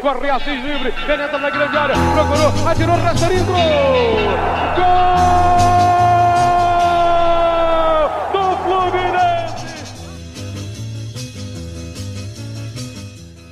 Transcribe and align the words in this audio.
corre 0.00 0.30
Assis 0.30 0.62
livre, 0.62 0.92
penetra 1.06 1.38
na 1.38 1.50
grande 1.50 1.76
área, 1.76 1.94
procurou, 2.14 2.68
atirou, 2.68 2.96
Rasterinho, 2.96 3.44
gol! 3.44 3.56
Do 8.32 8.56
Fluminense! 8.62 9.66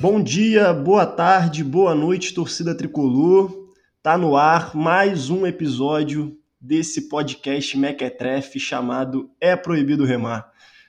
Bom 0.00 0.22
dia, 0.22 0.72
boa 0.72 1.04
tarde, 1.06 1.64
boa 1.64 1.94
noite, 1.94 2.32
torcida 2.32 2.76
tricolor. 2.76 3.50
Tá 4.02 4.16
no 4.16 4.36
ar 4.36 4.76
mais 4.76 5.30
um 5.30 5.46
episódio 5.46 6.36
desse 6.60 7.08
podcast 7.08 7.76
Mequetrefe 7.76 8.60
chamado 8.60 9.30
É 9.40 9.56
Proibido 9.56 10.04
Remar. 10.04 10.48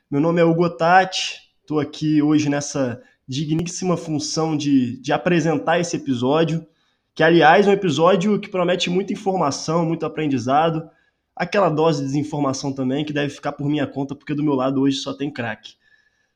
Meu 0.09 0.21
nome 0.21 0.39
é 0.39 0.43
Hugo 0.43 0.69
Tati, 0.69 1.41
estou 1.61 1.79
aqui 1.79 2.21
hoje 2.21 2.47
nessa 2.47 3.01
digníssima 3.27 3.97
função 3.97 4.55
de, 4.55 4.99
de 5.01 5.11
apresentar 5.11 5.79
esse 5.79 5.95
episódio, 5.95 6.65
que 7.13 7.23
aliás 7.23 7.67
é 7.67 7.69
um 7.69 7.73
episódio 7.73 8.39
que 8.39 8.47
promete 8.47 8.89
muita 8.89 9.11
informação, 9.11 9.85
muito 9.85 10.05
aprendizado, 10.05 10.89
aquela 11.35 11.69
dose 11.69 11.99
de 11.99 12.05
desinformação 12.05 12.71
também 12.71 13.03
que 13.03 13.13
deve 13.13 13.33
ficar 13.33 13.51
por 13.51 13.67
minha 13.67 13.85
conta, 13.85 14.15
porque 14.15 14.33
do 14.33 14.43
meu 14.43 14.53
lado 14.53 14.81
hoje 14.81 14.97
só 14.97 15.13
tem 15.13 15.31
craque. 15.31 15.75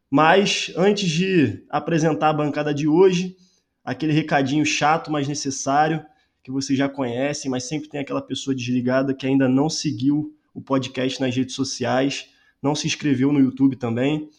Mas 0.09 0.71
antes 0.75 1.09
de 1.09 1.63
apresentar 1.70 2.29
a 2.29 2.34
bancada 2.34 2.73
de 2.73 2.88
hoje, 2.88 3.37
aquele 3.84 4.12
recadinho 4.12 4.65
chato, 4.65 5.12
mas 5.12 5.27
necessário, 5.27 6.05
que 6.43 6.51
vocês 6.51 6.77
já 6.77 6.89
conhecem, 6.89 7.49
mas 7.49 7.63
sempre 7.63 7.87
tem 7.87 8.01
aquela 8.01 8.21
pessoa 8.21 8.55
desligada 8.55 9.13
que 9.13 9.26
ainda 9.26 9.48
não 9.48 9.70
seguiu 9.70 10.35
o 10.53 10.62
podcast 10.62 11.21
nas 11.21 11.35
redes 11.35 11.55
sociais, 11.55 12.29
não 12.62 12.76
se 12.76 12.87
inscreveu 12.87 13.31
no 13.31 13.39
YouTube 13.39 13.76
também. 13.76 14.29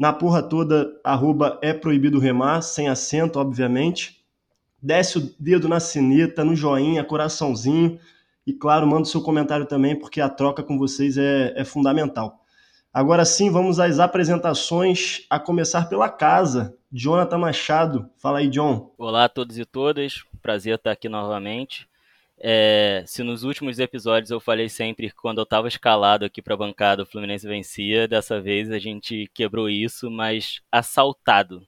Na 0.00 0.14
porra 0.14 0.42
toda, 0.42 0.98
arroba 1.04 1.58
é 1.60 1.74
proibido 1.74 2.18
remar, 2.18 2.62
sem 2.62 2.88
acento, 2.88 3.38
obviamente. 3.38 4.24
Desce 4.82 5.18
o 5.18 5.34
dedo 5.38 5.68
na 5.68 5.78
sineta, 5.78 6.42
no 6.42 6.56
joinha, 6.56 7.04
coraçãozinho. 7.04 8.00
E 8.46 8.54
claro, 8.54 8.86
manda 8.86 9.02
o 9.02 9.04
seu 9.04 9.20
comentário 9.20 9.66
também, 9.66 9.94
porque 9.94 10.18
a 10.18 10.30
troca 10.30 10.62
com 10.62 10.78
vocês 10.78 11.18
é, 11.18 11.52
é 11.54 11.66
fundamental. 11.66 12.42
Agora 12.90 13.26
sim, 13.26 13.50
vamos 13.50 13.78
às 13.78 13.98
apresentações, 13.98 15.26
a 15.28 15.38
começar 15.38 15.86
pela 15.90 16.08
casa. 16.08 16.74
Jonathan 16.90 17.36
Machado. 17.36 18.08
Fala 18.16 18.38
aí, 18.38 18.48
John. 18.48 18.94
Olá 18.96 19.24
a 19.24 19.28
todos 19.28 19.58
e 19.58 19.66
todas. 19.66 20.24
Prazer 20.40 20.76
estar 20.76 20.92
aqui 20.92 21.10
novamente. 21.10 21.86
É, 22.42 23.04
se 23.06 23.22
nos 23.22 23.44
últimos 23.44 23.78
episódios 23.78 24.30
eu 24.30 24.40
falei 24.40 24.66
sempre 24.66 25.10
que 25.10 25.14
quando 25.14 25.38
eu 25.38 25.42
estava 25.42 25.68
escalado 25.68 26.24
aqui 26.24 26.40
para 26.40 26.54
a 26.54 26.56
bancada 26.56 27.02
o 27.02 27.06
Fluminense 27.06 27.46
vencia, 27.46 28.08
dessa 28.08 28.40
vez 28.40 28.70
a 28.70 28.78
gente 28.78 29.30
quebrou 29.34 29.68
isso, 29.68 30.10
mas 30.10 30.62
assaltado. 30.72 31.66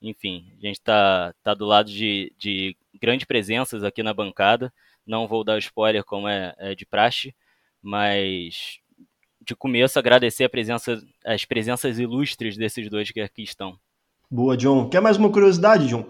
Enfim, 0.00 0.50
a 0.58 0.66
gente 0.66 0.76
está 0.76 1.34
tá 1.42 1.52
do 1.52 1.66
lado 1.66 1.90
de, 1.90 2.32
de 2.38 2.74
grandes 2.98 3.26
presenças 3.26 3.84
aqui 3.84 4.02
na 4.02 4.14
bancada. 4.14 4.72
Não 5.06 5.28
vou 5.28 5.44
dar 5.44 5.58
spoiler 5.58 6.02
como 6.02 6.26
é, 6.26 6.54
é 6.58 6.74
de 6.74 6.86
praxe, 6.86 7.34
mas 7.82 8.78
de 9.42 9.54
começo 9.54 9.98
agradecer 9.98 10.48
presença, 10.48 11.02
as 11.24 11.44
presenças 11.44 11.98
ilustres 11.98 12.56
desses 12.56 12.88
dois 12.88 13.10
que 13.10 13.20
aqui 13.20 13.42
estão. 13.42 13.78
Boa, 14.30 14.56
John. 14.56 14.88
Quer 14.88 15.02
mais 15.02 15.18
uma 15.18 15.30
curiosidade, 15.30 15.86
John? 15.86 16.06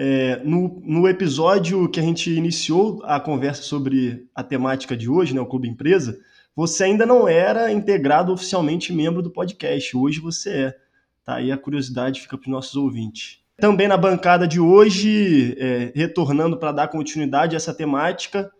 É, 0.00 0.40
no, 0.44 0.80
no, 0.84 1.08
episódio 1.08 1.88
que 1.88 1.98
a 1.98 2.02
gente 2.04 2.30
iniciou 2.30 3.02
a 3.02 3.18
conversa 3.18 3.62
sobre 3.62 4.28
a 4.32 4.44
temática 4.44 4.96
de 4.96 5.10
hoje, 5.10 5.34
né, 5.34 5.40
o 5.40 5.46
Clube 5.46 5.68
Empresa, 5.68 6.20
você 6.54 6.84
ainda 6.84 7.04
não 7.04 7.26
era 7.26 7.72
integrado 7.72 8.32
oficialmente 8.32 8.92
membro 8.92 9.20
do 9.20 9.28
podcast. 9.28 9.96
Hoje 9.96 10.20
você 10.20 10.50
é. 10.50 10.76
Tá 11.24 11.34
aí 11.34 11.50
a 11.50 11.58
curiosidade 11.58 12.20
fica 12.20 12.38
para 12.38 12.46
os 12.46 12.50
nossos 12.52 12.76
ouvintes. 12.76 13.40
Também 13.56 13.88
na 13.88 13.96
bancada 13.96 14.46
de 14.46 14.60
hoje, 14.60 15.56
é, 15.58 15.90
retornando 15.92 16.56
para 16.56 16.70
dar 16.70 16.86
continuidade 16.86 17.56
a 17.56 17.58
essa 17.58 17.74
temática, 17.74 18.52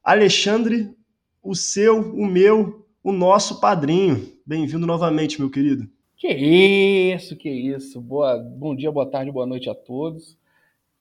Alexandre, 0.00 0.94
o 1.42 1.56
seu, 1.56 2.12
o 2.12 2.24
meu, 2.24 2.86
o 3.02 3.10
nosso 3.10 3.60
padrinho. 3.60 4.28
Bem-vindo 4.46 4.86
novamente, 4.86 5.40
meu 5.40 5.50
querido. 5.50 5.88
Que 6.16 6.28
isso, 6.28 7.34
que 7.34 7.50
isso. 7.50 8.00
Boa, 8.00 8.38
bom 8.38 8.76
dia, 8.76 8.92
boa 8.92 9.10
tarde, 9.10 9.32
boa 9.32 9.44
noite 9.44 9.68
a 9.68 9.74
todos. 9.74 10.38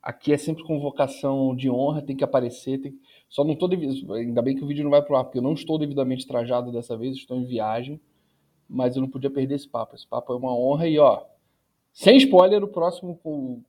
Aqui 0.03 0.33
é 0.33 0.37
sempre 0.37 0.63
convocação 0.63 1.55
de 1.55 1.69
honra, 1.69 2.01
tem 2.01 2.15
que 2.15 2.23
aparecer. 2.23 2.79
Tem... 2.79 2.93
Só 3.29 3.43
não 3.43 3.53
estou 3.53 3.69
ainda 4.13 4.41
bem 4.41 4.55
que 4.55 4.63
o 4.63 4.67
vídeo 4.67 4.83
não 4.83 4.91
vai 4.91 5.01
pro 5.01 5.15
ar, 5.15 5.23
porque 5.23 5.37
eu 5.37 5.43
não 5.43 5.53
estou 5.53 5.79
devidamente 5.79 6.27
trajado 6.27 6.71
dessa 6.71 6.97
vez, 6.97 7.15
estou 7.15 7.37
em 7.37 7.45
viagem, 7.45 8.01
mas 8.69 8.95
eu 8.95 9.01
não 9.01 9.09
podia 9.09 9.31
perder 9.31 9.55
esse 9.55 9.67
papo. 9.67 9.95
Esse 9.95 10.07
papo 10.07 10.33
é 10.33 10.35
uma 10.35 10.53
honra 10.53 10.87
e 10.89 10.99
ó, 10.99 11.23
sem 11.93 12.17
spoiler, 12.17 12.61
o 12.63 12.67
próximo 12.67 13.17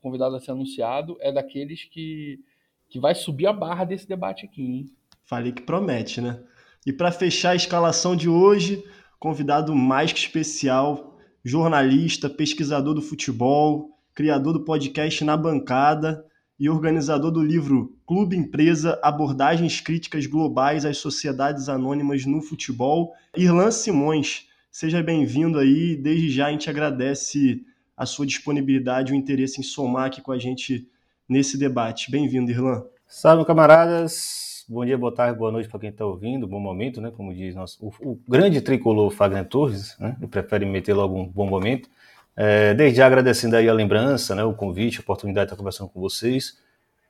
convidado 0.03 0.35
a 0.35 0.41
ser 0.41 0.51
anunciado 0.51 1.17
é 1.21 1.31
daqueles 1.31 1.85
que 1.85 2.41
que 2.89 3.01
vai 3.01 3.15
subir 3.15 3.47
a 3.47 3.53
barra 3.53 3.85
desse 3.85 4.07
debate 4.07 4.45
aqui, 4.45 4.63
hein? 4.63 4.87
Falei 5.25 5.51
que 5.51 5.63
promete, 5.63 6.21
né? 6.21 6.41
E 6.87 6.93
para 6.93 7.11
fechar 7.11 7.51
a 7.51 7.57
escalação 7.57 8.15
de 8.15 8.29
hoje, 8.29 8.85
convidado 9.19 9.75
mais 9.75 10.13
que 10.13 10.19
especial, 10.21 11.17
jornalista, 11.43 12.29
pesquisador 12.29 12.95
do 12.95 13.03
futebol, 13.03 13.94
criador 14.15 14.53
do 14.53 14.65
podcast 14.65 15.25
Na 15.25 15.37
Bancada 15.37 16.25
e 16.59 16.71
organizador 16.71 17.33
do 17.33 17.43
livro 17.43 17.99
Clube 18.07 18.37
Empresa: 18.37 18.99
Abordagens 19.03 19.81
Críticas 19.81 20.27
Globais 20.27 20.85
às 20.85 20.99
Sociedades 20.99 21.69
Anônimas 21.69 22.25
no 22.25 22.41
Futebol. 22.41 23.13
Irlan 23.37 23.73
Simões, 23.73 24.49
seja 24.71 25.03
bem-vindo 25.03 25.59
aí. 25.59 25.97
Desde 25.97 26.31
já 26.31 26.47
a 26.47 26.53
gente 26.53 26.71
agradece 26.71 27.65
a 27.97 28.07
sua 28.07 28.25
disponibilidade 28.25 29.13
e 29.13 29.17
o 29.17 29.19
interesse 29.19 29.61
em 29.61 29.65
somar 29.65 30.07
aqui 30.07 30.21
com 30.21 30.31
a 30.31 30.39
gente 30.39 30.89
nesse 31.29 31.59
debate. 31.59 32.09
Bem-vindo, 32.11 32.53
Irlan. 32.53 32.85
Salve, 33.09 33.45
camaradas. 33.45 34.65
Bom 34.69 34.85
dia, 34.85 34.97
boa 34.97 35.13
tarde, 35.13 35.37
boa 35.37 35.51
noite 35.51 35.69
para 35.69 35.81
quem 35.81 35.91
está 35.91 36.07
ouvindo. 36.07 36.47
Bom 36.47 36.61
momento, 36.61 37.01
né? 37.01 37.11
Como 37.11 37.35
diz 37.35 37.55
nosso, 37.55 37.85
o, 37.85 38.13
o 38.13 38.21
grande 38.29 38.61
tricolor 38.61 39.11
Fagner 39.11 39.47
Torres, 39.47 39.97
né? 39.99 40.17
Ele 40.19 40.29
prefere 40.29 40.65
meter 40.65 40.95
logo 40.95 41.19
um 41.19 41.27
bom 41.27 41.47
momento. 41.47 41.91
É, 42.37 42.75
desde 42.75 43.01
agradecendo 43.01 43.57
aí 43.57 43.69
a 43.69 43.73
lembrança, 43.73 44.35
né, 44.35 44.45
o 44.45 44.53
convite, 44.53 44.99
a 44.99 45.03
oportunidade 45.03 45.47
de 45.47 45.53
estar 45.53 45.57
conversando 45.57 45.89
com 45.89 46.01
vocês. 46.01 46.59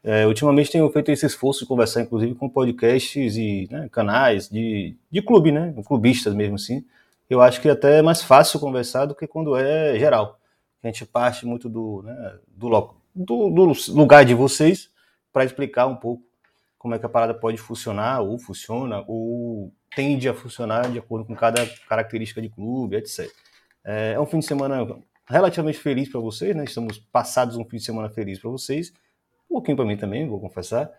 É, 0.03 0.27
ultimamente 0.27 0.71
tenho 0.71 0.89
feito 0.91 1.11
esse 1.11 1.25
esforço 1.25 1.61
de 1.61 1.67
conversar, 1.67 2.03
inclusive, 2.03 2.35
com 2.35 2.49
podcasts 2.49 3.37
e 3.37 3.67
né, 3.71 3.89
canais 3.91 4.49
de, 4.51 4.95
de 5.11 5.23
clube, 5.23 5.51
né, 5.51 5.75
clubistas 5.87 6.35
mesmo 6.35 6.57
assim. 6.57 6.85
Eu 7.29 7.41
acho 7.41 7.61
que 7.61 7.69
até 7.71 7.99
é 8.01 8.03
mais 8.03 8.23
fácil 8.23 8.61
conversar 8.61 9.07
do 9.07 9.15
que 9.15 9.27
quando 9.27 9.57
é 9.57 9.99
geral. 9.99 10.39
A 10.83 10.87
gente 10.87 11.07
parte 11.07 11.47
muito 11.47 11.71
do, 11.71 12.03
né, 12.03 12.35
do, 12.49 12.69
do, 13.15 13.49
do 13.49 13.73
lugar 13.95 14.27
de 14.27 14.35
vocês 14.35 14.91
para 15.33 15.45
explicar 15.45 15.87
um 15.87 15.97
pouco 15.97 16.23
como 16.79 16.95
é 16.95 16.99
que 16.99 17.07
a 17.07 17.09
parada 17.09 17.33
pode 17.33 17.57
funcionar, 17.57 18.21
ou 18.21 18.39
funciona, 18.39 19.03
ou 19.09 19.73
tende 19.97 20.29
a 20.29 20.35
funcionar 20.35 20.91
de 20.91 20.99
acordo 20.99 21.25
com 21.25 21.35
cada 21.35 21.67
característica 21.89 22.43
de 22.43 22.51
clube, 22.51 22.97
etc. 22.97 23.31
É, 23.83 24.13
é 24.13 24.21
um 24.21 24.27
fim 24.27 24.39
de 24.39 24.45
semana 24.45 24.87
relativamente 25.29 25.79
feliz 25.79 26.09
para 26.09 26.21
vocês, 26.21 26.55
né? 26.55 26.65
Estamos 26.65 26.99
passados 26.99 27.57
um 27.57 27.65
fim 27.65 27.77
de 27.77 27.85
semana 27.85 28.09
feliz 28.09 28.39
para 28.39 28.51
vocês, 28.51 28.93
um 29.51 29.55
pouquinho 29.55 29.77
para 29.77 29.87
mim 29.87 29.97
também, 29.97 30.29
vou 30.29 30.41
confessar. 30.41 30.91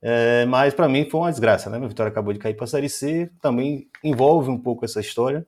É, 0.00 0.44
mas 0.46 0.74
para 0.74 0.88
mim 0.88 1.08
foi 1.08 1.20
uma 1.20 1.30
desgraça, 1.30 1.70
né? 1.70 1.78
Minha 1.78 1.88
vitória 1.88 2.10
acabou 2.10 2.32
de 2.32 2.38
cair 2.38 2.54
para 2.54 2.64
a 2.64 2.68
Série 2.68 2.88
C, 2.88 3.30
também 3.40 3.88
envolve 4.02 4.50
um 4.50 4.58
pouco 4.58 4.84
essa 4.84 5.00
história. 5.00 5.46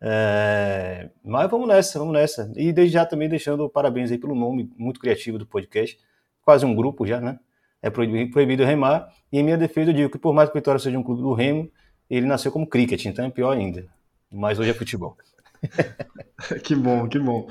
É, 0.00 1.08
mas 1.24 1.50
vamos 1.50 1.66
nessa, 1.66 1.98
vamos 1.98 2.12
nessa. 2.12 2.52
E 2.54 2.72
desde 2.72 2.94
já 2.94 3.06
também 3.06 3.28
deixando 3.28 3.68
parabéns 3.68 4.10
aí 4.12 4.18
pelo 4.18 4.34
nome 4.34 4.70
muito 4.76 5.00
criativo 5.00 5.38
do 5.38 5.46
podcast, 5.46 5.98
quase 6.42 6.66
um 6.66 6.74
grupo 6.74 7.06
já, 7.06 7.20
né? 7.20 7.38
É 7.82 7.88
proibido, 7.88 8.30
proibido 8.30 8.64
remar. 8.64 9.08
E 9.32 9.38
em 9.38 9.42
minha 9.42 9.56
defesa 9.56 9.90
eu 9.90 9.94
digo 9.94 10.10
que 10.10 10.18
por 10.18 10.34
mais 10.34 10.50
que 10.50 10.56
o 10.56 10.60
Vitória 10.60 10.78
seja 10.78 10.98
um 10.98 11.02
clube 11.02 11.22
do 11.22 11.32
Remo, 11.32 11.70
ele 12.08 12.26
nasceu 12.26 12.52
como 12.52 12.66
cricket, 12.66 13.04
então 13.06 13.24
é 13.24 13.30
pior 13.30 13.56
ainda. 13.56 13.86
Mas 14.30 14.58
hoje 14.58 14.70
é 14.70 14.74
futebol. 14.74 15.16
que 16.62 16.74
bom, 16.74 17.08
que 17.08 17.18
bom. 17.18 17.48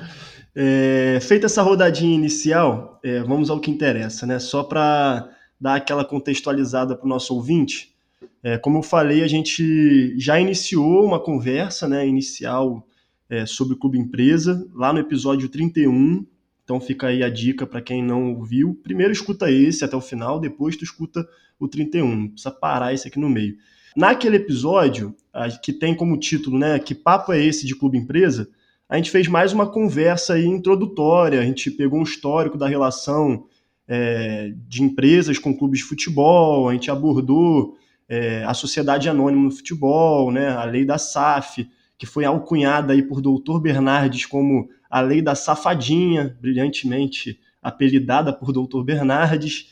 É, 0.56 1.20
feita 1.22 1.48
essa 1.48 1.62
rodadinha 1.62 2.16
inicial, 2.16 3.00
é, 3.04 3.22
vamos 3.22 3.50
ao 3.50 3.60
que 3.60 3.70
interessa, 3.70 4.26
né? 4.26 4.40
Só 4.40 4.64
para 4.64 5.30
dar 5.60 5.76
aquela 5.76 6.06
contextualizada 6.06 6.96
para 6.96 7.06
o 7.06 7.10
nosso 7.10 7.34
ouvinte. 7.34 7.96
É, 8.42 8.58
como 8.58 8.78
eu 8.78 8.84
falei, 8.84 9.24
a 9.24 9.28
gente 9.28 10.18
já 10.20 10.40
iniciou 10.40 11.04
uma 11.04 11.20
conversa 11.20 11.88
né, 11.88 12.08
inicial 12.08 12.88
é, 13.30 13.46
sobre 13.46 13.74
o 13.74 13.78
Clube 13.78 13.98
Empresa, 13.98 14.68
lá 14.74 14.94
no 14.94 15.00
episódio 15.00 15.50
31. 15.50 16.26
Então 16.64 16.80
fica 16.80 17.08
aí 17.08 17.24
a 17.24 17.30
dica 17.30 17.66
para 17.66 17.82
quem 17.82 18.04
não 18.04 18.34
ouviu. 18.34 18.80
Primeiro 18.84 19.12
escuta 19.12 19.52
esse 19.52 19.84
até 19.84 19.96
o 19.96 20.02
final, 20.02 20.40
depois 20.40 20.78
tu 20.78 20.84
escuta 20.84 21.28
o 21.60 21.68
31. 21.68 22.16
Não 22.16 22.28
precisa 22.30 22.52
parar 22.52 22.94
esse 22.94 23.08
aqui 23.08 23.20
no 23.20 23.30
meio. 23.30 23.56
Naquele 23.96 24.36
episódio, 24.36 25.16
que 25.64 25.72
tem 25.72 25.96
como 25.96 26.20
título, 26.20 26.60
né, 26.60 26.78
Que 26.80 26.94
Papo 26.94 27.32
é 27.32 27.42
Esse 27.42 27.66
de 27.66 27.74
Clube 27.74 27.98
Empresa? 27.98 28.50
A 28.90 28.98
gente 28.98 29.10
fez 29.10 29.26
mais 29.28 29.54
uma 29.54 29.66
conversa 29.72 30.38
introdutória, 30.38 31.40
a 31.40 31.46
gente 31.46 31.72
pegou 31.72 32.00
um 32.00 32.04
histórico 32.04 32.58
da 32.58 32.68
relação 32.68 33.46
é, 33.88 34.52
de 34.68 34.84
empresas 34.84 35.40
com 35.40 35.58
clubes 35.58 35.80
de 35.80 35.86
futebol, 35.86 36.68
a 36.68 36.74
gente 36.74 36.92
abordou 36.92 37.78
é, 38.10 38.44
a 38.44 38.54
sociedade 38.54 39.08
anônima 39.08 39.44
no 39.44 39.52
futebol, 39.52 40.30
né, 40.30 40.50
a 40.50 40.66
lei 40.66 40.84
da 40.84 40.98
SAF, 40.98 41.66
que 41.98 42.06
foi 42.06 42.26
alcunhada 42.26 42.92
aí 42.92 43.02
por 43.02 43.22
doutor 43.22 43.62
Bernardes 43.62 44.26
como 44.26 44.68
a 44.90 45.00
lei 45.00 45.22
da 45.22 45.36
safadinha, 45.36 46.38
brilhantemente 46.42 47.40
apelidada 47.62 48.34
por 48.34 48.52
Dr. 48.52 48.84
Bernardes. 48.84 49.70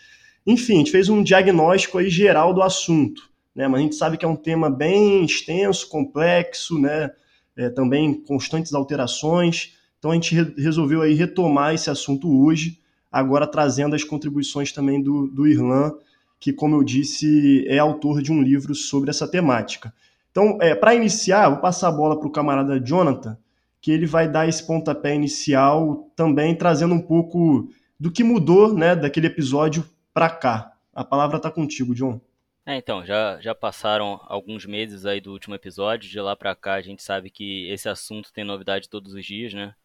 Enfim, 0.48 0.76
a 0.76 0.78
gente 0.78 0.92
fez 0.92 1.10
um 1.10 1.22
diagnóstico 1.22 1.98
aí 1.98 2.10
geral 2.10 2.54
do 2.54 2.62
assunto, 2.62 3.33
né? 3.56 3.68
Mas 3.68 3.80
a 3.80 3.84
gente 3.84 3.96
sabe 3.96 4.18
que 4.18 4.26
é 4.26 4.28
um 4.28 4.36
tema 4.36 4.70
bem 4.70 5.24
extenso, 5.24 5.88
complexo, 5.90 6.80
né? 6.80 7.12
É, 7.56 7.70
também 7.70 8.14
constantes 8.14 8.74
alterações. 8.74 9.78
Então 10.00 10.12
a 10.12 10.16
gente 10.16 10.34
re 10.36 10.54
resolveu 10.58 11.02
aí 11.02 11.14
retomar 11.14 11.74
esse 11.74 11.90
assunto 11.90 12.30
hoje, 12.44 12.80
agora 13.12 13.46
trazendo 13.46 13.96
as 13.96 14.04
contribuições 14.04 14.72
também 14.72 15.02
do, 15.02 15.28
do 15.28 15.48
Irlan, 15.48 15.94
que, 16.40 16.52
como 16.52 16.76
eu 16.76 16.84
disse, 16.84 17.66
é 17.68 17.78
autor 17.78 18.22
de 18.22 18.32
um 18.32 18.42
livro 18.42 18.76
sobre 18.76 19.10
essa 19.10 19.28
temática. 19.28 19.94
Então, 20.32 20.58
é, 20.60 20.74
para 20.74 20.96
iniciar, 20.96 21.48
vou 21.48 21.60
passar 21.60 21.90
a 21.90 21.92
bola 21.92 22.20
para 22.20 22.28
o 22.28 22.32
camarada 22.32 22.80
Jonathan, 22.80 23.38
que 23.80 23.92
ele 23.92 24.06
vai 24.06 24.28
dar 24.28 24.50
esse 24.50 24.66
pontapé 24.66 25.14
inicial 25.14 26.12
também 26.16 26.56
trazendo 26.56 26.96
um 26.96 27.02
pouco 27.02 27.70
do 28.00 28.12
que 28.12 28.24
mudou 28.24 28.74
né, 28.74 28.96
daquele 28.96 29.28
episódio 29.28 29.86
para 30.14 30.30
cá. 30.30 30.74
A 30.94 31.04
palavra 31.04 31.38
está 31.38 31.52
contigo, 31.52 31.94
John. 31.94 32.20
É, 32.66 32.78
então, 32.78 33.06
já, 33.06 33.42
já 33.42 33.54
passaram 33.54 34.22
alguns 34.24 34.66
meses 34.66 35.06
aí 35.06 35.20
do 35.20 35.34
último 35.34 35.54
episódio, 35.54 36.10
de 36.10 36.20
lá 36.22 36.34
para 36.34 36.56
cá 36.56 36.76
a 36.76 36.82
gente 36.82 37.04
sabe 37.04 37.30
que 37.30 37.68
esse 37.70 37.90
assunto 37.90 38.32
tem 38.32 38.46
novidade 38.46 38.88
todos 38.88 39.14
os 39.14 39.26
dias, 39.26 39.54
né? 39.54 39.76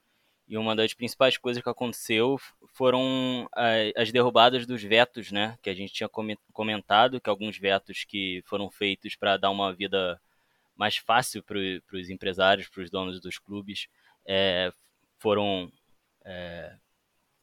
E 0.46 0.56
uma 0.56 0.76
das 0.76 0.94
principais 0.94 1.36
coisas 1.36 1.62
que 1.62 1.68
aconteceu 1.68 2.38
foram 2.74 3.48
as 3.96 4.12
derrubadas 4.12 4.64
dos 4.64 4.82
vetos, 4.82 5.32
né? 5.32 5.58
Que 5.62 5.70
a 5.70 5.74
gente 5.74 5.92
tinha 5.92 6.08
comentado, 6.52 7.20
que 7.20 7.28
alguns 7.28 7.58
vetos 7.58 8.04
que 8.04 8.42
foram 8.46 8.70
feitos 8.70 9.16
para 9.16 9.36
dar 9.36 9.50
uma 9.50 9.74
vida 9.74 10.20
mais 10.76 10.96
fácil 10.96 11.42
para 11.42 11.58
os 11.58 12.10
empresários, 12.10 12.68
para 12.68 12.82
os 12.82 12.90
donos 12.90 13.20
dos 13.20 13.38
clubes, 13.38 13.88
é, 14.26 14.72
foram. 15.18 15.70
É, 16.24 16.76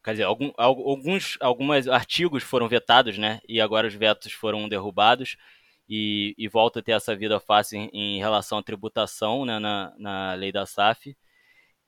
quer 0.06 0.12
dizer, 0.12 0.24
algum, 0.24 0.52
alguns 0.56 1.38
alguns 1.42 1.88
artigos 1.88 2.44
foram 2.44 2.68
vetados, 2.68 3.18
né? 3.18 3.42
E 3.50 3.60
agora 3.60 3.88
os 3.88 3.96
vetos 3.96 4.32
foram 4.32 4.70
derrubados. 4.70 5.36
E, 5.90 6.34
e 6.38 6.48
volta 6.48 6.80
a 6.80 6.82
ter 6.84 6.94
essa 6.94 7.16
vida 7.16 7.40
fácil 7.40 7.78
em, 7.80 7.90
em 7.94 8.20
relação 8.20 8.58
à 8.58 8.64
tributação 8.64 9.46
né, 9.46 9.60
na, 9.60 9.94
na 10.00 10.34
lei 10.34 10.52
da 10.52 10.66
SAF. 10.66 11.16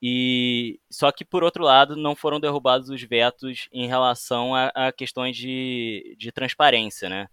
E 0.01 0.79
só 0.89 1.11
que 1.11 1.25
por 1.25 1.43
outro 1.43 1.63
lado 1.63 1.95
não 1.95 2.15
foram 2.15 2.39
derrubados 2.39 2.89
os 2.89 3.01
vetos 3.01 3.67
em 3.71 3.87
relação 3.87 4.53
a, 4.55 4.67
a 4.75 4.91
questões 4.91 5.35
de, 5.35 6.15
de 6.19 6.31
transparência, 6.31 7.09
né? 7.09 7.27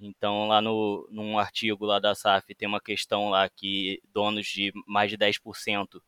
Então 0.00 0.48
lá 0.48 0.60
no 0.60 1.08
num 1.10 1.38
artigo 1.38 1.84
lá 1.86 1.98
da 2.00 2.14
SAF 2.14 2.54
tem 2.54 2.68
uma 2.68 2.80
questão 2.80 3.30
lá 3.30 3.48
que 3.48 4.00
donos 4.12 4.46
de 4.46 4.72
mais 4.86 5.10
de 5.10 5.18
10% 5.18 6.00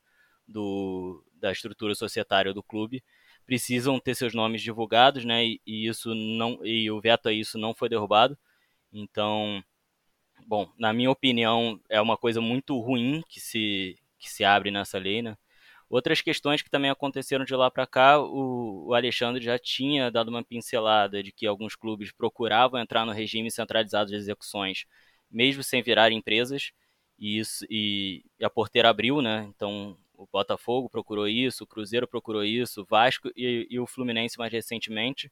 do, 0.49 1.25
da 1.35 1.53
estrutura 1.53 1.94
societária 1.94 2.53
do 2.55 2.62
clube 2.62 3.03
precisam 3.50 3.99
ter 3.99 4.14
seus 4.14 4.32
nomes 4.32 4.62
divulgados, 4.62 5.25
né? 5.25 5.44
E, 5.44 5.61
e 5.67 5.88
isso 5.88 6.14
não 6.14 6.64
e 6.64 6.88
o 6.88 7.00
veto 7.00 7.29
a 7.29 7.32
isso 7.32 7.58
não 7.58 7.75
foi 7.75 7.88
derrubado. 7.88 8.38
Então, 8.93 9.61
bom, 10.47 10.73
na 10.79 10.93
minha 10.93 11.11
opinião 11.11 11.81
é 11.88 12.00
uma 12.00 12.17
coisa 12.17 12.41
muito 12.41 12.79
ruim 12.79 13.25
que 13.29 13.41
se 13.41 13.99
que 14.20 14.31
se 14.31 14.44
abre 14.44 14.70
nessa 14.70 14.99
lei, 14.99 15.20
né? 15.20 15.37
Outras 15.88 16.20
questões 16.20 16.62
que 16.62 16.70
também 16.70 16.91
aconteceram 16.93 17.44
de 17.44 17.56
lá 17.56 17.69
para 17.73 17.87
cá, 17.88 18.20
o, 18.20 18.87
o, 18.88 18.94
Alexandre 18.94 19.43
já 19.44 19.58
tinha 19.58 20.11
dado 20.12 20.29
uma 20.29 20.44
pincelada 20.44 21.20
de 21.20 21.32
que 21.32 21.47
alguns 21.47 21.75
clubes 21.75 22.12
procuravam 22.12 22.81
entrar 22.81 23.05
no 23.05 23.12
regime 23.12 23.50
centralizado 23.50 24.11
de 24.11 24.17
execuções, 24.17 24.87
mesmo 25.31 25.64
sem 25.64 25.82
virar 25.82 26.12
empresas, 26.12 26.73
e, 27.19 27.38
isso, 27.38 27.67
e, 27.69 28.25
a 28.43 28.49
porteira 28.50 28.91
abriu, 28.91 29.20
né? 29.20 29.50
Então 29.56 29.99
o 30.20 30.28
Botafogo 30.31 30.90
procurou 30.90 31.26
isso, 31.26 31.64
o 31.64 31.67
Cruzeiro 31.67 32.06
procurou 32.06 32.44
isso, 32.44 32.82
o 32.82 32.84
Vasco 32.84 33.31
e, 33.34 33.67
e 33.70 33.81
o 33.81 33.87
Fluminense 33.87 34.38
mais 34.38 34.52
recentemente. 34.52 35.31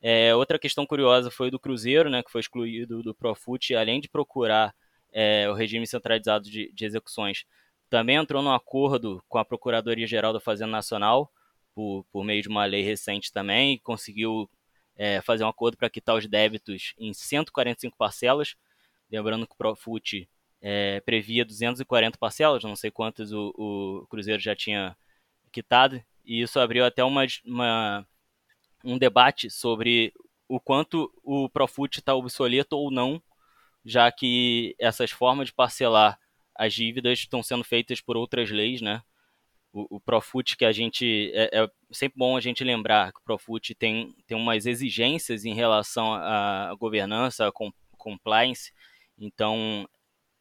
É, 0.00 0.34
outra 0.34 0.58
questão 0.58 0.86
curiosa 0.86 1.30
foi 1.30 1.50
do 1.50 1.58
Cruzeiro, 1.58 2.08
né, 2.08 2.22
que 2.22 2.30
foi 2.30 2.40
excluído 2.40 3.02
do 3.02 3.14
Profut, 3.14 3.74
além 3.74 4.00
de 4.00 4.08
procurar 4.08 4.74
é, 5.12 5.48
o 5.50 5.52
regime 5.52 5.86
centralizado 5.86 6.50
de, 6.50 6.72
de 6.72 6.84
execuções, 6.84 7.44
também 7.90 8.16
entrou 8.16 8.42
num 8.42 8.52
acordo 8.52 9.22
com 9.28 9.36
a 9.38 9.44
Procuradoria-Geral 9.44 10.32
da 10.32 10.40
Fazenda 10.40 10.72
Nacional, 10.72 11.30
por, 11.74 12.04
por 12.10 12.24
meio 12.24 12.42
de 12.42 12.48
uma 12.48 12.64
lei 12.64 12.82
recente 12.82 13.30
também, 13.30 13.78
conseguiu 13.78 14.48
é, 14.96 15.20
fazer 15.20 15.44
um 15.44 15.48
acordo 15.48 15.76
para 15.76 15.90
quitar 15.90 16.16
os 16.16 16.26
débitos 16.26 16.94
em 16.98 17.12
145 17.12 17.96
parcelas. 17.96 18.56
Lembrando 19.10 19.46
que 19.46 19.52
o 19.52 19.56
Profut 19.56 20.28
é, 20.66 20.98
previa 21.00 21.44
240 21.44 22.16
parcelas, 22.16 22.64
não 22.64 22.74
sei 22.74 22.90
quantas 22.90 23.30
o, 23.32 23.52
o, 23.54 24.06
Cruzeiro 24.08 24.40
já 24.40 24.56
tinha 24.56 24.96
quitado, 25.52 26.02
e 26.24 26.40
isso 26.40 26.58
abriu 26.58 26.86
até 26.86 27.04
uma, 27.04 27.26
uma 27.44 28.06
um 28.82 28.96
debate 28.96 29.50
sobre 29.50 30.14
o 30.48 30.58
quanto 30.58 31.12
o 31.22 31.50
Profut 31.50 31.98
está 31.98 32.14
obsoleto 32.14 32.78
ou 32.78 32.90
não, 32.90 33.22
já 33.84 34.10
que 34.10 34.74
essas 34.78 35.10
formas 35.10 35.48
de 35.48 35.52
parcelar 35.52 36.18
as 36.54 36.72
dívidas 36.72 37.18
estão 37.18 37.42
sendo 37.42 37.62
feitas 37.62 38.00
por 38.00 38.16
outras 38.16 38.50
leis, 38.50 38.80
né? 38.80 39.02
O, 39.70 39.96
o 39.96 40.00
Profut 40.00 40.56
que 40.56 40.64
a 40.64 40.72
gente 40.72 41.30
é, 41.34 41.50
é, 41.52 41.70
sempre 41.90 42.16
bom 42.16 42.38
a 42.38 42.40
gente 42.40 42.64
lembrar 42.64 43.12
que 43.12 43.18
o 43.18 43.24
Profut 43.24 43.74
tem, 43.74 44.16
tem 44.26 44.34
umas 44.34 44.64
exigências 44.64 45.44
em 45.44 45.52
relação 45.52 46.14
à 46.14 46.74
governança, 46.78 47.46
à 47.46 47.52
compliance. 47.98 48.72
Então 49.18 49.86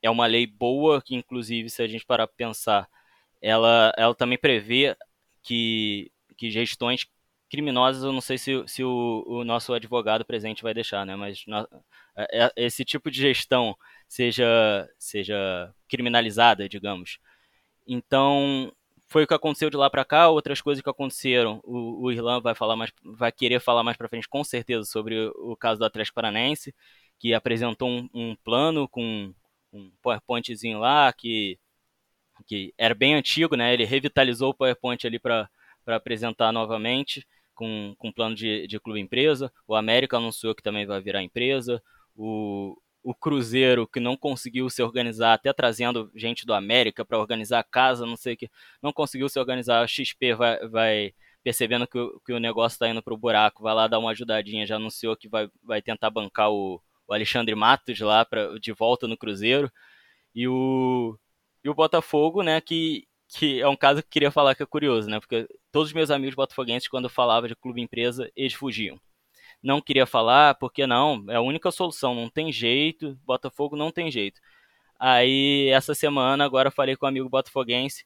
é 0.03 0.09
uma 0.09 0.27
lei 0.27 0.45
boa 0.47 1.01
que 1.01 1.15
inclusive 1.15 1.69
se 1.69 1.81
a 1.81 1.87
gente 1.87 2.05
parar 2.05 2.27
para 2.27 2.35
pensar, 2.35 2.89
ela 3.41 3.93
ela 3.97 4.15
também 4.15 4.37
prevê 4.37 4.95
que 5.43 6.11
que 6.37 6.51
gestões 6.51 7.07
criminosas, 7.53 8.03
eu 8.03 8.11
não 8.11 8.21
sei 8.21 8.35
se, 8.37 8.63
se 8.67 8.83
o, 8.83 9.23
o, 9.27 9.43
nosso 9.43 9.73
advogado 9.73 10.25
presente 10.25 10.63
vai 10.63 10.73
deixar, 10.73 11.05
né? 11.05 11.15
Mas 11.15 11.43
no, 11.45 11.59
é, 12.15 12.45
é, 12.45 12.51
esse 12.57 12.83
tipo 12.83 13.11
de 13.11 13.21
gestão 13.21 13.77
seja, 14.07 14.89
seja 14.97 15.71
criminalizada, 15.87 16.67
digamos. 16.67 17.19
Então, 17.87 18.71
foi 19.07 19.23
o 19.23 19.27
que 19.27 19.33
aconteceu 19.35 19.69
de 19.69 19.77
lá 19.77 19.87
para 19.89 20.03
cá. 20.03 20.29
Outras 20.29 20.61
coisas 20.61 20.81
que 20.83 20.89
aconteceram, 20.89 21.61
o, 21.63 22.05
o 22.05 22.11
Irlan 22.11 22.41
vai 22.41 22.55
falar 22.55 22.75
mais, 22.75 22.91
vai 23.03 23.31
querer 23.31 23.59
falar 23.59 23.83
mais 23.83 23.97
para 23.97 24.09
frente, 24.09 24.27
com 24.27 24.43
certeza, 24.43 24.85
sobre 24.85 25.27
o, 25.35 25.55
caso 25.55 25.79
do 25.79 25.85
Atlético 25.85 26.15
Paranaense, 26.15 26.73
que 27.19 27.35
apresentou 27.35 27.87
um, 27.87 28.09
um 28.13 28.35
plano 28.43 28.87
com 28.89 29.31
um 29.73 29.91
PowerPointzinho 30.01 30.79
lá 30.79 31.11
que 31.11 31.59
que 32.45 32.73
era 32.77 32.93
bem 32.95 33.15
antigo, 33.15 33.55
né? 33.55 33.73
Ele 33.73 33.85
revitalizou 33.85 34.49
o 34.49 34.53
PowerPoint 34.53 35.05
ali 35.05 35.19
para 35.19 35.49
apresentar 35.87 36.51
novamente 36.51 37.25
com, 37.53 37.95
com 37.97 38.11
plano 38.11 38.35
de, 38.35 38.67
de 38.67 38.79
clube 38.79 38.99
empresa. 38.99 39.51
O 39.67 39.75
América 39.75 40.17
anunciou 40.17 40.55
que 40.55 40.63
também 40.63 40.85
vai 40.85 41.01
virar 41.01 41.23
empresa. 41.23 41.81
O, 42.15 42.77
o 43.03 43.13
Cruzeiro, 43.13 43.87
que 43.87 43.99
não 43.99 44.17
conseguiu 44.17 44.69
se 44.69 44.81
organizar, 44.81 45.33
até 45.33 45.51
trazendo 45.53 46.11
gente 46.15 46.45
do 46.45 46.53
América 46.53 47.05
para 47.05 47.19
organizar 47.19 47.59
a 47.59 47.63
casa, 47.63 48.05
não 48.05 48.17
sei 48.17 48.33
o 48.33 48.37
que, 48.37 48.49
não 48.81 48.93
conseguiu 48.93 49.29
se 49.29 49.39
organizar. 49.39 49.81
A 49.81 49.87
XP 49.87 50.33
vai, 50.35 50.67
vai 50.67 51.13
percebendo 51.43 51.87
que 51.87 51.97
o, 51.97 52.19
que 52.25 52.33
o 52.33 52.39
negócio 52.39 52.75
está 52.75 52.87
indo 52.89 53.03
para 53.03 53.13
o 53.13 53.17
buraco, 53.17 53.63
vai 53.63 53.73
lá 53.73 53.87
dar 53.87 53.99
uma 53.99 54.11
ajudadinha. 54.11 54.65
Já 54.65 54.77
anunciou 54.77 55.15
que 55.15 55.27
vai, 55.27 55.49
vai 55.63 55.81
tentar 55.81 56.09
bancar 56.09 56.51
o, 56.51 56.81
o 57.07 57.13
Alexandre 57.13 57.55
Matos 57.55 57.99
lá 57.99 58.25
pra, 58.25 58.57
de 58.59 58.71
volta 58.71 59.07
no 59.07 59.17
Cruzeiro. 59.17 59.71
E 60.35 60.47
o, 60.47 61.17
e 61.63 61.69
o 61.69 61.75
Botafogo, 61.75 62.43
né, 62.43 62.61
que 62.61 63.07
que 63.35 63.59
é 63.61 63.67
um 63.67 63.75
caso 63.75 64.01
que 64.01 64.07
eu 64.07 64.11
queria 64.11 64.31
falar 64.31 64.53
que 64.55 64.61
é 64.61 64.65
curioso, 64.65 65.09
né? 65.09 65.19
Porque 65.19 65.47
todos 65.71 65.89
os 65.89 65.93
meus 65.93 66.11
amigos 66.11 66.35
botafoguenses, 66.35 66.87
quando 66.87 67.05
eu 67.05 67.09
falava 67.09 67.47
de 67.47 67.55
clube 67.55 67.81
empresa, 67.81 68.31
eles 68.35 68.53
fugiam. 68.53 68.99
Não 69.61 69.81
queria 69.81 70.05
falar, 70.05 70.55
porque 70.55 70.85
não, 70.85 71.25
é 71.29 71.35
a 71.35 71.41
única 71.41 71.71
solução, 71.71 72.13
não 72.13 72.29
tem 72.29 72.51
jeito, 72.51 73.17
Botafogo 73.25 73.75
não 73.75 73.91
tem 73.91 74.11
jeito. 74.11 74.39
Aí, 74.99 75.69
essa 75.69 75.95
semana, 75.95 76.45
agora 76.45 76.71
falei 76.71 76.95
com 76.95 77.05
um 77.05 77.09
amigo 77.09 77.29
botafoguense, 77.29 78.05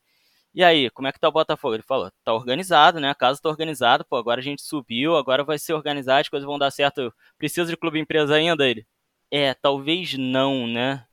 e 0.58 0.64
aí, 0.64 0.90
como 0.90 1.08
é 1.08 1.12
que 1.12 1.20
tá 1.20 1.30
o 1.30 1.32
Botafogo? 1.32 1.76
Ele 1.76 1.84
falou, 1.84 2.12
tá 2.24 2.34
organizado, 2.34 3.00
né? 3.00 3.12
A 3.12 3.16
casa 3.16 3.40
tá 3.40 3.48
organizada, 3.48 4.04
pô, 4.04 4.16
agora 4.16 4.42
a 4.42 4.44
gente 4.44 4.64
subiu, 4.64 5.16
agora 5.16 5.44
vai 5.44 5.60
ser 5.60 5.74
organizado, 5.74 6.22
as 6.22 6.30
coisas 6.30 6.48
vão 6.48 6.58
dar 6.58 6.72
certo. 6.72 7.14
Precisa 7.38 7.70
de 7.70 7.78
clube 7.78 8.00
empresa 8.00 8.34
ainda? 8.34 8.68
Ele, 8.68 8.84
é, 9.30 9.54
talvez 9.54 10.16
não, 10.18 10.66
né? 10.66 11.06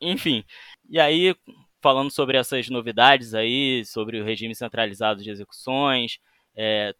Enfim, 0.00 0.44
e 0.90 0.98
aí 0.98 1.36
falando 1.80 2.10
sobre 2.10 2.36
essas 2.36 2.68
novidades 2.68 3.34
aí, 3.34 3.84
sobre 3.84 4.20
o 4.20 4.24
regime 4.24 4.54
centralizado 4.54 5.22
de 5.22 5.30
execuções, 5.30 6.18
é, 6.56 6.92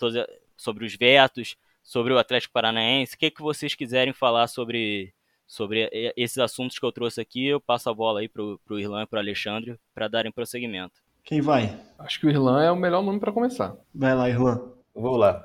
sobre 0.56 0.86
os 0.86 0.94
vetos, 0.96 1.56
sobre 1.82 2.12
o 2.12 2.18
Atlético 2.18 2.52
Paranaense. 2.52 3.16
O 3.16 3.18
que, 3.18 3.30
que 3.30 3.42
vocês 3.42 3.74
quiserem 3.74 4.12
falar 4.12 4.46
sobre, 4.46 5.12
sobre 5.48 5.90
esses 6.16 6.38
assuntos 6.38 6.78
que 6.78 6.86
eu 6.86 6.92
trouxe 6.92 7.20
aqui, 7.20 7.46
eu 7.46 7.60
passo 7.60 7.90
a 7.90 7.94
bola 7.94 8.20
aí 8.20 8.28
para 8.28 8.42
o 8.42 8.78
Irlan 8.78 9.02
e 9.02 9.06
para 9.06 9.16
o 9.18 9.20
Alexandre 9.20 9.76
para 9.92 10.06
darem 10.06 10.30
prosseguimento. 10.30 11.01
Quem 11.24 11.40
vai? 11.40 11.78
Acho 11.98 12.18
que 12.20 12.26
o 12.26 12.30
Irlan 12.30 12.62
é 12.62 12.70
o 12.70 12.76
melhor 12.76 13.02
nome 13.02 13.20
para 13.20 13.32
começar. 13.32 13.74
Vai 13.94 14.14
lá, 14.14 14.28
Irlan. 14.28 14.60
Vou 14.94 15.16
lá. 15.16 15.44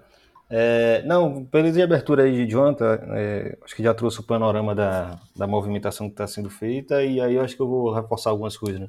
É, 0.49 1.03
não, 1.05 1.43
pela 1.45 1.71
de 1.71 1.81
abertura 1.81 2.23
aí 2.23 2.45
de 2.45 2.51
Jonathan, 2.51 2.99
é, 3.11 3.57
acho 3.63 3.75
que 3.75 3.83
já 3.83 3.93
trouxe 3.93 4.19
o 4.19 4.23
panorama 4.23 4.73
da, 4.73 5.19
da 5.35 5.45
movimentação 5.45 6.07
que 6.07 6.13
está 6.13 6.25
sendo 6.25 6.49
feita, 6.49 7.03
e 7.03 7.19
aí 7.19 7.35
eu 7.35 7.41
acho 7.41 7.55
que 7.55 7.61
eu 7.61 7.67
vou 7.67 7.93
reforçar 7.93 8.29
algumas 8.29 8.55
coisas, 8.55 8.79
né? 8.79 8.87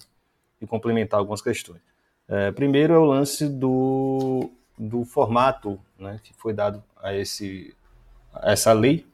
e 0.60 0.66
complementar 0.66 1.18
algumas 1.18 1.42
questões. 1.42 1.80
É, 2.28 2.52
primeiro 2.52 2.94
é 2.94 2.98
o 2.98 3.04
lance 3.04 3.48
do, 3.48 4.50
do 4.78 5.04
formato 5.04 5.78
né, 5.98 6.20
que 6.22 6.32
foi 6.34 6.52
dado 6.52 6.82
a, 7.02 7.14
esse, 7.14 7.74
a 8.32 8.52
essa 8.52 8.72
lei, 8.72 9.04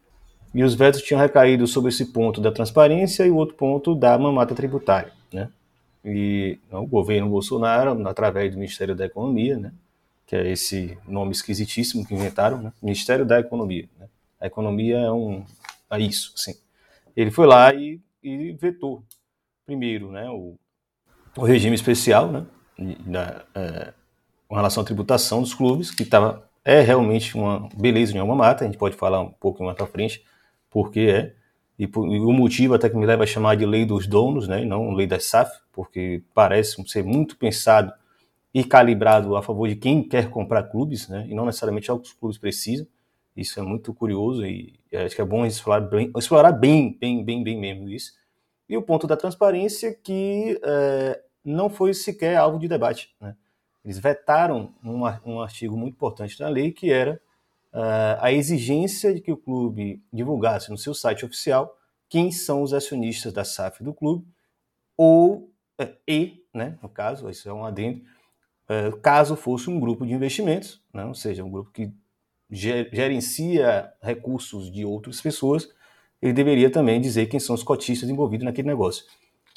e 0.55 0.63
os 0.63 0.75
vetos 0.75 1.03
tinham 1.03 1.21
recaído 1.21 1.67
sobre 1.67 1.89
esse 1.89 2.07
ponto 2.13 2.41
da 2.41 2.53
transparência 2.53 3.27
e 3.27 3.31
o 3.31 3.37
outro 3.37 3.57
ponto 3.57 3.95
da 3.95 4.17
mamata 4.19 4.55
tributária. 4.55 5.13
Né? 5.33 5.49
E 6.05 6.59
o 6.71 6.87
governo 6.87 7.31
Bolsonaro, 7.31 8.07
através 8.07 8.53
do 8.53 8.59
Ministério 8.59 8.95
da 8.95 9.07
Economia, 9.07 9.57
né, 9.57 9.73
que 10.27 10.37
é 10.37 10.51
esse 10.51 10.99
nome 11.09 11.33
esquisitíssimo 11.33 12.07
que 12.07 12.15
inventaram, 12.15 12.61
né, 12.61 12.73
Ministério 12.83 13.25
da 13.25 13.41
Economia. 13.41 13.89
Né? 13.99 14.07
A 14.41 14.47
economia 14.47 14.99
é, 14.99 15.11
um, 15.11 15.45
é 15.91 15.99
isso, 16.01 16.33
sim. 16.37 16.55
Ele 17.17 17.31
foi 17.31 17.47
lá 17.47 17.73
e, 17.73 18.01
e 18.23 18.53
vetou, 18.53 19.03
primeiro, 19.65 20.13
né, 20.13 20.29
o, 20.29 20.57
o 21.37 21.45
regime 21.45 21.75
especial, 21.75 22.31
né, 22.31 22.47
da, 23.07 23.45
é, 23.55 23.95
com 24.47 24.55
relação 24.55 24.83
à 24.83 24.87
tributação 24.87 25.41
dos 25.41 25.55
clubes, 25.55 25.91
que 25.91 26.05
tava, 26.05 26.49
é 26.65 26.81
realmente 26.81 27.35
uma 27.35 27.69
beleza 27.75 28.15
em 28.15 28.21
uma 28.21 28.35
mata, 28.35 28.65
a 28.65 28.67
gente 28.67 28.79
pode 28.79 28.97
falar 28.97 29.21
um 29.21 29.31
pouco 29.31 29.65
mais 29.65 29.77
para 29.77 29.87
frente, 29.87 30.23
porque 30.71 31.01
é, 31.01 31.35
e, 31.79 31.87
por, 31.87 32.07
e, 32.07 32.19
o 32.21 32.33
motivo 32.33 32.75
até 32.75 32.89
que 32.89 32.97
me 32.97 33.07
leva 33.07 33.25
a 33.25 33.27
chamar 33.27 33.57
de 33.57 33.67
lei 33.67 33.85
dos 33.85 34.07
donos, 34.07 34.47
né, 34.47 34.65
não 34.65 34.93
lei 34.93 35.07
das 35.07 35.25
SAF, 35.25 35.61
porque 35.73 36.23
parece 36.33 36.83
ser 36.89 37.05
muito 37.05 37.37
pensado 37.37 37.93
e 38.53 38.63
calibrado 38.63 39.37
a 39.37 39.43
favor 39.43 39.69
de 39.69 39.77
quem 39.77 40.03
quer 40.03 40.31
comprar 40.31 40.65
clubes, 40.65 41.09
né, 41.09 41.27
e 41.29 41.35
não 41.35 41.47
necessariamente 41.47 41.91
é 41.91 41.93
o 41.93 41.99
que 41.99 42.09
os 42.09 42.15
clubes 42.15 42.39
precisam. 42.39 42.87
Isso 43.37 43.59
é 43.59 43.63
muito 43.63 43.93
curioso 43.93 44.47
e 44.47 44.79
acho 44.95 45.17
que 45.17 45.21
é 45.21 45.25
bom 45.25 45.45
explorar 45.45 45.81
bem, 45.81 46.13
explorar 46.17 46.53
bem, 46.53 46.97
bem, 47.01 47.25
bem, 47.25 47.43
bem 47.43 47.59
mesmo 47.59 47.89
isso. 47.89 48.13
E 48.69 48.77
o 48.77 48.83
ponto 48.83 49.09
da 49.09 49.17
transparência 49.17 49.93
que 49.93 50.59
é, 50.63 51.21
não 51.45 51.69
foi 51.69 51.93
sequer 51.93 52.37
alvo 52.37 52.59
de 52.59 52.69
debate. 52.69 53.15
Né? 53.21 53.37
Eles 53.85 53.99
vetaram 53.99 54.73
um, 54.83 55.03
um, 55.27 55.41
artigo 55.41 55.77
muito 55.77 55.95
importante 55.95 56.39
da 56.39 56.49
lei 56.49 56.73
que 56.73 56.91
era 56.91 57.21
uh, 57.75 58.17
a 58.21 58.33
exigência 58.33 59.13
de 59.13 59.21
que 59.21 59.33
o 59.33 59.37
clube 59.37 60.03
divulgasse 60.13 60.71
no 60.71 60.79
seu 60.79 60.95
site 60.95 61.25
oficial 61.25 61.77
quem 62.09 62.31
são 62.31 62.63
os 62.63 62.73
acionistas 62.73 63.33
da 63.33 63.45
SAF 63.45 63.83
do 63.83 63.93
clube 63.93 64.25
ou 64.97 65.51
uh, 65.81 65.97
e, 66.07 66.45
né, 66.55 66.79
no 66.81 66.89
caso, 66.89 67.29
isso 67.29 67.49
é 67.49 67.53
um 67.53 67.65
adendo, 67.65 68.01
uh, 68.69 68.97
caso 68.99 69.37
fosse 69.37 69.69
um 69.69 69.81
grupo 69.81 70.07
de 70.07 70.15
investimentos, 70.15 70.81
né, 70.93 71.05
ou 71.05 71.15
seja, 71.15 71.45
um 71.45 71.51
grupo 71.51 71.71
que 71.71 71.93
gerencia 72.51 73.93
recursos 74.01 74.71
de 74.71 74.85
outras 74.85 75.21
pessoas, 75.21 75.69
ele 76.23 76.33
deveria 76.33 76.71
também 76.71 77.01
dizer 77.01 77.27
quem 77.27 77.41
são 77.41 77.55
os 77.55 77.63
cotistas 77.63 78.09
envolvidos 78.09 78.45
naquele 78.45 78.69
negócio. 78.69 79.05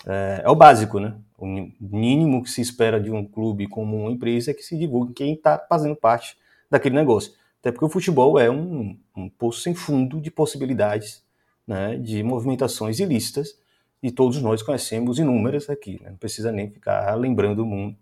É, 0.05 0.41
é, 0.43 0.49
o 0.49 0.55
básico, 0.55 0.99
né? 0.99 1.15
O 1.37 1.45
mínimo 1.79 2.43
que 2.43 2.49
se 2.49 2.61
espera 2.61 2.99
de 2.99 3.11
um 3.11 3.25
clube 3.25 3.67
como 3.67 3.95
uma 3.97 4.11
empresa 4.11 4.51
é 4.51 4.53
que 4.53 4.63
se 4.63 4.77
divulgue 4.77 5.13
quem 5.13 5.33
está 5.33 5.57
fazendo 5.69 5.95
parte 5.95 6.37
daquele 6.69 6.95
negócio. 6.95 7.33
Até 7.67 7.73
porque 7.73 7.83
o 7.83 7.89
futebol 7.89 8.39
é 8.39 8.49
um, 8.49 8.97
um 9.13 9.27
poço 9.27 9.59
sem 9.59 9.75
fundo 9.75 10.21
de 10.21 10.31
possibilidades 10.31 11.21
né, 11.67 11.97
de 11.97 12.23
movimentações 12.23 12.97
ilícitas 13.01 13.59
e 14.01 14.09
todos 14.09 14.41
nós 14.41 14.61
conhecemos 14.63 15.19
inúmeras 15.19 15.69
aqui. 15.69 16.01
Né? 16.01 16.11
Não 16.11 16.17
precisa 16.17 16.49
nem 16.49 16.71
ficar 16.71 17.13
lembrando 17.15 17.63
o 17.63 17.65
mundo. 17.65 17.97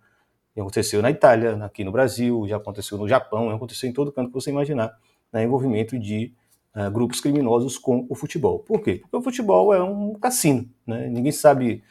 Já 0.56 0.62
aconteceu 0.62 1.02
na 1.02 1.10
Itália, 1.10 1.56
aqui 1.66 1.84
no 1.84 1.92
Brasil, 1.92 2.46
já 2.48 2.58
aconteceu 2.58 2.96
no 2.96 3.08
Japão, 3.08 3.50
já 3.50 3.56
aconteceu 3.56 3.90
em 3.90 3.92
todo 3.92 4.12
canto 4.12 4.28
que 4.28 4.36
você 4.36 4.52
imaginar, 4.52 4.96
né, 5.34 5.44
envolvimento 5.44 5.98
de 5.98 6.32
uh, 6.76 6.92
grupos 6.92 7.20
criminosos 7.20 7.76
com 7.76 8.06
o 8.08 8.14
futebol. 8.14 8.60
Por 8.60 8.84
quê? 8.84 9.00
Porque 9.02 9.18
o 9.18 9.22
futebol 9.24 9.74
é 9.74 9.82
um 9.82 10.14
cassino. 10.14 10.70
Né? 10.86 11.08
Ninguém 11.08 11.32
sabe 11.32 11.84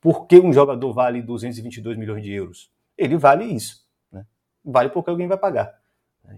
por 0.00 0.26
que 0.26 0.40
um 0.40 0.52
jogador 0.52 0.92
vale 0.92 1.22
222 1.22 1.96
milhões 1.96 2.24
de 2.24 2.32
euros. 2.32 2.72
Ele 2.98 3.16
vale 3.16 3.44
isso. 3.44 3.86
Né? 4.10 4.26
Vale 4.64 4.88
porque 4.88 5.10
alguém 5.10 5.28
vai 5.28 5.38
pagar. 5.38 5.79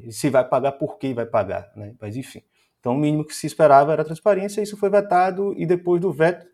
E 0.00 0.12
se 0.12 0.30
vai 0.30 0.46
pagar, 0.46 0.72
por 0.72 0.98
que 0.98 1.12
vai 1.12 1.26
pagar? 1.26 1.70
Né? 1.76 1.94
Mas 2.00 2.16
enfim. 2.16 2.42
Então, 2.80 2.94
o 2.94 2.98
mínimo 2.98 3.24
que 3.24 3.34
se 3.34 3.46
esperava 3.46 3.92
era 3.92 4.04
transparência, 4.04 4.60
isso 4.60 4.76
foi 4.76 4.90
vetado, 4.90 5.54
e 5.56 5.64
depois 5.64 6.00
do 6.00 6.12
veto 6.12 6.46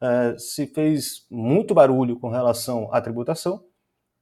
uh, 0.00 0.38
se 0.38 0.66
fez 0.66 1.26
muito 1.30 1.74
barulho 1.74 2.18
com 2.18 2.28
relação 2.28 2.88
à 2.92 3.00
tributação, 3.00 3.64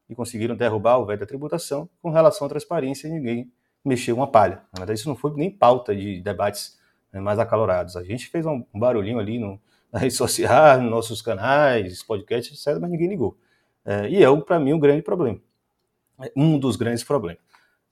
e 0.09 0.15
conseguiram 0.15 0.57
derrubar 0.57 0.99
o 0.99 1.07
veto 1.07 1.21
da 1.21 1.27
tributação. 1.27 1.89
Com 2.03 2.11
relação 2.11 2.47
à 2.47 2.51
transparência, 2.51 3.09
ninguém 3.09 3.53
mexeu 3.85 4.17
uma 4.17 4.27
palha. 4.27 4.63
Na 4.73 4.81
verdade, 4.81 4.99
isso 4.99 5.09
não 5.09 5.15
foi 5.15 5.33
nem 5.35 5.51
pauta 5.51 5.95
de 5.95 6.21
debates 6.21 6.79
né, 7.13 7.21
mais 7.21 7.39
acalorados. 7.39 7.97
A 7.97 8.03
gente 8.03 8.27
fez 8.27 8.45
um 8.45 8.65
barulhinho 8.75 9.21
ali 9.21 9.39
no, 9.39 9.61
na 9.93 10.01
rede 10.01 10.15
social, 10.15 10.81
nos 10.81 10.91
nossos 10.91 11.23
canais, 11.23 12.03
podcasts, 12.03 12.67
etc., 12.67 12.81
mas 12.81 12.91
ninguém 12.91 13.09
ligou. 13.09 13.39
É, 13.85 14.09
e 14.09 14.23
é, 14.23 14.37
para 14.41 14.59
mim, 14.59 14.73
um 14.73 14.81
grande 14.81 15.03
problema. 15.03 15.41
Um 16.37 16.59
dos 16.59 16.77
grandes 16.77 17.05
problemas. 17.05 17.43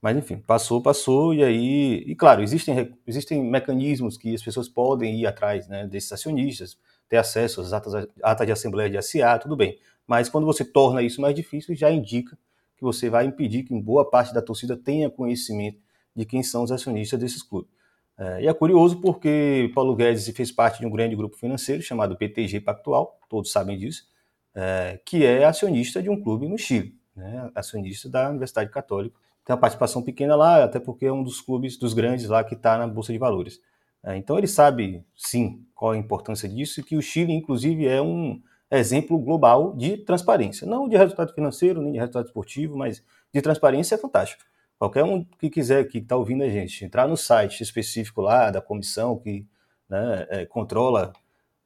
Mas, 0.01 0.17
enfim, 0.17 0.39
passou, 0.39 0.81
passou, 0.81 1.35
e 1.35 1.43
aí. 1.43 2.05
E 2.07 2.15
claro, 2.15 2.43
existem, 2.43 2.97
existem 3.07 3.43
mecanismos 3.43 4.17
que 4.17 4.35
as 4.35 4.43
pessoas 4.43 4.69
podem 4.69 5.21
ir 5.21 5.27
atrás 5.27 5.67
né, 5.67 5.87
desses 5.87 6.13
acionistas, 6.13 6.79
ter 7.09 7.17
acesso 7.17 7.61
às 7.61 7.73
atas, 7.73 8.07
atas 8.23 8.47
de 8.47 8.53
assembleia 8.53 8.89
de 8.89 9.03
SA, 9.03 9.39
tudo 9.39 9.57
bem. 9.57 9.79
Mas 10.07 10.29
quando 10.29 10.47
você 10.47 10.65
torna 10.65 11.03
isso 11.03 11.21
mais 11.21 11.35
difícil, 11.35 11.75
já 11.75 11.91
indica 11.91 12.39
que 12.77 12.85
você 12.85 13.11
vai 13.11 13.27
impedir 13.27 13.65
que 13.65 13.75
boa 13.75 14.09
parte 14.09 14.33
da 14.33 14.41
torcida 14.41 14.77
tenha 14.77 15.11
conhecimento 15.11 15.81
de 16.15 16.25
quem 16.25 16.43
são 16.43 16.63
os 16.63 16.71
acionistas 16.71 17.19
desses 17.19 17.43
clubes. 17.43 17.71
É, 18.17 18.43
e 18.43 18.49
é 18.49 18.55
curioso 18.55 19.01
porque 19.01 19.71
Paulo 19.75 19.95
Guedes 19.95 20.29
fez 20.31 20.51
parte 20.51 20.81
de 20.81 20.87
um 20.87 20.91
grande 20.91 21.15
grupo 21.15 21.37
financeiro 21.37 21.83
chamado 21.83 22.17
PTG 22.17 22.61
Pactual, 22.61 23.19
todos 23.29 23.53
sabem 23.53 23.79
disso, 23.79 24.09
é, 24.55 25.01
que 25.05 25.25
é 25.25 25.45
acionista 25.45 26.03
de 26.03 26.11
um 26.11 26.21
clube 26.21 26.49
no 26.49 26.59
Chile, 26.59 26.97
né, 27.15 27.51
acionista 27.55 28.09
da 28.09 28.31
Universidade 28.31 28.71
Católica. 28.71 29.17
Tem 29.49 29.55
uma 29.55 29.61
participação 29.61 30.03
pequena 30.03 30.37
lá, 30.37 30.63
até 30.63 30.79
porque 30.79 31.07
é 31.07 31.13
um 31.13 31.23
dos 31.23 31.41
clubes 31.41 31.79
dos 31.79 31.95
grandes 31.95 32.29
lá 32.29 32.45
que 32.45 32.55
está 32.55 32.77
na 32.77 32.87
Bolsa 32.87 33.15
de 33.15 33.19
Valores. 33.19 33.59
É, 34.05 34.15
então 34.15 34.37
ele 34.37 34.47
sabe, 34.47 35.03
sim, 35.17 35.65
qual 35.75 35.93
a 35.93 35.97
importância 35.97 36.47
disso 36.47 36.81
e 36.81 36.83
que 36.83 36.99
o 36.99 37.01
Chile, 37.01 37.33
inclusive, 37.33 37.87
é 37.87 38.03
um, 38.03 38.43
exemplo 38.71 39.19
global 39.19 39.75
de 39.75 39.97
transparência. 39.97 40.67
Não 40.67 40.87
de 40.87 40.99
resultado 40.99 41.33
financeiro, 41.33 41.81
nem 41.81 41.93
de 41.93 41.99
resultado 41.99 42.27
esportivo, 42.27 42.77
mas 42.77 43.03
de 43.33 43.41
transparência 43.41 43.95
é 43.95 43.99
fantástico. 43.99 44.43
Qualquer 44.79 45.03
um 45.03 45.25
que 45.25 45.49
quiser, 45.49 45.85
que 45.89 45.97
está 45.97 46.15
ouvindo 46.15 46.45
a 46.45 46.49
gente, 46.51 46.85
entrar 46.85 47.09
no 47.09 47.17
site 47.17 47.63
específico 47.63 48.21
lá 48.21 48.51
da 48.51 48.61
comissão 48.61 49.17
que 49.17 49.47
né, 49.89 50.27
é, 50.29 50.45
controla 50.45 51.15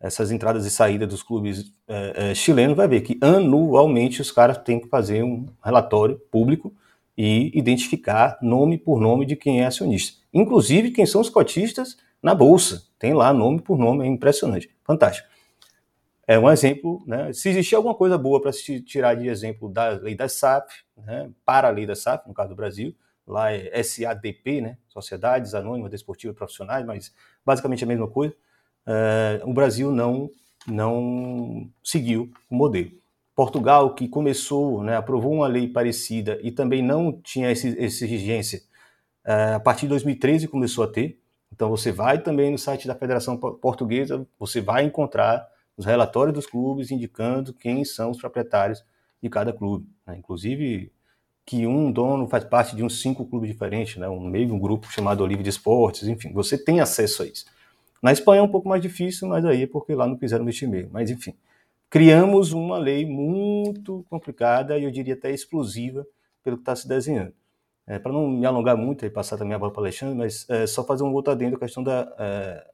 essas 0.01 0.31
entradas 0.31 0.65
e 0.67 0.71
saídas 0.71 1.09
dos 1.09 1.25
clubes 1.25 1.75
é, 1.89 2.31
é, 2.31 2.35
chilenos, 2.35 2.77
vai 2.77 2.87
ver 2.87 3.01
que 3.01 3.19
anualmente 3.21 4.21
os 4.21 4.31
caras 4.31 4.59
têm 4.59 4.79
que 4.81 4.89
fazer 4.89 5.25
um 5.25 5.47
relatório 5.61 6.17
público 6.31 6.73
e 7.16 7.50
identificar 7.59 8.38
nome 8.42 8.78
por 8.78 9.00
nome 9.00 9.26
de 9.26 9.37
quem 9.37 9.61
é 9.61 9.66
acionista. 9.66 10.21
Inclusive 10.33 10.90
quem 10.90 11.07
são 11.07 11.21
os 11.21 11.28
cotistas 11.28 11.97
na 12.23 12.35
bolsa. 12.35 12.83
Tem 12.99 13.12
lá 13.12 13.33
nome 13.33 13.61
por 13.61 13.78
nome, 13.78 14.04
é 14.04 14.09
impressionante. 14.09 14.71
Fantástico 14.85 15.33
é 16.26 16.38
um 16.38 16.50
exemplo, 16.50 17.02
né? 17.07 17.33
Se 17.33 17.49
existir 17.49 17.75
alguma 17.75 17.95
coisa 17.95 18.16
boa 18.16 18.40
para 18.40 18.52
se 18.52 18.81
tirar 18.81 19.14
de 19.14 19.28
exemplo 19.28 19.69
da 19.69 19.90
lei 19.90 20.14
da 20.14 20.28
SAP, 20.28 20.71
né? 20.97 21.31
para 21.45 21.69
a 21.69 21.71
lei 21.71 21.87
da 21.87 21.95
SAP, 21.95 22.26
no 22.26 22.35
caso 22.35 22.50
do 22.50 22.54
Brasil, 22.54 22.95
lá 23.26 23.52
é 23.52 23.83
SADP, 23.83 24.61
né? 24.61 24.78
Sociedades 24.88 25.54
Anônimas 25.54 25.90
Desportivas 25.90 26.37
Profissionais, 26.37 26.87
mas 26.87 27.12
basicamente 27.45 27.85
a 27.85 27.87
mesma 27.87 28.09
coisa. 28.09 28.35
É, 28.87 29.42
o 29.45 29.52
Brasil 29.52 29.90
não 29.90 30.31
não 30.66 31.69
seguiu 31.83 32.31
o 32.49 32.54
modelo. 32.54 32.92
Portugal, 33.35 33.95
que 33.95 34.09
começou, 34.09 34.83
né, 34.83 34.97
aprovou 34.97 35.33
uma 35.33 35.47
lei 35.47 35.67
parecida 35.67 36.39
e 36.43 36.51
também 36.51 36.83
não 36.83 37.12
tinha 37.12 37.51
essa 37.51 37.67
exigência, 37.69 38.62
é, 39.25 39.55
a 39.55 39.61
partir 39.61 39.83
de 39.83 39.89
2013 39.89 40.49
começou 40.49 40.85
a 40.85 40.89
ter. 40.89 41.19
Então 41.53 41.69
você 41.69 41.93
vai 41.93 42.21
também 42.21 42.51
no 42.51 42.59
site 42.59 42.87
da 42.87 42.95
Federação 42.95 43.37
Portuguesa, 43.37 44.27
você 44.39 44.61
vai 44.61 44.85
encontrar 44.85 45.47
os 45.77 45.87
relatórios 45.87 46.35
dos 46.35 46.47
clubes 46.47 46.91
indicando 46.91 47.53
quem 47.53 47.85
são 47.85 48.11
os 48.11 48.19
proprietários 48.19 48.85
de 49.23 49.29
cada 49.29 49.53
clube. 49.53 49.87
Né? 50.07 50.17
Inclusive 50.19 50.93
que 51.45 51.67
um 51.67 51.91
dono 51.91 52.29
faz 52.29 52.45
parte 52.45 52.77
de 52.77 52.85
uns 52.85 53.01
cinco 53.01 53.27
clubes 53.27 53.51
diferentes, 53.51 53.97
né? 53.97 54.09
um 54.09 54.21
meio 54.21 54.55
um 54.55 54.59
grupo 54.59 54.91
chamado 54.91 55.23
Olive 55.23 55.43
de 55.43 55.51
Esportes, 55.51 56.07
enfim, 56.07 56.33
você 56.33 56.57
tem 56.57 56.81
acesso 56.81 57.23
a 57.23 57.27
isso. 57.27 57.47
Na 58.03 58.12
Espanha 58.12 58.41
é 58.41 58.43
um 58.43 58.49
pouco 58.49 58.69
mais 58.69 58.83
difícil, 58.83 59.29
mas 59.29 59.45
aí 59.45 59.62
é 59.62 59.67
porque 59.67 59.95
lá 59.95 60.07
não 60.07 60.19
mexer 60.45 60.67
mesmo. 60.67 60.91
Mas 60.93 61.11
enfim, 61.11 61.35
criamos 61.93 62.55
uma 62.55 62.79
lei 62.79 63.05
muito 63.05 64.03
complicada 64.09 64.79
e 64.79 64.85
eu 64.85 64.91
diria 64.91 65.13
até 65.13 65.31
explosiva 65.31 66.07
pelo 66.43 66.57
que 66.57 66.63
está 66.63 66.75
se 66.75 66.89
desenhando. 66.89 67.35
É, 67.87 67.99
para 67.99 68.11
não 68.11 68.27
me 68.29 68.47
alongar 68.47 68.79
muito 68.79 69.05
e 69.05 69.11
passar 69.11 69.37
também 69.37 69.53
a 69.53 69.59
bola 69.59 69.71
para 69.71 69.81
o 69.81 69.85
Alexandre, 69.85 70.17
mas 70.17 70.49
é, 70.49 70.67
só 70.67 70.83
fazer 70.85 71.03
um 71.03 71.13
outro 71.13 71.31
adendo 71.31 71.57
a 71.57 71.59
questão 71.59 71.85
da 71.85 72.11
é, 72.19 72.67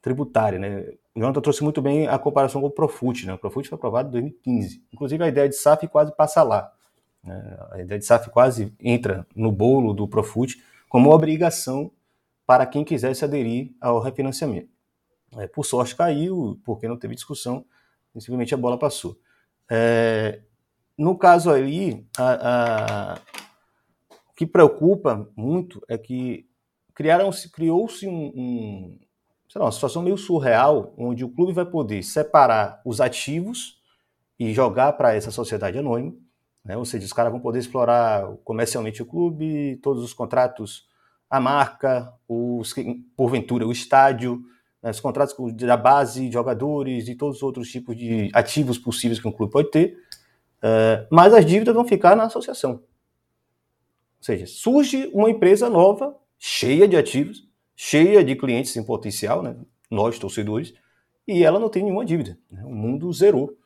tributária. 0.00 0.60
Né? 0.60 0.92
O 1.12 1.18
Jonathan 1.18 1.40
trouxe 1.40 1.64
muito 1.64 1.82
bem 1.82 2.06
a 2.06 2.16
comparação 2.20 2.60
com 2.60 2.68
o 2.68 2.70
Profut. 2.70 3.26
Né? 3.26 3.34
O 3.34 3.38
Profut 3.38 3.68
foi 3.68 3.74
aprovado 3.74 4.10
em 4.10 4.12
2015. 4.12 4.84
Inclusive, 4.92 5.24
a 5.24 5.28
ideia 5.28 5.48
de 5.48 5.56
SAF 5.56 5.88
quase 5.88 6.14
passa 6.14 6.44
lá. 6.44 6.72
Né? 7.24 7.58
A 7.72 7.80
ideia 7.80 7.98
de 7.98 8.06
SAF 8.06 8.30
quase 8.30 8.72
entra 8.78 9.26
no 9.34 9.50
bolo 9.50 9.92
do 9.92 10.06
Profut 10.06 10.62
como 10.88 11.10
obrigação 11.10 11.90
para 12.46 12.64
quem 12.64 12.84
quisesse 12.84 13.24
aderir 13.24 13.72
ao 13.80 13.98
refinanciamento. 13.98 14.68
É, 15.36 15.48
por 15.48 15.64
sorte, 15.64 15.96
caiu, 15.96 16.60
porque 16.64 16.86
não 16.86 16.96
teve 16.96 17.16
discussão, 17.16 17.64
simplesmente 18.18 18.54
a 18.54 18.58
bola 18.58 18.78
passou. 18.78 19.16
É, 19.70 20.40
no 20.98 21.16
caso 21.16 21.50
aí, 21.50 22.04
a, 22.18 23.14
a, 23.14 23.18
que 24.34 24.46
preocupa 24.46 25.30
muito 25.36 25.80
é 25.88 25.96
que 25.96 26.46
criaram-se, 26.94 27.50
criou-se 27.50 28.06
um, 28.06 28.32
um, 28.36 28.98
lá, 29.54 29.66
uma 29.66 29.72
situação 29.72 30.02
meio 30.02 30.18
surreal, 30.18 30.92
onde 30.98 31.24
o 31.24 31.30
clube 31.30 31.52
vai 31.52 31.64
poder 31.64 32.02
separar 32.02 32.82
os 32.84 33.00
ativos 33.00 33.80
e 34.38 34.52
jogar 34.52 34.92
para 34.94 35.14
essa 35.14 35.30
sociedade 35.30 35.78
anônima, 35.78 36.14
né? 36.64 36.76
ou 36.76 36.84
seja, 36.84 37.06
os 37.06 37.12
caras 37.12 37.32
vão 37.32 37.40
poder 37.40 37.58
explorar 37.58 38.26
comercialmente 38.44 39.02
o 39.02 39.06
clube, 39.06 39.78
todos 39.82 40.02
os 40.02 40.12
contratos, 40.12 40.88
a 41.28 41.40
marca, 41.40 42.12
os, 42.28 42.74
porventura 43.16 43.66
o 43.66 43.72
estádio, 43.72 44.42
né? 44.82 44.90
os 44.90 45.00
contratos 45.00 45.34
da 45.54 45.76
base, 45.76 46.30
jogadores 46.30 47.08
e 47.08 47.14
todos 47.14 47.38
os 47.38 47.42
outros 47.42 47.70
tipos 47.70 47.96
de 47.96 48.30
ativos 48.32 48.78
possíveis 48.78 49.20
que 49.20 49.28
um 49.28 49.32
clube 49.32 49.52
pode 49.52 49.70
ter, 49.70 49.96
uh, 50.62 51.06
mas 51.10 51.34
as 51.34 51.44
dívidas 51.44 51.74
vão 51.74 51.84
ficar 51.84 52.16
na 52.16 52.24
associação. 52.24 52.72
Ou 52.72 54.24
seja, 54.24 54.46
surge 54.46 55.10
uma 55.14 55.30
empresa 55.30 55.70
nova, 55.70 56.16
cheia 56.38 56.86
de 56.86 56.96
ativos, 56.96 57.48
cheia 57.74 58.22
de 58.22 58.36
clientes 58.36 58.76
em 58.76 58.84
potencial, 58.84 59.42
né? 59.42 59.56
nós 59.90 60.18
torcedores, 60.18 60.74
e 61.26 61.44
ela 61.44 61.58
não 61.58 61.68
tem 61.68 61.82
nenhuma 61.82 62.04
dívida. 62.04 62.38
Né? 62.50 62.62
O 62.64 62.74
mundo 62.74 63.10
zerou. 63.12 63.56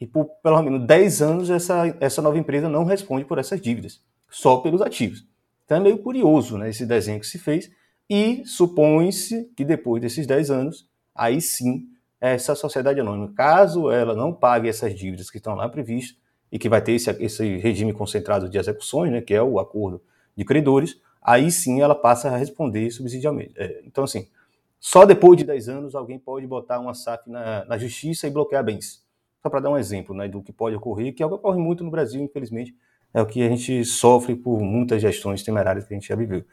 E 0.00 0.06
por 0.06 0.24
pelo 0.42 0.60
menos 0.62 0.86
10 0.86 1.22
anos 1.22 1.50
essa, 1.50 1.96
essa 2.00 2.20
nova 2.22 2.38
empresa 2.38 2.68
não 2.68 2.84
responde 2.84 3.24
por 3.24 3.38
essas 3.38 3.60
dívidas, 3.60 4.02
só 4.28 4.56
pelos 4.56 4.82
ativos. 4.82 5.26
Então 5.64 5.76
é 5.76 5.80
meio 5.80 5.98
curioso 5.98 6.58
né, 6.58 6.70
esse 6.70 6.84
desenho 6.84 7.20
que 7.20 7.26
se 7.26 7.38
fez, 7.38 7.70
e 8.08 8.44
supõe-se 8.44 9.50
que 9.56 9.64
depois 9.64 10.00
desses 10.00 10.26
10 10.26 10.50
anos, 10.50 10.88
aí 11.14 11.40
sim, 11.40 11.88
essa 12.20 12.54
sociedade 12.54 13.00
anônima, 13.00 13.32
caso 13.34 13.90
ela 13.90 14.14
não 14.14 14.32
pague 14.32 14.68
essas 14.68 14.94
dívidas 14.94 15.30
que 15.30 15.38
estão 15.38 15.54
lá 15.54 15.68
previstas, 15.68 16.22
e 16.52 16.58
que 16.58 16.68
vai 16.68 16.82
ter 16.82 16.92
esse, 16.92 17.10
esse 17.18 17.56
regime 17.56 17.94
concentrado 17.94 18.46
de 18.46 18.58
execuções, 18.58 19.10
né, 19.10 19.22
que 19.22 19.32
é 19.32 19.42
o 19.42 19.58
acordo 19.58 20.02
de 20.36 20.44
credores, 20.44 21.00
aí 21.22 21.50
sim 21.50 21.80
ela 21.80 21.94
passa 21.94 22.28
a 22.28 22.36
responder 22.36 22.90
subsidialmente. 22.90 23.54
É, 23.56 23.82
então, 23.86 24.04
assim, 24.04 24.28
só 24.78 25.06
depois 25.06 25.38
de 25.38 25.44
10 25.44 25.68
anos 25.70 25.94
alguém 25.94 26.18
pode 26.18 26.46
botar 26.46 26.78
uma 26.78 26.92
SAF 26.92 27.30
na, 27.30 27.64
na 27.64 27.78
justiça 27.78 28.26
e 28.26 28.30
bloquear 28.30 28.62
bens. 28.62 29.02
Só 29.42 29.48
para 29.48 29.60
dar 29.60 29.70
um 29.70 29.78
exemplo 29.78 30.14
né, 30.14 30.28
do 30.28 30.42
que 30.42 30.52
pode 30.52 30.76
ocorrer, 30.76 31.14
que 31.14 31.22
é 31.22 31.26
o 31.26 31.30
que 31.30 31.34
ocorre 31.36 31.58
muito 31.58 31.82
no 31.82 31.90
Brasil, 31.90 32.22
infelizmente, 32.22 32.76
é 33.14 33.22
o 33.22 33.26
que 33.26 33.42
a 33.42 33.48
gente 33.48 33.82
sofre 33.84 34.36
por 34.36 34.60
muitas 34.60 35.00
gestões 35.00 35.42
temerárias 35.42 35.86
que 35.86 35.94
a 35.94 35.96
gente 35.96 36.08
já 36.08 36.16
viveu. 36.16 36.44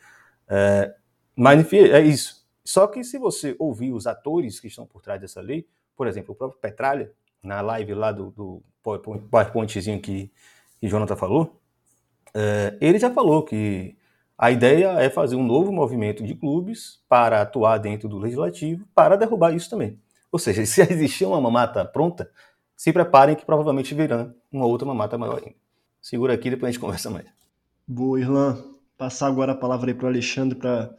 É, 0.47 0.95
mas, 1.39 1.73
é 1.73 2.01
isso. 2.01 2.45
Só 2.65 2.85
que 2.85 3.03
se 3.03 3.17
você 3.17 3.55
ouvir 3.57 3.93
os 3.93 4.05
atores 4.05 4.59
que 4.59 4.67
estão 4.67 4.85
por 4.85 5.01
trás 5.01 5.21
dessa 5.21 5.39
lei, 5.41 5.65
por 5.95 6.05
exemplo, 6.05 6.33
o 6.33 6.35
próprio 6.35 6.59
Petralha, 6.59 7.11
na 7.41 7.61
live 7.61 7.93
lá 7.93 8.11
do, 8.11 8.31
do 8.31 8.61
PowerPointzinho 8.83 10.01
que, 10.01 10.29
que 10.79 10.87
Jonathan 10.87 11.15
falou, 11.15 11.59
é, 12.33 12.77
ele 12.81 12.99
já 12.99 13.09
falou 13.09 13.43
que 13.43 13.95
a 14.37 14.51
ideia 14.51 14.99
é 14.99 15.09
fazer 15.09 15.35
um 15.35 15.43
novo 15.43 15.71
movimento 15.71 16.23
de 16.23 16.35
clubes 16.35 17.01
para 17.07 17.41
atuar 17.41 17.77
dentro 17.77 18.09
do 18.09 18.17
legislativo 18.17 18.85
para 18.93 19.15
derrubar 19.15 19.55
isso 19.55 19.69
também. 19.69 19.97
Ou 20.31 20.39
seja, 20.39 20.63
se 20.67 20.81
existir 20.81 21.25
uma 21.25 21.39
mamata 21.39 21.85
pronta, 21.85 22.29
se 22.75 22.91
preparem 22.91 23.35
que 23.35 23.45
provavelmente 23.45 23.95
virão 23.95 24.33
uma 24.51 24.65
outra 24.65 24.85
mamata 24.85 25.17
maior 25.17 25.41
ainda. 25.43 25.55
Segura 26.01 26.33
aqui, 26.33 26.49
depois 26.49 26.69
a 26.69 26.71
gente 26.71 26.81
conversa 26.81 27.09
mais. 27.09 27.25
Boa, 27.87 28.19
Irlan. 28.19 28.61
Passar 28.97 29.27
agora 29.27 29.53
a 29.53 29.55
palavra 29.55 29.89
aí 29.89 29.93
para 29.93 30.05
o 30.05 30.09
Alexandre 30.09 30.57
para 30.57 30.93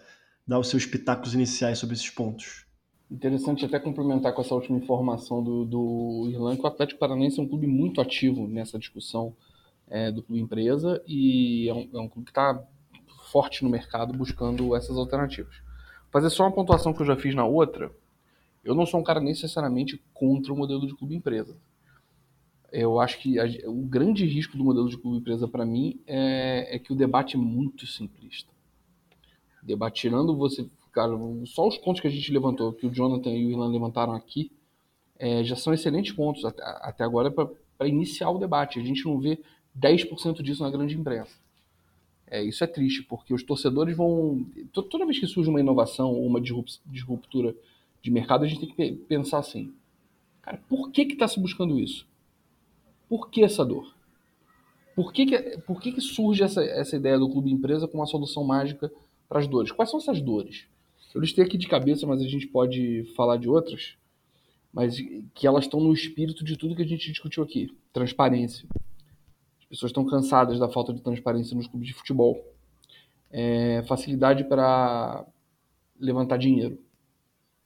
dar 0.47 0.59
os 0.59 0.69
seus 0.69 0.87
pitacos 0.87 1.35
iniciais 1.35 1.79
sobre 1.79 1.95
esses 1.95 2.11
pontos. 2.11 2.67
Interessante 3.11 3.65
até 3.65 3.79
complementar 3.79 4.33
com 4.33 4.41
essa 4.41 4.55
última 4.55 4.79
informação 4.79 5.43
do, 5.43 5.65
do 5.65 6.29
Irlan, 6.31 6.57
que 6.57 6.63
o 6.63 6.67
Atlético 6.67 7.01
Paranaense 7.01 7.41
é 7.41 7.43
um 7.43 7.49
clube 7.49 7.67
muito 7.67 8.01
ativo 8.01 8.47
nessa 8.47 8.79
discussão 8.79 9.35
é, 9.89 10.13
do 10.13 10.23
clube 10.23 10.41
empresa 10.41 11.03
e 11.07 11.69
é 11.69 11.75
um, 11.75 11.91
é 11.93 12.01
um 12.01 12.09
clube 12.09 12.27
que 12.27 12.31
está 12.31 12.63
forte 13.31 13.65
no 13.65 13.71
mercado 13.71 14.17
buscando 14.17 14.75
essas 14.77 14.97
alternativas. 14.97 15.57
Fazer 16.11 16.31
só 16.31 16.45
uma 16.45 16.53
pontuação 16.53 16.93
que 16.93 17.03
eu 17.03 17.07
já 17.07 17.17
fiz 17.17 17.35
na 17.35 17.45
outra, 17.45 17.93
eu 18.65 18.75
não 18.75 18.87
sou 18.87 19.01
um 19.01 19.05
cara 19.05 19.21
necessariamente 19.21 20.03
contra 20.13 20.53
o 20.53 20.57
modelo 20.57 20.87
de 20.87 20.95
clube 20.95 21.15
empresa. 21.15 21.57
Eu 22.73 23.01
acho 23.01 23.19
que 23.19 23.39
a, 23.39 23.45
o 23.67 23.83
grande 23.83 24.25
risco 24.25 24.57
do 24.57 24.65
modelo 24.65 24.89
de 24.89 24.97
clube 24.97 25.19
empresa 25.19 25.49
para 25.49 25.65
mim 25.65 26.01
é, 26.07 26.77
é, 26.77 26.79
que 26.79 26.93
o 26.93 26.97
debate 26.97 27.37
é 27.37 27.39
muito 27.39 27.87
simplista. 27.87 28.51
Debate 29.63 30.01
tirando 30.03 30.37
você, 30.37 30.69
cara, 30.93 31.13
só 31.47 31.67
os 31.69 31.77
pontos 31.79 32.01
que 32.01 32.09
a 32.09 32.11
gente 32.11 32.33
levantou, 32.33 32.73
que 32.73 32.87
o 32.87 32.91
Jonathan 32.91 33.31
e 33.31 33.47
o 33.47 33.51
Ilan 33.51 33.69
levantaram 33.69 34.15
aqui, 34.15 34.51
é, 35.19 35.45
já 35.45 35.55
são 35.55 35.73
excelentes 35.73 36.13
pontos 36.13 36.45
até, 36.45 36.63
até 36.65 37.05
agora 37.05 37.31
para 37.31 37.89
iniciar 37.89 38.31
o 38.31 38.39
debate. 38.39 38.79
A 38.79 38.83
gente 38.83 39.05
não 39.05 39.21
vê 39.21 39.39
10% 39.79 40.43
disso 40.43 40.63
na 40.63 40.71
grande 40.71 40.97
imprensa. 40.97 41.37
É, 42.27 42.43
isso 42.43 42.63
é 42.63 42.67
triste, 42.67 43.03
porque 43.03 43.35
os 43.35 43.43
torcedores 43.43 43.97
vão. 43.97 44.47
Toda 44.73 45.05
vez 45.05 45.19
que 45.19 45.27
surge 45.27 45.51
uma 45.51 45.61
inovação 45.61 46.13
ou 46.13 46.25
uma 46.25 46.41
disruptura 46.41 47.55
de 48.01 48.11
mercado, 48.11 48.45
a 48.45 48.49
gente 48.49 48.61
tem 48.61 48.75
que 48.75 48.93
pensar 49.05 49.39
assim: 49.39 49.75
cara, 50.41 50.63
por 50.69 50.91
que 50.91 51.03
está 51.03 51.27
se 51.27 51.41
buscando 51.41 51.79
isso? 51.79 52.07
Por 53.09 53.29
que 53.29 53.43
essa 53.43 53.65
dor? 53.65 53.93
Por 54.95 55.13
que, 55.13 55.27
que, 55.27 55.39
por 55.59 55.81
que, 55.81 55.93
que 55.93 56.01
surge 56.01 56.45
essa, 56.45 56.63
essa 56.63 56.97
ideia 56.97 57.19
do 57.19 57.29
clube 57.29 57.51
empresa 57.51 57.89
com 57.89 57.99
uma 57.99 58.07
solução 58.07 58.45
mágica 58.45 58.91
para 59.31 59.39
as 59.39 59.47
dores? 59.47 59.73
Quais 59.73 59.89
são 59.89 59.99
essas 59.99 60.21
dores? 60.21 60.67
Eu 61.15 61.23
listei 61.23 61.43
aqui 61.43 61.57
de 61.57 61.69
cabeça, 61.69 62.07
mas 62.07 62.21
a 62.21 62.29
gente 62.29 62.47
pode 62.47 63.05
falar 63.17 63.39
de 63.39 63.49
outras, 63.49 63.97
mas 64.71 64.99
que 65.35 65.47
elas 65.47 65.65
estão 65.65 65.81
no 65.81 65.95
espírito 65.95 66.45
de 66.45 66.59
tudo 66.59 66.77
que 66.77 66.83
a 66.83 66.87
gente 66.87 67.11
discutiu 67.11 67.43
aqui: 67.43 67.75
transparência 67.93 68.69
pessoas 69.71 69.91
estão 69.91 70.05
cansadas 70.05 70.59
da 70.59 70.69
falta 70.69 70.93
de 70.93 71.01
transparência 71.01 71.57
nos 71.57 71.69
clubes 71.69 71.87
de 71.87 71.95
futebol. 71.95 72.45
É, 73.31 73.85
facilidade 73.87 74.43
para 74.43 75.25
levantar 75.99 76.37
dinheiro. 76.37 76.77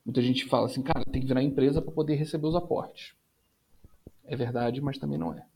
Muita 0.04 0.20
gente 0.20 0.44
fala 0.44 0.66
assim, 0.66 0.82
cara, 0.82 1.02
tem 1.06 1.22
que 1.22 1.26
virar 1.26 1.42
empresa 1.42 1.80
para 1.80 1.90
poder 1.90 2.16
receber 2.16 2.46
os 2.46 2.54
aportes. 2.54 3.14
É 4.26 4.36
verdade, 4.36 4.82
mas 4.82 4.98
também 4.98 5.18
não 5.18 5.32
é. 5.32 5.46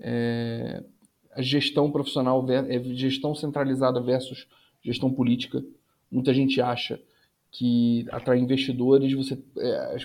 é 0.00 0.84
a 1.32 1.42
gestão 1.42 1.92
profissional, 1.92 2.44
é 2.50 2.82
gestão 2.94 3.32
centralizada 3.32 4.00
versus 4.00 4.48
gestão 4.88 5.12
política. 5.12 5.64
Muita 6.10 6.32
gente 6.34 6.60
acha 6.60 7.00
que 7.50 8.06
atrair 8.10 8.42
investidores 8.42 9.12
você 9.12 9.38
é, 9.58 9.96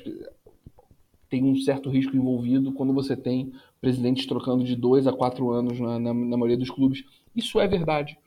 tem 1.30 1.44
um 1.44 1.56
certo 1.56 1.90
risco 1.90 2.16
envolvido 2.16 2.72
quando 2.74 2.94
você 2.94 3.18
tem 3.18 3.52
presidentes 3.82 4.26
trocando 4.26 4.64
de 4.64 4.76
dois 4.76 5.08
a 5.08 5.12
quatro 5.12 5.50
anos 5.50 5.80
na, 5.80 6.00
na, 6.00 6.14
na 6.14 6.38
maioria 6.38 6.58
dos 6.58 6.70
clubes. 6.70 7.04
Isso 7.36 7.60
é 7.60 7.68
verdade. 7.68 8.18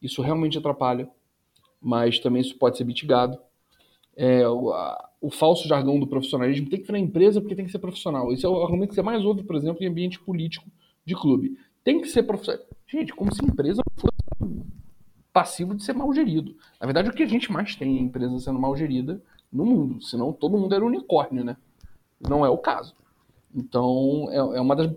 Isso 0.00 0.22
realmente 0.22 0.56
atrapalha. 0.56 1.08
Mas 1.80 2.18
também 2.18 2.40
isso 2.40 2.56
pode 2.56 2.78
ser 2.78 2.84
mitigado. 2.84 3.38
É, 4.16 4.48
o, 4.48 4.72
a, 4.72 5.10
o, 5.20 5.30
falso 5.30 5.68
jargão 5.68 5.98
do 5.98 6.06
profissionalismo 6.06 6.68
tem 6.70 6.80
que 6.80 6.86
virar 6.86 6.98
empresa 6.98 7.40
porque 7.40 7.54
tem 7.54 7.64
que 7.66 7.70
ser 7.70 7.80
profissional. 7.80 8.32
Esse 8.32 8.46
é 8.46 8.48
o 8.48 8.62
argumento 8.62 8.90
que 8.90 8.94
você 8.94 9.02
mais 9.02 9.24
ouve, 9.24 9.42
por 9.42 9.56
exemplo, 9.56 9.82
em 9.82 9.86
ambiente 9.86 10.18
político 10.20 10.66
de 11.04 11.14
clube. 11.14 11.58
Tem 11.82 12.00
que 12.00 12.08
ser 12.08 12.22
profissional. 12.22 12.64
Gente, 12.86 13.12
como 13.12 13.34
se 13.34 13.44
empresa 13.44 13.82
fosse 13.96 14.14
passivo 15.34 15.74
de 15.74 15.82
ser 15.82 15.94
mal 15.94 16.14
gerido. 16.14 16.56
Na 16.80 16.86
verdade, 16.86 17.10
o 17.10 17.12
que 17.12 17.24
a 17.24 17.26
gente 17.26 17.50
mais 17.50 17.74
tem 17.74 17.98
é 17.98 18.00
empresa 18.00 18.38
sendo 18.38 18.58
mal 18.58 18.76
gerida 18.76 19.20
no 19.52 19.66
mundo. 19.66 20.00
Senão 20.00 20.32
todo 20.32 20.56
mundo 20.56 20.72
era 20.72 20.86
unicórnio, 20.86 21.44
né? 21.44 21.56
Não 22.20 22.46
é 22.46 22.48
o 22.48 22.56
caso. 22.56 22.94
Então, 23.52 24.28
é, 24.30 24.36
é 24.36 24.60
uma 24.60 24.76
das, 24.76 24.90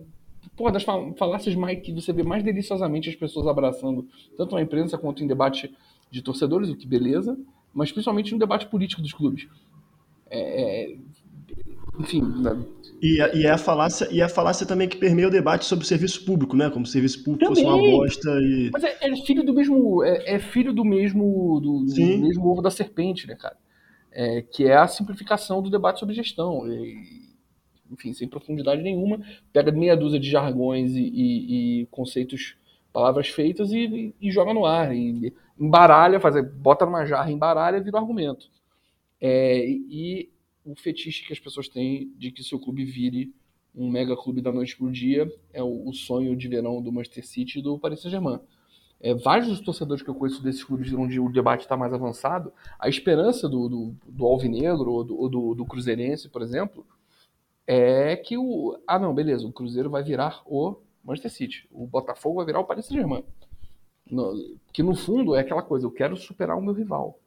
porra, 0.55 0.71
das 0.71 0.83
falácias 0.83 1.55
mais, 1.55 1.81
que 1.81 1.91
você 1.91 2.13
vê 2.13 2.21
mais 2.21 2.43
deliciosamente 2.43 3.09
as 3.09 3.15
pessoas 3.15 3.47
abraçando, 3.47 4.07
tanto 4.37 4.53
na 4.53 4.61
imprensa 4.61 4.95
quanto 4.95 5.23
em 5.23 5.27
debate 5.27 5.75
de 6.11 6.21
torcedores, 6.21 6.69
o 6.69 6.75
que 6.75 6.85
beleza, 6.85 7.35
mas 7.73 7.91
principalmente 7.91 8.31
no 8.31 8.39
debate 8.39 8.67
político 8.67 9.01
dos 9.01 9.13
clubes. 9.13 9.47
É, 10.29 10.91
é 10.91 10.97
enfim. 11.99 12.21
Né? 12.21 12.65
E, 13.01 13.17
e, 13.37 13.45
é 13.45 13.51
a 13.51 13.57
falácia, 13.57 14.07
e 14.11 14.21
é 14.21 14.23
a 14.23 14.29
falácia 14.29 14.65
também 14.65 14.87
que 14.87 14.97
permeia 14.97 15.27
o 15.27 15.31
debate 15.31 15.65
sobre 15.65 15.85
o 15.85 15.87
serviço 15.87 16.25
público, 16.25 16.55
né? 16.55 16.69
Como 16.69 16.85
o 16.85 16.87
serviço 16.87 17.23
público 17.23 17.53
também. 17.53 17.63
fosse 17.63 17.75
uma 17.75 17.91
bosta 17.91 18.29
e. 18.41 18.69
Mas 18.73 18.83
é, 18.83 18.97
é 19.01 19.15
filho 19.17 19.43
do 19.43 19.53
mesmo. 19.53 20.03
É, 20.03 20.35
é, 20.35 20.39
filho 20.39 20.73
do 20.73 20.83
mesmo. 20.83 21.59
Do, 21.61 21.85
do 21.85 22.17
mesmo 22.19 22.47
ovo 22.47 22.61
da 22.61 22.71
serpente, 22.71 23.27
né, 23.27 23.35
cara? 23.35 23.55
é, 24.17 24.41
que 24.41 24.65
é 24.65 24.75
a 24.75 24.87
simplificação 24.87 25.61
do 25.61 25.69
debate 25.69 25.99
sobre 25.99 26.15
gestão. 26.15 26.67
E, 26.67 27.35
enfim, 27.91 28.13
sem 28.13 28.27
profundidade 28.27 28.81
nenhuma, 28.81 29.21
pega 29.53 29.71
meia 29.71 29.95
dúzia 29.95 30.19
de 30.19 30.27
jargões 30.27 30.91
e, 30.95 31.03
e, 31.03 31.81
e 31.81 31.85
conceitos, 31.87 32.57
palavras 32.91 33.27
feitas 33.27 33.71
e, 33.71 34.15
joga 34.23 34.55
no 34.55 34.65
ar. 34.65 34.95
E 34.95 35.31
embaralha, 35.59 36.19
faz, 36.19 36.35
bota 36.55 36.83
numa 36.83 37.05
jarra, 37.05 37.31
embaralha 37.31 37.77
e 37.77 37.81
vira 37.81 37.99
argumento. 37.99 38.49
É, 39.21 39.63
e 39.67 40.31
o 40.71 40.75
fetiche 40.75 41.25
que 41.25 41.33
as 41.33 41.39
pessoas 41.39 41.67
têm 41.67 42.11
de 42.17 42.31
que 42.31 42.43
seu 42.43 42.59
clube 42.59 42.83
vire 42.83 43.33
um 43.75 43.89
mega 43.89 44.15
clube 44.15 44.41
da 44.41 44.51
noite 44.51 44.75
pro 44.75 44.91
dia 44.91 45.31
é 45.53 45.63
o, 45.63 45.87
o 45.87 45.93
sonho 45.93 46.35
de 46.35 46.47
verão 46.47 46.81
do 46.81 46.91
Manchester 46.91 47.25
City 47.25 47.59
e 47.59 47.61
do 47.61 47.77
Paris 47.77 48.01
Saint-Germain 48.01 48.39
é, 48.99 49.13
vários 49.13 49.47
dos 49.47 49.61
torcedores 49.61 50.01
que 50.01 50.09
eu 50.09 50.15
conheço 50.15 50.41
desses 50.41 50.63
clubes 50.63 50.91
onde 50.93 51.19
o 51.19 51.29
debate 51.29 51.61
está 51.61 51.77
mais 51.77 51.93
avançado, 51.93 52.51
a 52.79 52.89
esperança 52.89 53.47
do, 53.47 53.69
do, 53.69 53.95
do 54.07 54.25
Alvinegro 54.25 54.91
ou, 54.91 55.03
do, 55.03 55.29
do, 55.29 55.55
do, 55.55 55.65
Cruzeirense, 55.65 56.29
por 56.29 56.41
exemplo, 56.41 56.85
é 57.65 58.15
que 58.15 58.37
o. 58.37 58.79
Ah, 58.87 58.97
não, 58.97 59.13
beleza, 59.13 59.45
o 59.45 59.51
Cruzeiro 59.51 59.89
vai 59.89 60.03
virar 60.03 60.41
o 60.45 60.77
Manchester 61.03 61.31
City, 61.31 61.67
o 61.71 61.85
Botafogo 61.85 62.37
vai 62.37 62.45
virar 62.45 62.59
o 62.59 62.65
Paris 62.65 62.85
Saint-Germain. 62.85 63.23
Que 64.71 64.81
no 64.81 64.95
fundo 64.95 65.35
é 65.35 65.41
aquela 65.41 65.61
coisa, 65.61 65.85
eu 65.85 65.91
quero 65.91 66.15
superar 66.15 66.57
o 66.57 66.61
meu 66.61 66.73
rival. 66.73 67.19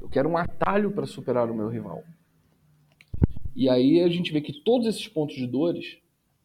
Eu 0.00 0.08
quero 0.08 0.28
um 0.28 0.36
atalho 0.36 0.90
para 0.92 1.06
superar 1.06 1.50
o 1.50 1.54
meu 1.54 1.68
rival. 1.68 2.04
E 3.54 3.68
aí 3.68 4.00
a 4.00 4.08
gente 4.08 4.32
vê 4.32 4.40
que 4.40 4.52
todos 4.52 4.86
esses 4.86 5.06
pontos 5.08 5.36
de 5.36 5.46
dores, 5.46 5.98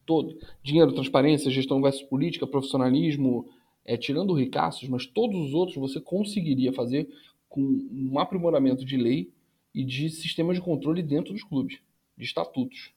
todo, 0.06 0.38
dinheiro, 0.64 0.94
transparência, 0.94 1.52
gestão 1.52 1.82
versus 1.82 2.04
política, 2.04 2.46
profissionalismo, 2.46 3.48
é, 3.86 3.96
tirando 3.96 4.34
ricaços, 4.34 4.88
mas 4.90 5.06
todos 5.06 5.40
os 5.40 5.54
outros 5.54 5.78
você 5.78 6.02
conseguiria 6.02 6.74
fazer 6.74 7.10
com 7.48 7.62
um 7.62 8.20
aprimoramento 8.20 8.84
de 8.84 8.98
lei 8.98 9.32
e 9.74 9.84
de 9.84 10.10
sistemas 10.10 10.58
de 10.58 10.62
controle 10.62 11.02
dentro 11.02 11.34
dos 11.34 11.44
clubes, 11.44 11.80
de 12.18 12.26
estatutos. 12.26 12.92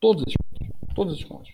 Todos 0.00 0.22
esses 0.22 0.36
pontos. 0.36 0.94
Todos 0.94 1.14
esses 1.14 1.26
pontos. 1.26 1.52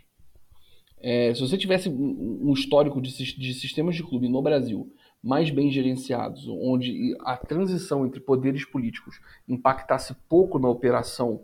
É, 0.98 1.34
se 1.34 1.40
você 1.40 1.58
tivesse 1.58 1.88
um 1.88 2.52
histórico 2.52 3.00
de, 3.00 3.10
de 3.10 3.54
sistemas 3.54 3.94
de 3.96 4.02
clube 4.02 4.28
no 4.28 4.40
Brasil 4.40 4.92
mais 5.22 5.50
bem 5.50 5.70
gerenciados, 5.70 6.46
onde 6.48 7.16
a 7.20 7.36
transição 7.36 8.06
entre 8.06 8.20
poderes 8.20 8.64
políticos 8.64 9.20
impactasse 9.48 10.14
pouco 10.28 10.58
na 10.58 10.68
operação 10.68 11.42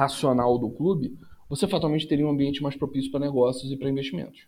racional 0.00 0.58
do 0.58 0.70
clube, 0.70 1.14
você 1.46 1.68
fatalmente 1.68 2.08
teria 2.08 2.26
um 2.26 2.30
ambiente 2.30 2.62
mais 2.62 2.74
propício 2.74 3.10
para 3.10 3.20
negócios 3.20 3.70
e 3.70 3.76
para 3.76 3.90
investimentos. 3.90 4.46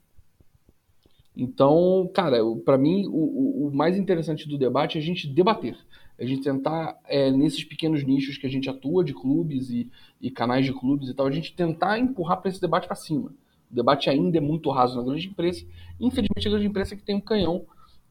Então, 1.37 2.11
cara, 2.15 2.39
para 2.65 2.79
mim, 2.79 3.07
o, 3.07 3.67
o, 3.67 3.71
mais 3.75 3.99
interessante 3.99 4.49
do 4.49 4.57
debate 4.57 4.97
é 4.97 5.01
a 5.01 5.05
gente 5.05 5.27
debater. 5.27 5.77
A 6.19 6.25
gente 6.25 6.43
tentar, 6.43 6.99
é, 7.07 7.31
nesses 7.31 7.65
pequenos 7.65 8.03
nichos 8.05 8.39
que 8.39 8.47
a 8.47 8.51
gente 8.51 8.69
atua, 8.69 9.05
de 9.05 9.13
clubes 9.13 9.69
e, 9.71 9.91
e 10.21 10.31
canais 10.31 10.65
de 10.65 10.73
clubes 10.73 11.09
e 11.09 11.15
tal, 11.15 11.27
a 11.27 11.31
gente 11.31 11.55
tentar 11.55 11.99
empurrar 11.99 12.41
para 12.41 12.51
esse 12.51 12.61
debate 12.61 12.87
para 12.87 12.97
cima. 12.97 13.31
O 13.71 13.75
debate 13.75 14.09
ainda 14.09 14.39
é 14.39 14.41
muito 14.41 14.71
raso 14.71 14.97
na 14.97 15.03
grande 15.03 15.29
imprensa. 15.29 15.67
Infelizmente, 15.99 16.47
a 16.47 16.51
grande 16.51 16.67
imprensa 16.67 16.95
é 16.95 16.97
que 16.97 17.05
tem 17.05 17.17
um 17.17 17.21
canhão 17.21 17.65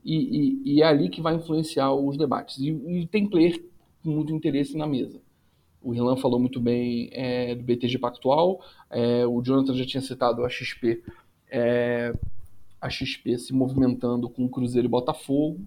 e, 0.04 0.16
e, 0.16 0.74
e, 0.74 0.82
é 0.82 0.86
ali 0.86 1.10
que 1.10 1.22
vai 1.22 1.36
influenciar 1.36 1.94
os 1.94 2.18
debates. 2.18 2.58
E, 2.58 2.70
e 2.70 3.08
tem 3.08 3.28
player 3.28 3.64
com 4.04 4.10
muito 4.12 4.34
interesse 4.34 4.76
na 4.76 4.88
mesa. 4.88 5.22
O 5.82 5.92
Rilan 5.92 6.16
falou 6.16 6.40
muito 6.40 6.60
bem 6.60 7.10
é, 7.12 7.56
do 7.56 7.64
BTG 7.64 7.98
Pactual, 7.98 8.64
é, 8.90 9.26
o 9.26 9.42
Jonathan 9.42 9.74
já 9.76 9.86
tinha 9.86 10.02
citado 10.02 10.46
a 10.46 10.50
XP, 10.50 11.04
é, 11.50 12.14
a 12.80 12.90
XP 12.90 13.38
se 13.40 13.54
movimentando 13.54 14.30
com 14.30 14.46
o 14.46 14.50
Cruzeiro 14.50 14.88
e 14.88 14.90
Botafogo. 14.90 15.60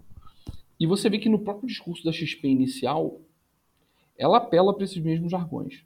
E 0.79 0.87
você 0.87 1.11
vê 1.11 1.19
que 1.19 1.29
no 1.29 1.39
próprio 1.39 1.67
discurso 1.67 2.05
da 2.05 2.13
XP 2.13 2.47
inicial, 2.47 3.21
ela 4.17 4.39
apela 4.39 4.73
para 4.73 4.85
esses 4.85 4.99
mesmos 4.99 5.33
jargões. 5.33 5.85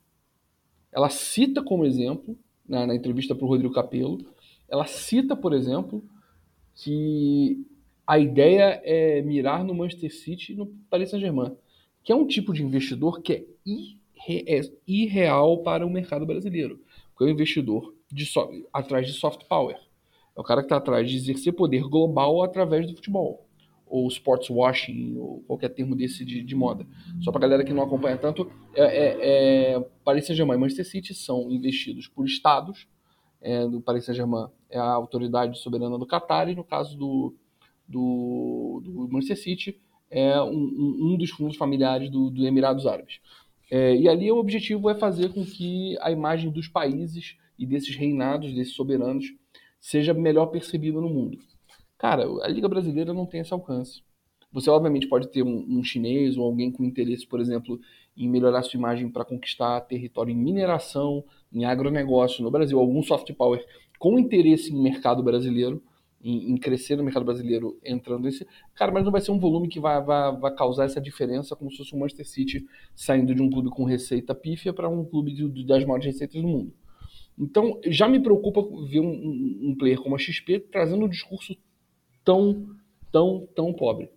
Ela 0.92 1.08
cita 1.08 1.62
como 1.62 1.86
exemplo, 1.86 2.36
na, 2.68 2.86
na 2.86 2.94
entrevista 2.94 3.34
para 3.34 3.44
o 3.44 3.48
Rodrigo 3.48 3.72
Capello, 3.72 4.18
ela 4.68 4.86
cita, 4.86 5.34
por 5.34 5.54
exemplo, 5.54 6.04
que 6.74 7.66
a 8.06 8.18
ideia 8.18 8.80
é 8.84 9.22
mirar 9.22 9.64
no 9.64 9.74
Manchester 9.74 10.14
City 10.14 10.52
e 10.52 10.56
no 10.56 10.66
Paris 10.90 11.10
Saint-Germain, 11.10 11.56
que 12.02 12.12
é 12.12 12.14
um 12.14 12.26
tipo 12.26 12.52
de 12.52 12.62
investidor 12.62 13.20
que 13.20 13.32
é 13.32 13.44
é 14.28 14.60
irreal 14.86 15.58
para 15.62 15.86
o 15.86 15.90
mercado 15.90 16.26
brasileiro. 16.26 16.80
Porque 17.10 17.24
é 17.24 17.26
um 17.26 17.30
investidor 17.30 17.94
de 18.12 18.24
so 18.24 18.48
atrás 18.72 19.06
de 19.06 19.12
soft 19.12 19.44
power. 19.48 19.76
É 20.36 20.40
o 20.40 20.44
cara 20.44 20.60
que 20.60 20.66
está 20.66 20.76
atrás 20.76 21.10
de 21.10 21.16
exercer 21.16 21.52
poder 21.52 21.82
global 21.82 22.42
através 22.42 22.86
do 22.86 22.94
futebol. 22.94 23.46
Ou 23.86 24.06
sports 24.08 24.50
washing, 24.50 25.16
ou 25.16 25.42
qualquer 25.46 25.70
termo 25.70 25.96
desse 25.96 26.24
de, 26.24 26.42
de 26.42 26.54
moda. 26.54 26.86
Só 27.20 27.32
para 27.32 27.40
galera 27.40 27.64
que 27.64 27.72
não 27.72 27.82
acompanha 27.82 28.16
tanto, 28.16 28.50
é, 28.74 28.82
é, 28.84 29.18
é, 29.72 29.80
Paris 30.04 30.26
Saint-Germain 30.26 30.56
e 30.56 30.60
Manchester 30.60 30.86
City 30.86 31.14
são 31.14 31.50
investidos 31.50 32.06
por 32.06 32.26
estados. 32.26 32.86
É, 33.40 33.66
do 33.66 33.80
Paris 33.80 34.04
Saint-Germain 34.04 34.48
é 34.68 34.78
a 34.78 34.92
autoridade 34.92 35.58
soberana 35.58 35.98
do 35.98 36.06
Qatar, 36.06 36.48
e 36.48 36.54
no 36.54 36.64
caso 36.64 36.96
do, 36.98 37.34
do, 37.86 38.82
do 38.84 39.08
Manchester 39.10 39.38
City 39.38 39.80
é 40.10 40.40
um, 40.40 40.50
um, 40.50 41.12
um 41.12 41.16
dos 41.16 41.30
fundos 41.30 41.56
familiares 41.56 42.10
do, 42.10 42.30
do 42.30 42.46
Emirados 42.46 42.86
Árabes. 42.86 43.20
É, 43.70 43.94
e 43.94 44.08
ali 44.08 44.30
o 44.30 44.38
objetivo 44.38 44.88
é 44.88 44.94
fazer 44.94 45.32
com 45.32 45.44
que 45.44 45.96
a 46.00 46.10
imagem 46.10 46.50
dos 46.50 46.68
países 46.68 47.36
e 47.58 47.66
desses 47.66 47.94
reinados, 47.96 48.54
desses 48.54 48.74
soberanos, 48.74 49.26
seja 49.80 50.14
melhor 50.14 50.46
percebida 50.46 51.00
no 51.00 51.08
mundo. 51.08 51.38
Cara, 51.98 52.24
a 52.42 52.48
Liga 52.48 52.68
Brasileira 52.68 53.12
não 53.12 53.26
tem 53.26 53.40
esse 53.40 53.52
alcance. 53.52 54.02
Você, 54.50 54.70
obviamente, 54.70 55.06
pode 55.06 55.28
ter 55.28 55.42
um, 55.42 55.64
um 55.68 55.84
chinês 55.84 56.38
ou 56.38 56.44
alguém 56.44 56.70
com 56.70 56.84
interesse, 56.84 57.26
por 57.26 57.40
exemplo, 57.40 57.78
em 58.16 58.28
melhorar 58.28 58.62
sua 58.62 58.78
imagem 58.78 59.10
para 59.10 59.24
conquistar 59.24 59.80
território 59.82 60.32
em 60.32 60.36
mineração, 60.36 61.22
em 61.52 61.64
agronegócio 61.64 62.42
no 62.42 62.50
Brasil, 62.50 62.78
algum 62.78 63.02
soft 63.02 63.32
power 63.34 63.62
com 63.98 64.18
interesse 64.18 64.72
em 64.72 64.80
mercado 64.80 65.22
brasileiro, 65.22 65.82
em, 66.22 66.52
em, 66.52 66.56
crescer 66.56 66.96
no 66.96 67.04
mercado 67.04 67.24
brasileiro 67.24 67.78
entrando 67.84 68.24
nesse. 68.24 68.46
Cara, 68.74 68.92
mas 68.92 69.04
não 69.04 69.12
vai 69.12 69.20
ser 69.20 69.30
um 69.30 69.38
volume 69.38 69.68
que 69.68 69.78
vai, 69.78 70.02
vai, 70.02 70.36
vai 70.36 70.54
causar 70.54 70.84
essa 70.84 71.00
diferença 71.00 71.54
como 71.54 71.70
se 71.70 71.78
fosse 71.78 71.94
o 71.94 71.98
Manchester 71.98 72.28
City 72.28 72.66
saindo 72.94 73.34
de 73.34 73.42
um 73.42 73.50
clube 73.50 73.70
com 73.70 73.84
receita 73.84 74.34
pífia 74.34 74.72
para 74.72 74.88
um 74.88 75.04
clube 75.04 75.32
de, 75.32 75.48
de, 75.48 75.64
das 75.64 75.84
maiores 75.84 76.06
receitas 76.06 76.40
do 76.40 76.48
mundo. 76.48 76.72
Então, 77.38 77.80
já 77.86 78.08
me 78.08 78.18
preocupa 78.18 78.60
ver 78.86 79.00
um, 79.00 79.10
um, 79.10 79.58
um 79.70 79.76
player 79.76 80.00
como 80.00 80.16
a 80.16 80.18
XP 80.18 80.58
trazendo 80.58 81.04
um 81.04 81.08
discurso 81.08 81.56
tão, 82.24 82.66
tão, 83.12 83.48
tão 83.54 83.72
pobre. 83.72 84.10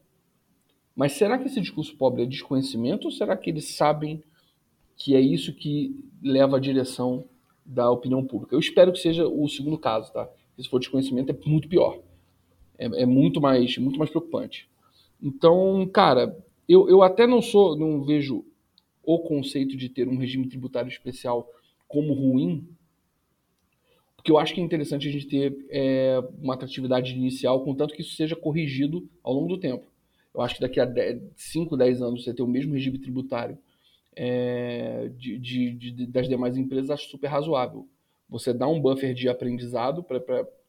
Mas 0.95 1.13
será 1.13 1.37
que 1.37 1.45
esse 1.45 1.61
discurso 1.61 1.95
pobre 1.95 2.23
é 2.23 2.25
desconhecimento 2.25 3.05
ou 3.05 3.11
será 3.11 3.37
que 3.37 3.49
eles 3.49 3.75
sabem 3.75 4.23
que 4.97 5.15
é 5.15 5.21
isso 5.21 5.53
que 5.53 6.03
leva 6.21 6.57
à 6.57 6.59
direção 6.59 7.25
da 7.65 7.89
opinião 7.89 8.25
pública? 8.25 8.55
Eu 8.55 8.59
espero 8.59 8.91
que 8.91 8.99
seja 8.99 9.27
o 9.27 9.47
segundo 9.47 9.77
caso, 9.77 10.11
tá? 10.11 10.27
Se 10.61 10.69
for 10.69 10.79
desconhecimento, 10.79 11.31
é 11.31 11.49
muito 11.49 11.67
pior. 11.67 11.99
É, 12.77 12.85
é, 13.03 13.05
muito 13.05 13.39
mais 13.39 13.77
muito 13.77 13.97
mais 13.99 14.09
preocupante. 14.09 14.69
Então, 15.21 15.87
cara, 15.93 16.35
eu, 16.67 16.89
eu 16.89 17.03
até 17.03 17.27
não 17.27 17.41
sou, 17.41 17.75
não 17.77 18.03
vejo 18.03 18.43
o 19.03 19.19
conceito 19.19 19.75
de 19.75 19.89
ter 19.89 20.07
um 20.07 20.17
regime 20.17 20.47
tributário 20.47 20.89
especial 20.89 21.47
como 21.87 22.13
ruim, 22.13 22.67
porque 24.15 24.31
eu 24.31 24.37
acho 24.37 24.53
que 24.53 24.61
é 24.61 24.63
interessante 24.63 25.07
a 25.07 25.11
gente 25.11 25.27
ter 25.27 25.65
é, 25.69 26.19
uma 26.39 26.53
atratividade 26.53 27.11
inicial, 27.13 27.63
contanto 27.63 27.93
que 27.93 28.01
isso 28.01 28.15
seja 28.15 28.35
corrigido 28.35 29.09
ao 29.23 29.33
longo 29.33 29.47
do 29.47 29.59
tempo. 29.59 29.85
Eu 30.33 30.41
acho 30.41 30.55
que 30.55 30.61
daqui 30.61 30.79
a 30.79 30.87
5, 31.35 31.75
10 31.75 32.01
anos 32.01 32.23
você 32.23 32.33
ter 32.33 32.43
o 32.43 32.47
mesmo 32.47 32.73
regime 32.73 32.99
tributário 32.99 33.57
é, 34.15 35.09
de, 35.17 35.37
de, 35.37 35.71
de, 35.71 36.05
das 36.07 36.27
demais 36.27 36.57
empresas, 36.57 36.91
acho 36.91 37.09
super 37.09 37.27
razoável. 37.27 37.87
Você 38.31 38.53
dá 38.53 38.67
um 38.67 38.79
buffer 38.79 39.13
de 39.13 39.27
aprendizado 39.27 40.01
para 40.01 40.19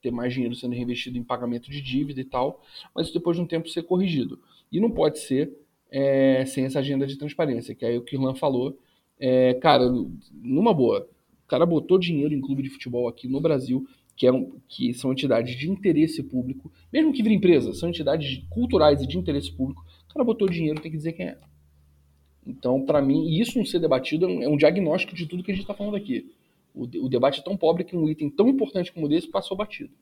ter 0.02 0.10
mais 0.10 0.34
dinheiro 0.34 0.54
sendo 0.54 0.74
reinvestido 0.74 1.16
em 1.16 1.22
pagamento 1.22 1.70
de 1.70 1.80
dívida 1.80 2.20
e 2.20 2.24
tal, 2.24 2.60
mas 2.94 3.12
depois 3.12 3.36
de 3.36 3.42
um 3.42 3.46
tempo 3.46 3.68
ser 3.68 3.84
corrigido. 3.84 4.40
E 4.70 4.80
não 4.80 4.90
pode 4.90 5.20
ser 5.20 5.56
é, 5.88 6.44
sem 6.44 6.64
essa 6.64 6.80
agenda 6.80 7.06
de 7.06 7.16
transparência, 7.16 7.74
que 7.74 7.86
é 7.86 7.96
o 7.96 8.02
que 8.02 8.16
o 8.16 8.20
Irlan 8.20 8.34
falou. 8.34 8.76
É, 9.18 9.54
cara, 9.54 9.84
numa 10.32 10.74
boa, 10.74 11.08
o 11.44 11.48
cara 11.48 11.64
botou 11.64 11.98
dinheiro 11.98 12.34
em 12.34 12.40
clube 12.40 12.64
de 12.64 12.70
futebol 12.70 13.06
aqui 13.06 13.28
no 13.28 13.40
Brasil, 13.40 13.86
que, 14.16 14.26
é 14.26 14.32
um, 14.32 14.58
que 14.68 14.92
são 14.92 15.12
entidades 15.12 15.56
de 15.56 15.70
interesse 15.70 16.22
público, 16.22 16.72
mesmo 16.92 17.12
que 17.12 17.22
vire 17.22 17.34
empresa, 17.34 17.72
são 17.72 17.88
entidades 17.88 18.42
culturais 18.50 19.00
e 19.00 19.06
de 19.06 19.16
interesse 19.16 19.52
público. 19.52 19.84
O 20.10 20.12
cara 20.12 20.24
botou 20.24 20.48
dinheiro, 20.48 20.80
tem 20.80 20.90
que 20.90 20.96
dizer 20.96 21.12
quem 21.12 21.26
é. 21.26 21.38
Então, 22.44 22.84
para 22.84 23.00
mim, 23.00 23.38
isso 23.38 23.56
não 23.56 23.64
ser 23.64 23.78
debatido 23.78 24.26
é 24.26 24.48
um 24.48 24.56
diagnóstico 24.56 25.14
de 25.14 25.26
tudo 25.26 25.44
que 25.44 25.52
a 25.52 25.54
gente 25.54 25.62
está 25.62 25.74
falando 25.74 25.94
aqui. 25.94 26.32
O, 26.74 26.84
o, 26.84 27.08
debate 27.08 27.40
é 27.40 27.42
tão 27.42 27.56
pobre 27.56 27.84
que 27.84 27.96
um 27.96 28.08
item 28.08 28.30
tão 28.30 28.48
importante 28.48 28.92
como 28.92 29.12
esse 29.12 29.28
passou 29.28 29.56
batido. 29.56 29.92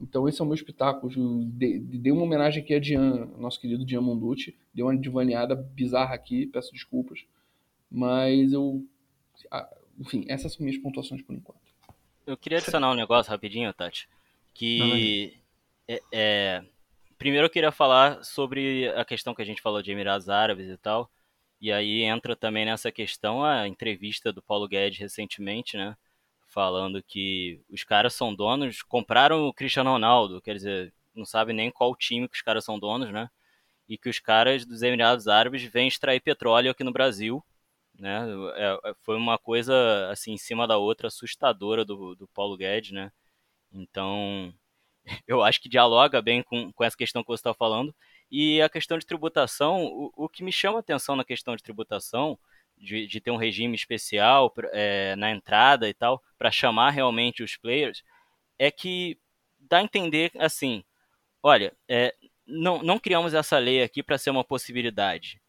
Então 0.00 0.28
esse 0.28 0.40
é 0.40 0.44
o 0.44 0.46
meu 0.46 0.54
espetáculo. 0.54 1.12
Dei 1.46 2.12
uma 2.12 2.22
homenagem 2.22 2.62
aqui 2.62 2.74
a 2.74 2.80
Dian, 2.80 3.26
nosso 3.38 3.60
querido 3.60 3.84
Dian 3.84 4.02
Monducci. 4.02 4.54
Deu 4.74 4.86
uma 4.86 4.96
divaneada 4.96 5.54
bizarra 5.54 6.14
aqui, 6.14 6.46
peço 6.46 6.72
desculpas. 6.72 7.24
Mas 7.90 8.52
eu... 8.52 8.84
Enfim, 9.98 10.26
essas 10.28 10.52
são 10.52 10.64
minhas 10.64 10.80
pontuações 10.80 11.22
por 11.22 11.34
enquanto. 11.34 11.60
Eu 12.26 12.36
queria 12.36 12.58
adicionar 12.58 12.90
um 12.90 12.96
negócio 12.96 13.30
rapidinho, 13.30 13.72
Tati. 13.72 14.08
Que... 14.52 15.34
É, 15.88 16.02
é... 16.12 16.64
Primeiro 17.16 17.46
eu 17.46 17.50
queria 17.50 17.72
falar 17.72 18.22
sobre 18.22 18.88
a 18.90 19.04
questão 19.04 19.34
que 19.34 19.40
a 19.40 19.44
gente 19.44 19.62
falou 19.62 19.80
de 19.80 19.90
Emirados 19.90 20.28
Árabes 20.28 20.68
e 20.68 20.76
tal. 20.76 21.10
E 21.60 21.72
aí 21.72 22.02
entra 22.02 22.36
também 22.36 22.64
nessa 22.66 22.92
questão 22.92 23.44
a 23.44 23.66
entrevista 23.66 24.32
do 24.32 24.42
Paulo 24.42 24.68
Guedes 24.68 24.98
recentemente, 24.98 25.76
né? 25.76 25.96
Falando 26.46 27.02
que 27.02 27.60
os 27.70 27.84
caras 27.84 28.14
são 28.14 28.34
donos, 28.34 28.82
compraram 28.82 29.46
o 29.48 29.54
Cristiano 29.54 29.90
Ronaldo, 29.90 30.40
quer 30.42 30.54
dizer, 30.54 30.94
não 31.14 31.24
sabe 31.24 31.52
nem 31.52 31.70
qual 31.70 31.94
time 31.96 32.28
que 32.28 32.36
os 32.36 32.42
caras 32.42 32.64
são 32.64 32.78
donos, 32.78 33.10
né? 33.12 33.30
E 33.88 33.98
que 33.98 34.08
os 34.08 34.18
caras 34.20 34.66
dos 34.66 34.82
Emirados 34.82 35.28
Árabes 35.28 35.62
vêm 35.64 35.88
extrair 35.88 36.20
petróleo 36.20 36.70
aqui 36.70 36.84
no 36.84 36.92
Brasil, 36.92 37.42
né? 37.98 38.26
É, 38.56 38.90
é 38.90 38.94
foi 39.02 39.16
uma 39.16 39.38
coisa, 39.38 40.10
assim, 40.10 40.32
em 40.32 40.38
cima 40.38 40.66
da 40.66 40.78
outra, 40.78 41.08
assustadora 41.08 41.84
do, 41.84 42.14
do 42.14 42.28
Paulo 42.28 42.56
Guedes, 42.56 42.92
né? 42.92 43.12
Então, 43.72 44.52
eu 45.26 45.42
acho 45.42 45.60
que 45.60 45.68
dialoga 45.68 46.22
bem 46.22 46.42
com, 46.42 46.72
com 46.72 46.84
essa 46.84 46.96
questão 46.96 47.22
que 47.22 47.28
você 47.28 47.40
está 47.40 47.54
falando. 47.54 47.94
E 48.30 48.60
a 48.60 48.68
questão 48.68 48.98
de 48.98 49.06
tributação, 49.06 49.84
o, 49.84 50.12
o 50.16 50.28
que 50.28 50.42
me 50.42 50.52
chama 50.52 50.80
atenção 50.80 51.14
na 51.16 51.24
questão 51.24 51.54
de 51.54 51.62
tributação, 51.62 52.38
de, 52.76 53.06
de 53.06 53.20
ter 53.20 53.30
um 53.30 53.36
regime 53.36 53.74
especial 53.74 54.52
é, 54.72 55.16
na 55.16 55.30
entrada 55.30 55.88
e 55.88 55.94
tal, 55.94 56.22
para 56.38 56.50
chamar 56.50 56.90
realmente 56.90 57.42
os 57.42 57.56
players, 57.56 58.02
é 58.58 58.70
que 58.70 59.18
dá 59.58 59.78
a 59.78 59.82
entender 59.82 60.30
assim: 60.38 60.84
olha, 61.42 61.72
é, 61.88 62.14
não, 62.46 62.82
não 62.82 62.98
criamos 62.98 63.34
essa 63.34 63.58
lei 63.58 63.82
aqui 63.82 64.02
para 64.02 64.18
ser 64.18 64.30
uma 64.30 64.44
possibilidade. 64.44 65.40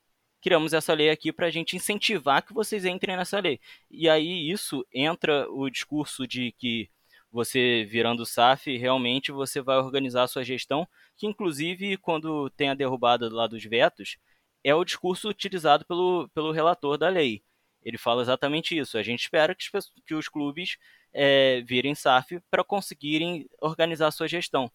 Criamos 0.41 0.71
essa 0.73 0.93
lei 0.93 1.09
aqui 1.09 1.31
para 1.31 1.47
a 1.47 1.51
gente 1.51 1.75
incentivar 1.75 2.41
que 2.43 2.53
vocês 2.53 2.85
entrem 2.85 3.17
nessa 3.17 3.39
lei. 3.39 3.59
E 3.89 4.07
aí 4.07 4.49
isso 4.49 4.85
entra 4.93 5.49
o 5.49 5.69
discurso 5.69 6.27
de 6.27 6.51
que 6.53 6.89
você 7.37 7.85
virando 7.87 8.25
SAF, 8.25 8.75
realmente 8.77 9.31
você 9.31 9.61
vai 9.61 9.77
organizar 9.77 10.23
a 10.23 10.27
sua 10.27 10.43
gestão, 10.43 10.87
que 11.15 11.27
inclusive 11.27 11.95
quando 11.97 12.49
tem 12.49 12.69
a 12.69 12.73
derrubada 12.73 13.31
lá 13.31 13.45
dos 13.45 13.63
vetos, 13.63 14.17
é 14.63 14.73
o 14.73 14.83
discurso 14.83 15.29
utilizado 15.29 15.85
pelo, 15.85 16.27
pelo 16.29 16.51
relator 16.51 16.97
da 16.97 17.07
lei. 17.07 17.43
Ele 17.83 17.95
fala 17.95 18.23
exatamente 18.23 18.75
isso. 18.75 18.97
A 18.97 19.03
gente 19.03 19.21
espera 19.21 19.53
que, 19.53 19.69
os, 19.77 19.93
que 20.03 20.15
os 20.15 20.27
clubes 20.27 20.77
é, 21.13 21.61
virem 21.61 21.93
SAF 21.93 22.41
para 22.49 22.63
conseguirem 22.63 23.47
organizar 23.61 24.07
a 24.07 24.11
sua 24.11 24.27
gestão. 24.27 24.71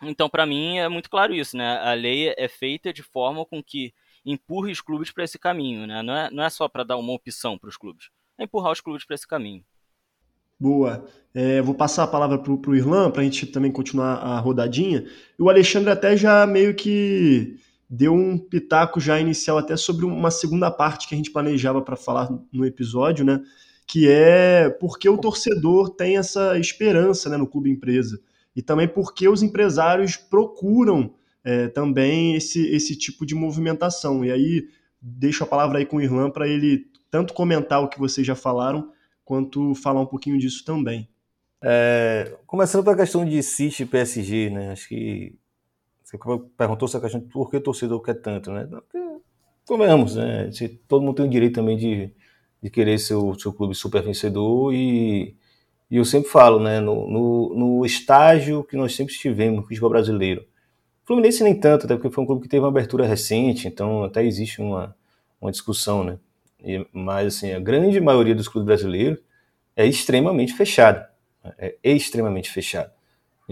Então, 0.00 0.30
para 0.30 0.46
mim, 0.46 0.78
é 0.78 0.88
muito 0.88 1.10
claro 1.10 1.34
isso, 1.34 1.56
né? 1.56 1.76
A 1.78 1.92
lei 1.92 2.32
é 2.38 2.46
feita 2.46 2.92
de 2.92 3.02
forma 3.02 3.44
com 3.44 3.60
que 3.60 3.92
empurre 4.24 4.70
os 4.70 4.80
clubes 4.80 5.10
para 5.10 5.24
esse 5.24 5.40
caminho, 5.40 5.88
né? 5.88 6.02
Não 6.02 6.16
é, 6.16 6.30
não 6.30 6.44
é 6.44 6.50
só 6.50 6.68
para 6.68 6.84
dar 6.84 6.96
uma 6.96 7.12
opção 7.12 7.58
para 7.58 7.68
os 7.68 7.76
clubes, 7.76 8.10
é 8.38 8.44
empurrar 8.44 8.70
os 8.70 8.80
clubes 8.80 9.04
para 9.04 9.16
esse 9.16 9.26
caminho. 9.26 9.64
Boa. 10.60 11.06
É, 11.32 11.62
vou 11.62 11.74
passar 11.74 12.02
a 12.02 12.08
palavra 12.08 12.36
para 12.36 12.52
o 12.52 12.76
Irlan 12.76 13.10
para 13.10 13.22
a 13.22 13.24
gente 13.24 13.46
também 13.46 13.72
continuar 13.72 14.16
a 14.16 14.38
rodadinha. 14.38 15.06
O 15.38 15.48
Alexandre 15.48 15.90
até 15.90 16.16
já 16.16 16.46
meio 16.46 16.74
que 16.74 17.56
deu 17.88 18.12
um 18.12 18.36
pitaco 18.36 19.00
já 19.00 19.18
inicial 19.18 19.56
até 19.56 19.76
sobre 19.76 20.04
uma 20.04 20.30
segunda 20.30 20.70
parte 20.70 21.08
que 21.08 21.14
a 21.14 21.16
gente 21.16 21.30
planejava 21.30 21.80
para 21.80 21.96
falar 21.96 22.30
no 22.52 22.66
episódio, 22.66 23.24
né? 23.24 23.40
Que 23.86 24.08
é 24.08 24.68
porque 24.68 25.08
o 25.08 25.18
torcedor 25.18 25.90
tem 25.90 26.18
essa 26.18 26.58
esperança 26.58 27.30
né, 27.30 27.36
no 27.36 27.46
clube 27.46 27.70
empresa. 27.70 28.20
E 28.54 28.60
também 28.60 28.86
porque 28.86 29.28
os 29.28 29.42
empresários 29.42 30.16
procuram 30.16 31.14
é, 31.42 31.68
também 31.68 32.36
esse, 32.36 32.66
esse 32.68 32.96
tipo 32.96 33.24
de 33.24 33.34
movimentação. 33.34 34.24
E 34.24 34.30
aí 34.30 34.68
deixo 35.00 35.42
a 35.42 35.46
palavra 35.46 35.78
aí 35.78 35.86
com 35.86 35.96
o 35.96 36.02
Irlan 36.02 36.30
para 36.30 36.46
ele 36.46 36.86
tanto 37.10 37.34
comentar 37.34 37.82
o 37.82 37.88
que 37.88 37.98
vocês 37.98 38.26
já 38.26 38.34
falaram, 38.34 38.90
quanto 39.30 39.76
falar 39.76 40.00
um 40.00 40.06
pouquinho 40.06 40.36
disso 40.36 40.64
também. 40.64 41.08
É, 41.62 42.36
começando 42.48 42.82
pela 42.82 42.96
questão 42.96 43.24
de 43.24 43.40
City 43.44 43.84
e 43.84 43.86
PSG, 43.86 44.50
né? 44.50 44.72
Acho 44.72 44.88
que 44.88 45.38
você 46.02 46.18
perguntou 46.58 46.88
essa 46.88 46.98
questão 46.98 47.20
de 47.20 47.26
por 47.26 47.48
que 47.48 47.58
o 47.58 47.60
torcedor 47.60 48.02
quer 48.02 48.14
tanto, 48.14 48.50
né? 48.50 48.68
Convenhamos, 49.64 50.16
né? 50.16 50.50
Todo 50.88 51.04
mundo 51.04 51.14
tem 51.14 51.26
o 51.26 51.30
direito 51.30 51.54
também 51.54 51.76
de, 51.76 52.12
de 52.60 52.70
querer 52.70 52.98
ser 52.98 53.14
o 53.14 53.38
seu 53.38 53.52
clube 53.52 53.72
super 53.72 54.02
vencedor 54.02 54.74
e, 54.74 55.36
e 55.88 55.96
eu 55.96 56.04
sempre 56.04 56.28
falo, 56.28 56.58
né? 56.58 56.80
No, 56.80 57.08
no, 57.08 57.54
no 57.54 57.86
estágio 57.86 58.64
que 58.64 58.76
nós 58.76 58.96
sempre 58.96 59.14
estivemos 59.14 59.60
no 59.60 59.62
futebol 59.62 59.90
brasileiro. 59.90 60.44
Fluminense 61.04 61.44
nem 61.44 61.54
tanto, 61.54 61.86
até 61.86 61.94
porque 61.94 62.10
foi 62.10 62.24
um 62.24 62.26
clube 62.26 62.42
que 62.42 62.48
teve 62.48 62.64
uma 62.64 62.68
abertura 62.68 63.06
recente, 63.06 63.68
então 63.68 64.02
até 64.02 64.24
existe 64.24 64.60
uma, 64.60 64.96
uma 65.40 65.52
discussão, 65.52 66.02
né? 66.02 66.18
E, 66.64 66.86
mas 66.92 67.36
assim, 67.36 67.52
a 67.52 67.60
grande 67.60 68.00
maioria 68.00 68.34
dos 68.34 68.48
clubes 68.48 68.66
brasileiros 68.66 69.20
é 69.76 69.86
extremamente 69.86 70.52
fechado. 70.52 71.04
É 71.58 71.74
extremamente 71.82 72.50
fechado. 72.50 72.90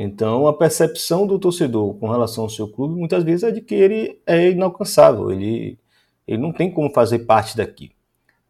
Então, 0.00 0.46
a 0.46 0.52
percepção 0.52 1.26
do 1.26 1.40
torcedor 1.40 1.94
com 1.94 2.08
relação 2.08 2.44
ao 2.44 2.50
seu 2.50 2.68
clube, 2.68 2.94
muitas 2.94 3.24
vezes, 3.24 3.42
é 3.42 3.50
de 3.50 3.60
que 3.60 3.74
ele 3.74 4.20
é 4.24 4.50
inalcançável, 4.50 5.32
ele, 5.32 5.76
ele 6.24 6.40
não 6.40 6.52
tem 6.52 6.70
como 6.70 6.88
fazer 6.92 7.20
parte 7.20 7.56
daqui. 7.56 7.90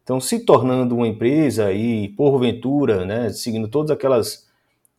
Então, 0.03 0.19
se 0.19 0.39
tornando 0.45 0.95
uma 0.95 1.07
empresa 1.07 1.71
e, 1.71 2.09
porventura, 2.09 3.03
né, 3.03 3.29
seguindo 3.29 3.67
todas 3.67 3.89
aquelas, 3.89 4.47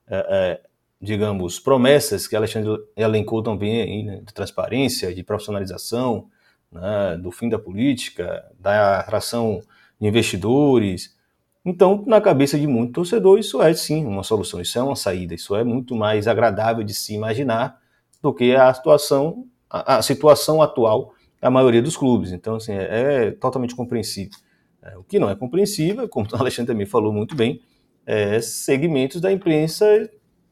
é, 0.09 0.27
é, 0.29 0.61
digamos, 1.01 1.61
promessas 1.61 2.27
que 2.27 2.35
Alexandre 2.35 2.83
elencou 2.97 3.43
também 3.45 3.83
aí, 3.83 4.03
né, 4.03 4.23
de 4.25 4.35
transparência, 4.35 5.15
de 5.15 5.23
profissionalização, 5.23 6.29
né, 6.71 7.19
do 7.21 7.31
fim 7.31 7.49
da 7.49 7.59
política, 7.59 8.45
da 8.59 9.01
atração 9.01 9.61
de 10.01 10.09
investidores. 10.09 11.17
Então, 11.65 12.05
na 12.07 12.21
cabeça 12.21 12.59
de 12.59 12.67
muito 12.67 12.93
torcedor, 12.93 13.39
isso 13.39 13.61
é 13.61 13.73
sim 13.75 14.07
uma 14.07 14.23
solução, 14.23 14.61
isso 14.61 14.79
é 14.79 14.83
uma 14.83 14.97
saída, 14.97 15.35
isso 15.35 15.55
é 15.55 15.63
muito 15.63 15.95
mais 15.95 16.27
agradável 16.27 16.83
de 16.83 16.95
se 16.95 17.15
imaginar 17.15 17.79
do 18.23 18.33
que 18.33 18.55
a 18.55 18.73
situação, 18.73 19.47
a, 19.69 19.97
a 19.97 20.03
situação 20.03 20.63
atual 20.63 21.13
da 21.41 21.51
maioria 21.51 21.83
dos 21.83 21.97
clubes. 21.97 22.33
Então, 22.33 22.57
assim, 22.57 22.73
é, 22.73 23.27
é 23.27 23.31
totalmente 23.33 23.75
compreensível. 23.75 24.39
É, 24.83 24.97
o 24.97 25.03
que 25.03 25.19
não 25.19 25.29
é 25.29 25.37
compreensível, 25.37 26.09
como 26.09 26.27
o 26.33 26.37
Alexandre 26.37 26.73
também 26.73 26.87
falou 26.87 27.13
muito 27.13 27.35
bem, 27.35 27.61
é 28.07 28.41
segmentos 28.41 29.21
da 29.21 29.31
imprensa 29.31 29.87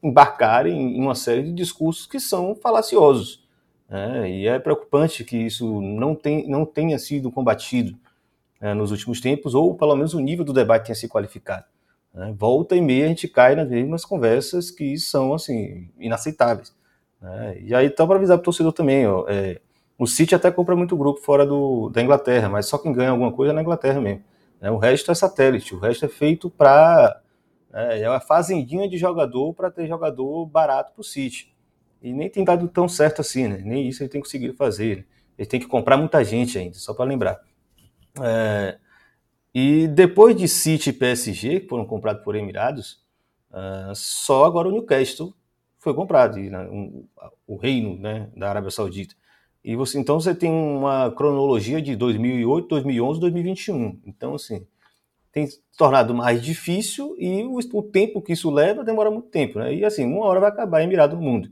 embarcarem 0.01 0.97
em 0.97 1.01
uma 1.01 1.15
série 1.15 1.43
de 1.43 1.51
discursos 1.51 2.05
que 2.05 2.19
são 2.19 2.55
falaciosos. 2.55 3.43
É, 3.89 4.29
e 4.29 4.47
é 4.47 4.59
preocupante 4.59 5.23
que 5.23 5.35
isso 5.35 5.81
não, 5.81 6.13
tem, 6.13 6.47
não 6.47 6.65
tenha 6.65 6.99
sido 6.99 7.31
combatido 7.31 7.97
é, 8.61 8.73
nos 8.73 8.91
últimos 8.91 9.19
tempos, 9.19 9.55
ou 9.55 9.75
pelo 9.75 9.95
menos 9.95 10.13
o 10.13 10.19
nível 10.19 10.45
do 10.45 10.53
debate 10.53 10.85
tenha 10.85 10.95
se 10.95 11.07
qualificado. 11.07 11.65
Né? 12.13 12.33
Volta 12.37 12.75
e 12.75 12.81
meia 12.81 13.05
a 13.05 13.07
gente 13.07 13.27
cai 13.27 13.55
nas 13.55 13.67
mesmas 13.67 14.05
conversas 14.05 14.69
que 14.69 14.97
são 14.97 15.33
assim 15.33 15.89
inaceitáveis. 15.99 16.75
Né? 17.21 17.61
E 17.61 17.75
aí, 17.75 17.87
então, 17.87 18.07
para 18.07 18.17
avisar 18.17 18.37
para 18.37 18.43
o 18.43 18.45
torcedor 18.45 18.73
também, 18.73 19.07
ó, 19.07 19.25
é, 19.27 19.59
o 19.97 20.07
City 20.07 20.35
até 20.35 20.51
compra 20.51 20.75
muito 20.75 20.95
grupo 20.95 21.19
fora 21.19 21.45
do, 21.45 21.89
da 21.89 22.01
Inglaterra, 22.01 22.47
mas 22.47 22.67
só 22.67 22.77
quem 22.77 22.93
ganha 22.93 23.09
alguma 23.09 23.31
coisa 23.31 23.51
é 23.51 23.55
na 23.55 23.61
Inglaterra 23.61 23.99
mesmo. 23.99 24.23
Né? 24.61 24.69
O 24.69 24.77
resto 24.77 25.11
é 25.11 25.15
satélite, 25.15 25.75
o 25.75 25.79
resto 25.79 26.05
é 26.05 26.07
feito 26.07 26.49
para. 26.49 27.21
É, 27.73 28.01
é 28.01 28.09
uma 28.09 28.19
fazendinha 28.19 28.89
de 28.89 28.97
jogador 28.97 29.53
para 29.53 29.69
ter 29.69 29.87
jogador 29.87 30.45
barato 30.45 30.93
para 30.93 31.01
o 31.01 31.03
City. 31.03 31.53
E 32.01 32.13
nem 32.13 32.29
tem 32.29 32.43
dado 32.43 32.67
tão 32.67 32.87
certo 32.87 33.21
assim, 33.21 33.47
né? 33.47 33.61
Nem 33.63 33.87
isso 33.87 34.01
ele 34.01 34.09
tem 34.09 34.21
conseguido 34.21 34.53
fazer. 34.55 35.07
Ele 35.37 35.47
tem 35.47 35.59
que 35.59 35.67
comprar 35.67 35.97
muita 35.97 36.23
gente 36.23 36.57
ainda, 36.57 36.75
só 36.75 36.93
para 36.93 37.05
lembrar. 37.05 37.39
É, 38.21 38.77
e 39.53 39.87
depois 39.87 40.35
de 40.35 40.47
City 40.47 40.89
e 40.89 40.93
PSG, 40.93 41.61
que 41.61 41.67
foram 41.67 41.85
comprados 41.85 42.23
por 42.23 42.35
Emirados, 42.35 43.03
uh, 43.51 43.93
só 43.95 44.45
agora 44.45 44.67
o 44.67 44.71
Newcastle 44.71 45.33
foi 45.77 45.93
comprado, 45.93 46.37
e, 46.37 46.49
né, 46.49 46.67
um, 46.69 47.05
o 47.47 47.55
reino 47.55 47.97
né, 47.97 48.29
da 48.35 48.49
Arábia 48.49 48.69
Saudita. 48.69 49.15
E 49.63 49.75
você, 49.75 49.99
então 49.99 50.19
você 50.19 50.35
tem 50.35 50.51
uma 50.51 51.11
cronologia 51.11 51.81
de 51.81 51.95
2008, 51.95 52.67
2011, 52.67 53.19
2021. 53.19 53.99
Então, 54.05 54.35
assim, 54.35 54.65
tem 55.31 55.47
se 55.47 55.61
tornado 55.77 56.13
mais 56.13 56.41
difícil 56.41 57.15
e 57.17 57.43
o, 57.43 57.57
o, 57.57 57.83
tempo 57.83 58.21
que 58.21 58.33
isso 58.33 58.49
leva 58.49 58.83
demora 58.83 59.11
muito 59.11 59.29
tempo. 59.29 59.59
Né? 59.59 59.75
E 59.75 59.85
assim, 59.85 60.05
uma 60.05 60.25
hora 60.25 60.39
vai 60.39 60.49
acabar 60.49 60.83
Emirado 60.83 61.15
no 61.15 61.21
mundo. 61.21 61.49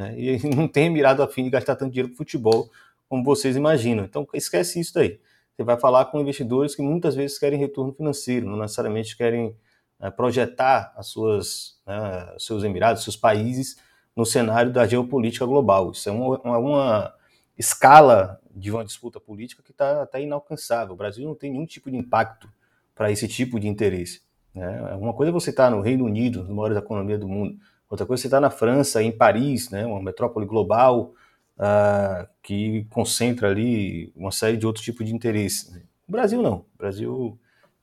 Né? 0.00 0.14
E 0.18 0.48
não 0.56 0.66
tem 0.66 0.86
Emirado 0.86 1.22
a 1.22 1.28
fim 1.28 1.44
de 1.44 1.50
gastar 1.50 1.76
tanto 1.76 1.92
dinheiro 1.92 2.08
com 2.08 2.16
futebol 2.16 2.70
como 3.08 3.22
vocês 3.22 3.54
imaginam. 3.56 4.04
Então 4.04 4.26
esquece 4.32 4.80
isso 4.80 4.94
daí. 4.94 5.20
Você 5.54 5.62
vai 5.62 5.78
falar 5.78 6.06
com 6.06 6.20
investidores 6.20 6.74
que 6.74 6.80
muitas 6.80 7.14
vezes 7.14 7.38
querem 7.38 7.58
retorno 7.58 7.92
financeiro, 7.92 8.48
não 8.48 8.56
necessariamente 8.56 9.14
querem 9.14 9.54
é, 10.00 10.10
projetar 10.10 10.94
as 10.96 11.08
suas, 11.08 11.78
né, 11.86 12.34
seus 12.38 12.64
Emirados, 12.64 13.04
seus 13.04 13.16
países 13.16 13.76
no 14.16 14.24
cenário 14.24 14.72
da 14.72 14.86
geopolítica 14.86 15.44
global. 15.44 15.90
Isso 15.90 16.08
é 16.08 16.12
uma, 16.12 16.58
uma, 16.58 17.14
escala 17.58 18.40
de 18.54 18.70
uma 18.70 18.82
disputa 18.82 19.20
política 19.20 19.62
que 19.62 19.70
está 19.70 20.02
até 20.02 20.22
inalcançável. 20.22 20.94
O 20.94 20.96
Brasil 20.96 21.26
não 21.26 21.34
tem 21.34 21.50
nenhum 21.50 21.66
tipo 21.66 21.90
de 21.90 21.96
impacto 21.98 22.48
para 22.94 23.10
esse 23.10 23.28
tipo 23.28 23.60
de 23.60 23.68
interesse. 23.68 24.22
Né? 24.54 24.80
Uma 24.98 25.12
coisa 25.12 25.30
é 25.30 25.32
você 25.32 25.50
estar 25.50 25.64
tá 25.64 25.70
no 25.70 25.82
Reino 25.82 26.06
Unido, 26.06 26.40
uma 26.42 26.54
maiores 26.54 26.78
economia 26.78 27.18
do 27.18 27.28
mundo, 27.28 27.58
Outra 27.90 28.06
coisa, 28.06 28.20
você 28.20 28.28
está 28.28 28.40
na 28.40 28.50
França, 28.50 29.02
em 29.02 29.10
Paris, 29.10 29.68
né, 29.68 29.84
uma 29.84 30.00
metrópole 30.00 30.46
global 30.46 31.12
uh, 31.58 32.26
que 32.40 32.86
concentra 32.88 33.50
ali 33.50 34.12
uma 34.14 34.30
série 34.30 34.56
de 34.56 34.64
outros 34.64 34.84
tipos 34.84 35.04
de 35.04 35.12
interesses. 35.12 35.72
Né? 35.72 35.82
O 36.08 36.12
Brasil 36.12 36.40
não. 36.40 36.58
O 36.58 36.78
Brasil, 36.78 37.36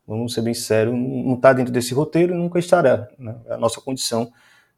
vamos 0.08 0.34
ser 0.34 0.42
bem 0.42 0.54
sérios, 0.54 0.96
não 0.96 1.36
está 1.36 1.52
dentro 1.52 1.74
desse 1.74 1.94
roteiro 1.94 2.34
e 2.34 2.38
nunca 2.38 2.58
estará. 2.58 3.10
Né? 3.20 3.36
É 3.48 3.54
a 3.56 3.58
nossa 3.58 3.82
condição 3.82 4.32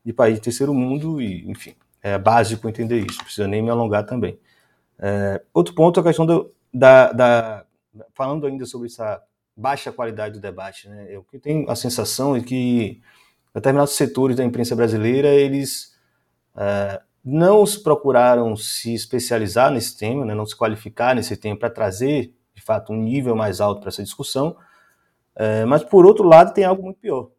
de 0.03 0.11
país 0.11 0.35
de 0.35 0.41
terceiro 0.41 0.73
mundo 0.73 1.21
e, 1.21 1.47
enfim, 1.47 1.75
é 2.01 2.17
básico 2.17 2.67
entender 2.67 2.99
isso. 2.99 3.19
Não 3.19 3.25
precisa 3.25 3.47
nem 3.47 3.61
me 3.61 3.69
alongar 3.69 4.07
também. 4.07 4.39
É, 4.97 5.41
outro 5.53 5.75
ponto 5.75 5.99
é 5.99 6.01
a 6.01 6.05
questão 6.05 6.25
do, 6.25 6.51
da, 6.73 7.11
da, 7.11 7.65
falando 8.15 8.47
ainda 8.47 8.65
sobre 8.65 8.87
essa 8.87 9.21
baixa 9.55 9.91
qualidade 9.91 10.35
do 10.35 10.41
debate, 10.41 10.89
né? 10.89 11.07
Eu 11.09 11.25
tenho 11.41 11.69
a 11.69 11.75
sensação 11.75 12.35
é 12.35 12.41
que 12.41 13.01
determinados 13.59 13.93
setores 13.93 14.37
da 14.37 14.43
imprensa 14.43 14.75
brasileira, 14.75 15.29
eles 15.29 15.95
é, 16.55 17.01
não 17.23 17.63
procuraram 17.83 18.55
se 18.55 18.93
especializar 18.93 19.71
nesse 19.71 19.97
tema, 19.97 20.25
né, 20.25 20.33
não 20.33 20.45
se 20.45 20.55
qualificar 20.55 21.15
nesse 21.15 21.35
tema 21.37 21.57
para 21.57 21.69
trazer, 21.69 22.33
de 22.53 22.61
fato, 22.61 22.91
um 22.91 23.01
nível 23.01 23.35
mais 23.35 23.61
alto 23.61 23.81
para 23.81 23.89
essa 23.89 24.03
discussão. 24.03 24.55
É, 25.35 25.65
mas, 25.65 25.83
por 25.83 26.05
outro 26.05 26.27
lado, 26.27 26.53
tem 26.53 26.63
algo 26.63 26.83
muito 26.83 26.99
pior, 26.99 27.29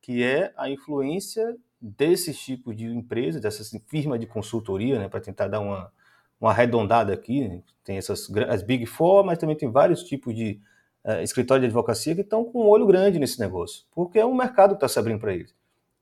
que 0.00 0.22
é 0.22 0.52
a 0.56 0.68
influência 0.68 1.56
desses 1.80 2.38
tipos 2.38 2.74
de 2.74 2.86
empresas, 2.86 3.40
dessas 3.40 3.70
firmas 3.86 4.18
de 4.18 4.26
consultoria, 4.26 4.98
né, 4.98 5.08
para 5.08 5.20
tentar 5.20 5.48
dar 5.48 5.60
uma, 5.60 5.92
uma 6.40 6.50
arredondada 6.50 7.12
aqui. 7.12 7.46
Né, 7.46 7.62
tem 7.84 7.98
essas 7.98 8.28
as 8.48 8.62
Big 8.62 8.86
Four, 8.86 9.24
mas 9.24 9.38
também 9.38 9.56
tem 9.56 9.70
vários 9.70 10.02
tipos 10.02 10.34
de 10.34 10.60
uh, 11.04 11.20
escritório 11.22 11.60
de 11.60 11.66
advocacia 11.66 12.14
que 12.14 12.22
estão 12.22 12.44
com 12.44 12.64
um 12.64 12.68
olho 12.68 12.86
grande 12.86 13.18
nesse 13.18 13.38
negócio, 13.38 13.84
porque 13.94 14.18
é 14.18 14.26
um 14.26 14.34
mercado 14.34 14.70
que 14.70 14.76
está 14.76 14.88
se 14.88 14.98
abrindo 14.98 15.20
para 15.20 15.34
eles. 15.34 15.54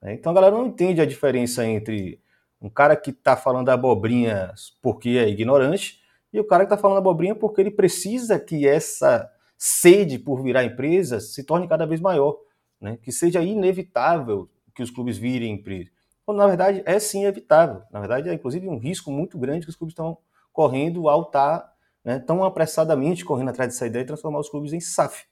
Né? 0.03 0.15
Então 0.15 0.33
a 0.33 0.35
galera 0.35 0.57
não 0.57 0.67
entende 0.67 1.01
a 1.01 1.07
diferença 1.07 1.65
entre 1.65 2.21
Um 2.61 2.69
cara 2.69 2.95
que 2.97 3.11
está 3.11 3.37
falando 3.37 3.69
abobrinha 3.71 4.53
porque 4.83 5.11
é 5.11 5.29
ignorante, 5.29 6.01
e 6.33 6.41
o 6.41 6.45
cara 6.45 6.65
que 6.65 6.73
está 6.73 6.81
falando 6.81 6.99
abobrinha 6.99 7.35
porque 7.35 7.61
ele 7.61 7.71
precisa 7.71 8.39
que 8.39 8.67
essa 8.67 9.31
sede 9.59 10.19
por 10.19 10.43
virar 10.43 10.65
empresa 10.65 11.21
se 11.21 11.45
torne 11.45 11.69
cada 11.69 11.87
vez 11.87 12.01
maior, 12.01 12.37
né? 12.81 12.99
que 13.01 13.13
seja 13.13 13.41
inevitável 13.43 14.49
que 14.75 14.83
os 14.83 14.91
clubes 14.91 15.19
virem 15.19 15.55
empresa. 15.55 15.91
Quando, 16.25 16.39
na 16.39 16.47
verdade, 16.47 16.83
é 16.87 16.99
sim 16.99 17.25
evitável. 17.25 17.83
Na 17.91 18.01
verdade, 18.01 18.29
é 18.29 18.35
inclusive 18.35 18.69
um 18.69 18.79
risco 18.79 19.11
muito 19.11 19.39
grande 19.39 19.67
que 19.67 19.71
os 19.71 19.77
clubes 19.77 19.93
estão 19.93 20.19
correndo 20.53 21.09
ao 21.09 21.23
estar 21.23 21.73
né, 22.05 22.19
tão 22.19 22.45
apressadamente 22.45 23.25
correndo 23.25 23.51
atrás 23.51 23.73
dessa 23.73 23.87
ideia 23.87 24.05
de 24.05 24.09
transformar 24.09 24.41
os 24.41 24.49
clubes 24.49 24.73
em 24.73 24.81
SAF. 24.81 25.25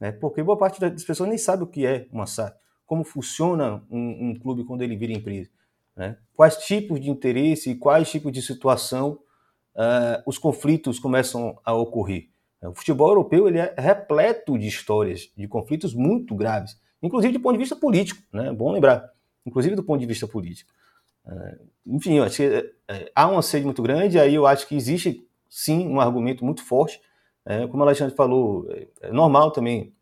Né? 0.00 0.12
Porque 0.12 0.42
boa 0.42 0.58
parte 0.58 0.80
das 0.80 1.04
pessoas 1.04 1.28
nem 1.28 1.38
sabe 1.38 1.62
o 1.62 1.66
que 1.66 1.86
é 1.86 2.06
uma 2.10 2.26
SAF, 2.26 2.56
como 2.90 3.04
funciona 3.04 3.80
um, 3.88 4.30
um 4.30 4.34
clube 4.34 4.64
quando 4.64 4.82
ele 4.82 4.96
vira 4.96 5.12
empresa. 5.12 5.48
Né? 5.94 6.16
Quais 6.34 6.56
tipos 6.56 7.00
de 7.00 7.08
interesse 7.08 7.70
e 7.70 7.76
quais 7.76 8.10
tipos 8.10 8.32
de 8.32 8.42
situação 8.42 9.20
uh, 9.76 10.20
os 10.26 10.38
conflitos 10.38 10.98
começam 10.98 11.56
a 11.64 11.72
ocorrer. 11.72 12.30
O 12.60 12.74
futebol 12.74 13.10
europeu 13.10 13.46
ele 13.46 13.60
é 13.60 13.72
repleto 13.78 14.58
de 14.58 14.66
histórias, 14.66 15.30
de 15.36 15.46
conflitos 15.46 15.94
muito 15.94 16.34
graves, 16.34 16.76
inclusive 17.00 17.32
do 17.32 17.38
ponto 17.38 17.52
de 17.52 17.60
vista 17.60 17.76
político, 17.76 18.20
né? 18.32 18.48
É 18.48 18.52
bom 18.52 18.72
lembrar, 18.72 19.08
inclusive 19.46 19.76
do 19.76 19.84
ponto 19.84 20.00
de 20.00 20.06
vista 20.06 20.26
político. 20.26 20.72
Uh, 21.24 21.70
enfim, 21.86 22.14
eu 22.14 22.24
acho 22.24 22.38
que 22.38 22.48
uh, 22.48 23.10
há 23.14 23.28
uma 23.28 23.40
sede 23.40 23.66
muito 23.66 23.84
grande, 23.84 24.18
aí 24.18 24.34
eu 24.34 24.48
acho 24.48 24.66
que 24.66 24.74
existe 24.74 25.24
sim 25.48 25.86
um 25.86 26.00
argumento 26.00 26.44
muito 26.44 26.64
forte. 26.64 27.00
É, 27.46 27.68
como 27.68 27.84
o 27.84 27.86
Alexandre 27.86 28.16
falou, 28.16 28.66
é 29.00 29.12
normal 29.12 29.52
também. 29.52 29.94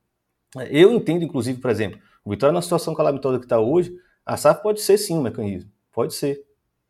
Eu 0.70 0.90
entendo, 0.90 1.22
inclusive, 1.22 1.60
por 1.60 1.70
exemplo, 1.70 2.00
o 2.28 2.30
Vitória 2.30 2.52
na 2.52 2.60
situação 2.60 2.94
calamitosa 2.94 3.38
que 3.38 3.46
está 3.46 3.58
hoje, 3.58 3.90
a 4.24 4.36
SAF 4.36 4.62
pode 4.62 4.82
ser 4.82 4.98
sim 4.98 5.16
um 5.16 5.22
mecanismo, 5.22 5.70
pode 5.90 6.12
ser 6.12 6.44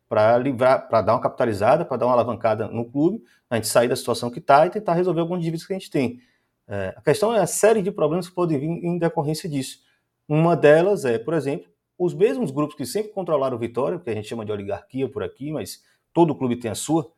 para 0.09 0.37
livrar, 0.37 0.89
para 0.89 1.01
dar 1.01 1.13
uma 1.13 1.21
capitalizada, 1.21 1.85
para 1.85 1.95
dar 1.95 2.07
uma 2.07 2.13
alavancada 2.13 2.67
no 2.67 2.83
clube, 2.83 3.23
a 3.49 3.55
gente 3.55 3.69
sair 3.69 3.87
da 3.87 3.95
situação 3.95 4.29
que 4.29 4.39
está 4.39 4.67
e 4.67 4.69
tentar 4.69 4.95
resolver 4.95 5.21
alguns 5.21 5.41
dívidas 5.41 5.65
que 5.65 5.71
a 5.71 5.79
gente 5.79 5.89
tem. 5.89 6.19
É, 6.67 6.93
a 6.93 7.01
questão 7.01 7.33
é 7.33 7.39
a 7.39 7.47
série 7.47 7.81
de 7.81 7.89
problemas 7.89 8.27
que 8.27 8.35
podem 8.35 8.59
vir 8.59 8.67
em 8.67 8.97
decorrência 8.97 9.47
disso. 9.47 9.79
Uma 10.27 10.57
delas 10.57 11.05
é, 11.05 11.17
por 11.17 11.33
exemplo, 11.33 11.71
os 11.97 12.13
mesmos 12.13 12.51
grupos 12.51 12.75
que 12.75 12.85
sempre 12.85 13.13
controlaram 13.13 13.55
o 13.55 13.59
Vitória, 13.59 13.97
que 13.97 14.09
a 14.09 14.13
gente 14.13 14.27
chama 14.27 14.43
de 14.43 14.51
oligarquia 14.51 15.07
por 15.07 15.23
aqui, 15.23 15.53
mas 15.53 15.81
todo 16.11 16.35
clube 16.35 16.57
tem 16.57 16.69
a 16.69 16.75
sua, 16.75 17.09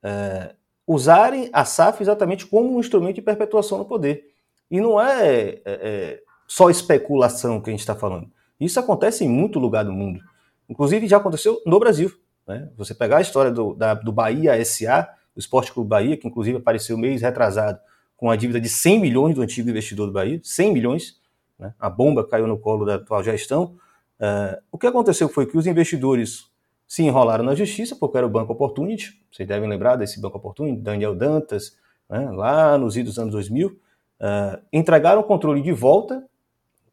é, 0.00 0.54
usarem 0.86 1.50
a 1.52 1.64
SAF 1.64 2.00
exatamente 2.00 2.46
como 2.46 2.76
um 2.76 2.78
instrumento 2.78 3.16
de 3.16 3.22
perpetuação 3.22 3.78
no 3.78 3.84
poder. 3.84 4.32
E 4.70 4.80
não 4.80 5.00
é, 5.00 5.48
é, 5.48 5.62
é 5.64 6.23
só 6.46 6.70
especulação 6.70 7.60
que 7.60 7.70
a 7.70 7.72
gente 7.72 7.80
está 7.80 7.94
falando. 7.94 8.30
Isso 8.60 8.78
acontece 8.78 9.24
em 9.24 9.28
muito 9.28 9.58
lugar 9.58 9.84
do 9.84 9.92
mundo. 9.92 10.20
Inclusive 10.68 11.06
já 11.06 11.16
aconteceu 11.16 11.60
no 11.66 11.78
Brasil. 11.78 12.12
Né? 12.46 12.68
Você 12.76 12.94
pegar 12.94 13.18
a 13.18 13.20
história 13.20 13.50
do, 13.50 13.74
da, 13.74 13.94
do 13.94 14.12
Bahia 14.12 14.62
SA, 14.64 15.08
do 15.34 15.40
Esporte 15.40 15.72
Clube 15.72 15.88
Bahia, 15.88 16.16
que 16.16 16.26
inclusive 16.26 16.58
apareceu 16.58 16.96
mês 16.96 17.22
retrasado 17.22 17.78
com 18.16 18.30
a 18.30 18.36
dívida 18.36 18.60
de 18.60 18.68
100 18.68 19.00
milhões 19.00 19.34
do 19.34 19.42
antigo 19.42 19.68
investidor 19.68 20.06
do 20.06 20.12
Bahia, 20.12 20.40
100 20.42 20.72
milhões, 20.72 21.20
né? 21.58 21.74
a 21.78 21.90
bomba 21.90 22.26
caiu 22.26 22.46
no 22.46 22.58
colo 22.58 22.84
da 22.84 22.94
atual 22.94 23.22
gestão. 23.22 23.76
Uh, 24.20 24.56
o 24.70 24.78
que 24.78 24.86
aconteceu 24.86 25.28
foi 25.28 25.46
que 25.46 25.58
os 25.58 25.66
investidores 25.66 26.46
se 26.86 27.02
enrolaram 27.02 27.44
na 27.44 27.54
justiça, 27.54 27.96
porque 27.96 28.16
era 28.16 28.26
o 28.26 28.30
Banco 28.30 28.52
Opportunity, 28.52 29.20
vocês 29.32 29.48
devem 29.48 29.68
lembrar 29.68 29.96
desse 29.96 30.20
Banco 30.20 30.38
Opportunity, 30.38 30.80
Daniel 30.80 31.14
Dantas, 31.14 31.76
né? 32.08 32.30
lá 32.30 32.78
nos 32.78 32.96
idos 32.96 33.18
anos 33.18 33.32
2000, 33.32 33.68
uh, 33.68 33.74
ah, 34.20 34.60
entregaram 34.72 35.20
o 35.20 35.24
controle 35.24 35.60
de 35.60 35.72
volta 35.72 36.24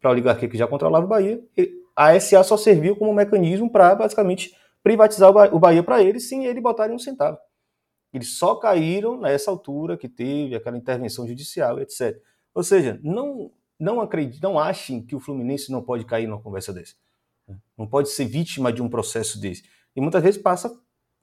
para 0.02 0.10
a 0.10 0.12
oligarquia 0.12 0.48
que 0.48 0.58
já 0.58 0.66
controlava 0.66 1.06
o 1.06 1.08
Bahia, 1.08 1.40
a 1.94 2.18
SA 2.18 2.42
só 2.42 2.56
serviu 2.56 2.96
como 2.96 3.14
mecanismo 3.14 3.70
para 3.70 3.94
basicamente 3.94 4.54
privatizar 4.82 5.30
o 5.30 5.58
Bahia 5.60 5.82
para 5.82 6.02
eles 6.02 6.28
sem 6.28 6.44
ele 6.44 6.60
botarem 6.60 6.94
um 6.94 6.98
centavo. 6.98 7.38
Eles 8.12 8.36
só 8.36 8.56
caíram 8.56 9.18
nessa 9.18 9.50
altura 9.50 9.96
que 9.96 10.08
teve 10.08 10.56
aquela 10.56 10.76
intervenção 10.76 11.26
judicial, 11.26 11.80
etc. 11.80 12.20
Ou 12.52 12.62
seja, 12.62 13.00
não 13.02 13.50
não 13.78 14.00
acredite, 14.00 14.40
não 14.40 14.60
achem 14.60 15.02
que 15.02 15.16
o 15.16 15.18
Fluminense 15.18 15.72
não 15.72 15.82
pode 15.82 16.04
cair 16.04 16.28
numa 16.28 16.40
conversa 16.40 16.72
dessa. 16.72 16.94
Não 17.76 17.84
pode 17.84 18.10
ser 18.10 18.26
vítima 18.26 18.72
de 18.72 18.80
um 18.80 18.88
processo 18.88 19.40
desse. 19.40 19.64
E 19.96 20.00
muitas 20.00 20.22
vezes 20.22 20.40
passa 20.40 20.72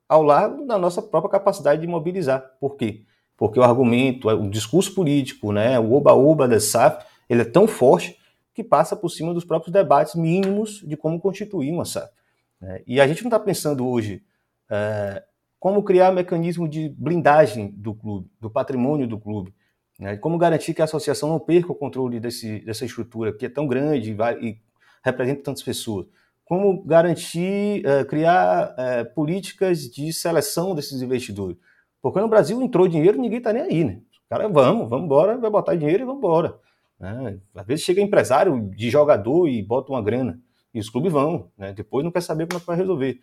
ao 0.10 0.24
lado 0.24 0.66
da 0.66 0.78
nossa 0.78 1.02
própria 1.02 1.32
capacidade 1.32 1.80
de 1.80 1.88
mobilizar. 1.88 2.44
Por 2.60 2.76
quê? 2.76 3.06
Porque 3.38 3.58
o 3.58 3.64
argumento, 3.64 4.28
o 4.28 4.50
discurso 4.50 4.94
político, 4.94 5.54
né, 5.54 5.80
o 5.80 5.94
oba-oba 5.94 6.50
da 6.50 6.60
SAF, 6.60 7.06
ele 7.30 7.44
é 7.44 7.46
tão 7.46 7.66
forte 7.66 8.19
que 8.60 8.64
passa 8.64 8.94
por 8.94 9.10
cima 9.10 9.34
dos 9.34 9.46
próprios 9.46 9.72
debates 9.72 10.16
mínimos 10.16 10.84
de 10.86 10.98
como 10.98 11.18
constituir 11.18 11.72
uma 11.72 11.86
SAF. 11.86 12.12
Né? 12.60 12.84
E 12.86 13.00
a 13.00 13.08
gente 13.08 13.24
não 13.24 13.30
está 13.30 13.40
pensando 13.40 13.88
hoje 13.88 14.22
é, 14.70 15.24
como 15.58 15.82
criar 15.82 16.12
mecanismo 16.12 16.68
de 16.68 16.90
blindagem 16.90 17.72
do 17.72 17.94
clube, 17.94 18.30
do 18.38 18.50
patrimônio 18.50 19.08
do 19.08 19.18
clube, 19.18 19.54
né? 19.98 20.18
como 20.18 20.38
garantir 20.38 20.74
que 20.74 20.82
a 20.82 20.86
associação 20.86 21.30
não 21.30 21.40
perca 21.40 21.72
o 21.72 21.76
controle 21.76 22.20
desse, 22.20 22.60
dessa 22.66 22.84
estrutura 22.84 23.32
que 23.32 23.46
é 23.46 23.50
tão 23.50 23.66
grande 23.66 24.12
e, 24.12 24.14
vai, 24.14 24.38
e 24.40 24.58
representa 25.02 25.44
tantas 25.44 25.64
pessoas. 25.64 26.06
Como 26.44 26.84
garantir, 26.84 27.86
é, 27.86 28.04
criar 28.04 28.76
é, 28.78 29.04
políticas 29.06 29.90
de 29.90 30.12
seleção 30.12 30.76
desses 30.76 31.02
investidores. 31.02 31.56
Porque 32.02 32.20
no 32.20 32.28
Brasil 32.28 32.62
entrou 32.62 32.90
dinheiro 32.90 33.22
ninguém 33.22 33.38
está 33.38 33.54
nem 33.54 33.62
aí, 33.62 33.84
né? 33.86 34.02
cara, 34.30 34.50
vamos, 34.50 34.90
vamos 34.90 35.06
embora, 35.06 35.38
vai 35.38 35.50
botar 35.50 35.76
dinheiro 35.76 36.04
e 36.04 36.06
vamos 36.06 36.20
embora. 36.20 36.60
Né? 37.00 37.40
Às 37.56 37.66
vezes 37.66 37.86
chega 37.86 38.02
empresário 38.02 38.70
de 38.76 38.90
jogador 38.90 39.48
e 39.48 39.62
bota 39.64 39.92
uma 39.92 40.02
grana. 40.02 40.40
E 40.74 40.80
os 40.80 40.90
clubes 40.90 41.12
vão, 41.12 41.50
né? 41.58 41.74
Depois 41.74 42.04
não 42.04 42.12
quer 42.12 42.22
saber 42.22 42.46
como 42.46 42.58
é 42.58 42.60
que 42.60 42.68
vai 42.68 42.78
resolver. 42.78 43.20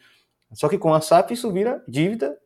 Só 0.52 0.68
que 0.68 0.78
com 0.78 0.92
a 0.94 1.00
SAF 1.00 1.34
isso 1.34 1.52
vira 1.52 1.82
dívida 1.86 2.36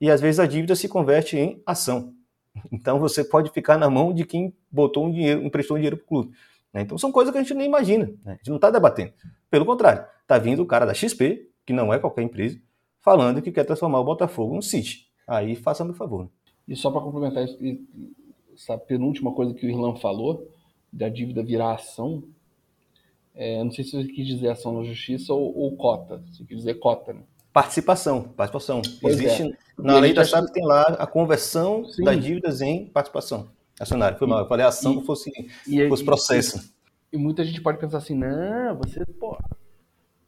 e 0.00 0.10
às 0.10 0.20
vezes 0.20 0.38
a 0.38 0.46
dívida 0.46 0.74
se 0.74 0.88
converte 0.88 1.36
em 1.36 1.62
ação. 1.64 2.12
Então 2.72 2.98
você 2.98 3.24
pode 3.24 3.50
ficar 3.50 3.76
na 3.76 3.90
mão 3.90 4.14
de 4.14 4.24
quem 4.24 4.54
botou 4.70 5.06
um 5.06 5.10
dinheiro, 5.10 5.42
emprestou 5.42 5.76
um 5.76 5.78
dinheiro 5.78 5.96
para 5.96 6.04
o 6.04 6.06
clube. 6.06 6.36
Né? 6.72 6.82
Então 6.82 6.96
são 6.96 7.12
coisas 7.12 7.32
que 7.32 7.38
a 7.38 7.42
gente 7.42 7.54
nem 7.54 7.66
imagina. 7.66 8.06
Né? 8.24 8.32
A 8.32 8.36
gente 8.36 8.48
não 8.48 8.56
está 8.56 8.70
debatendo. 8.70 9.12
Pelo 9.50 9.66
contrário, 9.66 10.04
está 10.22 10.38
vindo 10.38 10.62
o 10.62 10.66
cara 10.66 10.86
da 10.86 10.94
XP, 10.94 11.50
que 11.64 11.72
não 11.72 11.92
é 11.92 11.98
qualquer 11.98 12.22
empresa, 12.22 12.60
falando 13.00 13.42
que 13.42 13.52
quer 13.52 13.64
transformar 13.64 14.00
o 14.00 14.04
Botafogo 14.04 14.54
num 14.54 14.62
City. 14.62 15.06
Aí 15.26 15.54
faça-me 15.56 15.92
favor. 15.92 16.24
Né? 16.24 16.30
E 16.68 16.76
só 16.76 16.90
para 16.90 17.00
complementar 17.00 17.44
essa 18.54 18.78
penúltima 18.78 19.32
coisa 19.32 19.54
que 19.54 19.66
o 19.66 19.70
Irlan 19.70 19.96
falou, 19.96 20.48
da 20.96 21.08
dívida 21.08 21.42
virar 21.42 21.74
ação, 21.74 22.24
é, 23.34 23.62
não 23.62 23.70
sei 23.70 23.84
se 23.84 23.92
você 23.92 24.08
quis 24.08 24.26
dizer 24.26 24.48
ação 24.48 24.80
na 24.80 24.84
justiça 24.84 25.32
ou, 25.34 25.56
ou 25.56 25.76
cota. 25.76 26.22
Você 26.32 26.42
quis 26.44 26.58
dizer 26.58 26.74
cota, 26.74 27.12
né? 27.12 27.20
Participação, 27.52 28.22
participação. 28.22 28.80
Pois 29.00 29.20
Existe 29.20 29.42
é. 29.42 29.56
na 29.78 29.98
lei 29.98 30.14
da 30.14 30.24
SAP 30.24 30.50
tem 30.52 30.64
lá 30.64 30.82
a 30.82 31.06
conversão 31.06 31.84
Sim. 31.84 32.04
das 32.04 32.22
dívidas 32.22 32.60
em 32.60 32.86
participação 32.86 33.48
acionária. 33.78 34.16
Foi 34.16 34.26
mal, 34.26 34.40
eu 34.40 34.48
falei 34.48 34.64
ação 34.64 35.00
e, 35.00 35.04
fosse, 35.04 35.30
e, 35.68 35.86
fosse 35.88 36.04
processo. 36.04 36.74
E, 37.12 37.16
e, 37.16 37.18
muita 37.18 37.44
gente 37.44 37.60
pode 37.60 37.78
pensar 37.78 37.98
assim, 37.98 38.14
não, 38.14 38.76
você, 38.76 39.04
pô, 39.18 39.38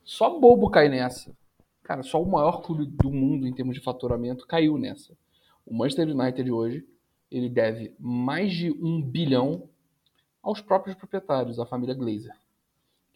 só 0.04 0.38
bobo 0.38 0.70
cai 0.70 0.88
nessa. 0.88 1.32
Cara, 1.82 2.02
só 2.02 2.22
o 2.22 2.30
maior 2.30 2.60
clube 2.60 2.84
do 2.84 3.10
mundo 3.10 3.46
em 3.46 3.54
termos 3.54 3.74
de 3.74 3.82
faturamento 3.82 4.46
caiu 4.46 4.76
nessa. 4.76 5.14
O 5.64 5.74
Manchester 5.74 6.08
United 6.08 6.50
hoje, 6.50 6.84
ele 7.30 7.48
deve 7.48 7.94
mais 7.98 8.52
de 8.52 8.70
um 8.70 9.00
bilhão 9.00 9.68
aos 10.42 10.60
próprios 10.60 10.96
proprietários, 10.96 11.58
a 11.58 11.66
família 11.66 11.94
Glazer 11.94 12.34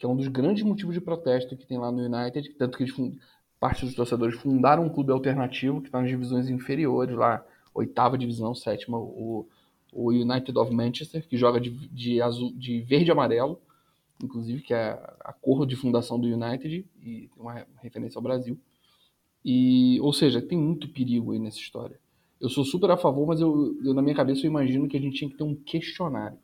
que 0.03 0.05
é 0.05 0.09
um 0.09 0.17
dos 0.17 0.27
grandes 0.27 0.63
motivos 0.63 0.93
de 0.93 0.99
protesto 0.99 1.55
que 1.55 1.65
tem 1.65 1.77
lá 1.77 1.89
no 1.89 2.03
United, 2.03 2.53
tanto 2.55 2.77
que 2.77 2.83
eles 2.83 2.93
parte 3.57 3.85
dos 3.85 3.95
torcedores 3.95 4.35
fundaram 4.35 4.83
um 4.83 4.89
clube 4.89 5.13
alternativo 5.13 5.79
que 5.79 5.87
está 5.87 6.01
nas 6.01 6.09
divisões 6.09 6.49
inferiores, 6.49 7.15
lá, 7.15 7.41
oitava 7.73 8.17
divisão, 8.17 8.53
sétima, 8.53 8.97
o, 8.97 9.47
o 9.93 10.11
United 10.11 10.57
of 10.59 10.73
Manchester, 10.73 11.25
que 11.25 11.37
joga 11.37 11.61
de, 11.61 11.69
de, 11.87 12.21
azul, 12.21 12.51
de 12.51 12.81
verde 12.81 13.09
e 13.09 13.13
amarelo, 13.13 13.61
inclusive, 14.21 14.61
que 14.61 14.73
é 14.73 14.89
a 15.21 15.31
cor 15.31 15.65
de 15.65 15.77
fundação 15.77 16.19
do 16.19 16.27
United, 16.27 16.85
e 17.01 17.29
uma 17.37 17.65
referência 17.81 18.19
ao 18.19 18.21
Brasil. 18.21 18.59
E, 19.45 19.97
ou 20.01 20.11
seja, 20.11 20.41
tem 20.41 20.57
muito 20.57 20.89
perigo 20.89 21.31
aí 21.31 21.39
nessa 21.39 21.59
história. 21.59 21.97
Eu 22.41 22.49
sou 22.49 22.65
super 22.65 22.91
a 22.91 22.97
favor, 22.97 23.25
mas 23.25 23.39
eu, 23.39 23.73
eu, 23.85 23.93
na 23.93 24.01
minha 24.01 24.15
cabeça 24.15 24.45
eu 24.45 24.49
imagino 24.49 24.89
que 24.89 24.97
a 24.97 24.99
gente 24.99 25.15
tinha 25.15 25.31
que 25.31 25.37
ter 25.37 25.45
um 25.45 25.55
questionário. 25.55 26.37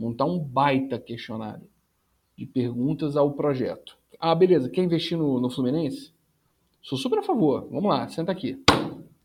Montar 0.00 0.24
um 0.24 0.38
baita 0.38 0.98
questionário 0.98 1.68
de 2.34 2.46
perguntas 2.46 3.18
ao 3.18 3.32
projeto. 3.32 3.98
Ah, 4.18 4.34
beleza, 4.34 4.70
quer 4.70 4.82
investir 4.82 5.18
no, 5.18 5.38
no 5.38 5.50
Fluminense? 5.50 6.10
Sou 6.80 6.96
super 6.96 7.18
a 7.18 7.22
favor. 7.22 7.68
Vamos 7.70 7.90
lá, 7.90 8.08
senta 8.08 8.32
aqui. 8.32 8.58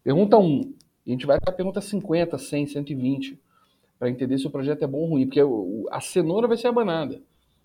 Pergunta 0.04 0.38
1. 0.38 0.74
A 1.08 1.10
gente 1.10 1.26
vai 1.26 1.40
para 1.40 1.54
a 1.54 1.56
pergunta 1.56 1.80
50, 1.80 2.38
100, 2.38 2.68
120, 2.68 3.40
para 3.98 4.10
entender 4.10 4.38
se 4.38 4.48
o 4.48 4.50
projeto 4.50 4.84
é 4.84 4.88
bom 4.88 4.98
ou 4.98 5.12
ruim, 5.12 5.26
porque 5.26 5.40
a 5.90 6.02
cenoura 6.02 6.46
vai 6.46 6.58
ser 6.58 6.68
abanada. 6.68 7.22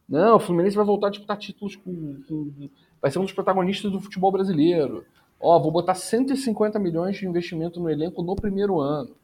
Não, 0.08 0.36
o 0.36 0.40
Fluminense 0.40 0.76
vai 0.76 0.84
voltar 0.84 1.08
a 1.08 1.10
disputar 1.10 1.36
títulos 1.36 1.74
com, 1.74 2.22
com, 2.28 2.70
Vai 3.02 3.10
ser 3.10 3.18
um 3.18 3.24
dos 3.24 3.32
protagonistas 3.32 3.90
do 3.90 4.00
futebol 4.00 4.30
brasileiro. 4.30 5.04
Ó, 5.40 5.58
vou 5.58 5.72
botar 5.72 5.96
150 5.96 6.78
milhões 6.78 7.16
de 7.16 7.26
investimento 7.26 7.80
no 7.80 7.90
elenco 7.90 8.22
no 8.22 8.36
primeiro 8.36 8.78
ano. 8.78 9.16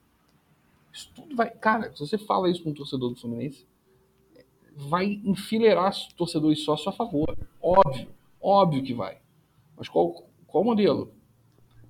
Isso 0.93 1.09
tudo 1.14 1.37
vai. 1.37 1.51
Cara, 1.51 1.93
se 1.95 2.01
você 2.01 2.18
fala 2.18 2.51
isso 2.51 2.64
com 2.64 2.70
um 2.70 2.74
torcedor 2.74 3.11
do 3.11 3.20
Fluminense, 3.20 3.64
vai 4.76 5.20
enfileirar 5.24 5.92
torcedor 6.16 6.52
e 6.52 6.56
sócio 6.56 6.90
a 6.90 6.92
favor. 6.92 7.34
Óbvio, 7.62 8.08
óbvio 8.40 8.82
que 8.82 8.92
vai. 8.92 9.18
Mas 9.76 9.88
qual, 9.88 10.26
Qual 10.46 10.62
modelo? 10.64 11.12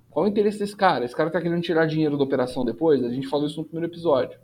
Qual 0.09 0.25
o 0.25 0.27
interesse 0.27 0.59
desse 0.59 0.75
cara? 0.75 1.05
Esse 1.05 1.15
cara 1.15 1.29
tá 1.29 1.41
querendo 1.41 1.61
tirar 1.61 1.85
dinheiro 1.85 2.17
da 2.17 2.23
operação 2.23 2.65
depois? 2.65 3.03
A 3.03 3.09
gente 3.09 3.27
falou 3.27 3.45
isso 3.45 3.59
no 3.59 3.65
primeiro 3.65 3.91
episódio. 3.91 4.39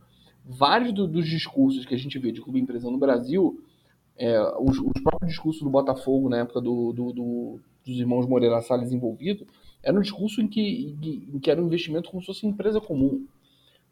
Vários 0.45 0.93
do, 0.93 1.07
dos 1.07 1.27
discursos 1.27 1.85
que 1.85 1.95
a 1.95 1.97
gente 1.97 2.19
vê 2.19 2.31
de 2.31 2.41
clube 2.41 2.59
empresa 2.59 2.91
no 2.91 2.97
Brasil, 2.97 3.61
é, 4.17 4.39
os, 4.59 4.77
os, 4.77 5.01
próprios 5.01 5.31
discursos 5.31 5.63
do 5.63 5.69
Botafogo 5.69 6.29
na 6.29 6.37
época 6.37 6.61
do, 6.61 6.93
do, 6.93 7.11
do, 7.11 7.59
dos 7.85 7.97
irmãos 7.97 8.27
Moreira 8.27 8.61
Salles 8.61 8.91
envolvidos, 8.91 9.47
era 9.81 9.97
um 9.97 10.01
discurso 10.01 10.41
em 10.41 10.47
que, 10.47 10.95
em 11.33 11.39
que 11.39 11.49
era 11.49 11.61
um 11.61 11.65
investimento 11.65 12.09
como 12.09 12.21
se 12.21 12.27
fosse 12.27 12.45
empresa 12.45 12.79
comum. 12.79 13.25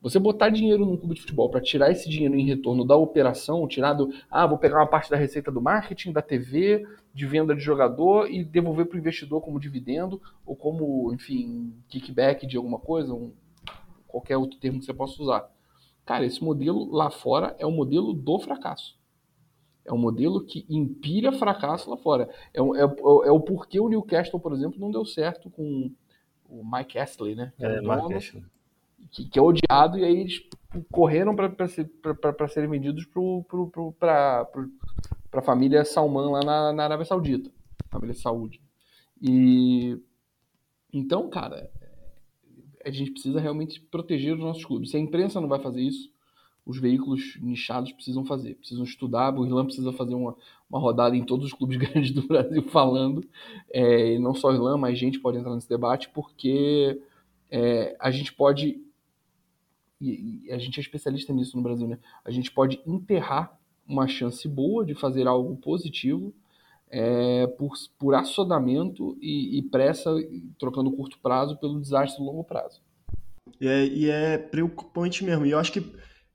Você 0.02 0.18
botar 0.18 0.50
dinheiro 0.50 0.84
num 0.84 0.98
clube 0.98 1.14
de 1.14 1.22
futebol 1.22 1.48
para 1.48 1.62
tirar 1.62 1.92
esse 1.92 2.10
dinheiro 2.10 2.34
em 2.36 2.46
retorno 2.46 2.84
da 2.84 2.96
operação, 2.96 3.68
tirar 3.68 3.94
do. 3.94 4.12
Ah, 4.32 4.48
vou 4.48 4.58
pegar 4.58 4.78
uma 4.78 4.88
parte 4.88 5.12
da 5.12 5.16
receita 5.16 5.52
do 5.52 5.62
marketing, 5.62 6.12
da 6.12 6.24
TV, 6.24 6.88
de 7.14 7.28
venda 7.28 7.56
de 7.56 7.62
jogador 7.62 8.28
e 8.28 8.44
devolver 8.44 8.88
para 8.88 8.96
o 8.96 9.00
investidor 9.00 9.42
como 9.42 9.60
dividendo 9.60 10.20
ou 10.44 10.56
como, 10.56 11.14
enfim, 11.14 11.76
kickback 11.88 12.48
de 12.48 12.58
alguma 12.58 12.80
coisa, 12.80 13.14
um, 13.14 13.32
qualquer 14.08 14.38
outro 14.38 14.58
termo 14.58 14.80
que 14.80 14.86
você 14.86 14.94
possa 14.94 15.22
usar. 15.22 15.48
Cara, 16.04 16.26
esse 16.26 16.44
modelo 16.44 16.92
lá 16.92 17.12
fora 17.12 17.56
é 17.60 17.66
o 17.66 17.72
modelo 17.72 18.12
do 18.12 18.40
fracasso. 18.40 19.00
É 19.86 19.94
um 19.94 20.00
modelo 20.00 20.44
que 20.44 20.66
empilha 20.68 21.32
fracasso 21.32 21.92
lá 21.92 21.98
fora. 21.98 22.28
É, 22.56 22.60
é, 22.60 22.84
é 22.84 23.32
o 23.32 23.40
porquê 23.40 23.80
o 23.80 23.88
Newcastle, 23.88 24.40
por 24.40 24.54
exemplo, 24.54 24.80
não 24.80 24.90
deu 24.90 25.06
certo 25.06 25.48
com 25.52 25.92
o 26.50 26.64
Mike 26.66 26.98
Astley, 26.98 27.36
né? 27.36 27.54
É, 27.60 27.76
é 27.76 27.82
Mike 27.82 28.16
Astley 28.16 28.44
que, 29.10 29.30
que 29.30 29.40
é 29.40 29.42
odiado, 29.42 29.98
e 29.98 30.04
aí 30.04 30.20
eles 30.20 30.42
correram 30.92 31.36
para 31.36 31.68
ser, 31.68 31.90
serem 32.50 32.70
vendidos 32.70 33.06
para 34.00 34.48
a 35.34 35.42
família 35.42 35.84
Salman 35.84 36.32
lá 36.32 36.44
na, 36.44 36.74
na 36.74 36.84
Arábia 36.84 37.06
Saudita, 37.06 37.52
família 37.90 38.14
Saúde. 38.14 38.62
E 39.22 39.98
então, 40.94 41.30
cara, 41.30 41.70
a 42.86 42.92
gente 42.92 43.12
precisa 43.12 43.40
realmente 43.40 43.80
proteger 43.80 44.34
os 44.34 44.40
nossos 44.40 44.66
clubes. 44.66 44.92
Se 44.92 44.98
a 44.98 45.00
imprensa 45.00 45.40
não 45.40 45.48
vai 45.48 45.60
fazer 45.60 45.82
isso, 45.82 46.12
os 46.66 46.80
veículos 46.80 47.38
nichados 47.42 47.92
precisam 47.92 48.26
fazer, 48.26 48.56
precisam 48.56 48.84
estudar. 48.84 49.34
O 49.38 49.46
Irlanda 49.46 49.66
precisa 49.66 49.92
fazer 49.94 50.16
uma, 50.16 50.36
uma 50.70 50.80
rodada 50.80 51.16
em 51.16 51.24
todos 51.24 51.48
os 51.48 51.54
clubes 51.54 51.78
grandes 51.78 52.12
do 52.12 52.28
Brasil 52.28 52.64
falando, 52.64 53.24
é, 53.70 54.14
e 54.14 54.20
não 54.20 54.34
só 54.34 54.50
o 54.50 54.54
Irlanda, 54.54 54.78
mas 54.78 54.98
gente 54.98 55.20
pode 55.20 55.38
entrar 55.38 55.54
nesse 55.54 55.70
debate, 55.70 56.10
porque 56.10 57.02
é, 57.50 57.96
a 58.00 58.12
gente 58.12 58.34
pode 58.34 58.80
e, 60.02 60.42
e 60.46 60.52
a 60.52 60.58
gente 60.58 60.80
é 60.80 60.82
especialista 60.82 61.32
nisso 61.32 61.56
no 61.56 61.64
Brasil, 61.64 61.88
né? 61.88 62.00
A 62.26 62.32
gente 62.32 62.52
pode 62.52 62.82
enterrar 62.86 63.58
uma 63.88 64.08
chance 64.08 64.48
boa 64.48 64.84
de 64.84 64.96
fazer 64.96 65.28
algo 65.28 65.56
positivo 65.58 66.34
é, 66.90 67.48
por, 67.48 67.74
por 67.98 68.16
assodamento 68.16 69.18
e, 69.22 69.60
e, 69.60 69.62
pressa, 69.64 70.10
trocando 70.58 70.92
curto 70.92 71.20
prazo 71.20 71.58
pelo 71.58 71.80
desastre 71.80 72.24
longo 72.24 72.44
prazo. 72.44 72.82
É, 73.60 73.86
e 73.86 74.10
é 74.10 74.38
preocupante 74.38 75.24
mesmo. 75.24 75.46
E 75.46 75.52
eu 75.52 75.60
acho 75.60 75.72
que 75.72 75.86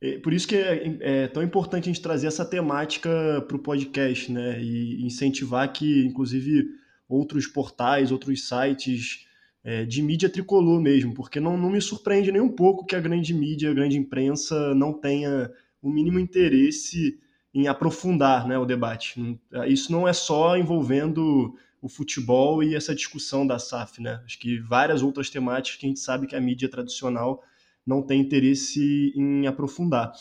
é, 0.00 0.18
por 0.18 0.32
isso 0.32 0.46
que 0.46 0.56
é, 0.56 0.98
é, 1.00 1.28
tão 1.28 1.42
importante 1.42 1.84
a 1.84 1.92
gente 1.92 2.02
trazer 2.02 2.26
essa 2.26 2.44
temática 2.44 3.44
para 3.48 3.56
o 3.56 3.60
podcast, 3.60 4.30
né? 4.30 4.62
E 4.62 5.04
incentivar 5.04 5.72
que, 5.72 6.04
inclusive, 6.04 6.68
outros 7.08 7.46
portais, 7.46 8.12
outros 8.12 8.46
sites 8.48 9.26
é, 9.66 9.84
de 9.84 10.00
mídia 10.00 10.30
tricolor 10.30 10.80
mesmo, 10.80 11.12
porque 11.12 11.40
não, 11.40 11.58
não 11.58 11.68
me 11.68 11.80
surpreende 11.80 12.30
nem 12.30 12.40
um 12.40 12.48
pouco 12.48 12.86
que 12.86 12.94
a 12.94 13.00
grande 13.00 13.34
mídia, 13.34 13.68
a 13.68 13.74
grande 13.74 13.98
imprensa 13.98 14.72
não 14.76 14.92
tenha 14.92 15.50
o 15.82 15.90
mínimo 15.90 16.20
interesse 16.20 17.18
em 17.52 17.66
aprofundar 17.66 18.46
né, 18.46 18.56
o 18.56 18.64
debate. 18.64 19.40
Isso 19.66 19.90
não 19.90 20.06
é 20.06 20.12
só 20.12 20.56
envolvendo 20.56 21.52
o 21.82 21.88
futebol 21.88 22.62
e 22.62 22.76
essa 22.76 22.94
discussão 22.94 23.44
da 23.44 23.58
SAF, 23.58 24.00
né? 24.00 24.22
Acho 24.24 24.38
que 24.38 24.60
várias 24.60 25.02
outras 25.02 25.30
temáticas 25.30 25.80
que 25.80 25.86
a 25.86 25.88
gente 25.88 26.00
sabe 26.00 26.28
que 26.28 26.36
a 26.36 26.40
mídia 26.40 26.68
tradicional 26.68 27.42
não 27.84 28.02
tem 28.02 28.20
interesse 28.20 29.12
em 29.16 29.48
aprofundar. 29.48 30.12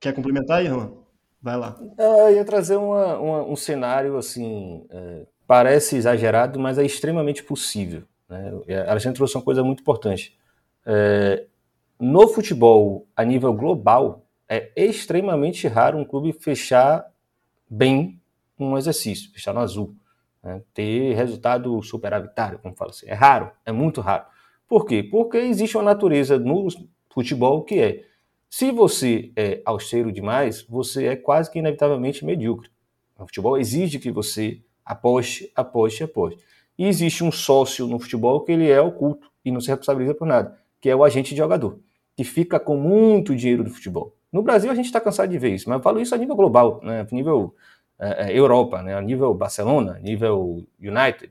Quer 0.00 0.14
complementar, 0.14 0.64
Irlan? 0.64 0.92
Vai 1.42 1.58
lá. 1.58 1.78
Eu 1.98 2.34
ia 2.34 2.44
trazer 2.44 2.76
uma, 2.76 3.18
uma, 3.18 3.42
um 3.42 3.56
cenário 3.56 4.16
assim, 4.16 4.86
é, 4.88 5.26
parece 5.46 5.94
exagerado, 5.96 6.58
mas 6.58 6.78
é 6.78 6.86
extremamente 6.86 7.42
possível. 7.42 8.04
Né? 8.28 8.52
A 8.86 8.90
Alexandre 8.90 9.16
trouxe 9.16 9.36
uma 9.36 9.44
coisa 9.44 9.62
muito 9.62 9.80
importante. 9.80 10.36
É, 10.86 11.46
no 11.98 12.28
futebol, 12.28 13.06
a 13.16 13.24
nível 13.24 13.52
global, 13.52 14.26
é 14.48 14.70
extremamente 14.76 15.66
raro 15.66 15.98
um 15.98 16.04
clube 16.04 16.32
fechar 16.32 17.04
bem 17.68 18.20
um 18.58 18.76
exercício, 18.76 19.32
fechar 19.32 19.52
no 19.52 19.60
azul. 19.60 19.94
Né? 20.42 20.62
Ter 20.72 21.14
resultado 21.14 21.82
superavitário, 21.82 22.58
como 22.58 22.74
fala 22.74 22.90
assim. 22.90 23.06
É 23.08 23.14
raro, 23.14 23.50
é 23.64 23.72
muito 23.72 24.00
raro. 24.00 24.26
Por 24.68 24.86
quê? 24.86 25.02
Porque 25.02 25.38
existe 25.38 25.76
uma 25.76 25.84
natureza 25.84 26.38
no 26.38 26.68
futebol 27.10 27.62
que 27.64 27.80
é 27.80 28.04
se 28.48 28.70
você 28.70 29.32
é 29.34 29.60
austero 29.64 30.12
demais, 30.12 30.62
você 30.62 31.06
é 31.06 31.16
quase 31.16 31.50
que 31.50 31.58
inevitavelmente 31.58 32.24
medíocre. 32.24 32.70
O 33.18 33.26
futebol 33.26 33.58
exige 33.58 33.98
que 33.98 34.12
você 34.12 34.62
aposte, 34.84 35.50
aposte, 35.56 36.04
aposte. 36.04 36.40
E 36.78 36.86
existe 36.86 37.22
um 37.22 37.30
sócio 37.30 37.86
no 37.86 37.98
futebol 37.98 38.40
que 38.40 38.52
ele 38.52 38.68
é 38.68 38.80
oculto 38.80 39.30
e 39.44 39.50
não 39.50 39.60
se 39.60 39.68
responsabiliza 39.68 40.14
por 40.14 40.26
nada, 40.26 40.56
que 40.80 40.90
é 40.90 40.96
o 40.96 41.04
agente 41.04 41.30
de 41.30 41.36
jogador, 41.36 41.78
que 42.16 42.24
fica 42.24 42.58
com 42.58 42.76
muito 42.76 43.34
dinheiro 43.34 43.62
do 43.62 43.70
futebol. 43.70 44.14
No 44.32 44.42
Brasil 44.42 44.70
a 44.70 44.74
gente 44.74 44.86
está 44.86 45.00
cansado 45.00 45.30
de 45.30 45.38
ver 45.38 45.54
isso, 45.54 45.68
mas 45.68 45.78
eu 45.78 45.82
falo 45.82 46.00
isso 46.00 46.14
a 46.14 46.18
nível 46.18 46.34
global, 46.34 46.80
né, 46.82 47.06
a 47.08 47.14
nível 47.14 47.54
é, 47.98 48.32
é, 48.32 48.36
Europa, 48.38 48.82
né, 48.82 48.96
a 48.96 49.00
nível 49.00 49.32
Barcelona, 49.34 49.96
a 49.96 49.98
nível 50.00 50.66
United, 50.80 51.30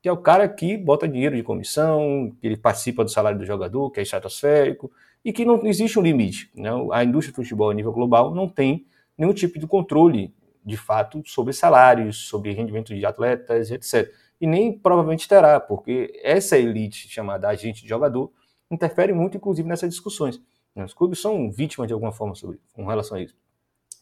que 0.00 0.08
é 0.08 0.12
o 0.12 0.16
cara 0.16 0.48
que 0.48 0.76
bota 0.76 1.08
dinheiro 1.08 1.34
de 1.34 1.42
comissão, 1.42 2.32
que 2.40 2.46
ele 2.46 2.56
participa 2.56 3.02
do 3.02 3.10
salário 3.10 3.38
do 3.38 3.44
jogador, 3.44 3.90
que 3.90 3.98
é 3.98 4.02
estratosférico, 4.02 4.92
e 5.24 5.32
que 5.32 5.44
não 5.44 5.66
existe 5.66 5.98
um 5.98 6.02
limite. 6.02 6.50
Né? 6.54 6.70
A 6.92 7.02
indústria 7.02 7.32
do 7.32 7.36
futebol 7.36 7.70
a 7.70 7.74
nível 7.74 7.90
global 7.90 8.34
não 8.34 8.46
tem 8.46 8.84
nenhum 9.16 9.32
tipo 9.32 9.58
de 9.58 9.66
controle, 9.66 10.32
de 10.64 10.76
fato, 10.76 11.22
sobre 11.24 11.54
salários, 11.54 12.28
sobre 12.28 12.52
rendimento 12.52 12.94
de 12.94 13.04
atletas, 13.04 13.70
etc 13.70 14.12
e 14.44 14.46
nem 14.46 14.70
provavelmente 14.70 15.26
terá, 15.26 15.58
porque 15.58 16.20
essa 16.22 16.58
elite 16.58 17.08
chamada 17.08 17.48
agente 17.48 17.80
de 17.80 17.88
jogador 17.88 18.30
interfere 18.70 19.10
muito, 19.10 19.38
inclusive, 19.38 19.66
nessas 19.66 19.88
discussões. 19.88 20.38
Os 20.76 20.92
clubes 20.92 21.18
são 21.18 21.50
vítimas 21.50 21.88
de 21.88 21.94
alguma 21.94 22.12
forma 22.12 22.34
sobre, 22.34 22.60
com 22.74 22.84
relação 22.84 23.16
a 23.16 23.22
isso. 23.22 23.34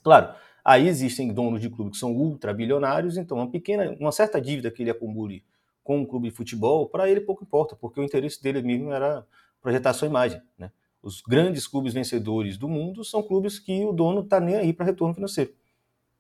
Claro, 0.03 0.35
aí 0.65 0.89
existem 0.89 1.33
donos 1.33 1.61
de 1.61 1.71
clubes 1.71 1.93
que 1.93 2.01
são 2.01 2.13
ultra 2.13 2.53
bilionários, 2.53 3.17
então 3.17 3.37
uma 3.37 3.49
pequena, 3.49 3.97
uma 4.01 4.11
certa 4.11 4.41
dívida 4.41 4.69
que 4.69 4.83
ele 4.83 4.91
acumule 4.91 5.45
com 5.85 5.99
um 5.99 6.05
clube 6.05 6.29
de 6.29 6.35
futebol, 6.35 6.89
para 6.89 7.09
ele 7.09 7.21
pouco 7.21 7.45
importa, 7.45 7.77
porque 7.77 8.01
o 8.01 8.03
interesse 8.03 8.43
dele 8.43 8.63
mesmo 8.63 8.91
era 8.91 9.25
projetar 9.61 9.93
sua 9.93 10.09
imagem. 10.09 10.43
Né? 10.59 10.73
Os 11.01 11.21
grandes 11.21 11.69
clubes 11.69 11.95
vencedores 11.95 12.59
do 12.59 12.69
mundo 12.69 13.05
são 13.05 13.23
clubes 13.23 13.61
que 13.61 13.85
o 13.85 13.93
dono 13.93 14.23
está 14.23 14.41
nem 14.41 14.57
aí 14.57 14.73
para 14.73 14.87
retorno 14.87 15.15
financeiro. 15.15 15.53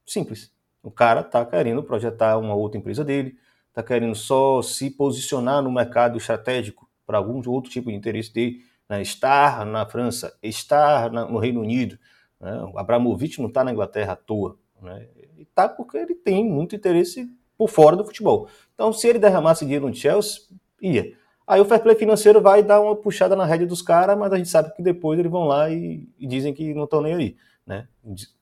Simples. 0.07 0.53
O 0.81 0.93
cara 0.93 1.23
está 1.23 1.45
querendo 1.45 1.83
projetar 1.83 2.39
uma 2.39 2.55
outra 2.55 2.79
empresa 2.79 3.05
dele, 3.05 3.37
está 3.73 3.83
querendo 3.83 4.15
só 4.15 4.61
se 4.61 4.91
posicionar 4.91 5.63
no 5.63 5.73
mercado 5.73 6.19
estratégico 6.19 6.89
para 7.07 7.17
algum 7.17 7.43
outro 7.51 7.71
tipo 7.71 7.91
de 7.91 7.97
interesse 7.97 8.33
dele, 8.33 8.63
né? 8.89 9.01
estar 9.01 9.65
na 9.65 9.87
França, 9.87 10.37
estar 10.43 11.11
na, 11.11 11.25
no 11.25 11.39
Reino 11.39 11.61
Unido. 11.61 11.99
Né? 12.39 12.55
O 12.73 12.79
Abramovich 12.79 13.41
não 13.41 13.49
está 13.49 13.65
na 13.65 13.73
Inglaterra 13.73 14.13
à 14.13 14.17
toa. 14.17 14.59
Né? 14.81 15.09
Está 15.39 15.69
porque 15.69 15.97
ele 15.97 16.15
tem 16.15 16.45
muito 16.45 16.77
interesse 16.77 17.29
por 17.57 17.69
fora 17.69 17.97
do 17.97 18.05
futebol. 18.05 18.49
Então, 18.75 18.93
se 18.93 19.09
ele 19.09 19.19
derramasse 19.19 19.65
dinheiro 19.65 19.89
no 19.89 19.95
Chelsea, 19.95 20.43
ia. 20.81 21.17
Aí 21.47 21.61
o 21.61 21.65
fair 21.65 21.83
play 21.83 21.97
financeiro 21.97 22.41
vai 22.41 22.63
dar 22.63 22.81
uma 22.81 22.95
puxada 22.95 23.35
na 23.35 23.45
rédea 23.45 23.67
dos 23.67 23.83
caras, 23.83 24.17
mas 24.17 24.33
a 24.33 24.37
gente 24.37 24.49
sabe 24.49 24.75
que 24.75 24.83
depois 24.83 25.19
eles 25.19 25.31
vão 25.31 25.45
lá 25.45 25.71
e, 25.71 26.09
e 26.19 26.27
dizem 26.27 26.53
que 26.53 26.75
não 26.75 26.85
estão 26.85 27.01
nem 27.01 27.15
aí. 27.15 27.37
Né? 27.67 27.89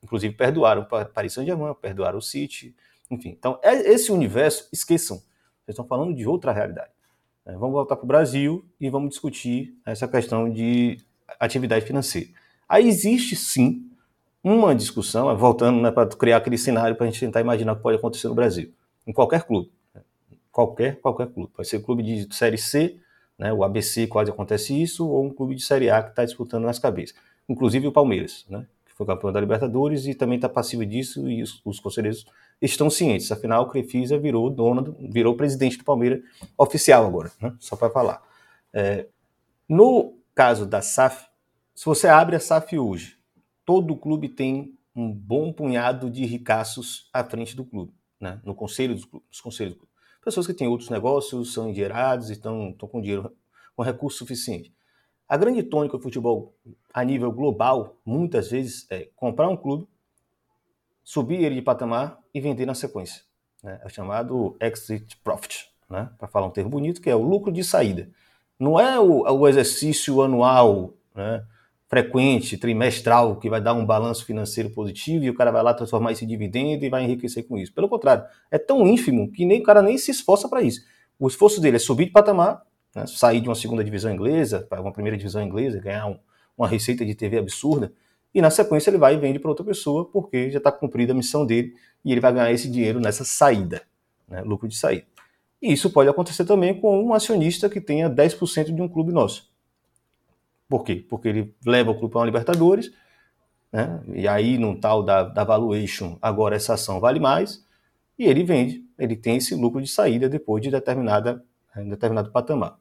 Inclusive 0.03 0.35
perdoaram 0.35 0.83
o 0.83 1.07
Paris 1.07 1.33
Saint-Germain, 1.33 1.74
perdoaram 1.81 2.18
o 2.18 2.22
City, 2.22 2.74
enfim, 3.11 3.30
então 3.30 3.58
é 3.62 3.74
esse 3.92 4.12
universo, 4.12 4.68
esqueçam, 4.72 5.16
vocês 5.16 5.70
estão 5.70 5.84
falando 5.84 6.14
de 6.14 6.26
outra 6.26 6.52
realidade. 6.52 6.90
É, 7.44 7.52
vamos 7.52 7.72
voltar 7.72 7.96
para 7.96 8.04
o 8.04 8.08
Brasil 8.08 8.64
e 8.80 8.88
vamos 8.88 9.11
discutir 9.11 9.74
essa 9.84 10.06
questão 10.06 10.48
de 10.50 10.98
atividade 11.38 11.84
financeira. 11.84 12.28
Aí 12.68 12.86
existe 12.86 13.34
sim 13.34 13.90
uma 14.42 14.74
discussão, 14.74 15.36
voltando 15.36 15.80
né, 15.80 15.90
para 15.90 16.08
criar 16.08 16.38
aquele 16.38 16.56
cenário 16.56 16.96
para 16.96 17.06
a 17.06 17.11
gente 17.11 17.20
tentar 17.20 17.40
imaginar 17.40 17.72
o 17.72 17.76
que 17.76 17.82
pode 17.82 17.98
acontecer 17.98 18.28
no 18.28 18.34
Brasil, 18.34 18.72
em 19.06 19.12
qualquer 19.12 19.42
clube. 19.44 19.70
Né? 19.94 20.02
Qualquer, 20.52 21.00
qualquer 21.00 21.28
clube. 21.28 21.50
Pode 21.54 21.68
ser 21.68 21.80
clube 21.82 22.02
de 22.02 22.34
Série 22.34 22.56
C, 22.56 22.98
né, 23.38 23.52
o 23.52 23.64
ABC 23.64 24.06
quase 24.06 24.30
acontece 24.30 24.80
isso, 24.80 25.08
ou 25.08 25.24
um 25.24 25.30
clube 25.30 25.54
de 25.54 25.62
Série 25.62 25.90
A 25.90 26.02
que 26.02 26.11
está 26.11 26.24
disputando 26.24 26.64
nas 26.64 26.78
cabeças. 26.78 27.16
Inclusive 27.48 27.86
o 27.86 27.92
Palmeiras, 27.92 28.46
né, 28.48 28.66
que 28.86 28.94
foi 28.94 29.06
campeão 29.06 29.32
da 29.32 29.40
Libertadores 29.40 30.06
e 30.06 30.14
também 30.14 30.36
está 30.36 30.48
passivo 30.48 30.84
disso, 30.86 31.28
e 31.28 31.42
os, 31.42 31.61
os 31.64 31.80
conselheiros 31.80 32.26
estão 32.61 32.90
cientes. 32.90 33.32
Afinal, 33.32 33.62
o 33.64 33.68
Crefisa 33.68 34.18
virou 34.18 34.50
dono, 34.50 34.96
virou 35.11 35.36
presidente 35.36 35.78
do 35.78 35.84
Palmeiras 35.84 36.22
oficial 36.56 37.06
agora, 37.06 37.30
né? 37.40 37.54
só 37.58 37.76
para 37.76 37.90
falar. 37.90 38.22
É, 38.72 39.06
no 39.68 40.18
caso 40.34 40.66
da 40.66 40.82
SAF, 40.82 41.26
se 41.74 41.84
você 41.84 42.08
abre 42.08 42.36
a 42.36 42.40
SAF 42.40 42.78
hoje, 42.78 43.16
todo 43.64 43.96
clube 43.96 44.28
tem 44.28 44.78
um 44.94 45.11
bom 45.12 45.52
punhado 45.52 46.11
de 46.11 46.24
ricaços 46.26 47.08
à 47.12 47.24
frente 47.24 47.56
do 47.56 47.64
clube, 47.64 47.94
né? 48.20 48.40
no 48.44 48.54
conselho 48.54 48.94
dos 48.94 49.04
clubes, 49.04 49.40
conselhos 49.40 49.74
do 49.74 49.78
clube. 49.78 49.92
pessoas 50.22 50.46
que 50.46 50.54
têm 50.54 50.68
outros 50.68 50.90
negócios, 50.90 51.52
são 51.52 51.68
endinheirados, 51.68 52.28
estão, 52.28 52.70
estão 52.70 52.88
com 52.88 53.00
dinheiro, 53.00 53.34
com 53.74 53.82
recurso 53.82 54.18
suficiente. 54.18 54.74
A 55.26 55.36
grande 55.36 55.62
tônica 55.62 55.96
do 55.96 56.02
futebol 56.02 56.56
a 56.92 57.04
nível 57.04 57.30
global, 57.30 58.00
muitas 58.04 58.50
vezes, 58.50 58.86
é 58.90 59.08
comprar 59.14 59.48
um 59.48 59.56
clube, 59.56 59.88
subir 61.04 61.42
ele 61.44 61.54
de 61.54 61.62
patamar 61.62 62.20
e 62.35 62.41
vender 62.41 62.66
na 62.66 62.74
sequência. 62.74 63.22
Né? 63.62 63.81
É 63.85 63.89
chamado 63.89 64.57
exit 64.61 65.16
profit, 65.24 65.68
né? 65.89 66.09
para 66.18 66.28
falar 66.28 66.47
um 66.47 66.51
termo 66.51 66.70
bonito, 66.70 67.01
que 67.01 67.11
é 67.11 67.14
o 67.14 67.22
lucro 67.22 67.53
de 67.53 67.62
saída. 67.64 68.09
Não 68.59 68.78
é 68.78 68.99
o, 68.99 69.22
o 69.22 69.49
exercício 69.49 70.20
anual, 70.22 70.95
né? 71.14 71.45
frequente, 71.91 72.57
trimestral, 72.57 73.35
que 73.35 73.51
vai 73.51 73.61
dar 73.61 73.74
um 73.74 73.85
balanço 73.85 74.24
financeiro 74.24 74.70
positivo 74.70 75.24
e 75.24 75.31
o 75.31 75.35
cara 75.35 75.51
vai 75.51 75.61
lá 75.61 75.74
transformar 75.74 76.12
esse 76.12 76.24
dividendo 76.24 76.85
e 76.85 76.89
vai 76.89 77.03
enriquecer 77.03 77.49
com 77.49 77.59
isso. 77.59 77.72
Pelo 77.74 77.89
contrário, 77.89 78.24
é 78.49 78.59
tão 78.59 78.87
ínfimo 78.87 79.31
que 79.33 79.45
nem 79.45 79.61
o 79.61 79.64
cara 79.64 79.83
nem 79.83 79.99
se 79.99 80.12
esforça 80.12 80.49
para 80.49 80.62
isso. 80.62 80.83
O 81.18 81.26
esforço 81.26 81.61
dele 81.61 81.76
é 81.76 81.81
subir 81.81 82.05
de 82.05 82.12
patamar, 82.12 82.62
né, 82.95 83.07
sair 83.09 83.41
de 83.41 83.49
uma 83.49 83.57
segunda 83.57 83.83
divisão 83.83 84.12
inglesa 84.12 84.64
para 84.70 84.81
uma 84.81 84.93
primeira 84.93 85.18
divisão 85.18 85.43
inglesa, 85.43 85.81
ganhar 85.81 86.07
um, 86.07 86.16
uma 86.57 86.68
receita 86.68 87.05
de 87.05 87.12
TV 87.12 87.39
absurda, 87.39 87.93
e 88.35 88.41
na 88.41 88.51
sequência 88.51 88.91
ele 88.91 88.99
vai 88.99 89.14
e 89.14 89.18
vende 89.18 89.39
para 89.39 89.51
outra 89.51 89.64
pessoa 89.64 90.05
porque 90.05 90.51
já 90.51 90.59
está 90.59 90.70
cumprida 90.70 91.12
a 91.12 91.16
missão 91.16 91.45
dele 91.45 91.74
e 92.05 92.12
ele 92.12 92.20
vai 92.20 92.33
ganhar 92.33 92.53
esse 92.53 92.70
dinheiro 92.70 93.01
nessa 93.01 93.24
saída, 93.24 93.83
né, 94.28 94.43
lucro 94.43 94.68
de 94.68 94.76
saída. 94.76 95.07
E 95.61 95.72
isso 95.72 95.91
pode 95.91 96.09
acontecer 96.09 96.45
também 96.45 96.81
com 96.81 97.03
um 97.03 97.12
acionista 97.12 97.68
que 97.68 97.81
tenha 97.81 98.09
10% 98.09 98.74
de 98.74 98.81
um 98.81 98.89
clube 98.89 99.12
nosso. 99.12 99.51
Por 100.68 100.85
quê? 100.85 101.05
Porque 101.09 101.28
ele 101.28 101.55
leva 101.66 101.91
o 101.91 101.95
clube 101.99 102.12
para 102.12 102.20
uma 102.20 102.26
Libertadores, 102.26 102.93
né? 103.72 104.01
e 104.14 104.26
aí, 104.26 104.57
num 104.57 104.78
tal 104.78 105.03
da, 105.03 105.24
da 105.24 105.45
valuation, 105.45 106.16
agora 106.22 106.57
essa 106.57 106.74
ação 106.74 107.01
vale 107.01 107.20
mais, 107.20 107.64
e 108.18 108.24
ele 108.24 108.45
vende, 108.45 108.85
ele 108.99 109.16
tem 109.16 109.37
esse 109.37 109.55
lucro 109.55 109.83
de 109.83 109.89
saída 109.89 110.28
depois 110.28 110.62
de 110.62 110.70
determinada, 110.70 111.45
determinado 111.74 112.31
patamar. 112.31 112.78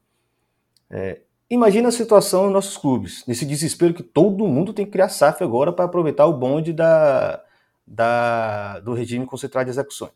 É, 0.90 1.22
imagina 1.50 1.90
a 1.90 1.92
situação 1.92 2.46
nos 2.46 2.54
nossos 2.54 2.78
clubes, 2.78 3.26
nesse 3.26 3.46
desespero 3.46 3.94
que 3.94 4.04
todo 4.04 4.48
mundo 4.48 4.74
tem 4.74 4.86
que 4.86 4.92
criar 4.92 5.10
SAF 5.10 5.44
agora 5.44 5.72
para 5.74 5.86
aproveitar 5.86 6.26
o 6.26 6.34
bonde 6.34 6.74
da, 6.74 7.44
da, 7.86 8.80
do 8.80 8.94
regime 8.94 9.26
concentrado 9.26 9.66
de 9.66 9.72
execuções. 9.72 10.14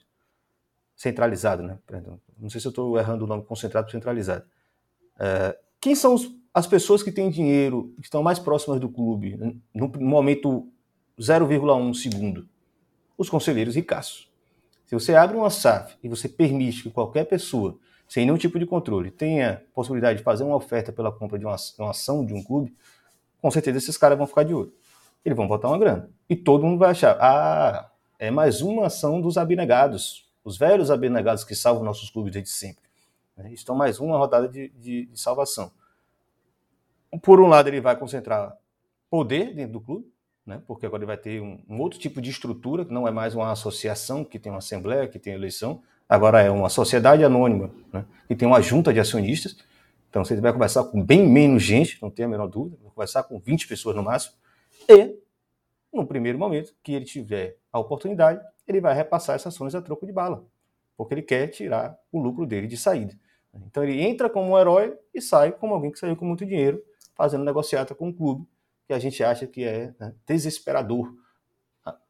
Centralizado, 0.95 1.63
né? 1.63 1.77
Não 2.39 2.49
sei 2.49 2.61
se 2.61 2.67
eu 2.67 2.69
estou 2.69 2.97
errando 2.97 3.25
o 3.25 3.27
nome 3.27 3.43
concentrado 3.43 3.89
centralizado. 3.91 4.45
É, 5.19 5.57
quem 5.81 5.95
são 5.95 6.13
os 6.13 6.31
as 6.53 6.67
pessoas 6.67 7.01
que 7.01 7.11
têm 7.11 7.31
dinheiro, 7.31 7.93
que 7.97 8.03
estão 8.03 8.21
mais 8.21 8.37
próximas 8.37 8.79
do 8.79 8.87
clube, 8.87 9.35
no 9.73 9.91
momento 9.99 10.69
0,1 11.19 11.93
segundo, 11.95 12.47
os 13.17 13.29
conselheiros 13.29 13.75
ricaços. 13.75 14.31
Se 14.85 14.93
você 14.93 15.15
abre 15.15 15.35
uma 15.35 15.49
SAF 15.49 15.97
e 16.03 16.07
você 16.07 16.29
permite 16.29 16.83
que 16.83 16.91
qualquer 16.91 17.25
pessoa, 17.25 17.79
sem 18.13 18.25
nenhum 18.25 18.37
tipo 18.37 18.59
de 18.59 18.65
controle, 18.65 19.09
tenha 19.09 19.63
possibilidade 19.73 20.19
de 20.19 20.23
fazer 20.23 20.43
uma 20.43 20.55
oferta 20.55 20.91
pela 20.91 21.11
compra 21.11 21.39
de 21.39 21.45
uma, 21.45 21.55
uma 21.79 21.89
ação 21.89 22.25
de 22.25 22.33
um 22.33 22.43
clube, 22.43 22.75
com 23.41 23.49
certeza 23.49 23.77
esses 23.77 23.97
caras 23.97 24.17
vão 24.17 24.27
ficar 24.27 24.43
de 24.43 24.53
olho. 24.53 24.73
Eles 25.25 25.35
vão 25.35 25.47
botar 25.47 25.69
uma 25.69 25.77
grana. 25.77 26.09
E 26.29 26.35
todo 26.35 26.65
mundo 26.65 26.79
vai 26.79 26.91
achar, 26.91 27.17
ah, 27.19 27.89
é 28.19 28.29
mais 28.29 28.61
uma 28.61 28.87
ação 28.87 29.21
dos 29.21 29.37
abnegados, 29.37 30.29
os 30.43 30.57
velhos 30.57 30.91
abnegados 30.91 31.43
que 31.43 31.55
salvam 31.55 31.83
nossos 31.83 32.09
clubes 32.09 32.33
desde 32.33 32.51
sempre. 32.51 32.83
Estão 33.51 33.75
mais 33.75 33.99
uma 33.99 34.17
rodada 34.17 34.47
de, 34.47 34.69
de, 34.69 35.05
de 35.05 35.19
salvação 35.19 35.71
por 37.19 37.39
um 37.39 37.47
lado, 37.47 37.67
ele 37.67 37.81
vai 37.81 37.95
concentrar 37.95 38.57
poder 39.09 39.53
dentro 39.53 39.73
do 39.73 39.81
clube, 39.81 40.11
né? 40.45 40.61
porque 40.65 40.85
agora 40.85 41.01
ele 41.01 41.07
vai 41.07 41.17
ter 41.17 41.41
um, 41.41 41.59
um, 41.69 41.79
outro 41.79 41.99
tipo 41.99 42.21
de 42.21 42.29
estrutura, 42.29 42.85
que 42.85 42.93
não 42.93 43.07
é 43.07 43.11
mais 43.11 43.35
uma 43.35 43.51
associação 43.51 44.23
que 44.23 44.39
tem 44.39 44.51
uma 44.51 44.57
assembleia, 44.59 45.07
que 45.07 45.19
tem 45.19 45.33
eleição, 45.33 45.81
agora 46.13 46.41
é 46.41 46.49
uma 46.51 46.69
sociedade 46.69 47.23
anônima, 47.23 47.71
né? 47.91 48.05
que 48.27 48.35
tem 48.35 48.47
uma 48.47 48.61
junta 48.61 48.93
de 48.93 48.99
acionistas. 48.99 49.57
Então 50.09 50.23
você 50.23 50.39
vai 50.39 50.53
conversar 50.53 50.83
com 50.83 51.03
bem 51.03 51.27
menos 51.27 51.63
gente, 51.63 51.99
não 52.01 52.11
tem 52.11 52.25
a 52.25 52.27
menor 52.27 52.47
dúvida, 52.47 52.77
vai 52.83 52.91
conversar 52.91 53.23
com 53.23 53.39
20 53.39 53.67
pessoas 53.67 53.95
no 53.95 54.03
máximo, 54.03 54.35
e, 54.87 55.15
no 55.91 56.05
primeiro 56.05 56.37
momento 56.37 56.73
que 56.83 56.93
ele 56.93 57.05
tiver 57.05 57.57
a 57.71 57.79
oportunidade, 57.79 58.39
ele 58.67 58.79
vai 58.79 58.93
repassar 58.93 59.35
essas 59.35 59.55
ações 59.55 59.73
a 59.73 59.81
troco 59.81 60.05
de 60.05 60.11
bala, 60.11 60.45
porque 60.95 61.15
ele 61.15 61.23
quer 61.23 61.47
tirar 61.47 61.97
o 62.11 62.21
lucro 62.21 62.45
dele 62.45 62.67
de 62.67 62.77
saída. 62.77 63.17
Então 63.65 63.83
ele 63.83 63.99
entra 64.01 64.29
como 64.29 64.51
um 64.51 64.59
herói 64.59 64.95
e 65.13 65.19
sai 65.19 65.51
como 65.51 65.73
alguém 65.73 65.91
que 65.91 65.97
saiu 65.97 66.15
com 66.15 66.25
muito 66.25 66.45
dinheiro 66.45 66.83
fazendo 67.15 67.43
negociata 67.43 67.95
com 67.95 68.09
o 68.09 68.13
clube, 68.13 68.47
que 68.87 68.93
a 68.93 68.99
gente 68.99 69.23
acha 69.23 69.47
que 69.47 69.63
é 69.63 69.93
né, 69.99 70.13
desesperador 70.27 71.13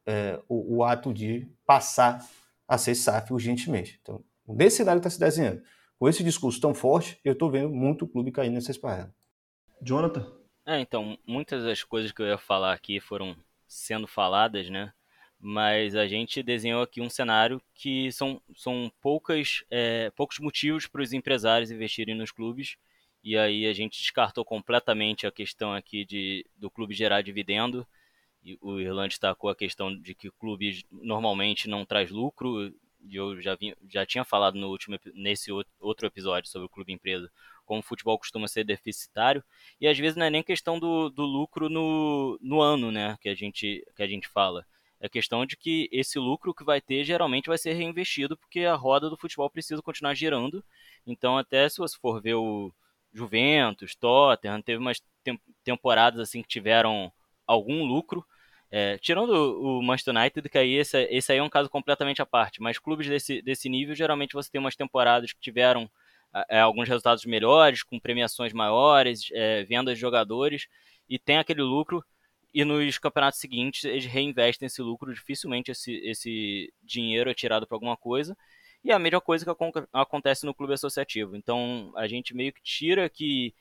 é, 0.06 0.38
o, 0.48 0.76
o, 0.76 0.84
ato 0.84 1.12
de 1.12 1.48
passar 1.66 2.24
a 2.66 2.78
ser 2.78 2.94
SAF 2.94 3.32
urgentemente. 3.32 3.98
Então, 4.02 4.24
nesse 4.46 4.78
cenário 4.78 5.00
que 5.00 5.06
está 5.06 5.14
se 5.14 5.20
desenhando, 5.20 5.62
com 5.98 6.08
esse 6.08 6.24
discurso 6.24 6.60
tão 6.60 6.74
forte, 6.74 7.18
eu 7.24 7.32
estou 7.32 7.50
vendo 7.50 7.70
muito 7.70 8.06
clube 8.06 8.32
caindo 8.32 8.54
nessa 8.54 8.70
esparrela. 8.70 9.14
Jonathan? 9.82 10.26
É, 10.66 10.80
então, 10.80 11.18
muitas 11.26 11.62
das 11.64 11.82
coisas 11.82 12.10
que 12.10 12.22
eu 12.22 12.26
ia 12.26 12.38
falar 12.38 12.72
aqui 12.72 13.00
foram 13.00 13.36
sendo 13.66 14.06
faladas, 14.06 14.70
né? 14.70 14.92
Mas 15.38 15.94
a 15.94 16.06
gente 16.06 16.42
desenhou 16.42 16.82
aqui 16.82 17.00
um 17.00 17.10
cenário 17.10 17.60
que 17.74 18.10
são, 18.12 18.40
são 18.56 18.90
poucas, 19.00 19.62
é, 19.70 20.10
poucos 20.16 20.38
motivos 20.38 20.86
para 20.86 21.02
os 21.02 21.12
empresários 21.12 21.70
investirem 21.70 22.14
nos 22.14 22.32
clubes 22.32 22.78
e 23.24 23.38
aí 23.38 23.66
a 23.66 23.72
gente 23.72 23.98
descartou 23.98 24.44
completamente 24.44 25.26
a 25.26 25.32
questão 25.32 25.72
aqui 25.72 26.04
de, 26.04 26.44
do 26.56 26.70
clube 26.70 26.92
gerar 26.92 27.22
dividendo. 27.22 27.86
O 28.60 28.78
Irlande 28.78 29.10
destacou 29.10 29.50
a 29.50 29.56
questão 29.56 29.94
de 29.94 30.14
que 30.14 30.28
o 30.28 30.32
clube 30.32 30.84
normalmente 30.90 31.68
não 31.68 31.84
traz 31.84 32.10
lucro. 32.10 32.72
E 33.06 33.16
eu 33.16 33.40
já, 33.40 33.56
já 33.88 34.06
tinha 34.06 34.24
falado 34.24 34.56
no 34.56 34.68
último, 34.68 34.98
nesse 35.14 35.50
outro 35.80 36.06
episódio 36.06 36.50
sobre 36.50 36.66
o 36.66 36.68
clube 36.68 36.92
empresa, 36.92 37.30
como 37.66 37.80
o 37.80 37.82
futebol 37.82 38.18
costuma 38.18 38.48
ser 38.48 38.64
deficitário. 38.64 39.42
E 39.80 39.86
às 39.86 39.98
vezes 39.98 40.16
não 40.16 40.26
é 40.26 40.30
nem 40.30 40.42
questão 40.42 40.78
do, 40.78 41.10
do 41.10 41.22
lucro 41.22 41.68
no, 41.68 42.38
no 42.40 42.60
ano 42.60 42.90
né, 42.90 43.16
que, 43.20 43.28
a 43.28 43.34
gente, 43.34 43.86
que 43.96 44.02
a 44.02 44.06
gente 44.06 44.28
fala. 44.28 44.66
É 45.00 45.08
questão 45.08 45.44
de 45.44 45.56
que 45.56 45.88
esse 45.92 46.18
lucro 46.18 46.54
que 46.54 46.64
vai 46.64 46.80
ter 46.80 47.04
geralmente 47.04 47.48
vai 47.48 47.58
ser 47.58 47.74
reinvestido, 47.74 48.36
porque 48.38 48.60
a 48.60 48.74
roda 48.74 49.10
do 49.10 49.18
futebol 49.18 49.50
precisa 49.50 49.82
continuar 49.82 50.14
girando. 50.14 50.64
Então, 51.06 51.36
até 51.36 51.68
se 51.68 51.78
você 51.78 51.98
for 51.98 52.22
ver 52.22 52.34
o, 52.34 52.72
Juventus, 53.14 53.94
Tottenham, 53.94 54.60
teve 54.60 54.78
umas 54.78 55.00
temporadas 55.62 56.20
assim 56.20 56.42
que 56.42 56.48
tiveram 56.48 57.12
algum 57.46 57.84
lucro. 57.84 58.26
É, 58.76 58.98
tirando 58.98 59.30
o 59.30 59.80
Manchester 59.80 60.16
United, 60.16 60.48
que 60.48 60.58
aí 60.58 60.72
esse, 60.72 61.00
esse 61.04 61.30
aí 61.30 61.38
é 61.38 61.42
um 61.44 61.48
caso 61.48 61.70
completamente 61.70 62.20
à 62.20 62.26
parte, 62.26 62.60
mas 62.60 62.76
clubes 62.76 63.06
desse, 63.06 63.40
desse 63.40 63.68
nível, 63.68 63.94
geralmente 63.94 64.32
você 64.32 64.50
tem 64.50 64.60
umas 64.60 64.74
temporadas 64.74 65.32
que 65.32 65.38
tiveram 65.40 65.88
é, 66.48 66.58
alguns 66.58 66.88
resultados 66.88 67.24
melhores, 67.24 67.84
com 67.84 68.00
premiações 68.00 68.52
maiores, 68.52 69.28
é, 69.30 69.62
vendas 69.62 69.94
de 69.94 70.00
jogadores, 70.00 70.66
e 71.08 71.20
tem 71.20 71.38
aquele 71.38 71.62
lucro, 71.62 72.04
e 72.52 72.64
nos 72.64 72.98
campeonatos 72.98 73.38
seguintes 73.38 73.84
eles 73.84 74.06
reinvestem 74.06 74.66
esse 74.66 74.82
lucro, 74.82 75.14
dificilmente 75.14 75.70
esse, 75.70 75.94
esse 76.04 76.74
dinheiro 76.82 77.30
é 77.30 77.34
tirado 77.34 77.68
para 77.68 77.76
alguma 77.76 77.96
coisa, 77.96 78.36
e 78.82 78.90
a 78.90 78.98
mesma 78.98 79.20
coisa 79.20 79.44
que 79.44 79.52
acontece 79.92 80.44
no 80.44 80.52
clube 80.52 80.74
associativo. 80.74 81.36
Então 81.36 81.92
a 81.94 82.08
gente 82.08 82.34
meio 82.34 82.52
que 82.52 82.60
tira 82.60 83.08
que 83.08 83.54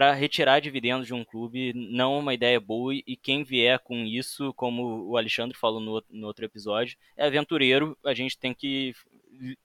para 0.00 0.14
retirar 0.14 0.60
dividendos 0.60 1.06
de 1.06 1.12
um 1.12 1.22
clube 1.22 1.74
não 1.74 2.14
é 2.14 2.18
uma 2.20 2.32
ideia 2.32 2.58
boa 2.58 2.94
e 2.94 3.18
quem 3.18 3.44
vier 3.44 3.78
com 3.80 4.06
isso, 4.06 4.50
como 4.54 5.06
o 5.06 5.14
Alexandre 5.14 5.54
falou 5.54 5.78
no, 5.78 6.02
no 6.08 6.26
outro 6.26 6.42
episódio, 6.42 6.96
é 7.14 7.26
aventureiro, 7.26 7.94
a 8.02 8.14
gente 8.14 8.38
tem 8.38 8.54
que 8.54 8.94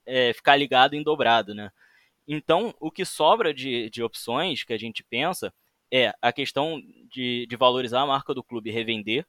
é, 0.05 0.33
ficar 0.33 0.57
ligado 0.57 0.93
em 0.93 1.01
dobrado, 1.01 1.55
né? 1.55 1.71
Então, 2.27 2.75
o 2.81 2.91
que 2.91 3.05
sobra 3.05 3.53
de, 3.53 3.89
de 3.89 4.03
opções 4.03 4.61
que 4.65 4.73
a 4.73 4.77
gente 4.77 5.05
pensa 5.05 5.53
é 5.89 6.13
a 6.21 6.33
questão 6.33 6.81
de, 7.09 7.47
de 7.47 7.55
valorizar 7.55 8.01
a 8.01 8.05
marca 8.05 8.33
do 8.33 8.43
clube 8.43 8.69
revender, 8.69 9.25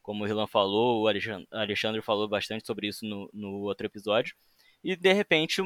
como 0.00 0.24
o 0.24 0.26
Rilan 0.26 0.46
falou, 0.46 1.02
o 1.02 1.06
Alexandre, 1.06 1.46
Alexandre 1.52 2.00
falou 2.00 2.26
bastante 2.26 2.66
sobre 2.66 2.86
isso 2.86 3.04
no, 3.04 3.28
no 3.30 3.60
outro 3.60 3.84
episódio, 3.84 4.34
e 4.82 4.96
de 4.96 5.12
repente 5.12 5.60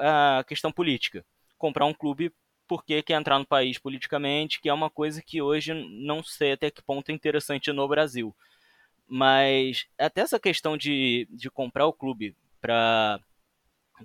a 0.00 0.44
questão 0.46 0.70
política. 0.70 1.24
Comprar 1.56 1.86
um 1.86 1.94
clube 1.94 2.30
porque 2.66 3.02
quer 3.02 3.14
entrar 3.14 3.38
no 3.38 3.46
país 3.46 3.78
politicamente, 3.78 4.60
que 4.60 4.68
é 4.68 4.72
uma 4.72 4.90
coisa 4.90 5.22
que 5.22 5.42
hoje 5.42 5.74
não 5.74 6.22
sei 6.22 6.52
até 6.52 6.70
que 6.70 6.82
ponto 6.82 7.10
é 7.10 7.12
interessante 7.12 7.72
no 7.72 7.86
Brasil. 7.88 8.34
Mas 9.06 9.86
até 9.98 10.22
essa 10.22 10.40
questão 10.40 10.76
de, 10.76 11.28
de 11.30 11.50
comprar 11.50 11.86
o 11.86 11.92
clube 11.92 12.36
para 12.60 13.20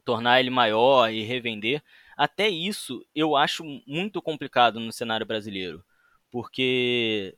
tornar 0.05 0.39
ele 0.39 0.49
maior 0.49 1.09
e 1.11 1.23
revender, 1.23 1.81
até 2.17 2.49
isso 2.49 3.05
eu 3.15 3.35
acho 3.35 3.63
muito 3.87 4.21
complicado 4.21 4.79
no 4.79 4.91
cenário 4.91 5.25
brasileiro. 5.25 5.83
Porque. 6.31 7.35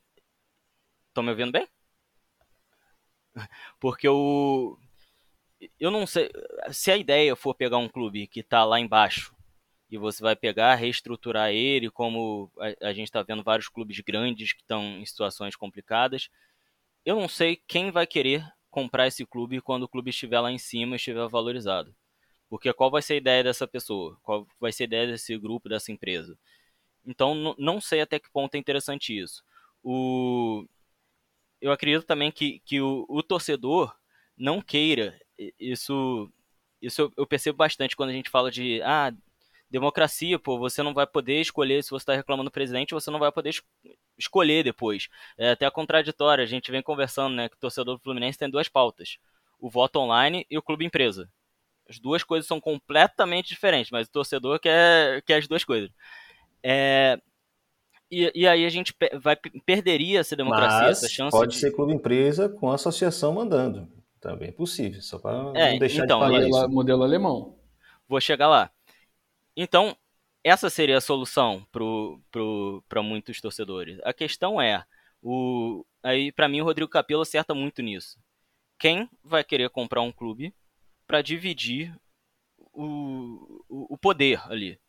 Estão 1.08 1.22
me 1.22 1.30
ouvindo 1.30 1.52
bem? 1.52 1.68
Porque 3.80 4.08
o, 4.08 4.78
eu 5.78 5.90
não 5.90 6.06
sei. 6.06 6.30
Se 6.70 6.90
a 6.90 6.96
ideia 6.96 7.36
for 7.36 7.54
pegar 7.54 7.78
um 7.78 7.88
clube 7.88 8.26
que 8.26 8.40
está 8.40 8.64
lá 8.64 8.80
embaixo 8.80 9.34
e 9.92 9.98
você 9.98 10.22
vai 10.22 10.34
pegar, 10.34 10.74
reestruturar 10.74 11.50
ele, 11.50 11.90
como 11.90 12.50
a, 12.58 12.88
a 12.88 12.92
gente 12.94 13.08
está 13.08 13.22
vendo 13.22 13.42
vários 13.42 13.68
clubes 13.68 14.00
grandes 14.00 14.54
que 14.54 14.62
estão 14.62 14.82
em 14.82 15.04
situações 15.04 15.54
complicadas, 15.54 16.30
eu 17.04 17.14
não 17.14 17.28
sei 17.28 17.56
quem 17.68 17.90
vai 17.90 18.06
querer 18.06 18.42
comprar 18.70 19.06
esse 19.06 19.26
clube 19.26 19.60
quando 19.60 19.82
o 19.82 19.88
clube 19.88 20.08
estiver 20.08 20.40
lá 20.40 20.50
em 20.50 20.56
cima, 20.56 20.96
estiver 20.96 21.28
valorizado. 21.28 21.94
Porque 22.48 22.72
qual 22.72 22.90
vai 22.90 23.02
ser 23.02 23.14
a 23.14 23.16
ideia 23.18 23.44
dessa 23.44 23.68
pessoa? 23.68 24.18
Qual 24.22 24.48
vai 24.58 24.72
ser 24.72 24.84
a 24.84 24.86
ideia 24.86 25.06
desse 25.08 25.36
grupo, 25.36 25.68
dessa 25.68 25.92
empresa? 25.92 26.38
Então, 27.04 27.54
não 27.58 27.78
sei 27.78 28.00
até 28.00 28.18
que 28.18 28.30
ponto 28.30 28.54
é 28.54 28.58
interessante 28.58 29.18
isso. 29.18 29.44
O... 29.82 30.66
Eu 31.60 31.70
acredito 31.70 32.06
também 32.06 32.32
que, 32.32 32.60
que 32.60 32.80
o, 32.80 33.04
o 33.10 33.22
torcedor 33.22 33.94
não 34.38 34.62
queira, 34.62 35.20
isso, 35.60 36.32
isso 36.80 37.12
eu 37.14 37.26
percebo 37.26 37.58
bastante 37.58 37.94
quando 37.94 38.08
a 38.08 38.14
gente 38.14 38.30
fala 38.30 38.50
de 38.50 38.80
ah, 38.82 39.12
democracia, 39.72 40.38
pô, 40.38 40.58
você 40.58 40.82
não 40.82 40.92
vai 40.92 41.06
poder 41.06 41.40
escolher 41.40 41.82
se 41.82 41.88
você 41.88 42.02
está 42.02 42.14
reclamando 42.14 42.50
do 42.50 42.52
presidente, 42.52 42.92
você 42.92 43.10
não 43.10 43.18
vai 43.18 43.32
poder 43.32 43.48
es 43.48 43.62
escolher 44.18 44.62
depois. 44.62 45.08
É 45.38 45.52
até 45.52 45.68
contraditório, 45.70 46.44
a 46.44 46.46
gente 46.46 46.70
vem 46.70 46.82
conversando, 46.82 47.34
né, 47.34 47.48
que 47.48 47.56
o 47.56 47.58
torcedor 47.58 47.96
do 47.96 48.02
Fluminense 48.02 48.38
tem 48.38 48.50
duas 48.50 48.68
pautas, 48.68 49.16
o 49.58 49.70
voto 49.70 49.98
online 49.98 50.46
e 50.50 50.58
o 50.58 50.62
clube 50.62 50.84
empresa. 50.84 51.28
As 51.88 51.98
duas 51.98 52.22
coisas 52.22 52.46
são 52.46 52.60
completamente 52.60 53.48
diferentes, 53.48 53.90
mas 53.90 54.06
o 54.06 54.12
torcedor 54.12 54.60
quer, 54.60 55.22
quer 55.22 55.38
as 55.38 55.48
duas 55.48 55.64
coisas. 55.64 55.90
É, 56.62 57.18
e, 58.10 58.30
e, 58.34 58.46
aí 58.46 58.66
a 58.66 58.68
gente 58.68 58.94
vai 59.20 59.36
perderia 59.64 60.20
essa 60.20 60.36
democracia, 60.36 60.88
mas 60.88 60.98
essa 60.98 61.08
chance. 61.08 61.30
Pode 61.30 61.54
de... 61.54 61.58
ser 61.58 61.72
clube 61.72 61.94
empresa 61.94 62.46
com 62.46 62.70
associação 62.70 63.32
mandando. 63.32 63.88
Também 64.20 64.50
é 64.50 64.52
possível, 64.52 65.00
só 65.00 65.18
para 65.18 65.50
é, 65.58 65.72
não 65.72 65.78
deixar 65.78 66.04
então, 66.04 66.18
de 66.18 66.26
falar 66.26 66.38
modelo, 66.38 66.58
isso. 66.58 66.68
modelo 66.68 67.02
alemão. 67.02 67.56
Vou 68.06 68.20
chegar 68.20 68.48
lá. 68.48 68.70
Então, 69.56 69.96
essa 70.44 70.68
seria 70.70 70.98
a 70.98 71.00
solução 71.00 71.66
para 72.88 73.02
muitos 73.02 73.40
torcedores. 73.40 73.98
A 74.02 74.12
questão 74.12 74.60
é, 74.60 74.84
o, 75.22 75.84
aí 76.02 76.32
para 76.32 76.48
mim 76.48 76.60
o 76.60 76.64
Rodrigo 76.64 76.90
Capello 76.90 77.22
acerta 77.22 77.54
muito 77.54 77.82
nisso. 77.82 78.18
Quem 78.78 79.08
vai 79.22 79.44
querer 79.44 79.70
comprar 79.70 80.02
um 80.02 80.12
clube 80.12 80.52
para 81.06 81.22
dividir 81.22 81.94
o, 82.58 83.62
o, 83.68 83.94
o, 83.94 83.98
poder 83.98 84.40
ali? 84.50 84.80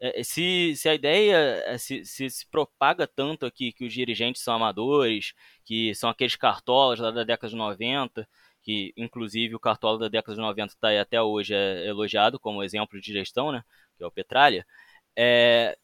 É, 0.00 0.22
se, 0.22 0.76
se 0.76 0.88
a 0.88 0.94
ideia 0.94 1.36
é, 1.66 1.78
se, 1.78 2.04
se, 2.04 2.28
se 2.28 2.46
propaga 2.46 3.06
tanto 3.06 3.46
aqui 3.46 3.72
que 3.72 3.86
os 3.86 3.92
dirigentes 3.92 4.42
são 4.42 4.54
amadores, 4.54 5.34
que 5.64 5.94
são 5.94 6.10
aqueles 6.10 6.36
cartolas 6.36 7.00
lá 7.00 7.10
da 7.10 7.24
década 7.24 7.50
de 7.50 7.56
90, 7.56 8.28
que 8.62 8.92
inclusive 8.96 9.54
o 9.54 9.60
cartola 9.60 9.98
da 9.98 10.08
década 10.08 10.34
de 10.34 10.42
90 10.42 10.74
está 10.74 11.00
até 11.00 11.20
hoje 11.22 11.54
é 11.54 11.86
elogiado 11.86 12.38
como 12.38 12.62
exemplo 12.62 13.00
de 13.00 13.12
gestão, 13.12 13.50
né? 13.50 13.64
Que 13.98 14.04
é 14.04 14.06
o 14.06 14.10
Petralha, 14.10 14.64
é, 15.16 15.76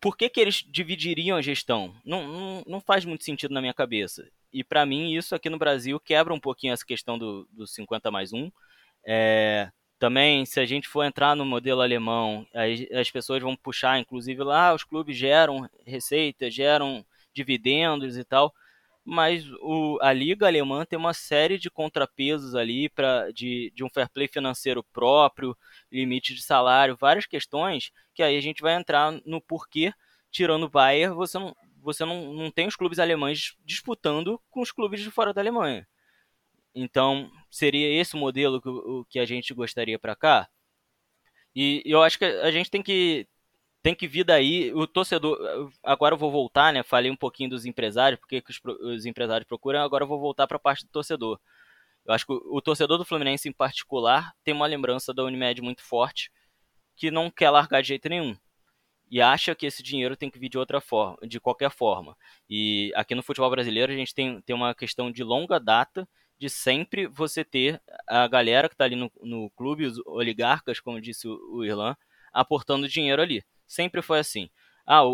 por 0.00 0.16
que, 0.16 0.28
que 0.30 0.40
eles 0.40 0.64
dividiriam 0.66 1.36
a 1.36 1.42
gestão? 1.42 1.94
Não, 2.04 2.26
não, 2.26 2.64
não 2.66 2.80
faz 2.80 3.04
muito 3.04 3.22
sentido 3.22 3.52
na 3.52 3.60
minha 3.60 3.74
cabeça. 3.74 4.26
E 4.52 4.64
para 4.64 4.86
mim, 4.86 5.14
isso 5.14 5.34
aqui 5.34 5.50
no 5.50 5.58
Brasil 5.58 6.00
quebra 6.00 6.34
um 6.34 6.40
pouquinho 6.40 6.72
essa 6.72 6.84
questão 6.84 7.18
do, 7.18 7.46
do 7.52 7.66
50 7.66 8.10
mais 8.10 8.32
1. 8.32 8.50
É, 9.06 9.70
também, 9.98 10.46
se 10.46 10.58
a 10.58 10.64
gente 10.64 10.88
for 10.88 11.04
entrar 11.04 11.36
no 11.36 11.44
modelo 11.44 11.82
alemão, 11.82 12.46
as 12.98 13.10
pessoas 13.10 13.42
vão 13.42 13.54
puxar, 13.54 14.00
inclusive 14.00 14.42
lá, 14.42 14.74
os 14.74 14.82
clubes 14.82 15.16
geram 15.16 15.68
receita, 15.86 16.50
geram 16.50 17.04
dividendos 17.34 18.16
e 18.16 18.24
tal 18.24 18.52
mas 19.04 19.44
o, 19.60 19.98
a 20.00 20.12
liga 20.12 20.46
alemã 20.46 20.84
tem 20.84 20.98
uma 20.98 21.14
série 21.14 21.58
de 21.58 21.70
contrapesos 21.70 22.54
ali 22.54 22.88
para 22.88 23.30
de, 23.32 23.72
de 23.74 23.82
um 23.82 23.88
fair 23.88 24.08
play 24.10 24.28
financeiro 24.28 24.84
próprio, 24.84 25.56
limite 25.90 26.34
de 26.34 26.42
salário, 26.42 26.96
várias 26.96 27.26
questões 27.26 27.90
que 28.14 28.22
aí 28.22 28.36
a 28.36 28.40
gente 28.40 28.62
vai 28.62 28.74
entrar 28.74 29.12
no 29.24 29.40
porquê, 29.40 29.92
tirando 30.30 30.64
o 30.64 30.68
Bayern, 30.68 31.14
você 31.14 31.38
não, 31.38 31.56
você 31.80 32.04
não, 32.04 32.32
não 32.32 32.50
tem 32.50 32.66
os 32.66 32.76
clubes 32.76 32.98
alemães 32.98 33.56
disputando 33.64 34.40
com 34.50 34.60
os 34.60 34.70
clubes 34.72 35.00
de 35.00 35.10
fora 35.10 35.32
da 35.32 35.40
Alemanha. 35.40 35.86
Então, 36.74 37.30
seria 37.50 37.88
esse 38.00 38.14
o 38.14 38.18
modelo 38.18 38.60
que, 38.60 38.70
que 39.10 39.18
a 39.18 39.24
gente 39.24 39.52
gostaria 39.54 39.98
para 39.98 40.14
cá? 40.14 40.48
E 41.54 41.82
eu 41.84 42.02
acho 42.02 42.18
que 42.18 42.24
a 42.24 42.50
gente 42.50 42.70
tem 42.70 42.82
que 42.82 43.26
tem 43.82 43.94
que 43.94 44.06
vir 44.06 44.24
daí 44.24 44.72
o 44.74 44.86
torcedor. 44.86 45.38
Agora 45.82 46.14
eu 46.14 46.18
vou 46.18 46.30
voltar, 46.30 46.72
né? 46.72 46.82
Falei 46.82 47.10
um 47.10 47.16
pouquinho 47.16 47.50
dos 47.50 47.64
empresários, 47.64 48.20
porque 48.20 48.42
os, 48.48 48.60
os 48.80 49.06
empresários 49.06 49.46
procuram. 49.46 49.80
Agora 49.80 50.04
eu 50.04 50.08
vou 50.08 50.20
voltar 50.20 50.46
para 50.46 50.56
a 50.56 50.60
parte 50.60 50.84
do 50.84 50.90
torcedor. 50.90 51.38
Eu 52.06 52.14
acho 52.14 52.26
que 52.26 52.32
o, 52.32 52.56
o, 52.56 52.62
torcedor 52.62 52.98
do 52.98 53.04
Fluminense 53.04 53.48
em 53.48 53.52
particular 53.52 54.32
tem 54.44 54.54
uma 54.54 54.66
lembrança 54.66 55.14
da 55.14 55.24
Unimed 55.24 55.62
muito 55.62 55.82
forte, 55.82 56.30
que 56.96 57.10
não 57.10 57.30
quer 57.30 57.50
largar 57.50 57.82
de 57.82 57.88
jeito 57.88 58.08
nenhum 58.08 58.36
e 59.10 59.20
acha 59.20 59.54
que 59.54 59.66
esse 59.66 59.82
dinheiro 59.82 60.16
tem 60.16 60.30
que 60.30 60.38
vir 60.38 60.48
de 60.48 60.56
outra 60.56 60.80
forma, 60.80 61.18
de 61.26 61.40
qualquer 61.40 61.70
forma. 61.70 62.16
E 62.48 62.92
aqui 62.94 63.14
no 63.14 63.22
futebol 63.22 63.50
brasileiro 63.50 63.92
a 63.92 63.96
gente 63.96 64.14
tem, 64.14 64.40
tem 64.42 64.54
uma 64.54 64.74
questão 64.74 65.10
de 65.10 65.24
longa 65.24 65.58
data 65.58 66.08
de 66.38 66.48
sempre 66.48 67.06
você 67.08 67.44
ter 67.44 67.82
a 68.06 68.26
galera 68.28 68.68
que 68.68 68.74
está 68.74 68.84
ali 68.84 68.96
no, 68.96 69.10
no 69.20 69.50
clube, 69.50 69.84
os 69.84 69.98
oligarcas, 70.06 70.80
como 70.80 71.00
disse 71.00 71.26
o, 71.28 71.38
o 71.52 71.64
Irlan, 71.64 71.96
aportando 72.32 72.88
dinheiro 72.88 73.20
ali. 73.20 73.44
Sempre 73.70 74.02
foi 74.02 74.18
assim. 74.18 74.50
Ah, 74.84 75.04
o, 75.04 75.12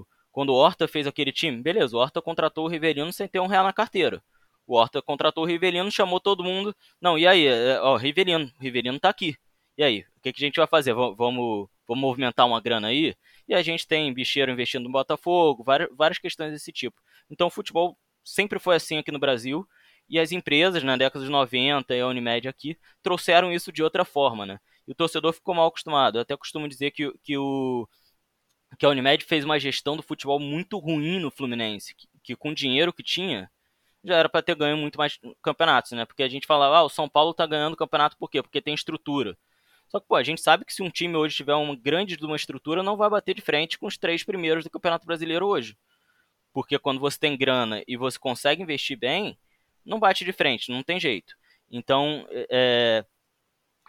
o, 0.00 0.06
quando 0.30 0.50
o 0.50 0.54
Horta 0.54 0.86
fez 0.86 1.06
aquele 1.06 1.32
time, 1.32 1.62
beleza, 1.62 1.96
o 1.96 1.98
Horta 1.98 2.20
contratou 2.20 2.66
o 2.66 2.68
Rivelino 2.68 3.10
sem 3.10 3.26
ter 3.26 3.40
um 3.40 3.46
real 3.46 3.64
na 3.64 3.72
carteira. 3.72 4.22
O 4.66 4.76
Horta 4.76 5.00
contratou 5.00 5.44
o 5.44 5.46
Rivelino, 5.46 5.90
chamou 5.90 6.20
todo 6.20 6.44
mundo. 6.44 6.76
Não, 7.00 7.16
e 7.16 7.26
aí? 7.26 7.46
É, 7.46 7.80
ó, 7.80 7.96
Rivelino, 7.96 8.52
Rivelino 8.60 9.00
tá 9.00 9.08
aqui. 9.08 9.34
E 9.78 9.82
aí? 9.82 10.00
O 10.18 10.20
que, 10.20 10.30
que 10.30 10.44
a 10.44 10.46
gente 10.46 10.56
vai 10.56 10.66
fazer? 10.66 10.92
Vamos, 10.92 11.16
vamos, 11.16 11.68
vamos 11.88 12.02
movimentar 12.02 12.46
uma 12.46 12.60
grana 12.60 12.88
aí? 12.88 13.14
E 13.48 13.54
a 13.54 13.62
gente 13.62 13.86
tem 13.86 14.12
bicheiro 14.12 14.52
investindo 14.52 14.84
no 14.84 14.92
Botafogo, 14.92 15.64
várias, 15.64 15.88
várias 15.96 16.18
questões 16.18 16.52
desse 16.52 16.70
tipo. 16.70 17.00
Então 17.30 17.46
o 17.46 17.50
futebol 17.50 17.96
sempre 18.22 18.58
foi 18.58 18.76
assim 18.76 18.98
aqui 18.98 19.10
no 19.10 19.18
Brasil. 19.18 19.66
E 20.06 20.20
as 20.20 20.32
empresas, 20.32 20.82
na 20.82 20.98
década 20.98 21.24
de 21.24 21.30
90 21.30 21.96
e 21.96 22.00
a 22.00 22.06
Unimed 22.06 22.46
aqui, 22.46 22.76
trouxeram 23.02 23.50
isso 23.50 23.72
de 23.72 23.82
outra 23.82 24.04
forma, 24.04 24.44
né? 24.44 24.60
E 24.86 24.92
o 24.92 24.94
torcedor 24.94 25.32
ficou 25.32 25.54
mal 25.54 25.68
acostumado. 25.68 26.18
Eu 26.18 26.22
até 26.22 26.36
costumo 26.36 26.68
dizer 26.68 26.90
que, 26.90 27.12
que, 27.22 27.36
o, 27.36 27.88
que 28.78 28.86
a 28.86 28.88
Unimed 28.88 29.24
fez 29.24 29.44
uma 29.44 29.58
gestão 29.58 29.96
do 29.96 30.02
futebol 30.02 30.38
muito 30.38 30.78
ruim 30.78 31.18
no 31.18 31.30
Fluminense, 31.30 31.94
que, 31.94 32.08
que 32.22 32.36
com 32.36 32.50
o 32.50 32.54
dinheiro 32.54 32.92
que 32.92 33.02
tinha, 33.02 33.50
já 34.04 34.16
era 34.16 34.28
para 34.28 34.42
ter 34.42 34.54
ganho 34.54 34.76
muito 34.76 34.96
mais 34.96 35.18
campeonatos, 35.42 35.92
né? 35.92 36.04
Porque 36.04 36.22
a 36.22 36.28
gente 36.28 36.46
falava, 36.46 36.76
ah, 36.78 36.84
o 36.84 36.88
São 36.88 37.08
Paulo 37.08 37.34
tá 37.34 37.46
ganhando 37.46 37.76
campeonato 37.76 38.16
por 38.16 38.30
quê? 38.30 38.42
Porque 38.42 38.62
tem 38.62 38.74
estrutura. 38.74 39.36
Só 39.88 40.00
que, 40.00 40.06
pô, 40.06 40.16
a 40.16 40.22
gente 40.22 40.40
sabe 40.40 40.64
que 40.64 40.74
se 40.74 40.82
um 40.82 40.90
time 40.90 41.16
hoje 41.16 41.36
tiver 41.36 41.54
uma 41.54 41.76
grande 41.76 42.16
de 42.16 42.24
uma 42.24 42.36
estrutura, 42.36 42.82
não 42.82 42.96
vai 42.96 43.08
bater 43.08 43.34
de 43.34 43.42
frente 43.42 43.78
com 43.78 43.86
os 43.86 43.96
três 43.96 44.24
primeiros 44.24 44.64
do 44.64 44.70
Campeonato 44.70 45.06
Brasileiro 45.06 45.46
hoje. 45.46 45.76
Porque 46.52 46.78
quando 46.78 47.00
você 47.00 47.18
tem 47.18 47.36
grana 47.36 47.82
e 47.86 47.96
você 47.96 48.18
consegue 48.18 48.62
investir 48.62 48.98
bem, 48.98 49.38
não 49.84 50.00
bate 50.00 50.24
de 50.24 50.32
frente, 50.32 50.70
não 50.70 50.82
tem 50.82 50.98
jeito. 50.98 51.36
Então, 51.70 52.26
é, 52.30 53.04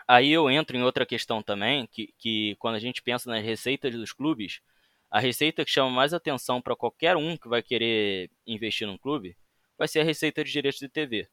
aí 0.08 0.32
eu 0.32 0.50
entro 0.50 0.78
em 0.78 0.84
outra 0.84 1.06
questão 1.06 1.42
também, 1.44 1.88
que, 1.88 2.14
que 2.18 2.56
quando 2.60 2.76
a 2.76 2.80
gente 2.80 3.02
pensa 3.02 3.30
nas 3.30 3.44
receitas 3.44 3.94
dos 3.94 4.14
clubes, 4.14 4.62
a 5.10 5.20
receita 5.20 5.64
que 5.64 5.72
chama 5.72 5.90
mais 5.90 6.14
atenção 6.14 6.62
para 6.62 6.76
qualquer 6.76 7.16
um 7.16 7.38
que 7.38 7.48
vai 7.48 7.62
querer 7.64 8.30
investir 8.46 8.88
num 8.88 8.98
clube 8.98 9.38
vai 9.78 9.88
ser 9.88 10.00
a 10.00 10.04
receita 10.04 10.44
de 10.44 10.52
direitos 10.52 10.80
de 10.80 10.90
TV. 10.90 11.30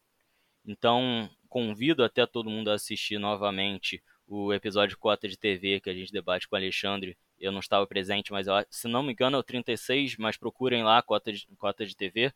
Então, 0.66 1.28
convido 1.48 2.04
até 2.04 2.26
todo 2.26 2.50
mundo 2.50 2.70
a 2.70 2.74
assistir 2.74 3.18
novamente 3.18 4.02
o 4.26 4.52
episódio 4.52 4.98
Cota 4.98 5.28
de 5.28 5.36
TV 5.36 5.80
que 5.80 5.90
a 5.90 5.94
gente 5.94 6.12
debate 6.12 6.48
com 6.48 6.56
o 6.56 6.58
Alexandre. 6.58 7.16
Eu 7.38 7.52
não 7.52 7.60
estava 7.60 7.86
presente, 7.86 8.32
mas 8.32 8.46
eu, 8.46 8.54
se 8.70 8.88
não 8.88 9.02
me 9.02 9.12
engano 9.12 9.36
é 9.36 9.40
o 9.40 9.42
36, 9.42 10.16
mas 10.16 10.36
procurem 10.36 10.82
lá 10.82 11.02
Cota 11.02 11.32
de, 11.32 11.46
Cota 11.58 11.84
de 11.84 11.96
TV. 11.96 12.32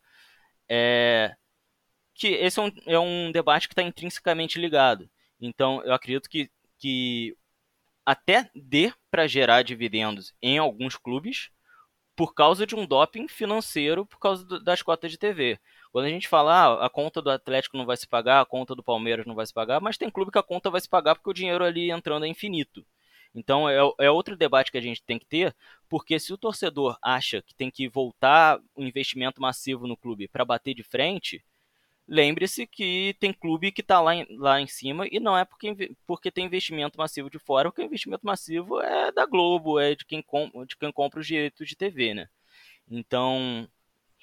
É, 0.69 1.35
que 2.15 2.29
esse 2.29 2.59
é 2.59 2.63
um, 2.63 2.73
é 2.87 2.99
um 2.99 3.33
debate 3.33 3.69
que 3.69 3.73
está 3.73 3.83
intrinsecamente 3.83 4.59
ligado. 4.59 5.09
Então, 5.41 5.83
eu 5.85 5.93
acredito 5.93 6.29
que, 6.29 6.51
que 6.79 7.37
até 8.05 8.51
dê 8.55 8.93
para 9.11 9.27
gerar 9.27 9.63
dividendos 9.63 10.35
em 10.43 10.59
alguns 10.59 10.97
clubes 10.97 11.51
por 12.17 12.35
causa 12.35 12.67
de 12.67 12.75
um 12.75 12.85
doping 12.85 13.29
financeiro, 13.29 14.05
por 14.05 14.19
causa 14.19 14.45
do, 14.45 14.63
das 14.63 14.83
cotas 14.83 15.11
de 15.13 15.19
TV. 15.19 15.57
Quando 15.93 16.07
a 16.07 16.11
gente 16.11 16.27
fala, 16.27 16.53
ah, 16.53 16.87
a 16.87 16.91
conta 16.91 17.23
do 17.23 17.31
Atlético 17.31 17.77
não 17.77 17.87
vai 17.87 17.97
se 17.97 18.09
pagar, 18.09 18.41
a 18.41 18.45
conta 18.45 18.75
do 18.75 18.83
Palmeiras 18.83 19.25
não 19.25 19.37
vai 19.37 19.47
se 19.47 19.55
pagar, 19.55 19.81
mas 19.81 19.97
tem 19.97 20.11
clube 20.11 20.33
que 20.33 20.39
a 20.39 20.43
conta 20.43 20.69
vai 20.69 20.81
se 20.81 20.89
pagar 20.89 21.15
porque 21.15 21.31
o 21.31 21.35
dinheiro 21.35 21.65
ali 21.65 21.93
entrando 21.93 22.25
é 22.25 22.29
infinito. 22.29 22.85
Então 23.35 23.69
é, 23.69 23.79
é 24.01 24.11
outro 24.11 24.37
debate 24.37 24.73
que 24.73 24.79
a 24.79 24.81
gente 24.81 25.03
tem 25.03 25.19
que 25.19 25.27
ter, 25.27 25.55
porque 25.89 26.19
se 26.19 26.33
o 26.33 26.39
torcedor 26.39 26.99
acha 27.01 27.41
que 27.43 27.55
tem 27.55 27.71
que 27.71 27.89
voltar 27.89 28.61
o 28.75 28.83
investimento 28.83 29.41
massivo 29.41 29.87
no 29.87 29.97
clube 29.97 30.27
para 30.27 30.45
bater 30.45 30.75
de 30.75 30.83
frente, 30.83 31.45
lembre-se 32.09 32.67
que 32.67 33.15
tem 33.21 33.33
clube 33.33 33.71
que 33.71 33.83
está 33.83 34.01
lá, 34.01 34.15
em, 34.15 34.27
lá 34.39 34.61
em 34.61 34.67
cima 34.67 35.07
e 35.11 35.21
não 35.21 35.37
é 35.37 35.45
porque, 35.45 35.95
porque 36.07 36.31
tem 36.31 36.47
investimento 36.47 36.99
massivo 36.99 37.29
de 37.29 37.39
fora, 37.39 37.69
porque 37.69 37.83
o 37.83 37.85
investimento 37.85 38.25
massivo 38.25 38.81
é 38.81 39.13
da 39.13 39.27
Globo, 39.27 39.79
é 39.79 39.95
de 39.95 40.07
quem, 40.07 40.23
com, 40.23 40.51
de 40.65 40.77
quem 40.77 40.91
compra 40.91 41.21
os 41.21 41.27
direitos 41.27 41.69
de 41.69 41.77
TV, 41.77 42.15
né? 42.15 42.29
Então, 42.91 43.69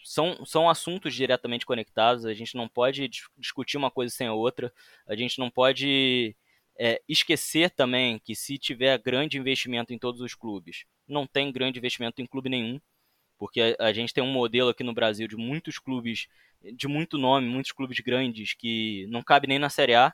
são, 0.04 0.44
são 0.46 0.68
assuntos 0.68 1.14
diretamente 1.14 1.66
conectados, 1.66 2.26
a 2.26 2.34
gente 2.34 2.56
não 2.56 2.68
pode 2.68 3.08
discutir 3.38 3.78
uma 3.78 3.92
coisa 3.92 4.14
sem 4.14 4.28
a 4.28 4.34
outra, 4.34 4.74
a 5.08 5.16
gente 5.16 5.38
não 5.38 5.52
pode 5.52 6.36
é, 6.80 7.02
esquecer 7.08 7.70
também 7.70 8.20
que 8.20 8.36
se 8.36 8.58
tiver 8.58 8.98
grande 8.98 9.38
investimento 9.38 9.94
em 9.94 10.00
todos 10.00 10.22
os 10.22 10.34
clubes, 10.34 10.86
não 11.08 11.28
tem 11.28 11.52
grande 11.52 11.78
investimento 11.78 12.20
em 12.20 12.26
clube 12.26 12.50
nenhum, 12.50 12.80
porque 13.38 13.76
a, 13.80 13.88
a 13.88 13.94
gente 13.94 14.14
tem 14.14 14.24
um 14.24 14.32
modelo 14.32 14.70
aqui 14.70 14.84
no 14.84 14.94
Brasil 14.94 15.28
de 15.28 15.36
muitos 15.36 15.80
clubes 15.80 16.28
de 16.74 16.88
muito 16.88 17.18
nome, 17.18 17.48
muitos 17.48 17.72
clubes 17.72 18.00
grandes 18.00 18.54
que 18.54 19.06
não 19.10 19.22
cabe 19.22 19.48
nem 19.48 19.60
na 19.60 19.70
Série 19.70 19.96
A. 19.96 20.14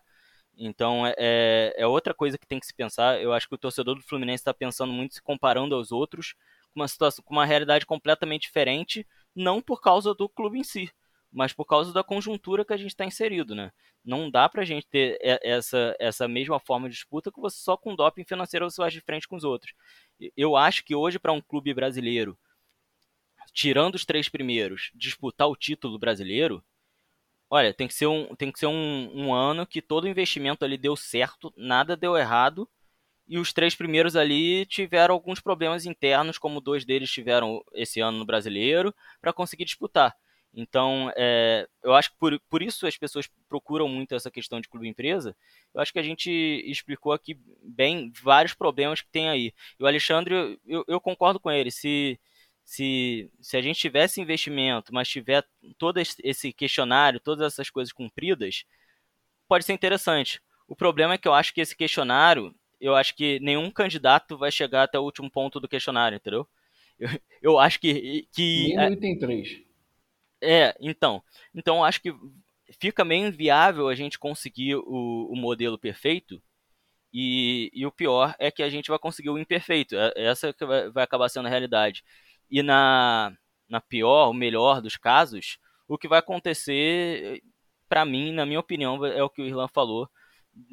Então 0.57 1.05
é, 1.07 1.13
é, 1.17 1.74
é 1.78 1.88
outra 1.88 2.13
coisa 2.13 2.38
que 2.38 2.47
tem 2.47 2.59
que 2.59 2.65
se 2.65 2.74
pensar. 2.74 3.22
Eu 3.22 3.34
acho 3.34 3.47
que 3.47 3.55
o 3.55 3.57
torcedor 3.57 3.95
do 3.95 4.03
Fluminense 4.03 4.41
está 4.41 4.53
pensando 4.53 4.91
muito 4.91 5.15
se 5.15 5.22
comparando 5.22 5.76
aos 5.76 5.91
outros, 5.91 6.34
com 6.74 6.82
uma 6.82 6.88
situação, 6.88 7.24
com 7.24 7.34
uma 7.34 7.45
realidade 7.45 7.86
completamente 7.86 8.43
diferente, 8.43 9.07
não 9.36 9.61
por 9.61 9.82
causa 9.82 10.13
do 10.13 10.28
clube 10.28 10.59
em 10.59 10.63
si, 10.63 10.91
mas 11.32 11.53
por 11.53 11.65
causa 11.65 11.93
da 11.93 12.03
conjuntura 12.03 12.65
que 12.65 12.74
a 12.74 12.78
gente 12.78 12.91
está 12.91 13.05
inserido, 13.05 13.55
né? 13.55 13.72
Não 14.03 14.30
dá 14.30 14.49
pra 14.49 14.65
gente 14.65 14.88
ter 14.88 15.17
essa, 15.22 15.95
essa 15.99 16.28
mesma 16.28 16.59
forma 16.59 16.89
de 16.89 16.95
disputa 16.95 17.32
que 17.32 17.39
você 17.39 17.57
só 17.57 17.78
com 17.78 17.95
doping 17.95 18.26
financeiro 18.26 18.69
você 18.69 18.78
faz 18.78 18.93
de 18.93 19.01
frente 19.01 19.28
com 19.28 19.36
os 19.36 19.43
outros. 19.43 19.74
Eu 20.36 20.55
acho 20.55 20.84
que 20.84 20.95
hoje 20.95 21.19
para 21.19 21.32
um 21.32 21.41
clube 21.41 21.74
brasileiro, 21.74 22.38
tirando 23.54 23.95
os 23.95 24.06
três 24.06 24.30
primeiros, 24.30 24.91
disputar 24.93 25.47
o 25.47 25.56
título 25.56 25.99
brasileiro, 25.99 26.64
olha, 27.49 27.74
tem 27.74 27.88
que 27.88 27.93
ser 27.93 28.08
um, 28.08 28.36
tem 28.36 28.52
que 28.52 28.60
ser 28.60 28.68
um, 28.68 29.12
um 29.14 29.34
ano 29.34 29.68
que 29.68 29.82
todo 29.82 30.08
investimento 30.08 30.64
ali 30.64 30.78
deu 30.78 30.95
certo, 30.95 31.54
nada 31.58 31.97
deu 31.97 32.18
errado, 32.18 32.70
e 33.28 33.38
os 33.38 33.54
três 33.54 33.76
primeiros 33.76 34.16
ali 34.16 34.66
tiveram 34.66 35.16
alguns 35.16 35.39
problemas 35.39 35.86
internos, 35.86 36.38
como 36.38 36.60
dois 36.60 36.84
deles 36.86 37.10
tiveram 37.10 37.64
esse 37.74 37.99
ano 38.02 38.18
no 38.18 38.26
brasileiro, 38.26 38.93
para 39.22 39.34
conseguir 39.34 39.66
disputar. 39.66 40.16
Então, 40.54 41.12
é, 41.16 41.66
eu 41.82 41.93
acho 41.93 42.12
que 42.12 42.18
por, 42.18 42.38
por 42.49 42.62
isso 42.62 42.86
as 42.86 42.97
pessoas 42.97 43.30
procuram 43.47 43.88
muito 43.88 44.14
essa 44.14 44.30
questão 44.30 44.60
de 44.60 44.68
clube-empresa. 44.68 45.36
Eu 45.74 45.80
acho 45.80 45.93
que 45.93 45.99
a 45.99 46.04
gente 46.04 46.30
explicou 46.66 47.14
aqui 47.14 47.39
bem 47.64 48.12
vários 48.22 48.54
problemas 48.54 48.99
que 48.99 49.10
tem 49.10 49.30
aí. 49.30 49.54
E 49.80 49.84
o 49.84 49.88
Alexandre, 49.88 50.60
eu, 50.66 50.84
eu 50.88 50.99
concordo 50.99 51.39
com 51.39 51.49
ele. 51.49 51.72
Se, 51.72 52.20
se, 52.64 53.32
se 53.41 53.57
a 53.57 53.62
gente 53.62 53.80
tivesse 53.80 54.22
investimento, 54.22 54.93
mas 54.93 55.09
tiver 55.09 55.45
todo 55.78 55.99
esse 55.99 56.53
questionário, 56.53 57.20
todas 57.20 57.53
essas 57.53 57.70
coisas 57.70 57.91
cumpridas, 57.91 58.66
pode 59.47 59.66
ser 59.66 59.74
interessante. 59.74 60.41
O 60.68 60.76
problema 60.76 61.16
é 61.16 61.18
que 61.18 61.28
eu 61.28 61.34
acho 61.34 61.53
que 61.53 61.62
esse 61.62 61.76
questionário, 61.76 62.55
eu 62.80 62.95
acho 62.95 63.16
que 63.16 63.39
nenhum 63.41 63.70
candidato 63.70 64.38
vai 64.38 64.51
chegar 64.51 64.84
até 64.84 64.97
o 64.97 65.03
último 65.03 65.30
ponto 65.30 65.59
do 65.59 65.68
questionário, 65.68 66.16
entendeu? 66.16 66.47
Eu, 66.97 67.09
eu 67.41 67.59
acho 67.59 67.80
que. 67.80 68.28
que 68.32 68.76
Nem 68.76 68.89
no 68.89 68.93
item 68.93 69.20
3. 69.20 69.62
É, 70.41 70.76
então. 70.80 71.24
Então 71.53 71.84
acho 71.84 72.01
que 72.01 72.14
fica 72.80 73.03
meio 73.03 73.28
inviável 73.28 73.88
a 73.88 73.95
gente 73.95 74.18
conseguir 74.18 74.76
o, 74.76 75.28
o 75.30 75.36
modelo 75.36 75.78
perfeito. 75.78 76.41
E, 77.14 77.70
e, 77.74 77.86
o 77.86 77.91
pior 77.91 78.34
é 78.39 78.49
que 78.49 78.64
a 78.64 78.70
gente 78.70 78.88
vai 78.89 78.97
conseguir 78.97 79.30
o 79.30 79.38
imperfeito. 79.38 79.95
É, 79.95 80.14
essa 80.16 80.53
que 80.53 80.66
vai, 80.66 80.89
vai 80.89 81.03
acabar 81.03 81.28
sendo 81.28 81.47
a 81.47 81.49
realidade. 81.49 82.03
E 82.52 82.62
na, 82.62 83.34
na 83.70 83.80
pior, 83.80 84.28
ou 84.28 84.34
melhor 84.34 84.82
dos 84.82 84.97
casos, 84.97 85.58
o 85.88 85.97
que 85.97 86.08
vai 86.08 86.20
acontecer, 86.20 87.41
para 87.88 88.06
mim, 88.06 88.34
na 88.34 88.45
minha 88.45 88.60
opinião, 88.60 89.04
é 89.06 89.24
o 89.24 89.30
que 89.30 89.41
o 89.41 89.45
Irlan 89.45 89.70
falou, 89.70 90.10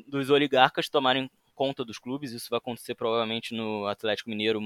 dos 0.09 0.29
oligarcas 0.29 0.89
tomarem 0.89 1.31
conta 1.55 1.85
dos 1.85 1.99
clubes. 1.99 2.33
Isso 2.33 2.51
vai 2.51 2.59
acontecer 2.59 2.95
provavelmente 2.95 3.55
no 3.55 3.87
Atlético 3.87 4.31
Mineiro 4.31 4.61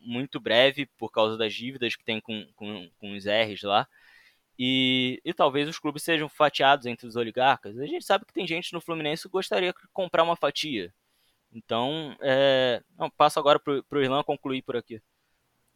muito 0.00 0.38
breve, 0.38 0.86
por 0.98 1.10
causa 1.10 1.36
das 1.36 1.54
dívidas 1.54 1.96
que 1.96 2.04
tem 2.04 2.20
com, 2.20 2.46
com, 2.54 2.90
com 2.98 3.12
os 3.12 3.24
R's 3.24 3.62
lá. 3.62 3.88
E, 4.58 5.20
e 5.24 5.32
talvez 5.32 5.68
os 5.68 5.78
clubes 5.78 6.02
sejam 6.02 6.28
fatiados 6.28 6.86
entre 6.86 7.06
os 7.06 7.16
oligarcas. 7.16 7.78
A 7.78 7.86
gente 7.86 8.04
sabe 8.04 8.24
que 8.24 8.32
tem 8.32 8.46
gente 8.46 8.72
no 8.72 8.80
Fluminense 8.80 9.24
que 9.24 9.28
gostaria 9.32 9.72
de 9.72 9.78
comprar 9.92 10.22
uma 10.22 10.36
fatia. 10.36 10.94
Então, 11.52 12.16
é... 12.20 12.82
Não, 12.98 13.10
passo 13.10 13.38
agora 13.38 13.58
para 13.58 13.82
o 13.90 14.02
Irlan 14.02 14.22
concluir 14.22 14.62
por 14.62 14.76
aqui. 14.76 15.00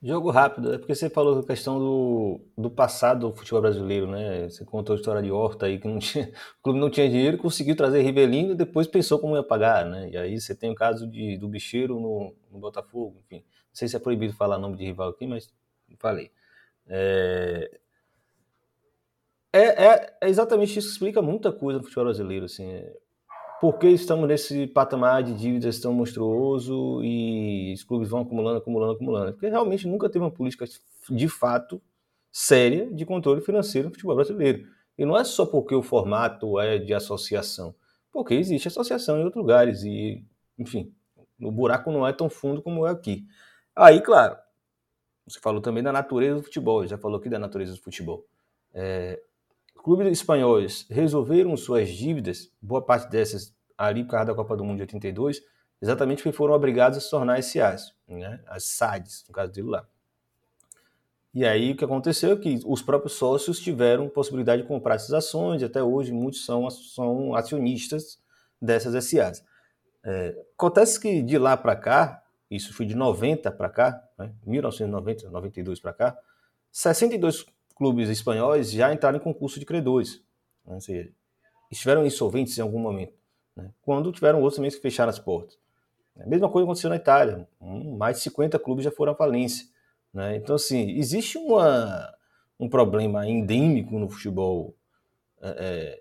Jogo 0.00 0.30
rápido, 0.30 0.72
é 0.72 0.78
porque 0.78 0.94
você 0.94 1.10
falou 1.10 1.40
da 1.40 1.46
questão 1.46 1.76
do, 1.76 2.40
do 2.56 2.70
passado 2.70 3.28
do 3.28 3.36
futebol 3.36 3.60
brasileiro, 3.62 4.06
né? 4.06 4.48
Você 4.48 4.64
contou 4.64 4.94
a 4.94 4.96
história 4.96 5.20
de 5.20 5.30
Horta 5.32 5.66
aí, 5.66 5.78
que 5.80 5.88
não 5.88 5.98
tinha, 6.00 6.28
o 6.60 6.62
clube 6.62 6.78
não 6.78 6.88
tinha 6.88 7.08
dinheiro, 7.08 7.36
conseguiu 7.36 7.74
trazer 7.74 8.02
Rivelino 8.02 8.52
e 8.52 8.54
depois 8.54 8.86
pensou 8.86 9.18
como 9.18 9.34
ia 9.34 9.42
pagar, 9.42 9.84
né? 9.84 10.08
E 10.10 10.16
aí 10.16 10.40
você 10.40 10.54
tem 10.54 10.70
o 10.70 10.74
caso 10.74 11.04
de, 11.10 11.36
do 11.36 11.48
Bicheiro 11.48 11.98
no, 11.98 12.32
no 12.48 12.60
Botafogo, 12.60 13.20
enfim. 13.24 13.38
Não 13.38 13.74
sei 13.74 13.88
se 13.88 13.96
é 13.96 13.98
proibido 13.98 14.32
falar 14.34 14.56
nome 14.58 14.76
de 14.76 14.84
rival 14.84 15.08
aqui, 15.10 15.26
mas 15.26 15.52
falei. 15.98 16.30
É, 16.86 17.68
é, 19.52 19.60
é, 19.60 20.16
é, 20.22 20.28
exatamente 20.28 20.78
isso 20.78 20.88
que 20.88 20.92
explica 20.92 21.20
muita 21.20 21.50
coisa 21.52 21.78
no 21.78 21.84
futebol 21.84 22.04
brasileiro. 22.04 22.44
Assim. 22.44 22.84
Por 23.60 23.76
que 23.78 23.88
estamos 23.88 24.28
nesse 24.28 24.68
patamar 24.68 25.22
de 25.22 25.34
dívidas 25.34 25.80
tão 25.80 25.92
monstruoso 25.92 27.02
e 27.02 27.72
os 27.74 27.82
clubes 27.82 28.08
vão 28.08 28.20
acumulando, 28.20 28.58
acumulando, 28.58 28.92
acumulando? 28.92 29.32
Porque 29.32 29.48
realmente 29.48 29.86
nunca 29.86 30.08
teve 30.08 30.24
uma 30.24 30.30
política 30.30 30.64
de 31.10 31.28
fato 31.28 31.82
séria 32.30 32.88
de 32.92 33.04
controle 33.04 33.40
financeiro 33.40 33.88
no 33.88 33.94
futebol 33.94 34.14
brasileiro. 34.14 34.64
E 34.96 35.04
não 35.04 35.16
é 35.16 35.24
só 35.24 35.44
porque 35.44 35.74
o 35.74 35.82
formato 35.82 36.58
é 36.60 36.78
de 36.78 36.94
associação, 36.94 37.74
porque 38.12 38.34
existe 38.34 38.68
associação 38.68 39.18
em 39.18 39.24
outros 39.24 39.42
lugares 39.42 39.82
e, 39.82 40.24
enfim, 40.56 40.92
o 41.40 41.50
buraco 41.50 41.90
não 41.90 42.06
é 42.06 42.12
tão 42.12 42.30
fundo 42.30 42.62
como 42.62 42.86
é 42.86 42.90
aqui. 42.90 43.26
Aí, 43.74 44.00
claro, 44.00 44.36
você 45.26 45.40
falou 45.40 45.60
também 45.60 45.82
da 45.82 45.92
natureza 45.92 46.36
do 46.36 46.42
futebol, 46.42 46.86
já 46.86 46.96
falou 46.96 47.18
aqui 47.18 47.28
da 47.28 47.38
natureza 47.38 47.72
do 47.72 47.80
futebol. 47.80 48.24
É, 48.72 49.20
clubes 49.82 50.06
espanhóis 50.08 50.86
resolveram 50.90 51.56
suas 51.56 51.88
dívidas, 51.88 52.50
boa 52.60 52.82
parte 52.82 53.08
dessas 53.10 53.54
ali 53.76 54.04
por 54.04 54.10
causa 54.10 54.26
da 54.26 54.34
Copa 54.34 54.56
do 54.56 54.64
Mundo 54.64 54.76
de 54.76 54.82
82, 54.82 55.40
exatamente 55.80 56.22
porque 56.22 56.36
foram 56.36 56.54
obrigados 56.54 56.98
a 56.98 57.00
se 57.00 57.10
tornar 57.10 57.42
SAs, 57.42 57.94
né? 58.06 58.40
as 58.46 58.64
SADs, 58.64 59.24
no 59.28 59.34
caso 59.34 59.52
dele 59.52 59.68
lá. 59.68 59.86
E 61.32 61.44
aí 61.44 61.72
o 61.72 61.76
que 61.76 61.84
aconteceu 61.84 62.32
é 62.32 62.36
que 62.36 62.60
os 62.66 62.82
próprios 62.82 63.12
sócios 63.12 63.60
tiveram 63.60 64.08
possibilidade 64.08 64.62
de 64.62 64.68
comprar 64.68 64.96
essas 64.96 65.12
ações, 65.12 65.62
e 65.62 65.64
até 65.64 65.82
hoje 65.82 66.12
muitos 66.12 66.44
são, 66.44 66.68
são 66.70 67.34
acionistas 67.34 68.18
dessas 68.60 69.04
SAs. 69.04 69.44
É, 70.04 70.36
acontece 70.54 70.98
que 70.98 71.22
de 71.22 71.38
lá 71.38 71.56
para 71.56 71.76
cá, 71.76 72.22
isso 72.50 72.72
foi 72.72 72.86
de 72.86 72.94
90 72.94 73.52
para 73.52 73.68
cá, 73.68 74.02
né? 74.18 74.32
1990, 74.44 75.30
92 75.30 75.80
para 75.80 75.92
cá, 75.92 76.18
62 76.72 77.46
clubes 77.78 78.10
espanhóis 78.10 78.70
já 78.70 78.92
entraram 78.92 79.16
em 79.16 79.22
concurso 79.22 79.58
de 79.58 79.64
credores, 79.64 80.20
né? 80.66 80.74
ou 80.74 80.80
seja, 80.80 81.10
estiveram 81.70 82.04
insolventes 82.04 82.58
em 82.58 82.60
algum 82.60 82.78
momento, 82.78 83.14
né? 83.56 83.70
quando 83.80 84.12
tiveram 84.12 84.40
outros 84.40 84.56
também 84.56 84.70
que 84.70 84.78
fecharam 84.78 85.10
as 85.10 85.18
portas. 85.18 85.56
A 86.18 86.26
mesma 86.26 86.50
coisa 86.50 86.64
aconteceu 86.64 86.90
na 86.90 86.96
Itália, 86.96 87.48
mais 87.96 88.16
de 88.16 88.24
50 88.24 88.58
clubes 88.58 88.84
já 88.84 88.90
foram 88.90 89.12
à 89.12 89.14
falência. 89.14 89.66
Né? 90.12 90.36
Então, 90.36 90.56
assim, 90.56 90.90
existe 90.98 91.38
uma, 91.38 92.12
um 92.58 92.68
problema 92.68 93.26
endêmico 93.28 93.96
no 93.98 94.08
futebol, 94.08 94.74
é, 95.40 96.00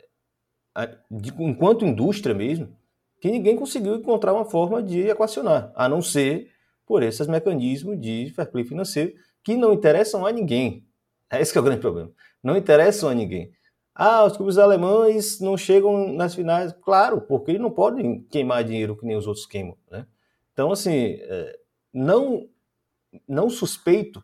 é 0.75 0.97
de, 1.09 1.32
enquanto 1.39 1.86
indústria 1.86 2.34
mesmo, 2.34 2.75
que 3.21 3.30
ninguém 3.30 3.55
conseguiu 3.55 3.95
encontrar 3.95 4.34
uma 4.34 4.45
forma 4.45 4.82
de 4.82 5.07
equacionar, 5.07 5.71
a 5.75 5.88
não 5.88 6.01
ser 6.01 6.51
por 6.86 7.03
esses 7.03 7.28
mecanismos 7.28 7.99
de 7.99 8.32
fair 8.36 8.49
play 8.49 8.63
financeiro 8.63 9.13
que 9.43 9.55
não 9.55 9.73
interessam 9.73 10.25
a 10.25 10.32
ninguém. 10.32 10.86
É 11.30 11.41
esse 11.41 11.51
que 11.51 11.57
é 11.57 11.61
o 11.61 11.63
grande 11.63 11.82
problema. 11.82 12.11
Não 12.43 12.55
interessam 12.55 13.09
a 13.09 13.13
ninguém. 13.13 13.51
Ah, 13.93 14.23
os 14.25 14.38
clubes 14.38 14.57
alemães 14.57 15.39
não 15.39 15.57
chegam 15.57 16.13
nas 16.13 16.36
finais. 16.36 16.73
Claro, 16.84 17.21
porque 17.21 17.51
eles 17.51 17.61
não 17.61 17.71
podem 17.71 18.21
queimar 18.30 18.63
dinheiro 18.63 18.95
que 18.95 19.05
nem 19.05 19.17
os 19.17 19.25
outros 19.25 19.45
queimam. 19.45 19.75
Né? 19.89 20.05
Então, 20.53 20.71
assim, 20.71 21.17
é, 21.19 21.59
não, 21.93 22.47
não 23.28 23.49
suspeito 23.49 24.23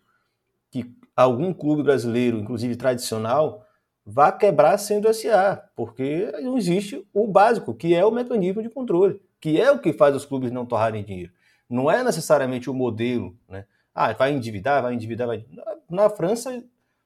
que 0.72 0.96
algum 1.16 1.54
clube 1.54 1.84
brasileiro, 1.84 2.38
inclusive 2.38 2.76
tradicional, 2.76 3.66
vá 4.06 4.32
quebrar 4.32 4.78
sendo 4.78 5.12
SA, 5.14 5.70
porque 5.76 6.32
não 6.42 6.58
existe 6.58 7.06
o 7.14 7.28
básico, 7.28 7.74
que 7.74 7.96
é 7.96 8.06
o 8.06 8.12
mecanismo 8.12 8.62
de 8.62 8.70
controle, 8.70 9.22
que 9.40 9.60
é 9.60 9.72
o 9.72 9.80
que 9.80 9.94
faz 9.94 10.16
os 10.16 10.26
clubes 10.26 10.52
não 10.52 10.66
torrarem 10.66 11.04
dinheiro. 11.04 11.32
Não 11.70 11.90
é 11.90 12.04
necessariamente 12.04 12.70
o 12.70 12.74
modelo, 12.74 13.36
né? 13.50 13.66
Ah, 13.96 14.12
vai 14.14 14.34
endividar, 14.34 14.82
vai 14.82 14.94
endividar, 14.94 15.28
vai... 15.28 15.46
Na 15.90 16.10
França, 16.10 16.64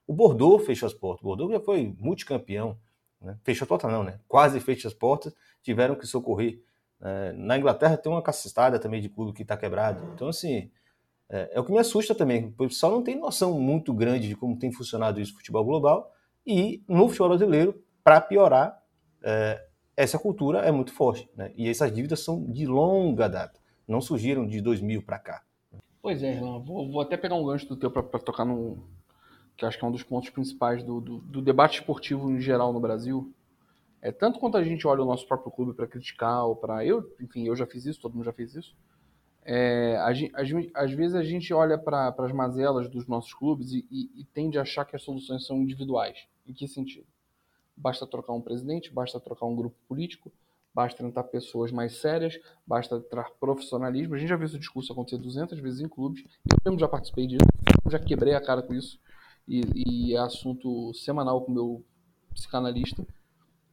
o 0.08 0.14
Bordeaux 0.14 0.64
fechou 0.64 0.86
as 0.86 0.94
portas. 0.94 1.22
O 1.22 1.28
Bordeaux 1.28 1.52
já 1.52 1.60
foi 1.60 1.94
multicampeão. 2.00 2.78
Né? 3.20 3.36
Fechou 3.44 3.66
a 3.66 3.68
porta 3.68 3.86
não, 3.88 4.02
né? 4.02 4.18
Quase 4.26 4.58
fechou 4.58 4.88
as 4.88 4.94
portas, 4.94 5.34
tiveram 5.62 5.94
que 5.94 6.06
socorrer. 6.06 6.62
É, 7.00 7.32
na 7.34 7.58
Inglaterra 7.58 7.96
tem 7.98 8.10
uma 8.10 8.22
cacetada 8.22 8.78
também 8.78 9.02
de 9.02 9.10
clube 9.10 9.34
que 9.34 9.42
está 9.42 9.54
quebrado. 9.54 10.02
Então, 10.14 10.28
assim, 10.28 10.70
é, 11.28 11.50
é, 11.52 11.60
o 11.60 11.64
que 11.64 11.70
me 11.70 11.78
assusta 11.78 12.14
também. 12.14 12.46
O 12.46 12.68
pessoal 12.68 12.90
não 12.90 13.02
tem 13.02 13.20
noção 13.20 13.60
muito 13.60 13.92
grande 13.92 14.28
de 14.28 14.34
como 14.34 14.58
tem 14.58 14.72
funcionado 14.72 15.20
isso 15.20 15.32
no 15.32 15.38
futebol 15.38 15.64
global. 15.64 16.10
E 16.46 16.82
no 16.88 17.06
futebol 17.06 17.28
brasileiro, 17.28 17.78
para 18.02 18.18
piorar, 18.18 18.82
é, 19.22 19.62
essa 19.94 20.18
cultura 20.18 20.60
é 20.60 20.72
muito 20.72 20.90
forte. 20.90 21.28
Né? 21.36 21.52
E 21.54 21.68
essas 21.68 21.92
dívidas 21.92 22.20
são 22.20 22.50
de 22.50 22.66
longa 22.66 23.28
data. 23.28 23.60
Não 23.86 24.00
surgiram 24.00 24.46
de 24.46 24.62
2000 24.62 25.02
para 25.02 25.18
cá. 25.18 25.42
Pois 26.00 26.22
é, 26.22 26.32
Irlan. 26.32 26.60
Vou, 26.60 26.90
vou, 26.90 27.02
até 27.02 27.18
pegar 27.18 27.34
um 27.34 27.44
gancho 27.44 27.68
do 27.68 27.76
teu 27.76 27.90
para 27.90 28.02
tocar 28.18 28.46
no, 28.46 28.88
que 29.58 29.66
acho 29.66 29.76
que 29.76 29.84
é 29.84 29.88
um 29.88 29.90
dos 29.90 30.04
pontos 30.04 30.30
principais 30.30 30.84
do, 30.84 31.00
do, 31.00 31.18
do, 31.18 31.42
debate 31.42 31.80
esportivo 31.80 32.30
em 32.30 32.40
geral 32.40 32.72
no 32.72 32.78
Brasil. 32.78 33.34
É 34.00 34.12
tanto 34.12 34.38
quanto 34.38 34.56
a 34.56 34.62
gente 34.62 34.86
olha 34.86 35.02
o 35.02 35.04
nosso 35.04 35.26
próprio 35.26 35.50
clube 35.50 35.74
para 35.74 35.88
criticar 35.88 36.46
ou 36.46 36.54
para 36.54 36.86
eu, 36.86 37.12
enfim, 37.20 37.44
eu 37.44 37.56
já 37.56 37.66
fiz 37.66 37.84
isso, 37.84 38.00
todo 38.00 38.14
mundo 38.14 38.24
já 38.24 38.32
fez 38.32 38.54
isso. 38.54 38.76
É, 39.44 39.96
às 40.74 40.92
vezes 40.92 41.16
a 41.16 41.24
gente 41.24 41.52
olha 41.52 41.76
para 41.76 42.14
as 42.16 42.32
mazelas 42.32 42.88
dos 42.88 43.08
nossos 43.08 43.34
clubes 43.34 43.72
e, 43.72 43.84
e, 43.90 44.20
e, 44.20 44.24
tende 44.24 44.58
a 44.58 44.62
achar 44.62 44.84
que 44.84 44.94
as 44.94 45.02
soluções 45.02 45.44
são 45.44 45.56
individuais. 45.56 46.28
Em 46.46 46.52
que 46.52 46.68
sentido? 46.68 47.06
Basta 47.76 48.06
trocar 48.06 48.34
um 48.34 48.40
presidente, 48.40 48.92
basta 48.92 49.18
trocar 49.18 49.46
um 49.46 49.56
grupo 49.56 49.74
político, 49.88 50.30
basta 50.72 51.02
entrar 51.02 51.24
pessoas 51.24 51.72
mais 51.72 51.96
sérias, 51.96 52.38
basta 52.64 52.96
entrar 52.96 53.30
profissionalismo. 53.40 54.14
A 54.14 54.18
gente 54.18 54.28
já 54.28 54.36
viu 54.36 54.46
esse 54.46 54.58
discurso 54.58 54.92
acontecer 54.92 55.18
200 55.18 55.58
vezes 55.58 55.80
em 55.80 55.88
clubes. 55.88 56.24
Eu 56.48 56.58
mesmo 56.64 56.78
já 56.78 56.86
participei 56.86 57.26
disso, 57.26 57.46
já 57.90 57.98
quebrei 57.98 58.34
a 58.34 58.40
cara 58.40 58.62
com 58.62 58.74
isso. 58.74 59.00
E, 59.48 59.62
e 59.74 60.14
é 60.14 60.18
assunto 60.18 60.92
semanal 60.92 61.40
com 61.40 61.50
meu 61.50 61.84
psicanalista 62.34 63.06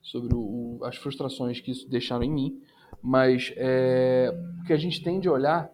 sobre 0.02 0.34
o, 0.34 0.80
as 0.84 0.96
frustrações 0.96 1.60
que 1.60 1.72
isso 1.72 1.90
deixaram 1.90 2.24
em 2.24 2.32
mim. 2.32 2.62
Mas 3.02 3.54
é, 3.58 4.32
porque 4.58 4.74
a 4.74 4.78
gente 4.78 5.04
tem 5.04 5.20
de 5.20 5.30
olhar 5.30 5.70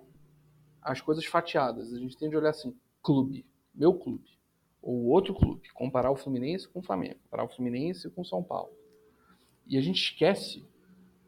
as 0.81 0.99
coisas 0.99 1.23
fatiadas. 1.25 1.93
A 1.93 1.99
gente 1.99 2.17
tem 2.17 2.29
de 2.29 2.35
olhar 2.35 2.49
assim, 2.49 2.75
clube, 3.01 3.45
meu 3.73 3.93
clube, 3.93 4.27
ou 4.81 5.05
outro 5.05 5.33
clube, 5.33 5.69
comparar 5.73 6.11
o 6.11 6.15
Fluminense 6.15 6.67
com 6.67 6.79
o 6.79 6.83
Flamengo, 6.83 7.19
comparar 7.23 7.43
o 7.43 7.49
Fluminense 7.49 8.09
com 8.09 8.21
o 8.21 8.25
São 8.25 8.43
Paulo. 8.43 8.71
E 9.67 9.77
a 9.77 9.81
gente 9.81 10.01
esquece 10.01 10.65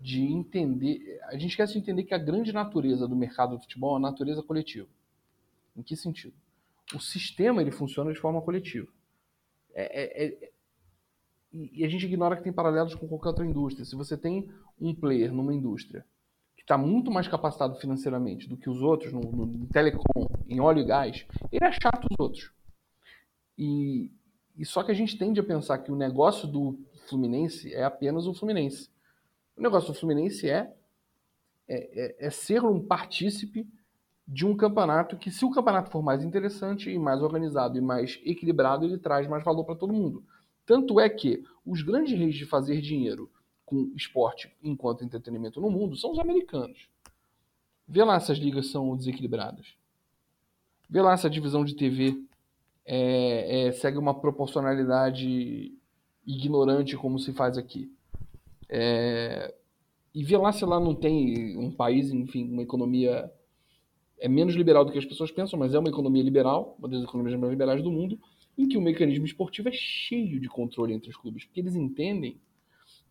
de 0.02 0.22
entender, 0.22 1.20
a 1.28 1.34
gente 1.34 1.52
esquece 1.52 1.74
de 1.74 1.80
entender 1.80 2.04
que 2.04 2.14
a 2.14 2.18
grande 2.18 2.52
natureza 2.52 3.08
do 3.08 3.16
mercado 3.16 3.56
do 3.56 3.62
futebol 3.62 3.94
é 3.94 3.98
a 3.98 4.02
natureza 4.02 4.44
coletiva. 4.44 4.90
Em 5.76 5.82
que 5.82 5.96
sentido? 5.96 6.36
O 6.94 7.00
sistema 7.00 7.62
ele 7.62 7.72
funciona 7.72 8.14
de 8.14 8.20
forma 8.20 8.42
coletiva. 8.42 8.88
É, 9.74 10.04
é, 10.04 10.26
é, 10.26 10.52
e 11.52 11.86
a 11.86 11.88
gente 11.88 12.06
ignora 12.06 12.36
que 12.36 12.44
tem 12.44 12.52
paralelos 12.52 12.96
com 12.96 13.08
qualquer 13.08 13.30
outra 13.30 13.46
indústria. 13.46 13.86
Se 13.86 13.96
você 13.96 14.18
tem 14.18 14.50
um 14.80 14.94
player 14.94 15.32
numa 15.32 15.54
indústria 15.54 16.06
que 16.56 16.64
está 16.64 16.78
muito 16.78 17.12
mais 17.12 17.28
capacitado 17.28 17.76
financeiramente 17.76 18.50
do 18.50 18.58
que 18.58 18.70
os 18.70 18.82
outros, 18.82 19.14
no, 19.14 19.22
no, 19.22 19.68
telecom, 19.68 20.28
em 20.48 20.60
óleo 20.60 20.82
e 20.82 20.86
gás, 20.86 21.26
ele 21.52 21.64
é 21.64 21.72
chato 21.72 22.08
os 22.10 22.20
outros. 22.20 22.52
E, 23.58 24.12
e 24.58 24.66
só 24.66 24.84
que 24.84 24.92
a 24.92 24.96
gente 24.96 25.18
tende 25.18 25.40
a 25.40 25.44
pensar 25.44 25.78
que 25.80 25.92
o 25.92 25.96
negócio 25.96 26.48
do 26.48 26.80
Fluminense 27.08 27.72
é 27.74 27.84
apenas 27.84 28.26
o 28.26 28.34
Fluminense. 28.34 28.90
O 29.56 29.62
negócio 29.62 29.94
do 29.94 30.00
Fluminense 30.00 30.50
é, 30.50 30.74
é, 31.68 32.06
é, 32.24 32.28
é 32.28 32.30
ser 32.32 32.64
um 32.64 32.84
partícipe 32.84 33.68
de 34.28 34.46
um 34.46 34.56
campeonato 34.56 35.18
que, 35.18 35.30
se 35.30 35.44
o 35.44 35.52
campeonato 35.52 35.92
for 35.92 36.02
mais 36.02 36.24
interessante 36.24 36.90
e 36.90 36.98
mais 36.98 37.22
organizado 37.22 37.78
e 37.78 37.82
mais 37.82 38.20
equilibrado, 38.24 38.86
ele 38.86 38.98
traz 38.98 39.28
mais 39.28 39.44
valor 39.44 39.66
para 39.66 39.76
todo 39.76 39.94
mundo. 39.94 40.24
Tanto 40.66 41.00
é 41.00 41.10
que 41.10 41.44
os 41.66 41.82
grandes 41.82 42.18
reis 42.18 42.36
de 42.36 42.46
fazer 42.46 42.80
dinheiro 42.80 43.30
com 43.66 43.92
esporte 43.96 44.56
enquanto 44.64 45.04
entretenimento 45.04 45.60
no 45.60 45.70
mundo 45.70 45.96
são 45.96 46.12
os 46.12 46.20
americanos. 46.20 46.88
Vê 47.88 48.04
lá 48.04 48.20
se 48.20 48.32
as 48.32 48.38
ligas 48.38 48.68
são 48.68 48.96
desequilibradas. 48.96 49.76
Vê 50.90 51.02
lá 51.02 51.18
se 51.18 51.28
a 51.28 51.30
divisão 51.30 51.66
de 51.66 51.76
TV 51.76 52.18
é, 52.86 53.68
é, 53.68 53.72
segue 53.74 53.98
uma 53.98 54.14
proporcionalidade 54.14 55.74
ignorante 56.26 56.96
como 56.96 57.20
se 57.20 57.34
faz 57.34 57.58
aqui. 57.58 57.92
É, 58.70 59.54
e 60.14 60.24
vê 60.24 60.38
lá 60.38 60.52
se 60.52 60.64
lá 60.64 60.80
não 60.80 60.96
tem 60.96 61.58
um 61.58 61.72
país, 61.72 62.12
enfim, 62.12 62.50
uma 62.50 62.62
economia 62.62 63.30
é 64.24 64.30
menos 64.30 64.56
liberal 64.56 64.86
do 64.86 64.92
que 64.94 64.98
as 64.98 65.04
pessoas 65.04 65.32
pensam, 65.32 65.60
mas 65.60 65.74
é 65.74 65.80
uma 65.80 65.90
economia 65.90 66.24
liberal, 66.24 66.78
uma 66.80 66.88
das 66.88 67.04
economias 67.04 67.38
mais 67.38 67.52
liberais 67.52 67.84
do 67.84 67.92
mundo, 67.92 68.18
em 68.58 68.70
que 68.70 68.78
o 68.78 68.82
mecanismo 68.82 69.26
esportivo 69.26 69.68
é 69.68 69.72
cheio 69.74 70.40
de 70.40 70.48
controle 70.48 70.94
entre 70.94 71.10
os 71.10 71.18
clubes, 71.18 71.44
porque 71.44 71.60
eles 71.60 71.76
entendem 71.76 72.40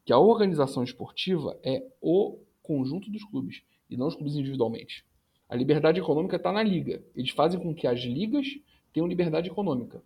que 0.06 0.12
a 0.12 0.18
organização 0.18 0.82
esportiva 0.82 1.60
é 1.62 1.86
o 2.00 2.38
conjunto 2.62 3.10
dos 3.10 3.22
clubes 3.24 3.62
e 3.90 3.96
não 3.96 4.06
os 4.06 4.14
clubes 4.14 4.36
individualmente. 4.36 5.04
A 5.50 5.54
liberdade 5.54 6.00
econômica 6.00 6.36
está 6.36 6.50
na 6.50 6.62
liga. 6.62 7.04
Eles 7.14 7.30
fazem 7.32 7.60
com 7.60 7.74
que 7.74 7.86
as 7.86 8.00
ligas 8.00 8.46
tenham 8.90 9.06
liberdade 9.06 9.50
econômica. 9.50 10.02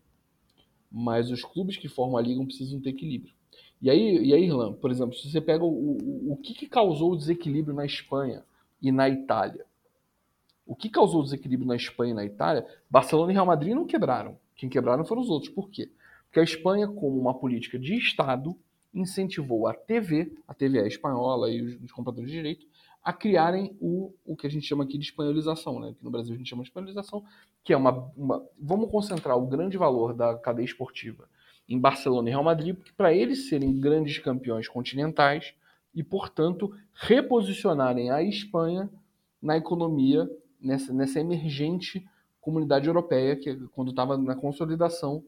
Mas 0.91 1.31
os 1.31 1.45
clubes 1.45 1.77
que 1.77 1.87
formam 1.87 2.17
a 2.17 2.21
liga 2.21 2.45
precisam 2.45 2.81
ter 2.81 2.91
equilíbrio. 2.91 3.33
E 3.81 3.89
aí, 3.89 4.27
e 4.27 4.35
aí 4.35 4.43
Irlanda, 4.43 4.77
por 4.77 4.91
exemplo, 4.91 5.15
se 5.15 5.31
você 5.31 5.41
pega 5.41 5.63
o, 5.63 5.69
o, 5.69 6.33
o 6.33 6.37
que, 6.39 6.53
que 6.53 6.67
causou 6.67 7.13
o 7.13 7.17
desequilíbrio 7.17 7.77
na 7.77 7.87
Espanha 7.87 8.45
e 8.83 8.91
na 8.91 9.09
Itália. 9.09 9.65
O 10.67 10.75
que 10.75 10.91
causou 10.91 11.21
o 11.21 11.25
desequilíbrio 11.25 11.69
na 11.69 11.77
Espanha 11.77 12.11
e 12.11 12.15
na 12.15 12.25
Itália, 12.25 12.67
Barcelona 12.91 13.31
e 13.31 13.35
Real 13.35 13.47
Madrid 13.47 13.75
não 13.75 13.87
quebraram. 13.87 14.37
Quem 14.57 14.69
quebraram 14.69 15.05
foram 15.05 15.23
os 15.23 15.31
outros. 15.31 15.53
Por 15.53 15.71
quê? 15.71 15.91
Porque 16.25 16.41
a 16.41 16.43
Espanha, 16.43 16.89
como 16.89 17.19
uma 17.19 17.33
política 17.33 17.79
de 17.79 17.95
Estado, 17.95 18.57
incentivou 18.93 19.69
a 19.69 19.75
TV, 19.75 20.33
a 20.49 20.55
TV 20.55 20.81
é 20.81 20.89
espanhola 20.89 21.51
e 21.51 21.63
os, 21.63 21.93
compradores 21.93 22.31
de 22.31 22.37
direito, 22.37 22.67
a 23.05 23.13
criarem 23.13 23.77
o, 23.81 24.13
o 24.25 24.35
que 24.35 24.47
a 24.47 24.51
gente 24.51 24.67
chama 24.67 24.83
aqui 24.83 24.99
de 24.99 25.05
espanholização, 25.05 25.79
né? 25.79 25.95
que 25.97 26.05
no 26.05 26.11
Brasil 26.11 26.35
a 26.35 26.37
gente 26.37 26.49
chama 26.49 26.63
de 26.63 26.71
espanholização, 26.71 27.23
que 27.63 27.73
é 27.73 27.77
uma, 27.77 28.11
uma 28.17 28.45
Vamos 28.59 28.91
concentrar 28.91 29.37
o 29.37 29.47
grande 29.47 29.77
valor 29.77 30.13
da 30.13 30.37
cadeia 30.37 30.65
esportiva 30.65 31.29
em 31.69 31.79
Barcelona 31.79 32.29
e 32.29 32.33
Real 32.33 32.43
Madrid, 32.43 32.75
porque 32.75 32.93
para 32.97 33.13
eles 33.13 33.49
serem 33.49 33.79
grandes 33.79 34.19
campeões 34.19 34.69
continentais 34.69 35.55
e, 35.95 36.03
portanto, 36.03 36.75
reposicionarem 36.95 38.11
a 38.11 38.23
Espanha 38.23 38.91
na 39.41 39.57
economia, 39.57 40.29
nessa, 40.61 40.93
nessa 40.93 41.21
emergente 41.21 42.07
comunidade 42.41 42.87
europeia, 42.87 43.37
que 43.37 43.55
quando 43.69 43.91
estava 43.91 44.17
na 44.17 44.37
consolidação 44.37 45.25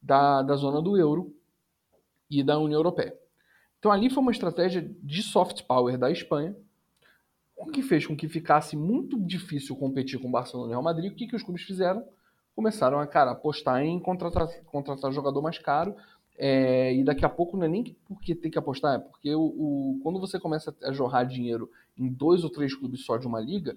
da, 0.00 0.42
da 0.42 0.56
zona 0.56 0.80
do 0.80 0.96
euro 0.96 1.34
e 2.30 2.42
da 2.42 2.58
União 2.58 2.78
Europeia. 2.78 3.14
Então 3.78 3.92
ali 3.92 4.08
foi 4.08 4.22
uma 4.22 4.32
estratégia 4.32 4.90
de 5.02 5.22
soft 5.22 5.62
power 5.64 5.98
da 5.98 6.10
Espanha, 6.10 6.56
o 7.56 7.66
que 7.66 7.82
fez 7.82 8.06
com 8.06 8.16
que 8.16 8.28
ficasse 8.28 8.76
muito 8.76 9.18
difícil 9.20 9.76
competir 9.76 10.18
com 10.18 10.28
o 10.28 10.30
Barcelona 10.30 10.68
e 10.68 10.70
Real 10.70 10.82
Madrid. 10.82 11.12
O 11.12 11.14
que, 11.14 11.26
que 11.26 11.36
os 11.36 11.42
clubes 11.42 11.62
fizeram? 11.62 12.04
Começaram 12.54 12.98
a 12.98 13.06
cara, 13.06 13.32
apostar 13.32 13.82
em 13.82 13.98
contratar, 14.00 14.48
contratar 14.64 15.12
jogador 15.12 15.40
mais 15.42 15.58
caro. 15.58 15.94
É, 16.36 16.92
e 16.92 17.04
daqui 17.04 17.24
a 17.24 17.28
pouco 17.28 17.56
não 17.56 17.64
é 17.64 17.68
nem 17.68 17.96
porque 18.08 18.34
tem 18.34 18.50
que 18.50 18.58
apostar, 18.58 18.96
é 18.96 18.98
porque 18.98 19.32
o, 19.34 19.40
o, 19.40 20.00
quando 20.02 20.18
você 20.18 20.40
começa 20.40 20.74
a 20.82 20.92
jorrar 20.92 21.24
dinheiro 21.24 21.70
em 21.96 22.08
dois 22.08 22.42
ou 22.42 22.50
três 22.50 22.74
clubes 22.74 23.04
só 23.04 23.16
de 23.16 23.26
uma 23.26 23.40
liga, 23.40 23.76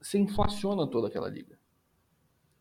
você 0.00 0.18
inflaciona 0.18 0.86
toda 0.86 1.08
aquela 1.08 1.28
liga. 1.28 1.58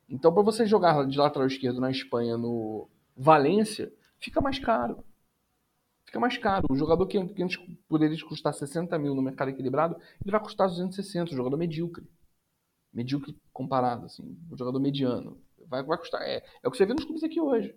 Então, 0.10 0.34
para 0.34 0.44
você 0.44 0.66
jogar 0.66 1.06
de 1.06 1.18
lateral 1.18 1.48
esquerdo 1.48 1.80
na 1.80 1.92
Espanha, 1.92 2.38
no 2.38 2.90
Valência, 3.16 3.94
fica 4.20 4.42
mais 4.42 4.60
caro 4.60 5.04
fica 6.10 6.20
mais 6.20 6.38
caro. 6.38 6.66
O 6.70 6.76
jogador 6.76 7.06
que 7.08 7.18
antes 7.18 7.58
poderia 7.88 8.18
custar 8.26 8.54
60 8.54 8.98
mil 8.98 9.16
no 9.16 9.22
mercado 9.22 9.50
equilibrado, 9.50 9.96
ele 9.96 10.32
vai 10.32 10.42
custar 10.42 10.68
260, 10.68 11.32
o 11.32 11.38
jogador 11.38 11.56
medíocre. 11.56 12.06
Medíocre 12.92 13.36
comparado, 13.54 14.06
assim, 14.06 14.36
o 14.52 14.58
jogador 14.58 14.80
mediano. 14.80 15.40
Vai, 15.68 15.84
vai 15.84 15.98
custar. 15.98 16.22
É, 16.24 16.44
é 16.64 16.68
o 16.68 16.72
que 16.72 16.78
você 16.78 16.86
vê 16.86 16.94
nos 16.94 17.06
clubes 17.06 17.24
aqui 17.24 17.40
hoje. 17.40 17.76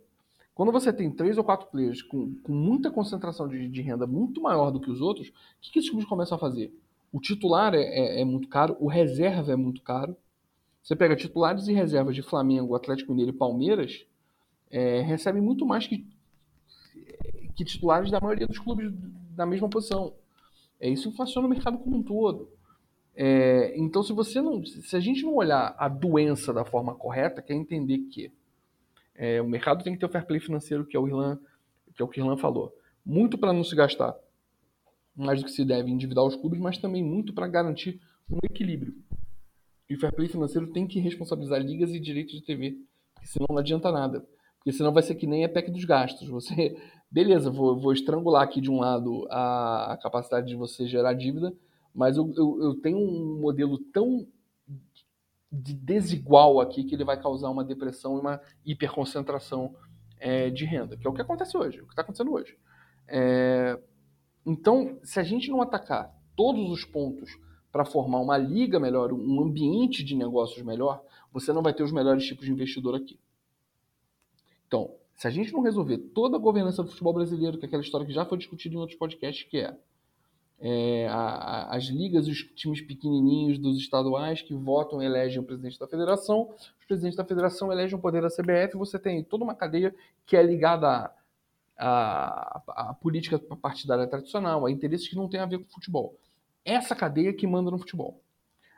Quando 0.54 0.72
você 0.72 0.92
tem 0.92 1.10
três 1.10 1.38
ou 1.38 1.44
quatro 1.44 1.66
players 1.68 2.02
com, 2.02 2.34
com 2.42 2.52
muita 2.52 2.90
concentração 2.90 3.48
de, 3.48 3.68
de, 3.68 3.82
renda 3.82 4.06
muito 4.06 4.40
maior 4.40 4.70
do 4.70 4.80
que 4.80 4.90
os 4.90 5.00
outros, 5.00 5.28
o 5.28 5.32
que, 5.60 5.72
que 5.72 5.78
esses 5.78 5.90
clubes 5.90 6.08
começam 6.08 6.36
a 6.36 6.38
fazer? 6.38 6.74
O 7.12 7.20
titular 7.20 7.74
é, 7.74 7.82
é, 7.82 8.20
é 8.22 8.24
muito 8.24 8.48
caro, 8.48 8.76
o 8.80 8.88
reserva 8.88 9.52
é 9.52 9.56
muito 9.56 9.82
caro. 9.82 10.16
Você 10.82 10.96
pega 10.96 11.14
titulares 11.14 11.68
e 11.68 11.72
reservas 11.72 12.16
de 12.16 12.22
Flamengo, 12.22 12.74
Atlético 12.74 13.12
Mineiro 13.12 13.32
e 13.32 13.38
Palmeiras, 13.38 14.04
é, 14.70 15.00
recebem 15.02 15.42
muito 15.42 15.66
mais 15.66 15.86
que 15.86 16.06
que 17.54 17.64
titulares 17.64 18.10
da 18.10 18.20
maioria 18.20 18.46
dos 18.46 18.58
clubes 18.58 18.92
da 19.36 19.46
mesma 19.46 19.68
posição. 19.68 20.14
É, 20.80 20.88
isso 20.88 21.08
inflaciona 21.08 21.46
o 21.46 21.50
mercado 21.50 21.78
como 21.78 21.96
um 21.96 22.02
todo. 22.02 22.48
É, 23.14 23.74
então, 23.78 24.02
se 24.02 24.12
você 24.12 24.40
não, 24.40 24.64
se 24.64 24.96
a 24.96 25.00
gente 25.00 25.22
não 25.22 25.34
olhar 25.34 25.74
a 25.78 25.88
doença 25.88 26.52
da 26.52 26.64
forma 26.64 26.94
correta, 26.94 27.42
quer 27.42 27.54
entender 27.54 27.98
que 28.10 28.32
é, 29.14 29.40
o 29.40 29.46
mercado 29.46 29.84
tem 29.84 29.92
que 29.92 30.00
ter 30.00 30.06
o 30.06 30.08
fair 30.08 30.26
play 30.26 30.40
financeiro, 30.40 30.86
que 30.86 30.96
é 30.96 31.00
o 31.00 31.06
Irlan, 31.06 31.38
que 31.94 32.00
é 32.00 32.04
o 32.04 32.08
que 32.08 32.20
o 32.20 32.24
Irlan 32.24 32.38
falou, 32.38 32.74
muito 33.04 33.36
para 33.36 33.52
não 33.52 33.62
se 33.62 33.76
gastar 33.76 34.16
mais 35.14 35.40
do 35.40 35.46
que 35.46 35.52
se 35.52 35.64
deve 35.64 35.90
endividar 35.90 36.24
os 36.24 36.36
clubes, 36.36 36.60
mas 36.60 36.78
também 36.78 37.02
muito 37.02 37.32
para 37.32 37.48
garantir 37.48 38.00
um 38.30 38.38
equilíbrio. 38.44 38.94
E 39.88 39.94
o 39.94 40.00
fair 40.00 40.14
play 40.14 40.28
financeiro 40.28 40.72
tem 40.72 40.86
que 40.86 41.00
responsabilizar 41.00 41.60
ligas 41.60 41.90
e 41.90 42.00
direitos 42.00 42.34
de 42.34 42.42
TV, 42.42 42.78
porque 43.14 43.28
senão 43.28 43.46
não 43.50 43.58
adianta 43.58 43.92
nada. 43.92 44.26
Porque 44.58 44.72
senão 44.72 44.92
vai 44.92 45.02
ser 45.02 45.16
que 45.16 45.26
nem 45.26 45.44
a 45.44 45.48
PEC 45.48 45.70
dos 45.70 45.84
gastos. 45.84 46.28
Você 46.28 46.76
beleza, 47.10 47.50
vou, 47.50 47.78
vou 47.78 47.92
estrangular 47.92 48.42
aqui 48.42 48.60
de 48.60 48.70
um 48.70 48.78
lado 48.78 49.26
a, 49.30 49.92
a 49.92 49.96
capacidade 49.98 50.46
de 50.46 50.56
você 50.56 50.86
gerar 50.86 51.12
dívida, 51.12 51.52
mas 51.94 52.16
eu, 52.16 52.32
eu, 52.36 52.62
eu, 52.62 52.74
tenho 52.80 52.96
um 52.96 53.38
modelo 53.38 53.76
tão 53.92 54.26
de 55.50 55.74
desigual 55.74 56.58
aqui 56.58 56.84
que 56.84 56.94
ele 56.94 57.04
vai 57.04 57.20
causar 57.20 57.50
uma 57.50 57.62
depressão 57.62 58.16
e 58.16 58.20
uma 58.20 58.40
hiperconcentração 58.64 59.76
é, 60.18 60.48
de 60.48 60.64
renda, 60.64 60.96
que 60.96 61.06
é 61.06 61.10
o 61.10 61.12
que 61.12 61.20
acontece 61.20 61.54
hoje, 61.54 61.80
o 61.80 61.84
que 61.84 61.92
está 61.92 62.00
acontecendo 62.00 62.32
hoje. 62.32 62.56
É, 63.06 63.78
então, 64.44 64.98
se 65.02 65.20
a 65.20 65.22
gente 65.22 65.50
não 65.50 65.62
atacar 65.62 66.14
todos 66.36 66.70
os 66.70 66.84
pontos 66.84 67.38
para 67.70 67.84
formar 67.84 68.20
uma 68.20 68.36
liga 68.36 68.78
melhor, 68.78 69.12
um 69.12 69.40
ambiente 69.40 70.04
de 70.04 70.14
negócios 70.14 70.62
melhor, 70.64 71.02
você 71.32 71.52
não 71.52 71.62
vai 71.62 71.72
ter 71.72 71.82
os 71.82 71.92
melhores 71.92 72.26
tipos 72.26 72.44
de 72.44 72.52
investidor 72.52 72.94
aqui. 72.94 73.18
Então, 74.66 74.94
se 75.14 75.26
a 75.26 75.30
gente 75.30 75.52
não 75.52 75.60
resolver 75.60 75.98
toda 75.98 76.36
a 76.36 76.40
governança 76.40 76.82
do 76.82 76.90
futebol 76.90 77.14
brasileiro, 77.14 77.56
que 77.56 77.64
é 77.64 77.68
aquela 77.68 77.82
história 77.82 78.06
que 78.06 78.12
já 78.12 78.24
foi 78.24 78.38
discutida 78.38 78.74
em 78.74 78.78
outros 78.78 78.98
podcasts, 78.98 79.48
que 79.48 79.58
é, 79.58 79.76
é 80.58 81.08
a, 81.08 81.14
a, 81.14 81.76
as 81.76 81.84
ligas 81.84 82.26
e 82.26 82.30
os 82.30 82.42
times 82.54 82.80
pequenininhos 82.80 83.58
dos 83.58 83.78
estaduais 83.78 84.42
que 84.42 84.54
votam 84.54 85.00
e 85.00 85.06
elegem 85.06 85.38
o 85.38 85.44
presidente 85.44 85.78
da 85.78 85.86
federação, 85.86 86.50
os 86.80 86.86
presidentes 86.86 87.16
da 87.16 87.24
federação 87.24 87.70
elegem 87.70 87.96
o 87.96 88.00
poder 88.00 88.22
da 88.22 88.28
CBF, 88.28 88.76
você 88.76 88.98
tem 88.98 89.22
toda 89.22 89.44
uma 89.44 89.54
cadeia 89.54 89.94
que 90.26 90.36
é 90.36 90.42
ligada 90.42 90.88
a, 90.88 91.12
a, 91.82 92.62
a, 92.66 92.90
a 92.90 92.94
política 92.94 93.38
partidária 93.38 94.06
tradicional, 94.06 94.64
a 94.64 94.70
interesses 94.70 95.08
que 95.08 95.16
não 95.16 95.28
têm 95.28 95.40
a 95.40 95.46
ver 95.46 95.58
com 95.58 95.64
futebol. 95.64 96.16
Essa 96.64 96.94
cadeia 96.94 97.32
que 97.32 97.46
manda 97.46 97.70
no 97.70 97.78
futebol. 97.78 98.20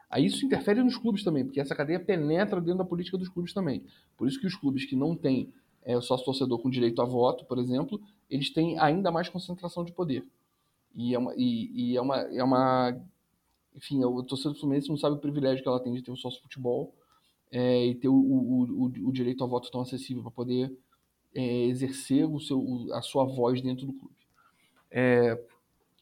Aí 0.08 0.26
isso 0.26 0.44
interfere 0.46 0.82
nos 0.82 0.96
clubes 0.96 1.22
também, 1.22 1.44
porque 1.44 1.60
essa 1.60 1.74
cadeia 1.74 2.00
penetra 2.00 2.60
dentro 2.60 2.78
da 2.78 2.84
política 2.84 3.18
dos 3.18 3.28
clubes 3.28 3.52
também. 3.52 3.84
Por 4.16 4.28
isso 4.28 4.40
que 4.40 4.46
os 4.46 4.54
clubes 4.54 4.84
que 4.84 4.96
não 4.96 5.14
têm 5.14 5.52
é, 5.82 6.00
sócio-torcedor 6.00 6.58
com 6.60 6.70
direito 6.70 7.02
a 7.02 7.04
voto, 7.04 7.44
por 7.44 7.58
exemplo, 7.58 8.00
eles 8.30 8.50
têm 8.50 8.78
ainda 8.78 9.10
mais 9.10 9.28
concentração 9.28 9.84
de 9.84 9.92
poder. 9.92 10.24
E 10.94 11.14
é 11.14 11.18
uma, 11.18 11.34
e, 11.36 11.70
e 11.74 11.96
é 11.96 12.00
uma, 12.00 12.16
é 12.20 12.42
uma 12.42 12.96
enfim, 13.74 14.02
o 14.04 14.22
torcedor 14.22 14.54
do 14.54 14.60
Fluminense 14.60 14.88
não 14.88 14.96
sabe 14.96 15.16
o 15.16 15.18
privilégio 15.18 15.62
que 15.62 15.68
ela 15.68 15.80
tem 15.80 15.92
de 15.92 16.02
ter 16.02 16.12
o 16.12 16.16
sócio 16.16 16.40
futebol 16.40 16.94
é, 17.50 17.86
e 17.86 17.94
ter 17.94 18.08
o, 18.08 18.14
o, 18.14 18.62
o, 18.62 19.08
o, 19.08 19.12
direito 19.12 19.42
ao 19.42 19.50
voto 19.50 19.70
tão 19.70 19.80
acessível 19.80 20.22
para 20.22 20.30
poder 20.30 20.72
é, 21.34 21.64
exercer 21.66 22.24
o 22.28 22.38
seu, 22.40 22.88
a 22.92 23.02
sua 23.02 23.24
voz 23.24 23.60
dentro 23.60 23.86
do 23.86 23.92
clube. 23.92 24.14
É, 24.90 25.38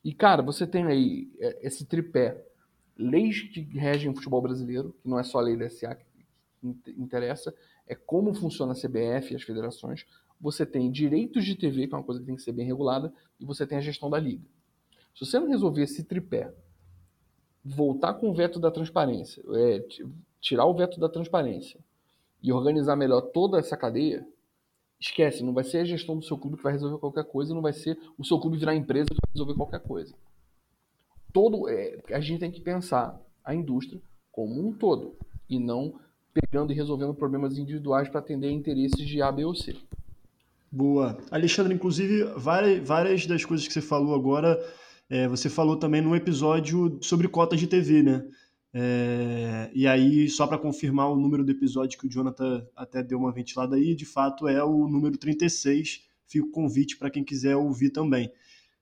e, 0.05 0.13
cara, 0.13 0.43
você 0.43 0.67
tem 0.67 0.85
aí 0.85 1.31
é, 1.39 1.67
esse 1.67 1.87
tripé, 1.87 2.45
leis 2.97 3.43
que 3.43 3.61
regem 3.61 4.11
o 4.11 4.15
futebol 4.15 4.43
brasileiro, 4.43 4.95
que 5.03 5.09
não 5.09 5.19
é 5.19 5.23
só 5.23 5.39
a 5.39 5.43
lei 5.43 5.57
da 5.57 5.69
SA 5.71 5.95
que 5.95 6.07
interessa, 6.97 7.55
é 7.87 7.95
como 7.95 8.35
funciona 8.35 8.73
a 8.73 8.77
CBF 8.77 9.33
e 9.33 9.37
as 9.37 9.43
federações. 9.43 10.07
Você 10.41 10.67
tem 10.67 10.91
direitos 10.91 11.45
de 11.45 11.57
TV, 11.57 11.87
que 11.87 11.95
é 11.95 11.97
uma 11.97 12.05
coisa 12.05 12.21
que 12.21 12.27
tem 12.27 12.37
que 12.37 12.43
ser 12.43 12.53
bem 12.53 12.67
regulada, 12.67 13.13
e 13.39 13.45
você 13.45 13.67
tem 13.67 13.79
a 13.79 13.81
gestão 13.81 14.11
da 14.11 14.19
liga. 14.19 14.45
Se 15.15 15.27
você 15.27 15.39
não 15.39 15.49
resolver 15.49 15.83
esse 15.83 16.05
tripé, 16.05 16.53
voltar 17.65 18.15
com 18.15 18.31
o 18.31 18.35
veto 18.35 18.59
da 18.59 18.71
transparência, 18.71 19.43
é, 19.55 19.85
tirar 20.41 20.67
o 20.67 20.75
veto 20.75 20.99
da 20.99 21.09
transparência 21.09 21.79
e 22.43 22.53
organizar 22.53 22.97
melhor 22.97 23.21
toda 23.21 23.59
essa 23.59 23.77
cadeia, 23.77 24.27
esquece, 25.03 25.43
não 25.43 25.53
vai 25.53 25.65
ser 25.65 25.79
a 25.79 25.85
gestão 25.85 26.17
do 26.17 26.25
seu 26.25 26.39
clube 26.39 26.57
que 26.57 26.63
vai 26.63 26.73
resolver 26.73 26.99
qualquer 26.99 27.25
coisa, 27.25 27.53
não 27.53 27.61
vai 27.61 27.73
ser 27.73 27.99
o 28.17 28.25
seu 28.25 28.39
clube 28.39 28.57
virar 28.57 28.75
empresa 28.75 29.09
que 29.09 29.21
vai 29.21 29.33
resolver 29.33 29.55
qualquer 29.55 29.81
coisa. 29.81 30.15
Todo, 31.33 31.69
é, 31.69 31.99
a 32.13 32.21
gente 32.21 32.41
tem 32.41 32.51
que 32.51 32.61
pensar 32.61 33.21
a 33.45 33.55
indústria 33.55 34.01
como 34.31 34.67
um 34.67 34.73
todo 34.73 35.17
e 35.49 35.59
não 35.59 35.99
pegando 36.33 36.73
e 36.73 36.77
resolvendo 36.77 37.15
problemas 37.15 37.59
individuais 37.59 38.09
para 38.09 38.21
atender 38.21 38.51
interesses 38.51 39.07
de 39.07 39.21
A, 39.21 39.31
B 39.33 39.45
ou 39.45 39.55
C. 39.55 39.77
Boa. 40.71 41.19
Alexandre, 41.31 41.75
inclusive, 41.75 42.25
várias, 42.37 42.87
várias 42.87 43.27
das 43.27 43.45
coisas 43.45 43.67
que 43.67 43.73
você 43.73 43.83
falou 43.83 44.15
agora, 44.15 44.59
é, 45.11 45.29
você 45.29 45.51
falou 45.51 45.77
também 45.77 46.01
no 46.01 46.17
episódio 46.17 46.99
sobre 47.03 47.29
cotas 47.29 47.61
de 47.61 47.67
TV, 47.67 48.03
né? 48.03 48.25
É, 48.75 49.71
e 49.75 49.87
aí, 49.87 50.29
só 50.29 50.47
para 50.47 50.59
confirmar 50.59 51.11
o 51.11 51.17
número 51.17 51.45
do 51.45 51.51
episódio 51.51 51.99
que 51.99 52.07
o 52.07 52.11
Jonathan 52.11 52.67
até 52.75 53.03
deu 53.03 53.19
uma 53.19 53.33
ventilada 53.33 53.77
aí, 53.77 53.95
de 53.95 54.07
fato 54.07 54.49
é 54.49 54.65
o 54.65 54.89
número 54.89 55.17
36. 55.19 56.07
Fica 56.27 56.47
o 56.47 56.51
convite 56.51 56.97
para 56.97 57.11
quem 57.11 57.23
quiser 57.23 57.57
ouvir 57.57 57.91
também. 57.91 58.33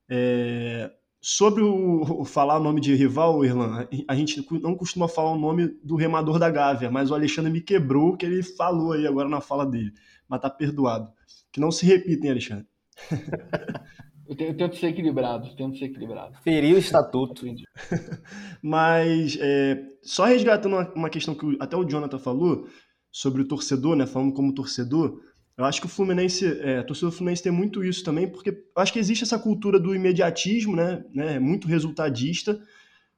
É, 0.08 0.92
sobre 1.20 1.62
o, 1.62 2.20
o, 2.20 2.24
falar 2.24 2.58
o 2.58 2.62
nome 2.62 2.80
de 2.80 2.94
rival, 2.94 3.44
Irlan, 3.44 3.88
a 4.08 4.14
gente 4.14 4.46
não 4.62 4.74
costuma 4.74 5.08
falar 5.08 5.32
o 5.32 5.38
nome 5.38 5.68
do 5.82 5.96
remador 5.96 6.38
da 6.38 6.50
Gávea, 6.50 6.90
mas 6.90 7.10
o 7.10 7.14
Alexandre 7.14 7.52
me 7.52 7.60
quebrou 7.60 8.16
que 8.16 8.24
ele 8.24 8.42
falou 8.42 8.92
aí 8.92 9.06
agora 9.06 9.28
na 9.28 9.40
fala 9.40 9.66
dele. 9.66 9.92
Mas 10.28 10.40
tá 10.40 10.48
perdoado. 10.48 11.12
Que 11.52 11.60
não 11.60 11.72
se 11.72 11.84
repitem, 11.84 12.30
Alexandre. 12.30 12.66
Eu, 14.30 14.46
eu 14.46 14.56
tento 14.56 14.76
ser 14.76 14.88
equilibrado, 14.88 15.54
tento 15.56 15.76
ser 15.76 15.86
equilibrado. 15.86 16.38
Feriu 16.44 16.76
o 16.76 16.78
estatuto. 16.78 17.44
Mas 18.62 19.36
é, 19.40 19.82
só 20.02 20.24
resgatando 20.24 20.76
uma, 20.76 20.92
uma, 20.94 21.10
questão 21.10 21.34
que 21.34 21.56
até 21.58 21.76
o 21.76 21.84
Jonathan 21.84 22.18
falou 22.18 22.68
sobre 23.10 23.42
o 23.42 23.48
torcedor, 23.48 23.96
né? 23.96 24.06
Falando 24.06 24.32
como 24.32 24.54
torcedor, 24.54 25.20
eu 25.58 25.64
acho 25.64 25.80
que 25.80 25.86
o 25.86 25.90
Fluminense, 25.90 26.46
é, 26.60 26.78
a 26.78 26.84
torcida 26.84 27.10
do 27.10 27.16
Fluminense 27.16 27.42
tem 27.42 27.50
muito 27.50 27.82
isso 27.82 28.04
também, 28.04 28.28
porque 28.28 28.50
eu 28.50 28.82
acho 28.82 28.92
que 28.92 29.00
existe 29.00 29.24
essa 29.24 29.38
cultura 29.38 29.80
do 29.80 29.94
imediatismo, 29.94 30.76
né? 30.76 31.04
né 31.12 31.38
muito 31.40 31.66
resultadista. 31.66 32.60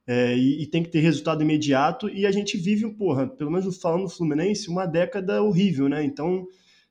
É, 0.05 0.37
e, 0.37 0.63
e, 0.63 0.67
tem 0.67 0.83
que 0.83 0.89
ter 0.89 0.99
resultado 0.99 1.43
imediato, 1.43 2.09
e 2.09 2.27
a 2.27 2.33
gente 2.33 2.57
vive, 2.57 2.91
porra, 2.95 3.29
pelo 3.29 3.53
menos 3.53 3.81
falando 3.81 4.03
do 4.03 4.09
Fluminense, 4.09 4.69
uma 4.69 4.85
década 4.85 5.41
horrível, 5.41 5.89
né? 5.89 6.03
Então, 6.03 6.45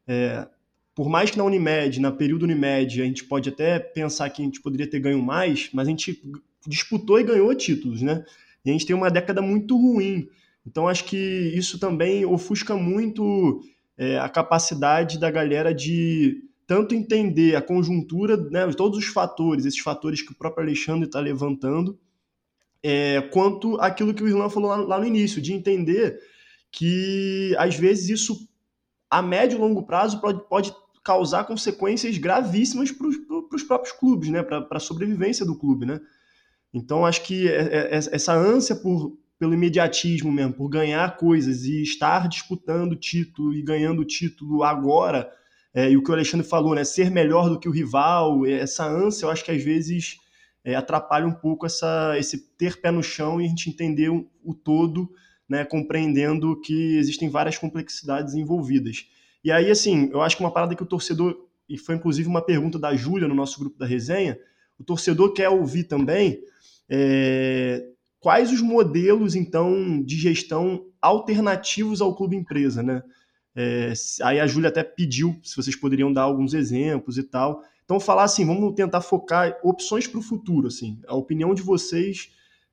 é, 0.07 0.47
por 0.93 1.09
mais 1.09 1.31
que 1.31 1.37
na 1.37 1.43
Unimed, 1.43 1.99
na 1.99 2.11
período 2.11 2.43
Unimed, 2.43 3.01
a 3.01 3.05
gente 3.05 3.23
pode 3.23 3.49
até 3.49 3.79
pensar 3.79 4.29
que 4.29 4.41
a 4.41 4.45
gente 4.45 4.61
poderia 4.61 4.89
ter 4.89 4.99
ganho 4.99 5.21
mais, 5.21 5.69
mas 5.73 5.87
a 5.87 5.89
gente 5.89 6.21
disputou 6.67 7.19
e 7.19 7.23
ganhou 7.23 7.53
títulos, 7.55 8.01
né? 8.01 8.25
E 8.65 8.69
a 8.69 8.73
gente 8.73 8.85
tem 8.85 8.95
uma 8.95 9.09
década 9.09 9.41
muito 9.41 9.75
ruim. 9.77 10.27
Então 10.65 10.87
acho 10.87 11.05
que 11.05 11.17
isso 11.55 11.79
também 11.79 12.25
ofusca 12.25 12.75
muito 12.75 13.61
é, 13.97 14.19
a 14.19 14.29
capacidade 14.29 15.17
da 15.19 15.31
galera 15.31 15.73
de 15.73 16.43
tanto 16.67 16.95
entender 16.95 17.55
a 17.55 17.61
conjuntura, 17.61 18.37
né, 18.37 18.65
todos 18.71 18.97
os 18.97 19.05
fatores, 19.05 19.65
esses 19.65 19.79
fatores 19.79 20.21
que 20.21 20.31
o 20.31 20.35
próprio 20.35 20.63
Alexandre 20.63 21.05
está 21.05 21.19
levantando, 21.19 21.99
é, 22.81 23.19
quanto 23.21 23.75
aquilo 23.81 24.13
que 24.13 24.23
o 24.23 24.27
Irlan 24.27 24.49
falou 24.49 24.69
lá, 24.69 24.77
lá 24.77 24.99
no 24.99 25.05
início, 25.05 25.41
de 25.41 25.53
entender 25.53 26.17
que 26.71 27.53
às 27.57 27.75
vezes 27.75 28.09
isso 28.09 28.47
a 29.11 29.21
médio 29.21 29.57
e 29.57 29.59
longo 29.59 29.83
prazo 29.83 30.21
pode, 30.21 30.41
pode 30.47 30.73
causar 31.03 31.43
consequências 31.43 32.17
gravíssimas 32.17 32.91
para 32.91 33.07
os 33.07 33.63
próprios 33.63 33.93
clubes, 33.93 34.29
né? 34.29 34.41
para 34.41 34.65
a 34.71 34.79
sobrevivência 34.79 35.45
do 35.45 35.57
clube. 35.57 35.85
Né? 35.85 35.99
Então, 36.73 37.05
acho 37.05 37.21
que 37.23 37.49
é, 37.49 37.61
é, 37.61 37.77
é, 37.91 37.95
essa 37.97 38.33
ânsia 38.33 38.73
por, 38.73 39.17
pelo 39.37 39.53
imediatismo 39.53 40.31
mesmo, 40.31 40.53
por 40.53 40.69
ganhar 40.69 41.17
coisas 41.17 41.65
e 41.65 41.83
estar 41.83 42.29
disputando 42.29 42.95
título 42.95 43.53
e 43.53 43.61
ganhando 43.61 44.05
título 44.05 44.63
agora, 44.63 45.29
é, 45.73 45.91
e 45.91 45.97
o 45.97 46.03
que 46.03 46.09
o 46.09 46.13
Alexandre 46.13 46.47
falou, 46.47 46.73
né? 46.73 46.85
ser 46.85 47.11
melhor 47.11 47.49
do 47.49 47.59
que 47.59 47.67
o 47.67 47.71
rival, 47.71 48.45
essa 48.45 48.87
ânsia, 48.87 49.25
eu 49.25 49.29
acho 49.29 49.43
que 49.43 49.51
às 49.51 49.61
vezes 49.61 50.15
é, 50.63 50.73
atrapalha 50.75 51.27
um 51.27 51.33
pouco 51.33 51.65
essa, 51.65 52.17
esse 52.17 52.37
ter 52.55 52.79
pé 52.79 52.91
no 52.91 53.03
chão 53.03 53.41
e 53.41 53.45
a 53.45 53.47
gente 53.49 53.69
entender 53.69 54.09
o, 54.09 54.29
o 54.41 54.53
todo 54.53 55.09
né, 55.51 55.65
compreendendo 55.65 56.55
que 56.61 56.95
existem 56.95 57.27
várias 57.27 57.57
complexidades 57.57 58.35
envolvidas. 58.35 59.05
E 59.43 59.51
aí, 59.51 59.69
assim, 59.69 60.09
eu 60.13 60.21
acho 60.21 60.37
que 60.37 60.41
uma 60.41 60.53
parada 60.53 60.73
que 60.73 60.81
o 60.81 60.85
torcedor, 60.85 61.35
e 61.67 61.77
foi 61.77 61.95
inclusive 61.95 62.29
uma 62.29 62.41
pergunta 62.41 62.79
da 62.79 62.95
Júlia 62.95 63.27
no 63.27 63.35
nosso 63.35 63.59
grupo 63.59 63.77
da 63.77 63.85
resenha, 63.85 64.39
o 64.79 64.83
torcedor 64.85 65.33
quer 65.33 65.49
ouvir 65.49 65.83
também 65.83 66.39
é, 66.89 67.85
quais 68.21 68.49
os 68.49 68.61
modelos, 68.61 69.35
então, 69.35 70.01
de 70.01 70.15
gestão 70.15 70.85
alternativos 71.01 71.99
ao 71.99 72.15
clube 72.15 72.37
empresa, 72.37 72.81
né? 72.81 73.03
É, 73.53 73.91
aí 74.21 74.39
a 74.39 74.47
Júlia 74.47 74.69
até 74.69 74.81
pediu 74.81 75.37
se 75.43 75.57
vocês 75.57 75.75
poderiam 75.75 76.13
dar 76.13 76.21
alguns 76.21 76.53
exemplos 76.53 77.17
e 77.17 77.23
tal. 77.23 77.61
Então, 77.83 77.99
falar 77.99 78.23
assim, 78.23 78.45
vamos 78.45 78.73
tentar 78.73 79.01
focar 79.01 79.59
opções 79.61 80.07
para 80.07 80.19
o 80.19 80.23
futuro, 80.23 80.67
assim, 80.67 81.01
a 81.05 81.13
opinião 81.13 81.53
de 81.53 81.61
vocês 81.61 82.31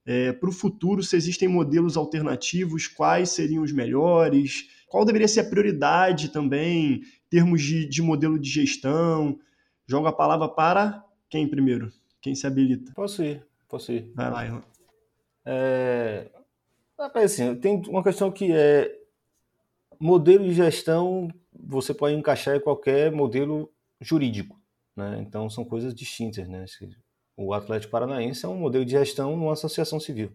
é, 0.08 0.32
para 0.32 0.48
o 0.48 0.52
futuro, 0.52 1.02
se 1.02 1.14
existem 1.16 1.46
modelos 1.46 1.94
alternativos, 1.94 2.86
quais 2.86 3.28
seriam 3.28 3.62
os 3.62 3.72
melhores, 3.72 4.66
qual 4.88 5.04
deveria 5.04 5.28
ser 5.28 5.40
a 5.40 5.44
prioridade 5.44 6.30
também, 6.30 6.94
em 6.94 7.28
termos 7.28 7.60
de, 7.60 7.86
de 7.86 8.00
modelo 8.00 8.38
de 8.38 8.48
gestão. 8.48 9.38
Jogo 9.86 10.06
a 10.06 10.12
palavra 10.12 10.48
para 10.48 11.04
quem 11.28 11.46
primeiro? 11.46 11.92
Quem 12.22 12.34
se 12.34 12.46
habilita? 12.46 12.90
Posso 12.94 13.22
ir, 13.22 13.46
posso 13.68 13.92
ir. 13.92 14.10
Vai 14.14 14.30
lá, 14.30 14.46
Ilan. 14.46 14.62
É... 15.44 16.30
Assim, 17.14 17.54
tem 17.56 17.82
uma 17.86 18.02
questão 18.02 18.32
que 18.32 18.50
é 18.50 18.90
modelo 20.00 20.42
de 20.42 20.54
gestão 20.54 21.28
você 21.52 21.92
pode 21.92 22.14
encaixar 22.14 22.56
em 22.56 22.60
qualquer 22.60 23.12
modelo 23.12 23.70
jurídico, 24.00 24.58
né? 24.96 25.18
Então 25.20 25.50
são 25.50 25.66
coisas 25.66 25.94
distintas, 25.94 26.48
né? 26.48 26.64
O 27.40 27.54
Atlético 27.54 27.92
Paranaense 27.92 28.44
é 28.44 28.48
um 28.48 28.56
modelo 28.58 28.84
de 28.84 28.90
gestão 28.90 29.36
numa 29.36 29.52
associação 29.52 30.00
civil. 30.00 30.32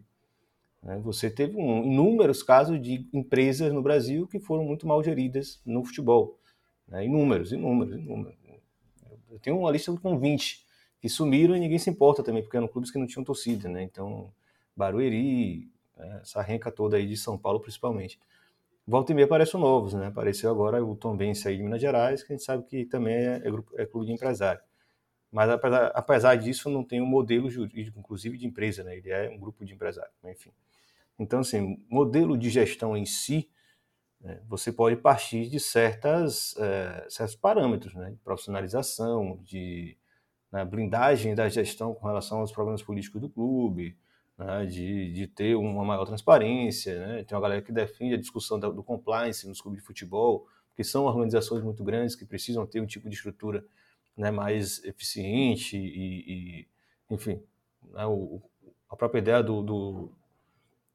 Né? 0.81 0.97
Você 1.03 1.29
teve 1.29 1.57
um, 1.57 1.83
inúmeros 1.83 2.41
casos 2.41 2.81
de 2.81 3.09
empresas 3.11 3.73
no 3.73 3.81
Brasil 3.81 4.25
que 4.25 4.39
foram 4.39 4.63
muito 4.63 4.87
mal 4.87 5.03
geridas 5.03 5.61
no 5.65 5.83
futebol. 5.83 6.39
Né? 6.87 7.03
Inúmeros, 7.03 7.51
inúmeros, 7.51 7.95
inúmeros. 7.95 8.37
Eu 9.29 9.37
tenho 9.37 9.59
uma 9.59 9.69
lista 9.69 9.91
com 9.97 10.17
20 10.17 10.65
que 11.01 11.09
sumiram 11.09 11.57
e 11.57 11.59
ninguém 11.59 11.77
se 11.77 11.89
importa 11.89 12.23
também, 12.23 12.41
porque 12.41 12.55
eram 12.55 12.69
clubes 12.69 12.89
que 12.89 12.97
não 12.97 13.05
tinham 13.05 13.25
torcida. 13.25 13.67
Né? 13.67 13.83
Então, 13.83 14.31
Barueri, 14.73 15.69
né? 15.97 16.19
essa 16.21 16.41
renca 16.41 16.71
toda 16.71 16.95
aí 16.95 17.05
de 17.05 17.17
São 17.17 17.37
Paulo 17.37 17.59
principalmente. 17.59 18.17
Volta 18.87 19.11
e 19.11 19.15
meia 19.15 19.25
aparecem 19.25 19.59
novos, 19.59 19.93
né? 19.93 20.07
Apareceu 20.07 20.49
agora 20.49 20.83
o 20.83 20.95
Tom 20.95 21.17
Benz 21.17 21.45
aí 21.45 21.57
de 21.57 21.63
Minas 21.63 21.81
Gerais, 21.81 22.23
que 22.23 22.31
a 22.31 22.35
gente 22.35 22.45
sabe 22.45 22.63
que 22.63 22.85
também 22.85 23.13
é, 23.13 23.41
é, 23.45 23.81
é 23.81 23.85
clube 23.85 24.07
de 24.07 24.13
empresário. 24.13 24.61
Mas 25.33 25.49
apesar, 25.49 25.87
apesar 25.95 26.35
disso, 26.35 26.69
não 26.69 26.83
tem 26.83 27.01
um 27.01 27.07
modelo 27.07 27.49
jurídico, 27.49 27.99
inclusive 27.99 28.37
de 28.37 28.45
empresa, 28.45 28.83
né? 28.83 28.95
Ele 28.95 29.09
é 29.09 29.31
um 29.31 29.39
grupo 29.39 29.65
de 29.65 29.73
empresários, 29.73 30.13
enfim. 30.23 30.51
Então, 31.17 31.39
assim, 31.39 31.83
modelo 31.89 32.37
de 32.37 32.51
gestão 32.51 32.95
em 32.95 33.03
si, 33.03 33.49
né, 34.21 34.39
você 34.47 34.71
pode 34.71 34.95
partir 34.95 35.49
de 35.49 35.59
certas, 35.59 36.55
é, 36.57 37.07
certos 37.09 37.35
parâmetros, 37.35 37.95
né? 37.95 38.11
De 38.11 38.17
profissionalização, 38.17 39.39
de 39.43 39.97
né, 40.51 40.63
blindagem 40.63 41.33
da 41.33 41.49
gestão 41.49 41.95
com 41.95 42.05
relação 42.05 42.41
aos 42.41 42.51
problemas 42.51 42.83
políticos 42.83 43.19
do 43.19 43.27
clube, 43.27 43.97
né, 44.37 44.67
de, 44.67 45.13
de 45.13 45.25
ter 45.25 45.55
uma 45.55 45.83
maior 45.83 46.05
transparência, 46.05 46.99
né? 46.99 47.23
Tem 47.23 47.35
uma 47.35 47.41
galera 47.41 47.63
que 47.63 47.71
defende 47.71 48.13
a 48.13 48.19
discussão 48.19 48.59
do 48.59 48.83
compliance 48.83 49.47
nos 49.47 49.59
clubes 49.59 49.81
de 49.81 49.87
futebol, 49.87 50.47
que 50.75 50.83
são 50.83 51.05
organizações 51.05 51.63
muito 51.63 51.83
grandes 51.83 52.15
que 52.15 52.23
precisam 52.23 52.67
ter 52.67 52.81
um 52.81 52.85
tipo 52.85 53.09
de 53.09 53.15
estrutura 53.15 53.65
né, 54.15 54.31
mais 54.31 54.83
eficiente 54.83 55.77
e, 55.77 56.61
e 56.61 56.67
enfim, 57.09 57.41
né, 57.91 58.05
o, 58.05 58.41
a 58.89 58.95
própria 58.95 59.19
ideia 59.19 59.43
do, 59.43 59.61
do 59.61 60.11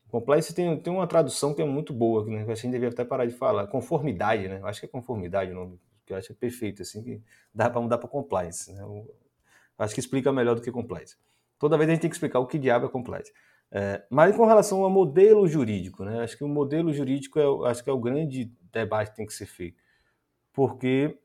compliance 0.08 0.54
tem, 0.54 0.76
tem 0.80 0.92
uma 0.92 1.06
tradução 1.06 1.54
que 1.54 1.60
é 1.60 1.64
muito 1.64 1.92
boa, 1.92 2.24
né, 2.24 2.44
que 2.44 2.50
a 2.50 2.54
gente 2.54 2.70
devia 2.70 2.88
até 2.88 3.04
parar 3.04 3.26
de 3.26 3.32
falar, 3.32 3.66
conformidade, 3.66 4.48
né? 4.48 4.60
Acho 4.64 4.80
que 4.80 4.86
é 4.86 4.88
conformidade 4.88 5.50
o 5.50 5.54
nome, 5.54 5.80
que 6.06 6.12
eu 6.12 6.16
acho 6.16 6.28
que 6.28 6.32
é 6.32 6.36
perfeito, 6.36 6.82
assim, 6.82 7.02
que 7.02 7.22
dá 7.54 7.68
para 7.68 7.80
mudar 7.80 7.98
para 7.98 8.08
compliance, 8.08 8.72
né? 8.72 8.82
Eu, 8.82 9.14
acho 9.78 9.94
que 9.94 10.00
explica 10.00 10.32
melhor 10.32 10.56
do 10.56 10.62
que 10.62 10.72
compliance. 10.72 11.16
Toda 11.58 11.76
vez 11.76 11.88
a 11.88 11.92
gente 11.92 12.02
tem 12.02 12.10
que 12.10 12.16
explicar 12.16 12.40
o 12.40 12.46
que 12.46 12.58
diabo 12.58 12.86
é 12.86 12.88
compliance. 12.88 13.32
É, 13.70 14.02
mas 14.10 14.34
com 14.34 14.46
relação 14.46 14.82
ao 14.82 14.90
modelo 14.90 15.46
jurídico, 15.46 16.04
né? 16.04 16.20
Acho 16.22 16.36
que 16.36 16.44
o 16.44 16.48
modelo 16.48 16.92
jurídico 16.92 17.38
é, 17.38 17.70
acho 17.70 17.84
que 17.84 17.90
é 17.90 17.92
o 17.92 18.00
grande 18.00 18.50
debate 18.72 19.10
que 19.10 19.16
tem 19.16 19.26
que 19.26 19.32
ser 19.32 19.46
feito, 19.46 19.80
porque 20.52 21.18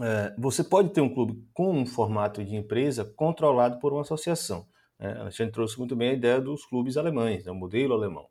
é, 0.00 0.34
você 0.38 0.64
pode 0.64 0.90
ter 0.90 1.00
um 1.00 1.12
clube 1.12 1.46
com 1.52 1.70
um 1.72 1.86
formato 1.86 2.44
de 2.44 2.56
empresa 2.56 3.04
controlado 3.04 3.78
por 3.78 3.92
uma 3.92 4.02
associação. 4.02 4.66
Né? 4.98 5.12
A 5.22 5.30
gente 5.30 5.52
trouxe 5.52 5.78
muito 5.78 5.94
bem 5.94 6.10
a 6.10 6.14
ideia 6.14 6.40
dos 6.40 6.64
clubes 6.66 6.96
alemães, 6.96 7.44
né? 7.44 7.52
o 7.52 7.54
modelo 7.54 7.94
alemão. 7.94 8.26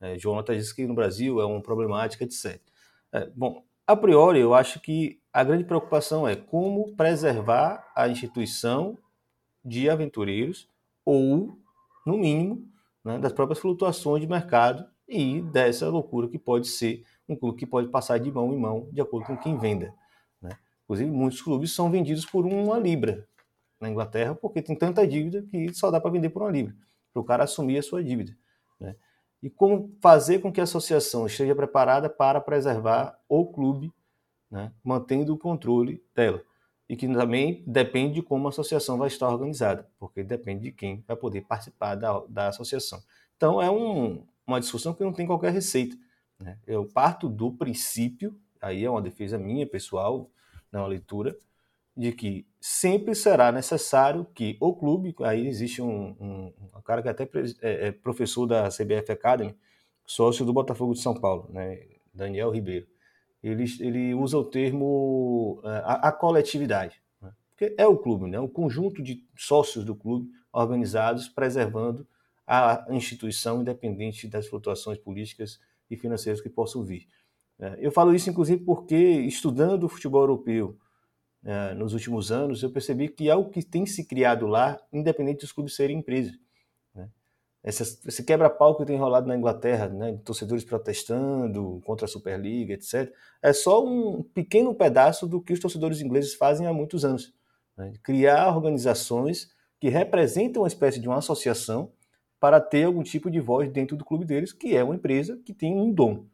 É, 0.00 0.18
Jonathan 0.18 0.56
disse 0.56 0.74
que 0.74 0.86
no 0.86 0.94
Brasil 0.94 1.40
é 1.40 1.44
uma 1.44 1.62
problemática, 1.62 2.24
etc. 2.24 2.60
É, 3.12 3.26
bom, 3.34 3.62
a 3.86 3.96
priori, 3.96 4.40
eu 4.40 4.52
acho 4.52 4.80
que 4.80 5.20
a 5.32 5.44
grande 5.44 5.64
preocupação 5.64 6.26
é 6.26 6.34
como 6.36 6.94
preservar 6.96 7.90
a 7.94 8.08
instituição 8.08 8.98
de 9.64 9.88
aventureiros 9.88 10.68
ou, 11.04 11.58
no 12.04 12.18
mínimo, 12.18 12.68
né, 13.04 13.18
das 13.18 13.32
próprias 13.32 13.58
flutuações 13.58 14.20
de 14.20 14.28
mercado 14.28 14.84
e 15.08 15.40
dessa 15.40 15.88
loucura 15.88 16.28
que 16.28 16.38
pode 16.38 16.66
ser 16.66 17.04
um 17.28 17.36
clube 17.36 17.58
que 17.58 17.66
pode 17.66 17.88
passar 17.88 18.18
de 18.18 18.30
mão 18.30 18.52
em 18.52 18.58
mão 18.58 18.88
de 18.92 19.00
acordo 19.00 19.26
com 19.26 19.36
quem 19.36 19.56
venda. 19.56 19.94
Inclusive, 20.86 21.10
muitos 21.10 21.42
clubes 21.42 21.74
são 21.74 21.90
vendidos 21.90 22.24
por 22.24 22.46
uma 22.46 22.78
libra 22.78 23.28
na 23.80 23.90
Inglaterra 23.90 24.34
porque 24.34 24.62
tem 24.62 24.74
tanta 24.74 25.06
dívida 25.06 25.42
que 25.42 25.74
só 25.74 25.90
dá 25.90 26.00
para 26.00 26.10
vender 26.10 26.30
por 26.30 26.42
uma 26.42 26.50
libra, 26.50 26.74
para 27.12 27.20
o 27.20 27.24
cara 27.24 27.44
assumir 27.44 27.78
a 27.78 27.82
sua 27.82 28.02
dívida. 28.02 28.36
Né? 28.80 28.94
E 29.42 29.50
como 29.50 29.94
fazer 30.00 30.38
com 30.38 30.52
que 30.52 30.60
a 30.60 30.64
associação 30.64 31.26
esteja 31.26 31.54
preparada 31.54 32.08
para 32.08 32.40
preservar 32.40 33.18
o 33.28 33.46
clube, 33.46 33.92
né, 34.50 34.72
mantendo 34.82 35.34
o 35.34 35.38
controle 35.38 36.02
dela 36.14 36.42
e 36.88 36.96
que 36.96 37.08
também 37.08 37.64
depende 37.66 38.14
de 38.14 38.22
como 38.22 38.46
a 38.46 38.50
associação 38.50 38.96
vai 38.96 39.08
estar 39.08 39.28
organizada, 39.28 39.88
porque 39.98 40.22
depende 40.22 40.64
de 40.64 40.72
quem 40.72 41.02
vai 41.06 41.16
poder 41.16 41.42
participar 41.42 41.96
da, 41.96 42.20
da 42.28 42.48
associação. 42.48 43.02
Então, 43.36 43.60
é 43.60 43.70
um, 43.70 44.24
uma 44.46 44.60
discussão 44.60 44.94
que 44.94 45.02
não 45.02 45.12
tem 45.12 45.26
qualquer 45.26 45.52
receita. 45.52 45.96
Né? 46.38 46.56
Eu 46.66 46.86
parto 46.86 47.28
do 47.28 47.50
princípio, 47.50 48.38
aí 48.60 48.84
é 48.84 48.90
uma 48.90 49.02
defesa 49.02 49.36
minha, 49.36 49.66
pessoal, 49.66 50.30
uma 50.72 50.86
leitura, 50.86 51.36
de 51.96 52.12
que 52.12 52.46
sempre 52.60 53.14
será 53.14 53.50
necessário 53.50 54.24
que 54.34 54.56
o 54.60 54.74
clube, 54.74 55.14
aí 55.20 55.46
existe 55.46 55.80
um, 55.80 56.16
um, 56.20 56.52
um 56.76 56.82
cara 56.82 57.00
que 57.02 57.08
é 57.08 57.10
até 57.10 57.28
é, 57.62 57.88
é 57.88 57.92
professor 57.92 58.46
da 58.46 58.68
CBF 58.68 59.10
Academy, 59.10 59.56
sócio 60.06 60.44
do 60.44 60.52
Botafogo 60.52 60.92
de 60.92 61.00
São 61.00 61.14
Paulo, 61.14 61.48
né? 61.50 61.80
Daniel 62.12 62.50
Ribeiro 62.50 62.86
ele, 63.42 63.64
ele 63.80 64.14
usa 64.14 64.36
o 64.38 64.44
termo 64.44 65.60
é, 65.64 65.68
a, 65.68 66.08
a 66.08 66.12
coletividade, 66.12 67.00
né? 67.20 67.32
porque 67.50 67.74
é 67.78 67.86
o 67.86 67.96
clube, 67.96 68.28
né? 68.28 68.38
o 68.40 68.48
conjunto 68.48 69.02
de 69.02 69.24
sócios 69.36 69.84
do 69.84 69.94
clube 69.94 70.28
organizados 70.52 71.28
preservando 71.28 72.06
a 72.46 72.86
instituição 72.90 73.60
independente 73.60 74.28
das 74.28 74.46
flutuações 74.46 74.98
políticas 74.98 75.60
e 75.90 75.96
financeiras 75.96 76.40
que 76.40 76.48
possam 76.48 76.84
vir. 76.84 77.08
É, 77.58 77.76
eu 77.80 77.90
falo 77.90 78.14
isso, 78.14 78.28
inclusive, 78.30 78.62
porque 78.64 78.96
estudando 78.96 79.84
o 79.84 79.88
futebol 79.88 80.22
europeu 80.22 80.76
é, 81.44 81.74
nos 81.74 81.92
últimos 81.92 82.30
anos, 82.30 82.62
eu 82.62 82.70
percebi 82.70 83.08
que 83.08 83.28
é 83.30 83.34
o 83.34 83.48
que 83.48 83.62
tem 83.62 83.86
se 83.86 84.04
criado 84.04 84.46
lá, 84.46 84.78
independente 84.92 85.40
dos 85.40 85.52
clubes 85.52 85.74
serem 85.74 85.98
empresas 85.98 86.38
esse 87.66 88.22
quebra-pau 88.22 88.76
que 88.76 88.84
tem 88.84 88.96
rolado 88.96 89.26
na 89.26 89.36
Inglaterra, 89.36 89.88
né, 89.88 90.16
torcedores 90.24 90.62
protestando 90.62 91.80
contra 91.84 92.04
a 92.04 92.08
Superliga, 92.08 92.74
etc., 92.74 93.12
é 93.42 93.52
só 93.52 93.84
um 93.84 94.22
pequeno 94.22 94.72
pedaço 94.72 95.26
do 95.26 95.40
que 95.40 95.52
os 95.52 95.58
torcedores 95.58 96.00
ingleses 96.00 96.34
fazem 96.34 96.68
há 96.68 96.72
muitos 96.72 97.04
anos. 97.04 97.34
Né, 97.76 97.92
criar 98.04 98.54
organizações 98.54 99.50
que 99.80 99.88
representam 99.88 100.62
uma 100.62 100.68
espécie 100.68 101.00
de 101.00 101.08
uma 101.08 101.18
associação 101.18 101.90
para 102.38 102.60
ter 102.60 102.84
algum 102.84 103.02
tipo 103.02 103.28
de 103.28 103.40
voz 103.40 103.68
dentro 103.68 103.96
do 103.96 104.04
clube 104.04 104.24
deles, 104.24 104.52
que 104.52 104.76
é 104.76 104.84
uma 104.84 104.94
empresa 104.94 105.36
que 105.44 105.52
tem 105.52 105.76
um 105.76 105.92
dom, 105.92 106.24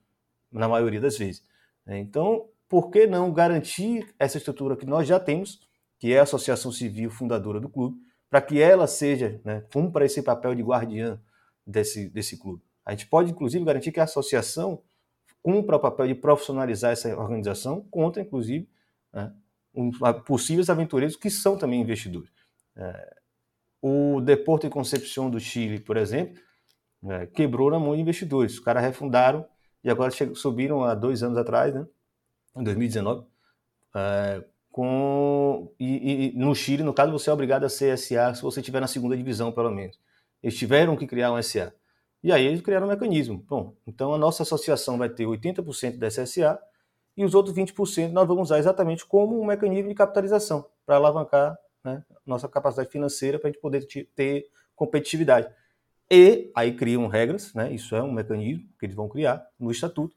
na 0.53 0.69
maioria 0.69 1.01
das 1.01 1.17
vezes. 1.17 1.45
Né. 1.87 1.99
Então, 1.99 2.49
por 2.69 2.91
que 2.91 3.07
não 3.07 3.33
garantir 3.33 4.15
essa 4.19 4.39
estrutura 4.39 4.77
que 4.77 4.87
nós 4.87 5.07
já 5.07 5.21
temos, 5.21 5.61
que 5.99 6.13
é 6.13 6.21
a 6.21 6.23
associação 6.23 6.73
civil 6.73 7.11
fundadora 7.11 7.61
do 7.61 7.69
clube, 7.69 7.99
para 8.31 8.41
que 8.41 8.61
ela 8.61 8.87
seja, 8.87 9.41
né, 9.45 9.63
cumpra 9.73 10.07
esse 10.07 10.23
papel 10.23 10.55
de 10.55 10.63
guardiã 10.63 11.21
desse, 11.67 12.09
desse 12.09 12.39
clube. 12.39 12.63
A 12.85 12.93
gente 12.93 13.07
pode, 13.07 13.31
inclusive, 13.31 13.65
garantir 13.65 13.93
que 13.93 14.01
a 14.01 14.05
associação 14.05 14.83
cumpra 15.43 15.77
o 15.77 15.81
papel 15.81 16.07
de 16.07 16.15
profissionalizar 16.15 16.93
essa 16.93 17.15
organização 17.17 17.83
contra, 17.91 18.23
inclusive, 18.23 18.69
né, 19.13 19.33
possíveis 20.25 20.71
aventureiros 20.71 21.17
que 21.17 21.31
são 21.31 21.57
também 21.57 21.81
investidores. 21.81 22.31
É, 22.77 23.17
o 23.81 24.21
Deporte 24.21 24.67
e 24.67 24.71
Concepción 24.71 25.29
do 25.29 25.41
Chile, 25.41 25.81
por 25.81 25.97
exemplo, 25.97 26.41
é, 27.05 27.27
quebrou 27.27 27.71
na 27.71 27.79
mão 27.79 27.95
de 27.95 28.01
investidores. 28.01 28.55
Os 28.55 28.61
caras 28.61 28.83
refundaram 28.83 29.45
e 29.85 29.91
agora 29.91 30.11
subiram 30.35 30.85
há 30.85 30.95
dois 30.95 31.23
anos 31.23 31.39
atrás, 31.39 31.75
né, 31.75 31.87
em 32.57 32.63
2019, 32.63 33.27
é, 33.95 34.45
com 34.71 35.71
e, 35.79 36.31
e, 36.35 36.39
no 36.39 36.55
Chile, 36.55 36.83
no 36.83 36.95
caso, 36.95 37.13
você 37.13 37.29
é 37.29 37.33
obrigado 37.33 37.65
a 37.65 37.69
ser 37.69 37.97
SA 37.99 38.35
se 38.35 38.43
você 38.43 38.61
estiver 38.61 38.81
na 38.81 38.87
segunda 38.87 39.17
divisão, 39.17 39.53
pelo 39.53 39.71
menos. 39.71 39.99
Eles 40.43 40.59
tiveram 40.59 40.97
que 40.97 41.07
criar 41.07 41.33
um 41.33 41.43
SA. 41.43 41.73
E 42.23 42.33
aí 42.33 42.47
eles 42.47 42.63
criaram 42.63 42.87
um 42.87 42.91
mecanismo. 42.91 43.45
Bom, 43.49 43.75
então 43.87 44.15
a 44.15 44.19
nossa 44.19 44.45
associação 44.45 44.97
vai 44.97 45.09
ter 45.09 45.25
80% 45.27 45.99
dessa 45.99 46.25
SA 46.25 46.59
e 47.17 47.25
os 47.25 47.35
outros 47.35 47.55
20% 47.55 48.13
nós 48.13 48.27
vamos 48.27 48.45
usar 48.45 48.59
exatamente 48.59 49.05
como 49.05 49.41
um 49.41 49.45
mecanismo 49.45 49.89
de 49.89 49.95
capitalização 49.95 50.65
para 50.87 50.97
alavancar 50.97 51.59
né, 51.85 52.03
nossa 52.25 52.49
capacidade 52.49 52.91
financeira 52.91 53.39
para 53.39 53.49
a 53.49 53.53
gente 53.53 53.61
poder 53.61 53.87
ter 54.15 54.47
competitividade. 54.75 55.53
E 56.15 56.53
aí 56.55 56.77
criam 56.77 57.07
regras, 57.07 57.55
né, 57.55 57.73
isso 57.73 57.97
é 57.97 58.03
um 58.03 58.13
mecanismo 58.13 58.69
que 58.79 58.85
eles 58.85 58.95
vão 58.95 59.09
criar 59.09 59.49
no 59.59 59.71
estatuto. 59.71 60.15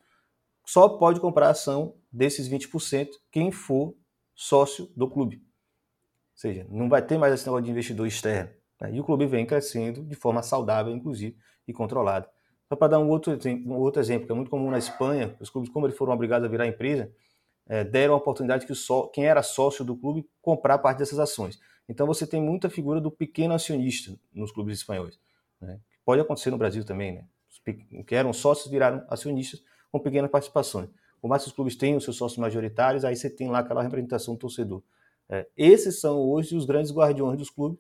Só 0.66 0.90
pode 0.90 1.22
comprar 1.22 1.50
ação 1.50 1.96
desses 2.12 2.50
20% 2.50 3.12
quem 3.32 3.50
for 3.50 3.96
sócio 4.36 4.92
do 4.94 5.10
clube. 5.10 5.38
Ou 5.38 6.38
seja, 6.38 6.68
não 6.70 6.90
vai 6.90 7.02
ter 7.02 7.18
mais 7.18 7.34
esse 7.34 7.46
negócio 7.46 7.64
de 7.64 7.72
investidor 7.72 8.06
externo. 8.06 8.50
Né? 8.82 8.96
E 8.96 9.00
o 9.00 9.06
clube 9.06 9.26
vem 9.26 9.46
crescendo 9.46 10.04
de 10.04 10.16
forma 10.16 10.44
saudável, 10.44 10.94
inclusive, 10.94 11.38
e 11.66 11.72
controlada. 11.72 12.30
Só 12.68 12.76
para 12.76 12.90
dar 12.90 13.00
um 13.00 13.08
outro, 13.08 13.32
um 13.66 13.76
outro 13.76 14.02
exemplo, 14.02 14.26
que 14.26 14.34
é 14.34 14.36
muito 14.36 14.52
comum 14.52 14.70
na 14.70 14.78
Espanha, 14.78 15.34
os 15.40 15.50
clubes, 15.50 15.72
como 15.72 15.88
eles 15.88 15.98
foram 15.98 16.12
obrigados 16.12 16.46
a 16.46 16.52
virar 16.52 16.68
empresa, 16.68 17.10
é, 17.70 17.86
deram 17.86 18.16
a 18.16 18.18
oportunidade 18.18 18.66
que 18.66 18.76
só, 18.76 19.08
quem 19.08 19.28
era 19.28 19.42
sócio 19.42 19.86
do 19.86 19.96
clube 19.96 20.28
comprar 20.42 20.78
parte 20.80 20.98
dessas 20.98 21.20
ações. 21.20 21.58
Então 21.88 22.06
você 22.06 22.28
tem 22.28 22.42
muita 22.42 22.70
figura 22.70 23.00
do 23.00 23.10
pequeno 23.10 23.54
acionista 23.54 24.14
nos 24.34 24.52
clubes 24.52 24.78
espanhóis. 24.78 25.18
Né? 25.62 25.80
Pode 26.04 26.22
acontecer 26.22 26.52
no 26.52 26.58
Brasil 26.58 26.84
também, 26.84 27.14
né? 27.14 27.26
Os 27.50 27.60
que 28.06 28.16
eram 28.16 28.34
sócios 28.34 28.70
viraram 28.70 29.04
acionistas 29.10 29.64
com 29.92 30.00
pequenas 30.00 30.30
participações. 30.30 30.90
Por 31.22 31.28
mais 31.28 31.44
que 31.44 31.50
os 31.50 31.56
clubes 31.56 31.76
tenham 31.76 32.00
seus 32.00 32.18
sócios 32.18 32.38
majoritários, 32.38 33.04
aí 33.04 33.16
você 33.16 33.30
tem 33.30 33.50
lá 33.50 33.60
aquela 33.60 33.82
representação 33.82 34.36
do 34.36 34.40
torcedor. 34.40 34.84
É, 35.28 35.48
esses 35.58 36.00
são 36.00 36.20
hoje 36.20 36.56
os 36.56 36.66
grandes 36.66 36.92
guardiões 36.92 37.38
dos 37.38 37.50
clubes, 37.50 37.80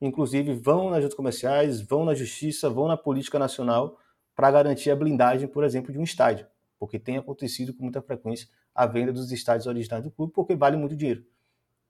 inclusive 0.00 0.54
vão 0.54 0.90
nas 0.90 1.02
juntas 1.02 1.16
comerciais, 1.16 1.80
vão 1.80 2.04
na 2.04 2.14
justiça, 2.14 2.70
vão 2.70 2.86
na 2.86 2.96
política 2.96 3.38
nacional 3.38 3.98
para 4.36 4.50
garantir 4.50 4.90
a 4.90 4.96
blindagem, 4.96 5.48
por 5.48 5.64
exemplo, 5.64 5.92
de 5.92 5.98
um 5.98 6.04
estádio, 6.04 6.46
porque 6.78 6.98
tem 6.98 7.16
acontecido 7.16 7.74
com 7.74 7.82
muita 7.82 8.02
frequência 8.02 8.48
a 8.74 8.86
venda 8.86 9.12
dos 9.12 9.30
estádios 9.32 9.66
originais 9.66 10.04
do 10.04 10.10
clube, 10.10 10.32
porque 10.32 10.54
vale 10.54 10.76
muito 10.76 10.96
dinheiro. 10.96 11.24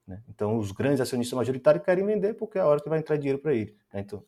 Né? 0.06 0.22
Então, 0.28 0.56
os 0.58 0.70
grandes 0.70 1.00
acionistas 1.00 1.36
majoritários 1.36 1.84
querem 1.84 2.04
vender 2.04 2.34
porque 2.34 2.58
é 2.58 2.60
a 2.60 2.66
hora 2.66 2.80
que 2.80 2.88
vai 2.88 2.98
entrar 2.98 3.16
dinheiro 3.16 3.38
para 3.38 3.54
ele. 3.54 3.76
Né? 3.92 4.00
Então, 4.00 4.22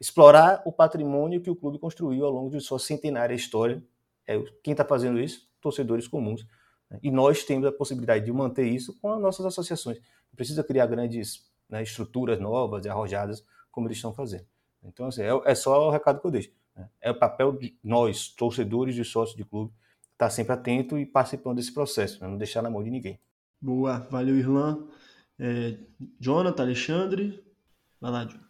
explorar 0.00 0.62
o 0.64 0.72
patrimônio 0.72 1.40
que 1.40 1.50
o 1.50 1.56
clube 1.56 1.78
construiu 1.78 2.24
ao 2.24 2.32
longo 2.32 2.50
de 2.50 2.60
sua 2.60 2.78
centenária 2.78 3.34
história. 3.34 3.82
É, 4.26 4.40
quem 4.62 4.72
está 4.72 4.84
fazendo 4.84 5.20
isso? 5.20 5.50
torcedores 5.60 6.08
comuns. 6.08 6.46
Né? 6.90 6.98
E 7.02 7.10
nós 7.10 7.44
temos 7.44 7.66
a 7.66 7.72
possibilidade 7.72 8.24
de 8.24 8.32
manter 8.32 8.66
isso 8.66 8.98
com 9.00 9.12
as 9.12 9.20
nossas 9.20 9.46
associações. 9.46 9.98
Não 9.98 10.36
precisa 10.36 10.64
criar 10.64 10.86
grandes 10.86 11.50
né, 11.68 11.82
estruturas 11.82 12.40
novas 12.40 12.84
e 12.84 12.88
arrojadas 12.88 13.44
como 13.70 13.86
eles 13.86 13.98
estão 13.98 14.12
fazendo. 14.12 14.46
Então, 14.82 15.06
assim, 15.06 15.22
é, 15.22 15.30
é, 15.44 15.54
só 15.54 15.88
o 15.88 15.90
recado 15.90 16.20
que 16.20 16.26
eu 16.26 16.30
deixo. 16.30 16.50
Né? 16.74 16.88
É 17.00 17.10
o 17.10 17.18
papel 17.18 17.52
de 17.52 17.76
nós, 17.84 18.28
torcedores 18.28 18.96
e 18.96 19.04
sócios 19.04 19.36
de 19.36 19.44
clube, 19.44 19.72
estar 20.12 20.26
tá 20.26 20.30
sempre 20.30 20.52
atento 20.52 20.98
e 20.98 21.06
participando 21.06 21.56
desse 21.56 21.72
processo, 21.72 22.20
né? 22.20 22.28
não 22.28 22.38
deixar 22.38 22.62
na 22.62 22.70
mão 22.70 22.82
de 22.82 22.90
ninguém. 22.90 23.20
Boa, 23.60 23.98
valeu, 24.10 24.36
Irlan. 24.36 24.88
É, 25.38 25.76
Jonathan, 26.18 26.62
Alexandre, 26.62 27.44
vai 28.00 28.10
lá, 28.10 28.24
Jonathan. 28.24 28.49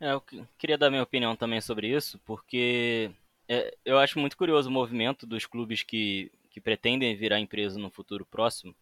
É, 0.00 0.12
eu 0.12 0.22
queria 0.58 0.78
dar 0.78 0.90
minha 0.90 1.02
opinião 1.02 1.36
também 1.36 1.60
sobre 1.60 1.88
isso, 1.88 2.18
porque 2.24 3.10
é, 3.48 3.74
eu 3.84 3.98
acho 3.98 4.18
muito 4.18 4.36
curioso 4.36 4.68
o 4.68 4.72
movimento 4.72 5.26
dos 5.26 5.46
clubes 5.46 5.82
que 5.82 6.30
que 6.50 6.60
pretendem 6.60 7.14
virar 7.14 7.38
empresa 7.38 7.78
no 7.78 7.90
futuro 7.90 8.26
próximo, 8.26 8.74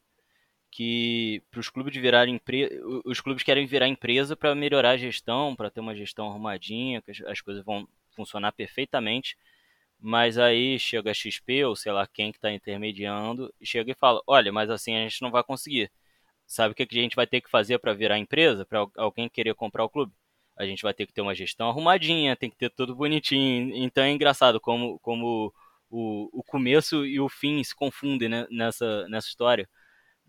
que 0.70 1.42
para 1.50 1.60
os 1.60 1.70
clubes 1.70 1.94
virarem 1.96 2.36
empresa, 2.36 2.74
os 3.04 3.20
clubes 3.20 3.44
querem 3.44 3.66
virar 3.66 3.88
empresa 3.88 4.36
para 4.36 4.54
melhorar 4.54 4.92
a 4.92 4.96
gestão, 4.98 5.56
para 5.56 5.70
ter 5.70 5.80
uma 5.80 5.94
gestão 5.94 6.28
arrumadinha, 6.30 7.02
que 7.02 7.12
as 7.26 7.40
coisas 7.42 7.64
vão 7.64 7.88
funcionar 8.16 8.52
perfeitamente. 8.52 9.36
Mas 10.00 10.38
aí 10.38 10.78
chega 10.78 11.10
a 11.12 11.14
XP 11.14 11.64
ou 11.64 11.76
sei 11.76 11.92
lá 11.92 12.06
quem 12.06 12.32
que 12.32 12.38
está 12.38 12.52
intermediando 12.52 13.52
e 13.60 13.66
chega 13.66 13.92
e 13.92 13.94
fala: 13.94 14.22
olha, 14.26 14.52
mas 14.52 14.70
assim 14.70 14.96
a 14.96 15.02
gente 15.02 15.22
não 15.22 15.30
vai 15.30 15.44
conseguir. 15.44 15.90
Sabe 16.46 16.72
o 16.72 16.76
que 16.76 16.84
a 16.84 17.02
gente 17.02 17.16
vai 17.16 17.26
ter 17.26 17.40
que 17.42 17.50
fazer 17.50 17.78
para 17.80 17.94
virar 17.94 18.18
empresa, 18.18 18.66
para 18.66 18.86
alguém 18.96 19.28
querer 19.28 19.54
comprar 19.54 19.84
o 19.84 19.90
clube? 19.90 20.12
A 20.58 20.66
gente 20.66 20.82
vai 20.82 20.92
ter 20.92 21.06
que 21.06 21.12
ter 21.12 21.20
uma 21.20 21.34
gestão 21.34 21.68
arrumadinha, 21.68 22.36
tem 22.36 22.50
que 22.50 22.56
ter 22.56 22.70
tudo 22.70 22.96
bonitinho. 22.96 23.74
Então 23.76 24.02
é 24.02 24.10
engraçado 24.10 24.60
como, 24.60 24.98
como 25.00 25.54
o, 25.88 26.40
o 26.40 26.42
começo 26.42 27.06
e 27.06 27.20
o 27.20 27.28
fim 27.28 27.62
se 27.62 27.74
confundem 27.74 28.28
né, 28.28 28.46
nessa, 28.50 29.08
nessa 29.08 29.28
história. 29.28 29.68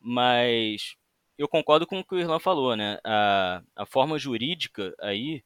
Mas 0.02 0.96
eu 1.38 1.48
concordo 1.48 1.88
com 1.88 2.00
o 2.00 2.04
que 2.04 2.16
o 2.16 2.20
Irlan 2.20 2.40
falou, 2.40 2.76
né? 2.76 3.00
A, 3.04 3.64
a 3.76 3.86
forma 3.86 4.20
jurídica 4.20 4.94
aí 5.00 5.44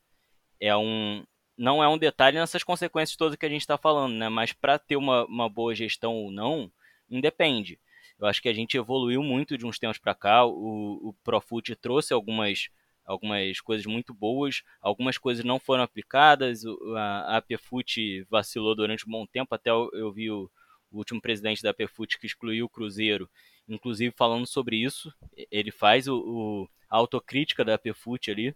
é 0.59 0.75
um, 0.75 1.23
não 1.57 1.83
é 1.83 1.87
um 1.87 1.97
detalhe 1.97 2.37
nessas 2.37 2.63
consequências 2.63 3.15
todas 3.15 3.35
que 3.35 3.45
a 3.45 3.49
gente 3.49 3.61
está 3.61 3.77
falando, 3.77 4.13
né? 4.13 4.29
Mas 4.29 4.53
para 4.53 4.79
ter 4.79 4.95
uma, 4.95 5.25
uma 5.25 5.49
boa 5.49 5.73
gestão 5.75 6.15
ou 6.15 6.31
não, 6.31 6.71
independe. 7.09 7.79
Eu 8.19 8.27
acho 8.27 8.41
que 8.41 8.49
a 8.49 8.53
gente 8.53 8.77
evoluiu 8.77 9.21
muito 9.21 9.57
de 9.57 9.65
uns 9.65 9.77
tempos 9.77 9.97
para 9.97 10.15
cá. 10.15 10.45
O, 10.45 11.09
o 11.09 11.13
Profut 11.23 11.75
trouxe 11.75 12.13
algumas, 12.13 12.69
algumas 13.05 13.59
coisas 13.59 13.85
muito 13.85 14.13
boas, 14.13 14.63
algumas 14.81 15.17
coisas 15.17 15.43
não 15.43 15.59
foram 15.59 15.83
aplicadas. 15.83 16.63
A, 16.95 17.35
a 17.35 17.37
APFUT 17.37 18.25
vacilou 18.29 18.75
durante 18.75 19.07
um 19.07 19.11
bom 19.11 19.25
tempo, 19.25 19.53
até 19.53 19.69
eu, 19.69 19.89
eu 19.93 20.11
vi 20.11 20.31
o, 20.31 20.49
o, 20.91 20.97
último 20.97 21.21
presidente 21.21 21.61
da 21.61 21.71
APFUT 21.71 22.19
que 22.19 22.27
excluiu 22.27 22.65
o 22.65 22.69
Cruzeiro, 22.69 23.29
inclusive 23.67 24.13
falando 24.15 24.47
sobre 24.47 24.77
isso. 24.77 25.13
Ele 25.51 25.71
faz 25.71 26.07
o, 26.07 26.17
o 26.17 26.69
a 26.89 26.97
autocrítica 26.97 27.65
da 27.65 27.73
APFUT 27.73 28.29
ali, 28.29 28.55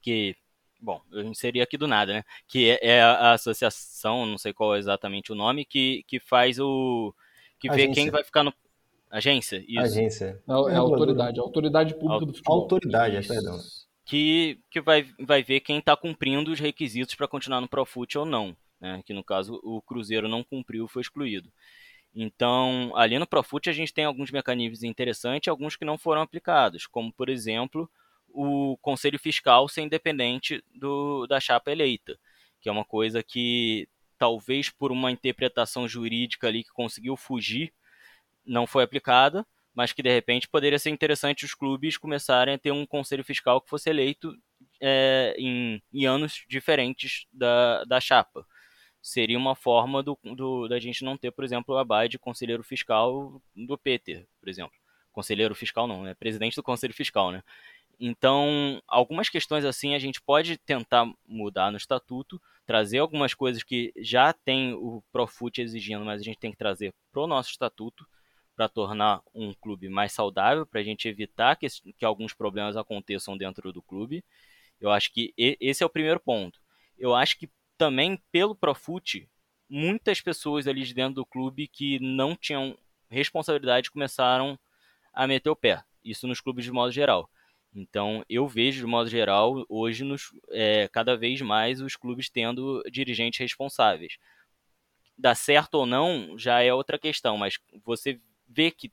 que 0.00 0.36
bom, 0.80 1.02
eu 1.10 1.24
inseri 1.24 1.60
aqui 1.60 1.76
do 1.76 1.88
nada, 1.88 2.12
né? 2.12 2.24
Que 2.46 2.70
é, 2.70 2.78
é 2.82 3.02
a 3.02 3.32
associação, 3.32 4.26
não 4.26 4.38
sei 4.38 4.52
qual 4.52 4.74
é 4.74 4.78
exatamente 4.78 5.32
o 5.32 5.34
nome, 5.34 5.64
que, 5.64 6.04
que 6.06 6.20
faz 6.20 6.58
o. 6.58 7.14
que 7.58 7.68
Agência. 7.68 7.88
vê 7.88 7.94
quem 7.94 8.10
vai 8.10 8.24
ficar 8.24 8.44
no. 8.44 8.54
Agência? 9.10 9.64
Isso. 9.66 9.80
Agência. 9.80 10.42
Não, 10.46 10.68
é 10.68 10.76
a 10.76 10.80
autoridade, 10.80 11.40
a 11.40 11.42
autoridade 11.42 11.94
pública 11.94 12.26
do 12.26 12.32
futebol. 12.34 12.60
Autoridade, 12.60 13.16
é, 13.16 13.22
perdão. 13.22 13.58
Que, 14.04 14.58
que 14.70 14.80
vai, 14.80 15.06
vai 15.18 15.42
ver 15.42 15.60
quem 15.60 15.78
está 15.78 15.96
cumprindo 15.96 16.50
os 16.50 16.60
requisitos 16.60 17.14
para 17.14 17.28
continuar 17.28 17.60
no 17.60 17.68
Profut 17.68 18.18
ou 18.18 18.24
não. 18.24 18.56
Né? 18.80 19.02
Que 19.04 19.12
no 19.12 19.24
caso 19.24 19.60
o 19.62 19.80
Cruzeiro 19.82 20.28
não 20.28 20.44
cumpriu, 20.44 20.88
foi 20.88 21.02
excluído. 21.02 21.50
Então, 22.14 22.92
ali 22.96 23.18
no 23.18 23.26
Profut 23.26 23.68
a 23.68 23.72
gente 23.72 23.92
tem 23.92 24.04
alguns 24.04 24.30
mecanismos 24.30 24.82
interessantes 24.82 25.46
e 25.46 25.50
alguns 25.50 25.76
que 25.76 25.84
não 25.84 25.98
foram 25.98 26.22
aplicados, 26.22 26.86
como 26.86 27.12
por 27.12 27.28
exemplo 27.28 27.88
o 28.28 28.76
Conselho 28.78 29.18
Fiscal 29.18 29.68
ser 29.68 29.82
independente 29.82 30.62
do, 30.74 31.26
da 31.26 31.40
chapa 31.40 31.70
eleita, 31.70 32.18
que 32.60 32.68
é 32.68 32.72
uma 32.72 32.84
coisa 32.84 33.22
que 33.22 33.88
talvez 34.18 34.68
por 34.68 34.90
uma 34.90 35.10
interpretação 35.10 35.88
jurídica 35.88 36.48
ali 36.48 36.64
que 36.64 36.72
conseguiu 36.72 37.16
fugir, 37.16 37.72
não 38.48 38.66
foi 38.66 38.82
aplicada, 38.82 39.46
mas 39.74 39.92
que 39.92 40.02
de 40.02 40.10
repente 40.10 40.48
poderia 40.48 40.78
ser 40.78 40.90
interessante 40.90 41.44
os 41.44 41.54
clubes 41.54 41.96
começarem 41.96 42.54
a 42.54 42.58
ter 42.58 42.72
um 42.72 42.84
conselho 42.84 43.22
fiscal 43.22 43.60
que 43.60 43.68
fosse 43.68 43.88
eleito 43.88 44.34
é, 44.80 45.36
em, 45.38 45.80
em, 45.92 46.04
anos 46.04 46.44
diferentes 46.48 47.26
da, 47.32 47.84
da 47.84 48.00
chapa. 48.00 48.44
Seria 49.00 49.38
uma 49.38 49.54
forma 49.54 50.02
do, 50.02 50.18
do, 50.24 50.66
da 50.66 50.80
gente 50.80 51.04
não 51.04 51.16
ter, 51.16 51.30
por 51.30 51.44
exemplo, 51.44 51.74
o 51.74 51.78
abai 51.78 52.08
de 52.08 52.18
conselheiro 52.18 52.64
fiscal 52.64 53.40
do 53.54 53.78
Peter, 53.78 54.26
por 54.40 54.48
exemplo. 54.48 54.74
Conselheiro 55.12 55.54
fiscal 55.54 55.86
não, 55.86 56.02
né? 56.02 56.14
Presidente 56.14 56.56
do 56.56 56.62
conselho 56.62 56.92
fiscal, 56.92 57.30
né? 57.30 57.42
Então, 58.00 58.82
algumas 58.86 59.28
questões 59.28 59.64
assim 59.64 59.94
a 59.94 59.98
gente 59.98 60.20
pode 60.20 60.56
tentar 60.58 61.08
mudar 61.26 61.70
no 61.70 61.76
estatuto, 61.76 62.40
trazer 62.64 62.98
algumas 62.98 63.34
coisas 63.34 63.62
que 63.62 63.92
já 63.96 64.32
tem 64.32 64.74
o 64.74 65.02
Profut 65.12 65.60
exigindo, 65.60 66.04
mas 66.04 66.20
a 66.20 66.24
gente 66.24 66.38
tem 66.38 66.50
que 66.50 66.56
trazer 66.58 66.92
para 67.12 67.22
o 67.22 67.26
nosso 67.26 67.50
estatuto 67.50 68.06
para 68.58 68.68
tornar 68.68 69.22
um 69.32 69.54
clube 69.54 69.88
mais 69.88 70.10
saudável, 70.10 70.66
para 70.66 70.80
a 70.80 70.82
gente 70.82 71.06
evitar 71.06 71.54
que, 71.54 71.68
que 71.96 72.04
alguns 72.04 72.34
problemas 72.34 72.76
aconteçam 72.76 73.38
dentro 73.38 73.72
do 73.72 73.80
clube. 73.80 74.24
Eu 74.80 74.90
acho 74.90 75.12
que 75.12 75.32
esse 75.38 75.84
é 75.84 75.86
o 75.86 75.88
primeiro 75.88 76.18
ponto. 76.18 76.58
Eu 76.98 77.14
acho 77.14 77.38
que 77.38 77.48
também 77.76 78.20
pelo 78.32 78.56
Profut, 78.56 79.28
muitas 79.70 80.20
pessoas 80.20 80.66
ali 80.66 80.82
de 80.82 80.92
dentro 80.92 81.14
do 81.14 81.24
clube 81.24 81.68
que 81.68 82.00
não 82.00 82.34
tinham 82.34 82.76
responsabilidade 83.08 83.92
começaram 83.92 84.58
a 85.14 85.24
meter 85.24 85.50
o 85.50 85.56
pé. 85.56 85.84
Isso 86.04 86.26
nos 86.26 86.40
clubes 86.40 86.64
de 86.64 86.72
modo 86.72 86.90
geral. 86.90 87.30
Então, 87.72 88.24
eu 88.28 88.48
vejo, 88.48 88.80
de 88.80 88.86
modo 88.86 89.08
geral, 89.08 89.64
hoje, 89.68 90.02
nos, 90.02 90.32
é, 90.50 90.88
cada 90.88 91.16
vez 91.16 91.40
mais 91.42 91.80
os 91.80 91.94
clubes 91.94 92.28
tendo 92.28 92.82
dirigentes 92.90 93.38
responsáveis. 93.38 94.18
Dá 95.16 95.32
certo 95.32 95.74
ou 95.74 95.86
não 95.86 96.36
já 96.36 96.60
é 96.60 96.74
outra 96.74 96.98
questão, 96.98 97.36
mas 97.36 97.56
você 97.84 98.20
vê 98.48 98.70
que 98.70 98.92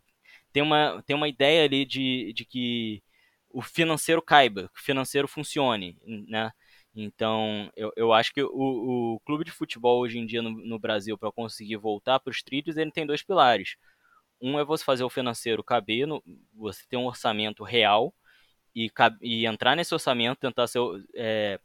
tem 0.51 0.63
uma, 0.63 1.01
tem 1.03 1.15
uma 1.15 1.27
ideia 1.27 1.65
ali 1.65 1.85
de, 1.85 2.33
de 2.33 2.45
que 2.45 3.03
o 3.49 3.61
financeiro 3.61 4.21
caiba, 4.21 4.69
que 4.73 4.79
o 4.79 4.83
financeiro 4.83 5.27
funcione, 5.27 5.97
né? 6.27 6.51
Então, 6.95 7.69
eu, 7.75 7.91
eu 7.95 8.13
acho 8.13 8.33
que 8.33 8.41
o, 8.41 9.15
o 9.15 9.19
clube 9.25 9.43
de 9.43 9.51
futebol 9.51 9.99
hoje 9.99 10.17
em 10.17 10.25
dia 10.25 10.41
no, 10.41 10.51
no 10.51 10.79
Brasil, 10.79 11.17
para 11.17 11.31
conseguir 11.31 11.77
voltar 11.77 12.19
para 12.19 12.31
os 12.31 12.41
trilhos, 12.41 12.77
ele 12.77 12.91
tem 12.91 13.05
dois 13.05 13.21
pilares. 13.21 13.75
Um 14.41 14.59
é 14.59 14.63
você 14.63 14.83
fazer 14.83 15.03
o 15.03 15.09
financeiro 15.09 15.63
caber, 15.63 16.07
no, 16.07 16.23
você 16.53 16.83
ter 16.89 16.97
um 16.97 17.05
orçamento 17.05 17.63
real, 17.63 18.13
e, 18.75 18.91
e 19.21 19.45
entrar 19.45 19.75
nesse 19.75 19.93
orçamento, 19.93 20.39
tentar 20.39 20.67
seu, 20.67 21.01
é, 21.15 21.59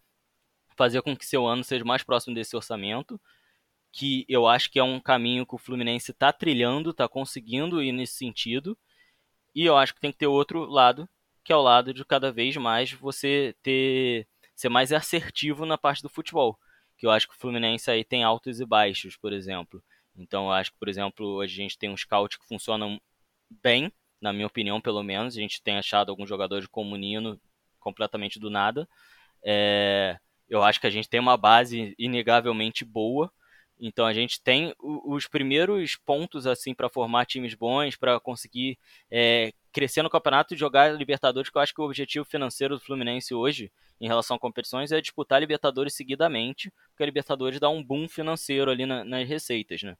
fazer 0.76 1.02
com 1.02 1.16
que 1.16 1.26
seu 1.26 1.46
ano 1.46 1.64
seja 1.64 1.84
mais 1.84 2.02
próximo 2.02 2.34
desse 2.34 2.56
orçamento, 2.56 3.20
que 3.92 4.24
eu 4.28 4.46
acho 4.46 4.70
que 4.70 4.78
é 4.78 4.82
um 4.82 5.00
caminho 5.00 5.46
que 5.46 5.54
o 5.54 5.58
Fluminense 5.58 6.12
está 6.12 6.32
trilhando, 6.32 6.90
está 6.90 7.08
conseguindo 7.08 7.82
ir 7.82 7.92
nesse 7.92 8.14
sentido, 8.14 8.76
e 9.54 9.64
eu 9.64 9.76
acho 9.76 9.94
que 9.94 10.00
tem 10.00 10.12
que 10.12 10.18
ter 10.18 10.26
outro 10.26 10.64
lado, 10.66 11.08
que 11.44 11.52
é 11.52 11.56
o 11.56 11.62
lado 11.62 11.92
de 11.92 12.04
cada 12.04 12.30
vez 12.32 12.56
mais 12.56 12.92
você 12.92 13.54
ter 13.62 14.26
ser 14.54 14.68
mais 14.68 14.92
assertivo 14.92 15.64
na 15.64 15.78
parte 15.78 16.02
do 16.02 16.08
futebol, 16.08 16.58
que 16.98 17.06
eu 17.06 17.10
acho 17.10 17.26
que 17.28 17.34
o 17.34 17.38
Fluminense 17.38 17.90
aí 17.90 18.04
tem 18.04 18.22
altos 18.22 18.60
e 18.60 18.66
baixos, 18.66 19.16
por 19.16 19.32
exemplo. 19.32 19.82
Então 20.14 20.46
eu 20.46 20.52
acho 20.52 20.72
que, 20.72 20.78
por 20.78 20.88
exemplo, 20.88 21.26
hoje 21.26 21.54
a 21.54 21.62
gente 21.62 21.78
tem 21.78 21.88
um 21.90 21.96
scout 21.96 22.38
que 22.38 22.46
funciona 22.46 23.00
bem, 23.62 23.90
na 24.20 24.32
minha 24.32 24.46
opinião, 24.46 24.80
pelo 24.80 25.02
menos. 25.02 25.36
A 25.36 25.40
gente 25.40 25.62
tem 25.62 25.78
achado 25.78 26.10
alguns 26.10 26.28
jogadores 26.28 26.66
como 26.66 26.96
Nino 26.96 27.40
completamente 27.78 28.38
do 28.38 28.50
nada. 28.50 28.86
É, 29.42 30.18
eu 30.48 30.62
acho 30.62 30.80
que 30.80 30.86
a 30.86 30.90
gente 30.90 31.08
tem 31.08 31.20
uma 31.20 31.36
base 31.36 31.94
inegavelmente 31.98 32.84
boa. 32.84 33.32
Então 33.81 34.05
a 34.05 34.12
gente 34.12 34.43
tem 34.43 34.74
os 34.78 35.27
primeiros 35.27 35.97
pontos 35.97 36.47
assim 36.47 36.74
para 36.74 36.90
formar 36.90 37.24
times 37.24 37.55
bons, 37.55 37.97
para 37.97 38.20
conseguir 38.20 38.78
é, 39.11 39.52
crescer 39.73 40.02
no 40.02 40.11
campeonato 40.11 40.52
e 40.52 40.57
jogar 40.57 40.93
Libertadores, 40.93 41.48
que 41.48 41.57
eu 41.57 41.62
acho 41.62 41.74
que 41.74 41.81
o 41.81 41.85
objetivo 41.85 42.24
financeiro 42.27 42.77
do 42.77 42.85
Fluminense 42.85 43.32
hoje, 43.32 43.73
em 43.98 44.07
relação 44.07 44.36
a 44.36 44.40
competições, 44.40 44.93
é 44.93 45.01
disputar 45.01 45.40
Libertadores 45.40 45.94
seguidamente, 45.94 46.70
porque 46.90 47.02
a 47.02 47.07
Libertadores 47.07 47.59
dá 47.59 47.70
um 47.70 47.82
boom 47.82 48.07
financeiro 48.07 48.70
ali 48.70 48.85
na, 48.85 49.02
nas 49.02 49.27
receitas, 49.27 49.82
né? 49.82 49.97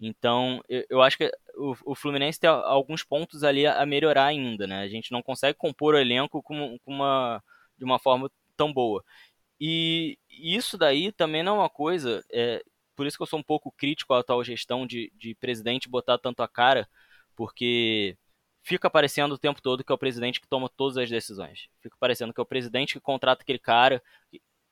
Então, 0.00 0.62
eu, 0.68 0.84
eu 0.88 1.02
acho 1.02 1.18
que 1.18 1.30
o, 1.56 1.74
o, 1.84 1.94
Fluminense 1.94 2.38
tem 2.38 2.48
alguns 2.48 3.02
pontos 3.02 3.42
ali 3.42 3.66
a, 3.66 3.82
a, 3.82 3.86
melhorar 3.86 4.26
ainda, 4.26 4.66
né? 4.66 4.80
A 4.80 4.88
gente 4.88 5.10
não 5.10 5.22
consegue 5.22 5.58
compor 5.58 5.94
o 5.94 5.98
elenco 5.98 6.40
com, 6.42 6.78
com 6.78 6.92
uma, 6.92 7.42
de 7.76 7.84
uma 7.84 7.98
forma 7.98 8.30
tão 8.56 8.72
boa. 8.72 9.04
E 9.60 10.16
isso 10.30 10.78
daí 10.78 11.10
também 11.12 11.42
não 11.42 11.56
é 11.56 11.60
uma 11.60 11.70
coisa, 11.70 12.24
é, 12.30 12.62
por 12.98 13.06
isso 13.06 13.16
que 13.16 13.22
eu 13.22 13.28
sou 13.28 13.38
um 13.38 13.44
pouco 13.44 13.70
crítico 13.70 14.12
à 14.12 14.18
atual 14.18 14.42
gestão 14.42 14.84
de, 14.84 15.12
de 15.14 15.32
presidente 15.36 15.88
botar 15.88 16.18
tanto 16.18 16.42
a 16.42 16.48
cara, 16.48 16.88
porque 17.36 18.18
fica 18.60 18.90
parecendo 18.90 19.36
o 19.36 19.38
tempo 19.38 19.62
todo 19.62 19.84
que 19.84 19.92
é 19.92 19.94
o 19.94 19.98
presidente 19.98 20.40
que 20.40 20.48
toma 20.48 20.68
todas 20.68 20.96
as 20.96 21.08
decisões. 21.08 21.68
Fica 21.80 21.96
parecendo 22.00 22.34
que 22.34 22.40
é 22.40 22.42
o 22.42 22.46
presidente 22.46 22.94
que 22.94 23.00
contrata 23.00 23.42
aquele 23.42 23.60
cara, 23.60 24.02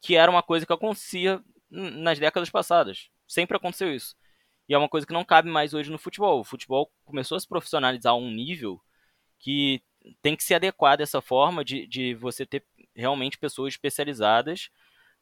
que 0.00 0.16
era 0.16 0.28
uma 0.28 0.42
coisa 0.42 0.66
que 0.66 0.72
acontecia 0.72 1.40
nas 1.70 2.18
décadas 2.18 2.50
passadas. 2.50 3.10
Sempre 3.28 3.58
aconteceu 3.58 3.94
isso. 3.94 4.16
E 4.68 4.74
é 4.74 4.78
uma 4.78 4.88
coisa 4.88 5.06
que 5.06 5.12
não 5.12 5.24
cabe 5.24 5.48
mais 5.48 5.72
hoje 5.72 5.88
no 5.88 5.96
futebol. 5.96 6.40
O 6.40 6.44
futebol 6.44 6.90
começou 7.04 7.36
a 7.36 7.40
se 7.40 7.46
profissionalizar 7.46 8.12
a 8.12 8.16
um 8.16 8.32
nível 8.32 8.82
que 9.38 9.80
tem 10.20 10.34
que 10.34 10.42
se 10.42 10.52
adequar 10.52 10.98
dessa 10.98 11.20
forma 11.20 11.64
de, 11.64 11.86
de 11.86 12.12
você 12.16 12.44
ter 12.44 12.64
realmente 12.92 13.38
pessoas 13.38 13.74
especializadas 13.74 14.68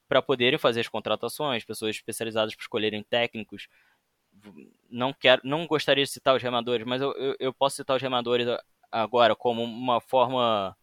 para 0.09 0.23
poderem 0.23 0.59
fazer 0.59 0.81
as 0.81 0.89
contratações, 0.89 1.65
pessoas 1.65 1.97
especializadas 1.97 2.55
para 2.55 2.63
escolherem 2.63 3.03
técnicos. 3.03 3.69
Não 4.91 5.13
quero, 5.13 5.41
não 5.45 5.67
gostaria 5.67 6.05
de 6.05 6.11
citar 6.11 6.37
os 6.37 6.43
remadores, 6.43 6.87
mas 6.87 7.01
eu, 7.01 7.13
eu, 7.13 7.37
eu 7.39 7.55
posso 7.55 7.77
citar 7.77 7.97
os 7.97 8.03
remadores 8.03 8.47
agora 8.91 9.35
como 9.35 9.63
uma 9.63 10.01
forma 10.01 10.77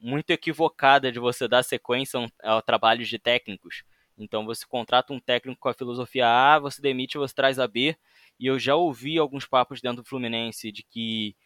muito 0.00 0.30
equivocada 0.30 1.10
de 1.10 1.18
você 1.18 1.48
dar 1.48 1.62
sequência 1.62 2.20
ao 2.42 2.62
trabalho 2.62 3.04
de 3.04 3.18
técnicos. 3.18 3.84
Então 4.16 4.44
você 4.44 4.66
contrata 4.66 5.12
um 5.12 5.20
técnico 5.20 5.60
com 5.60 5.68
a 5.68 5.74
filosofia 5.74 6.26
A, 6.26 6.58
você 6.58 6.82
demite, 6.82 7.18
você 7.18 7.34
traz 7.34 7.58
a 7.58 7.66
B. 7.66 7.96
E 8.38 8.46
eu 8.46 8.58
já 8.58 8.74
ouvi 8.74 9.18
alguns 9.18 9.46
papos 9.46 9.80
dentro 9.80 10.02
do 10.02 10.08
Fluminense 10.08 10.70
de 10.72 10.82
que 10.82 11.36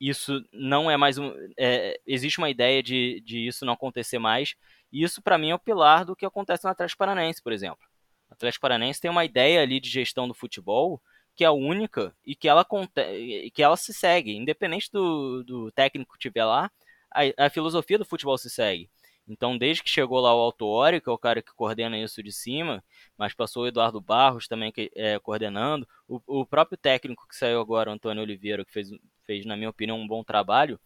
isso 0.00 0.42
não 0.52 0.90
é 0.90 0.96
mais 0.96 1.18
um. 1.18 1.32
É, 1.58 2.00
existe 2.06 2.38
uma 2.38 2.50
ideia 2.50 2.82
de, 2.82 3.20
de 3.20 3.46
isso 3.46 3.66
não 3.66 3.74
acontecer 3.74 4.18
mais. 4.18 4.54
E 4.92 5.02
isso, 5.02 5.22
para 5.22 5.38
mim, 5.38 5.50
é 5.50 5.54
o 5.54 5.58
pilar 5.58 6.04
do 6.04 6.16
que 6.16 6.26
acontece 6.26 6.64
no 6.64 6.70
Atlético 6.70 6.98
Paranaense, 6.98 7.42
por 7.42 7.52
exemplo. 7.52 7.86
O 8.28 8.34
Atlético 8.34 8.62
Paranaense 8.62 9.00
tem 9.00 9.10
uma 9.10 9.24
ideia 9.24 9.62
ali 9.62 9.80
de 9.80 9.88
gestão 9.88 10.26
do 10.28 10.34
futebol 10.34 11.00
que 11.34 11.44
é 11.44 11.50
única 11.50 12.14
e 12.24 12.34
que 12.34 12.48
ela, 12.48 12.66
que 13.54 13.62
ela 13.62 13.76
se 13.76 13.94
segue. 13.94 14.36
Independente 14.36 14.90
do, 14.92 15.42
do 15.44 15.72
técnico 15.72 16.12
que 16.12 16.18
estiver 16.18 16.44
lá, 16.44 16.70
a, 17.10 17.46
a 17.46 17.50
filosofia 17.50 17.98
do 17.98 18.04
futebol 18.04 18.36
se 18.36 18.50
segue. 18.50 18.90
Então, 19.26 19.56
desde 19.56 19.82
que 19.82 19.88
chegou 19.88 20.18
lá 20.20 20.34
o 20.34 20.40
Autuori, 20.40 21.00
que 21.00 21.08
é 21.08 21.12
o 21.12 21.18
cara 21.18 21.40
que 21.40 21.54
coordena 21.54 21.96
isso 21.96 22.22
de 22.22 22.32
cima, 22.32 22.82
mas 23.16 23.32
passou 23.32 23.62
o 23.62 23.66
Eduardo 23.66 24.00
Barros 24.00 24.48
também 24.48 24.72
que, 24.72 24.90
é, 24.94 25.18
coordenando, 25.20 25.86
o, 26.08 26.20
o, 26.26 26.44
próprio 26.44 26.76
técnico 26.76 27.28
que 27.28 27.36
saiu 27.36 27.60
agora, 27.60 27.90
o 27.90 27.92
Antônio 27.92 28.22
Oliveira, 28.22 28.64
que 28.64 28.72
fez, 28.72 28.88
fez, 29.24 29.46
na 29.46 29.56
minha 29.56 29.70
opinião, 29.70 29.98
um 30.00 30.06
bom 30.06 30.24
trabalho, 30.24 30.80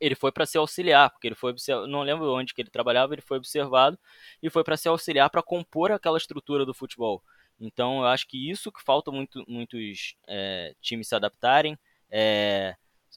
ele 0.00 0.14
foi 0.14 0.32
para 0.32 0.46
ser 0.46 0.58
auxiliar, 0.58 1.10
porque 1.10 1.28
ele 1.28 1.34
foi 1.34 1.54
não 1.88 2.02
lembro 2.02 2.32
onde 2.32 2.54
que 2.54 2.62
ele 2.62 2.70
trabalhava, 2.70 3.14
ele 3.14 3.22
foi 3.22 3.38
observado 3.38 3.98
e 4.42 4.50
foi 4.50 4.64
para 4.64 4.76
ser 4.76 4.88
auxiliar 4.88 5.30
para 5.30 5.42
compor 5.42 5.92
aquela 5.92 6.18
estrutura 6.18 6.64
do 6.64 6.74
futebol. 6.74 7.22
Então, 7.60 8.00
eu 8.00 8.06
acho 8.06 8.26
que 8.26 8.50
isso 8.50 8.72
que 8.72 8.82
falta 8.82 9.10
muito, 9.10 9.44
muitos 9.48 10.16
é, 10.26 10.74
times 10.80 11.08
se 11.08 11.14
adaptarem. 11.14 11.78
É, 12.10 12.76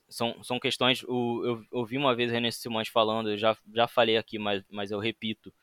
são, 0.10 0.42
são 0.44 0.60
questões. 0.60 1.04
O, 1.04 1.44
eu 1.46 1.66
ouvi 1.72 1.98
uma 1.98 2.16
vez 2.16 2.32
René 2.32 2.52
Simões 2.52 2.88
falando, 2.88 3.32
eu 3.32 3.38
já, 3.38 3.58
já 3.74 3.88
falei 3.88 4.18
aqui, 4.18 4.38
mas, 4.38 4.64
mas 4.70 4.92
eu 4.92 5.00
repito, 5.00 5.54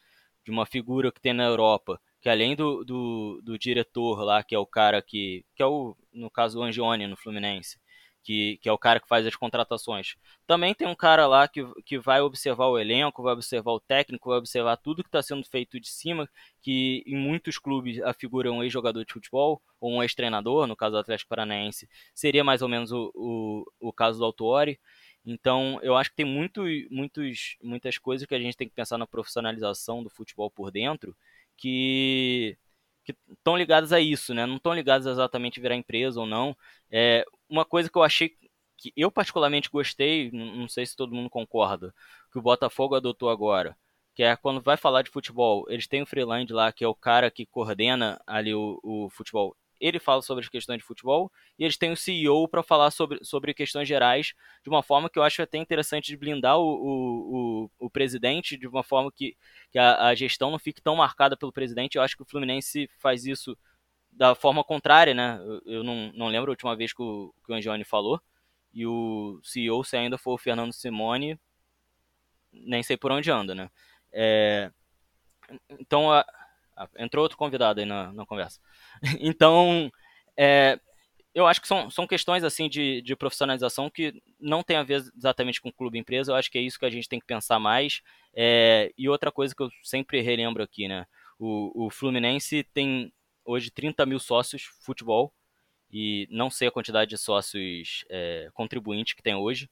de 0.45 0.51
uma 0.51 0.67
figura 0.67 1.11
que 1.11 1.21
tem 1.21 1.33
na 1.33 1.45
Europa, 1.45 2.01
que 2.21 2.29
além 2.29 2.55
do, 2.55 2.85
do, 2.85 3.41
do 3.43 3.59
diretor 3.59 4.23
lá, 4.23 4.43
que 4.43 4.55
é 4.55 4.59
o 4.59 4.67
cara 4.67 5.01
que. 5.03 5.45
que 5.55 5.63
é 5.63 5.67
o, 5.67 5.97
no 6.13 6.31
caso, 6.31 6.59
o 6.59 6.63
Angione 6.63 7.07
no 7.07 7.17
Fluminense, 7.17 7.79
que, 8.25 8.59
que 8.63 8.69
é 8.69 8.73
o 8.73 8.79
cara 8.79 8.99
que 8.99 9.07
faz 9.07 9.27
as 9.27 9.37
contratações. 9.37 10.17
Também 10.47 10.75
tem 10.75 10.89
um 10.89 10.95
cara 10.95 11.27
lá 11.27 11.47
que, 11.47 11.63
que 11.85 11.99
vai 11.99 12.23
observar 12.23 12.67
o 12.67 12.79
elenco, 12.79 13.23
vai 13.23 13.35
observar 13.35 13.73
o 13.73 13.79
técnico, 13.81 14.31
vai 14.31 14.39
observar 14.39 14.79
tudo 14.79 15.03
que 15.05 15.09
está 15.09 15.23
sendo 15.23 15.45
feito 15.45 15.79
de 15.79 15.89
cima, 15.89 16.29
que 16.63 17.05
em 17.07 17.17
muitos 17.17 17.59
clubes 17.59 18.01
a 18.03 18.15
figura 18.15 18.49
é 18.49 18.51
um 18.53 18.63
ex-jogador 18.63 19.05
de 19.05 19.13
futebol 19.13 19.63
ou 19.79 19.93
um 19.93 20.03
ex-treinador, 20.03 20.67
no 20.67 20.75
caso 20.75 20.93
do 20.93 20.99
Atlético 20.99 21.29
Paranaense, 21.29 21.89
seria 22.15 22.43
mais 22.43 22.63
ou 22.63 22.69
menos 22.69 22.91
o, 22.91 23.13
o, 23.15 23.65
o 23.79 23.93
caso 23.93 24.19
do 24.19 24.25
Autuori. 24.25 24.81
Então, 25.27 25.79
eu 25.83 25.95
acho 25.97 26.11
que 26.11 26.17
tem 26.17 26.27
muito, 26.27 26.63
muitos, 26.91 27.57
muitas 27.63 27.99
coisas 27.99 28.27
que 28.27 28.35
a 28.35 28.39
gente 28.39 28.57
tem 28.57 28.69
que 28.69 28.75
pensar 28.75 28.99
na 28.99 29.07
profissionalização 29.07 30.03
do 30.03 30.11
futebol 30.11 30.51
por 30.51 30.71
dentro 30.71 31.15
que 31.57 32.57
que 33.05 33.15
estão 33.31 33.57
ligadas 33.57 33.93
a 33.93 34.01
isso, 34.01 34.35
né? 34.35 34.47
Não 34.47 34.57
estão 34.57 34.75
ligadas 34.75 35.07
exatamente 35.07 35.59
a 35.59 35.63
virar 35.63 35.77
empresa 35.77 36.21
ou 36.21 36.27
não. 36.27 36.57
É, 36.91 37.25
uma 37.49 37.65
coisa 37.65 37.91
que 37.91 37.97
eu 37.97 38.03
achei 38.03 38.31
que 38.77 38.93
eu 38.97 39.11
particularmente 39.11 39.71
gostei, 39.71 40.31
não 40.33 40.69
sei 40.69 40.85
se 40.87 40.97
todo 40.97 41.15
mundo 41.15 41.31
concorda, 41.31 41.95
que 42.33 42.39
o 42.39 42.43
Botafogo 42.43 42.95
adotou 42.95 43.31
agora, 43.31 43.77
que 44.15 44.23
é 44.23 44.37
quando 44.37 44.61
vai 44.61 44.77
falar 44.77 45.03
de 45.03 45.11
futebol, 45.11 45.65
eles 45.69 45.87
têm 45.87 46.03
o 46.03 46.07
Freeland 46.07 46.53
lá, 46.53 46.73
que 46.73 46.85
é 46.85 46.89
o 46.89 46.95
cara 46.95 47.31
que 47.31 47.47
coordena 47.47 48.21
ali 48.27 48.55
o, 48.55 48.81
o 48.83 49.09
futebol 49.11 49.57
ele 49.87 49.99
fala 49.99 50.23
sobre 50.23 50.43
as 50.43 50.49
questões 50.49 50.79
de 50.79 50.85
futebol 50.85 51.31
e 51.59 51.65
eles 51.65 51.77
têm 51.77 51.93
o 51.93 51.97
CEO 51.97 52.49
para 52.49 52.63
falar 52.63 52.91
sobre, 52.91 53.23
sobre 53.23 53.53
questões 53.53 53.87
gerais 53.87 54.33
de 54.63 54.71
uma 54.71 54.83
forma 54.83 55.11
que 55.11 55.19
eu 55.19 55.23
acho 55.23 55.43
até 55.43 55.59
interessante 55.59 56.07
de 56.07 56.17
blindar 56.17 56.59
o, 56.59 56.65
o, 56.65 57.65
o, 57.65 57.87
o 57.87 57.91
presidente 57.91 58.57
de 58.57 58.67
uma 58.67 58.83
forma 58.83 59.13
que, 59.13 59.37
que 59.71 59.79
a, 59.79 60.07
a, 60.07 60.15
gestão 60.15 60.51
não 60.51 60.59
fique 60.59 60.81
tão 60.81 60.97
marcada 60.97 61.37
pelo 61.37 61.53
presidente. 61.53 61.97
Eu 61.97 62.03
acho 62.03 62.17
que 62.17 62.23
o 62.23 62.27
Fluminense 62.27 62.89
faz 62.99 63.27
isso 63.27 63.57
da 64.11 64.35
forma 64.35 64.65
contrária, 64.65 65.13
né? 65.13 65.39
Eu, 65.45 65.61
eu 65.67 65.85
não, 65.85 66.11
não 66.15 66.29
lembro 66.29 66.51
a 66.51 66.53
última 66.53 66.75
vez 66.75 66.95
que 66.95 67.03
o, 67.03 67.35
que 67.45 67.53
o 67.53 67.55
Angione 67.55 67.85
falou 67.85 68.19
e 68.73 68.87
o 68.87 69.39
CEO, 69.43 69.85
se 69.85 69.97
ainda 69.99 70.17
for 70.17 70.33
o 70.33 70.39
Fernando 70.39 70.73
Simone, 70.73 71.39
nem 72.51 72.83
sei 72.83 72.97
por 72.97 73.13
onde 73.13 73.31
anda, 73.31 73.55
né? 73.55 73.71
É, 74.13 74.71
então, 75.79 76.11
a, 76.11 76.25
entrou 76.97 77.23
outro 77.23 77.39
convidado 77.39 77.81
aí 77.81 77.87
na, 77.87 78.13
na 78.13 78.27
conversa. 78.27 78.61
então, 79.21 79.91
é, 80.37 80.79
eu 81.35 81.47
acho 81.47 81.61
que 81.61 81.69
são, 81.69 81.91
são 81.91 82.07
questões 82.07 82.45
assim 82.45 82.69
de, 82.69 83.03
de 83.03 83.17
profissionalização 83.17 83.91
que 83.91 84.23
não 84.39 84.63
tem 84.63 84.77
a 84.77 84.83
ver 84.85 85.03
exatamente 85.17 85.61
com 85.61 85.73
clube 85.73 85.99
empresa. 85.99 86.31
Eu 86.31 86.37
acho 86.37 86.51
que 86.51 86.59
é 86.59 86.61
isso 86.61 86.79
que 86.79 86.87
a 86.87 86.91
gente 86.91 87.09
tem 87.09 87.19
que 87.19 87.27
pensar 87.27 87.59
mais. 87.59 88.03
É, 88.33 88.93
e 88.97 89.09
outra 89.09 89.33
coisa 89.33 89.55
que 89.55 89.63
eu 89.63 89.71
sempre 89.83 90.21
relembro 90.21 90.63
aqui, 90.63 90.87
né? 90.87 91.07
O, 91.39 91.87
o 91.87 91.91
Fluminense 91.91 92.63
tem 92.73 93.13
hoje 93.45 93.71
30 93.71 94.07
mil 94.07 94.21
sócios 94.21 94.63
futebol 94.81 95.33
e 95.93 96.27
não 96.31 96.51
sei 96.51 96.69
a 96.69 96.73
quantidade 96.73 97.11
de 97.11 97.19
sócios 97.19 98.05
é, 98.09 98.49
contribuintes 98.55 99.15
que 99.15 99.23
tem 99.23 99.35
hoje, 99.35 99.69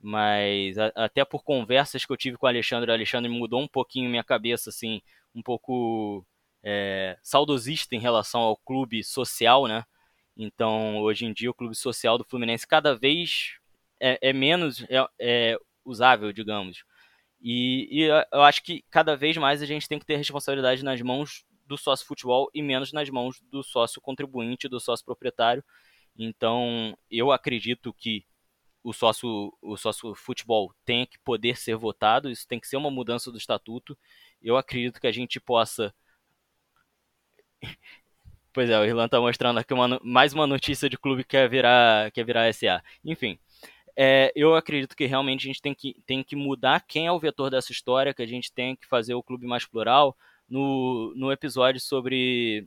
mas 0.00 0.78
a, 0.78 0.92
até 0.94 1.24
por 1.24 1.42
conversas 1.42 2.04
que 2.04 2.12
eu 2.12 2.16
tive 2.16 2.36
com 2.36 2.46
o 2.46 2.48
Alexandre, 2.48 2.90
o 2.90 2.94
Alexandre 2.94 3.30
mudou 3.30 3.60
um 3.60 3.68
pouquinho 3.68 4.08
minha 4.08 4.24
cabeça, 4.24 4.70
assim, 4.70 5.02
um 5.34 5.42
pouco 5.42 6.24
é, 6.62 7.18
saudosista 7.22 7.94
em 7.94 8.00
relação 8.00 8.40
ao 8.40 8.56
clube 8.56 9.02
social, 9.02 9.66
né? 9.66 9.84
Então, 10.36 10.98
hoje 11.00 11.26
em 11.26 11.32
dia, 11.32 11.50
o 11.50 11.54
clube 11.54 11.74
social 11.74 12.16
do 12.16 12.24
Fluminense 12.24 12.66
cada 12.66 12.94
vez 12.94 13.58
é, 14.00 14.30
é 14.30 14.32
menos 14.32 14.82
é, 14.88 15.06
é 15.18 15.58
usável, 15.84 16.32
digamos. 16.32 16.84
E, 17.42 17.88
e, 17.90 18.02
eu 18.32 18.42
acho 18.42 18.62
que 18.62 18.84
cada 18.90 19.16
vez 19.16 19.36
mais 19.36 19.62
a 19.62 19.66
gente 19.66 19.88
tem 19.88 19.98
que 19.98 20.06
ter 20.06 20.16
responsabilidade 20.16 20.84
nas 20.84 21.00
mãos 21.00 21.44
do 21.66 21.76
sócio 21.76 22.06
futebol 22.06 22.50
e 22.52 22.62
menos 22.62 22.92
nas 22.92 23.08
mãos 23.08 23.40
do 23.50 23.62
sócio 23.62 24.00
contribuinte, 24.00 24.68
do 24.68 24.80
sócio 24.80 25.04
proprietário. 25.04 25.64
Então, 26.16 26.96
eu 27.10 27.30
acredito 27.30 27.92
que 27.92 28.26
o 28.82 28.92
sócio, 28.92 29.56
o 29.60 29.76
sócio 29.76 30.14
futebol 30.14 30.74
tem 30.84 31.06
que 31.06 31.18
poder 31.18 31.56
ser 31.56 31.76
votado, 31.76 32.30
isso 32.30 32.46
tem 32.48 32.58
que 32.58 32.66
ser 32.66 32.76
uma 32.76 32.90
mudança 32.90 33.30
do 33.30 33.38
estatuto. 33.38 33.96
Eu 34.42 34.56
acredito 34.56 35.00
que 35.00 35.06
a 35.06 35.12
gente 35.12 35.38
possa 35.38 35.94
Pois 38.52 38.68
é, 38.68 38.78
o 38.78 38.84
Irlan 38.84 39.08
tá 39.08 39.20
mostrando 39.20 39.58
aqui 39.58 39.72
uma, 39.72 40.00
mais 40.02 40.32
uma 40.32 40.46
notícia 40.46 40.88
de 40.88 40.98
clube 40.98 41.22
que 41.22 41.30
quer 41.30 41.48
virar, 41.48 42.10
quer 42.10 42.24
virar 42.24 42.52
SA. 42.52 42.82
Enfim, 43.04 43.38
é, 43.96 44.32
eu 44.34 44.54
acredito 44.56 44.96
que 44.96 45.06
realmente 45.06 45.42
a 45.42 45.48
gente 45.48 45.62
tem 45.62 45.74
que, 45.74 45.94
tem 46.06 46.24
que 46.24 46.34
mudar 46.34 46.80
quem 46.80 47.06
é 47.06 47.12
o 47.12 47.18
vetor 47.18 47.50
dessa 47.50 47.70
história, 47.70 48.14
que 48.14 48.22
a 48.22 48.26
gente 48.26 48.52
tem 48.52 48.74
que 48.74 48.86
fazer 48.86 49.14
o 49.14 49.22
clube 49.22 49.46
mais 49.46 49.66
plural. 49.66 50.16
No, 50.48 51.14
no 51.14 51.30
episódio 51.30 51.80
sobre. 51.80 52.66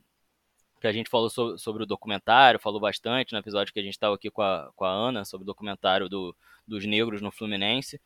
que 0.80 0.86
a 0.86 0.92
gente 0.92 1.10
falou 1.10 1.28
sobre, 1.28 1.58
sobre 1.58 1.82
o 1.82 1.86
documentário, 1.86 2.60
falou 2.60 2.80
bastante, 2.80 3.32
no 3.32 3.38
episódio 3.38 3.72
que 3.74 3.80
a 3.80 3.82
gente 3.82 3.92
estava 3.92 4.14
aqui 4.14 4.30
com 4.30 4.40
a, 4.40 4.70
com 4.74 4.84
a 4.86 4.90
Ana, 4.90 5.24
sobre 5.24 5.42
o 5.44 5.46
documentário 5.46 6.08
do, 6.08 6.34
dos 6.66 6.86
negros 6.86 7.20
no 7.20 7.30
Fluminense. 7.30 8.00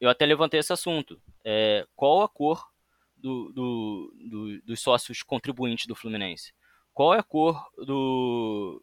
Eu 0.00 0.10
até 0.10 0.26
levantei 0.26 0.58
esse 0.58 0.72
assunto. 0.72 1.20
É, 1.44 1.86
qual 1.94 2.22
a 2.22 2.28
cor 2.28 2.71
do, 3.22 3.52
do, 3.52 4.14
do, 4.28 4.62
dos 4.62 4.80
sócios 4.80 5.22
contribuintes 5.22 5.86
do 5.86 5.94
Fluminense? 5.94 6.52
Qual 6.92 7.14
é 7.14 7.18
a 7.18 7.22
cor 7.22 7.64
do, 7.78 8.82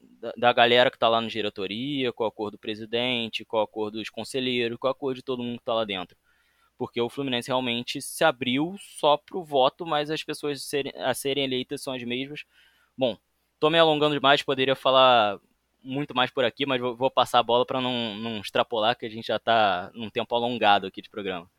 da, 0.00 0.32
da 0.36 0.52
galera 0.52 0.90
que 0.90 0.96
está 0.96 1.08
lá 1.08 1.20
na 1.20 1.28
diretoria? 1.28 2.12
Qual 2.12 2.28
a 2.28 2.32
cor 2.32 2.50
do 2.50 2.58
presidente? 2.58 3.44
Qual 3.44 3.62
a 3.62 3.68
cor 3.68 3.90
dos 3.90 4.08
conselheiros? 4.08 4.78
Qual 4.78 4.90
a 4.90 4.94
cor 4.94 5.14
de 5.14 5.22
todo 5.22 5.42
mundo 5.42 5.56
que 5.56 5.62
está 5.62 5.74
lá 5.74 5.84
dentro? 5.84 6.16
Porque 6.78 7.00
o 7.00 7.10
Fluminense 7.10 7.48
realmente 7.48 8.00
se 8.00 8.24
abriu 8.24 8.76
só 8.78 9.18
para 9.18 9.36
o 9.36 9.44
voto, 9.44 9.84
mas 9.84 10.10
as 10.10 10.22
pessoas 10.22 10.66
a 10.96 11.12
serem 11.12 11.44
eleitas 11.44 11.82
são 11.82 11.92
as 11.92 12.02
mesmas. 12.02 12.44
Bom, 12.96 13.18
estou 13.54 13.70
me 13.70 13.78
alongando 13.78 14.14
demais, 14.14 14.42
poderia 14.42 14.74
falar 14.74 15.38
muito 15.82 16.14
mais 16.14 16.30
por 16.30 16.44
aqui, 16.44 16.64
mas 16.64 16.80
vou, 16.80 17.10
passar 17.10 17.38
a 17.40 17.42
bola 17.42 17.66
para 17.66 17.80
não, 17.80 18.14
não 18.16 18.40
extrapolar, 18.40 18.96
que 18.96 19.06
a 19.06 19.10
gente 19.10 19.26
já 19.26 19.36
está 19.36 19.90
num 19.94 20.10
tempo 20.10 20.34
alongado 20.34 20.86
aqui 20.86 21.02
de 21.02 21.10
programa. 21.10 21.50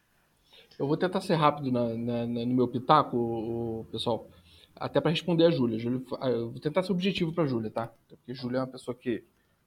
Eu 0.80 0.88
vou 0.88 0.98
tentar 0.98 1.22
ser 1.22 1.36
rápido 1.36 1.72
na, 1.72 1.90
na, 1.90 2.28
na, 2.28 2.46
no 2.46 2.54
meu 2.54 2.68
pitaco, 2.68 3.86
pessoal, 3.92 4.28
até 4.76 5.00
para 5.00 5.12
responder 5.12 5.46
a 5.46 5.52
Júlia. 5.52 5.78
Ah, 6.20 6.30
eu 6.30 6.52
vou 6.52 6.60
tentar 6.60 6.84
ser 6.84 6.92
objetivo 6.92 7.34
para 7.34 7.46
Júlia, 7.46 7.70
tá? 7.70 7.94
Porque 8.08 8.34
Júlia 8.34 8.58
é 8.58 8.62
uma 8.62 8.68
pessoa 8.68 8.96
que 8.96 9.24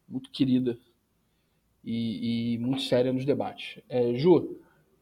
muito 0.08 0.30
querida 0.30 0.78
e, 1.84 2.54
e 2.54 2.58
muito 2.58 2.82
séria 2.82 3.12
nos 3.12 3.24
debates. 3.24 3.80
É, 3.88 4.14
Ju, 4.14 4.58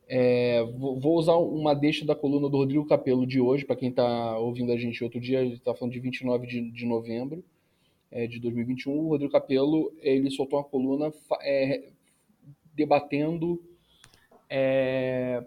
é, 0.08 0.62
vou, 0.64 1.16
usar 1.16 1.36
uma 1.36 1.74
deixa 1.74 2.04
da 2.04 2.14
coluna 2.14 2.48
do 2.48 2.58
Rodrigo 2.58 2.86
Capello 2.86 3.26
de 3.26 3.40
hoje, 3.40 3.64
para 3.64 3.76
quem 3.76 3.88
está 3.88 4.36
ouvindo 4.36 4.72
a 4.72 4.76
gente 4.76 5.02
outro 5.02 5.20
dia, 5.20 5.40
ele 5.40 5.54
está 5.54 5.74
falando 5.74 5.94
de 5.94 6.00
29 6.00 6.46
de, 6.46 6.70
de 6.70 6.84
novembro 6.84 7.42
é, 8.10 8.26
de 8.26 8.38
2021. 8.38 8.92
O 8.92 9.08
Rodrigo 9.08 9.32
Capello 9.32 9.92
ele 10.00 10.30
soltou 10.30 10.58
uma 10.58 10.64
coluna 10.64 11.12
é, 11.40 11.88
debatendo 12.74 13.62
é, 14.50 15.42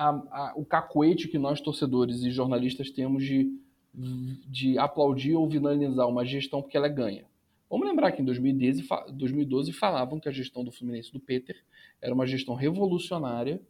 a, 0.00 0.08
a, 0.08 0.52
o 0.56 0.64
cacoete 0.64 1.28
que 1.28 1.38
nós, 1.38 1.60
torcedores 1.60 2.22
e 2.22 2.30
jornalistas, 2.30 2.90
temos 2.90 3.22
de, 3.22 3.54
de 3.92 4.78
aplaudir 4.78 5.34
ou 5.34 5.50
finalizar 5.50 6.08
uma 6.08 6.24
gestão 6.24 6.62
porque 6.62 6.76
ela 6.76 6.86
é 6.86 6.90
ganha. 6.90 7.26
Vamos 7.68 7.86
lembrar 7.86 8.10
que 8.12 8.22
em 8.22 8.24
2012, 8.24 8.88
2012 9.12 9.72
falavam 9.72 10.18
que 10.18 10.28
a 10.28 10.32
gestão 10.32 10.64
do 10.64 10.72
Fluminense 10.72 11.12
do 11.12 11.20
Peter 11.20 11.62
era 12.00 12.14
uma 12.14 12.26
gestão 12.26 12.54
revolucionária 12.54 13.60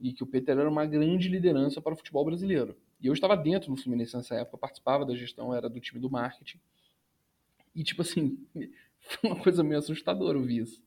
e 0.00 0.12
que 0.12 0.22
o 0.22 0.26
Peter 0.26 0.56
era 0.56 0.68
uma 0.68 0.86
grande 0.86 1.28
liderança 1.28 1.80
para 1.80 1.92
o 1.92 1.96
futebol 1.96 2.24
brasileiro. 2.24 2.76
E 3.00 3.08
eu 3.08 3.12
estava 3.12 3.36
dentro 3.36 3.74
do 3.74 3.76
Fluminense 3.76 4.16
nessa 4.16 4.36
época, 4.36 4.56
participava 4.56 5.04
da 5.04 5.14
gestão, 5.14 5.52
era 5.52 5.68
do 5.68 5.80
time 5.80 6.00
do 6.00 6.08
marketing. 6.08 6.58
E, 7.74 7.82
tipo 7.82 8.02
assim, 8.02 8.38
foi 9.00 9.30
uma 9.30 9.36
coisa 9.42 9.64
meio 9.64 9.78
assustadora 9.78 10.38
ouvir 10.38 10.62
isso. 10.62 10.80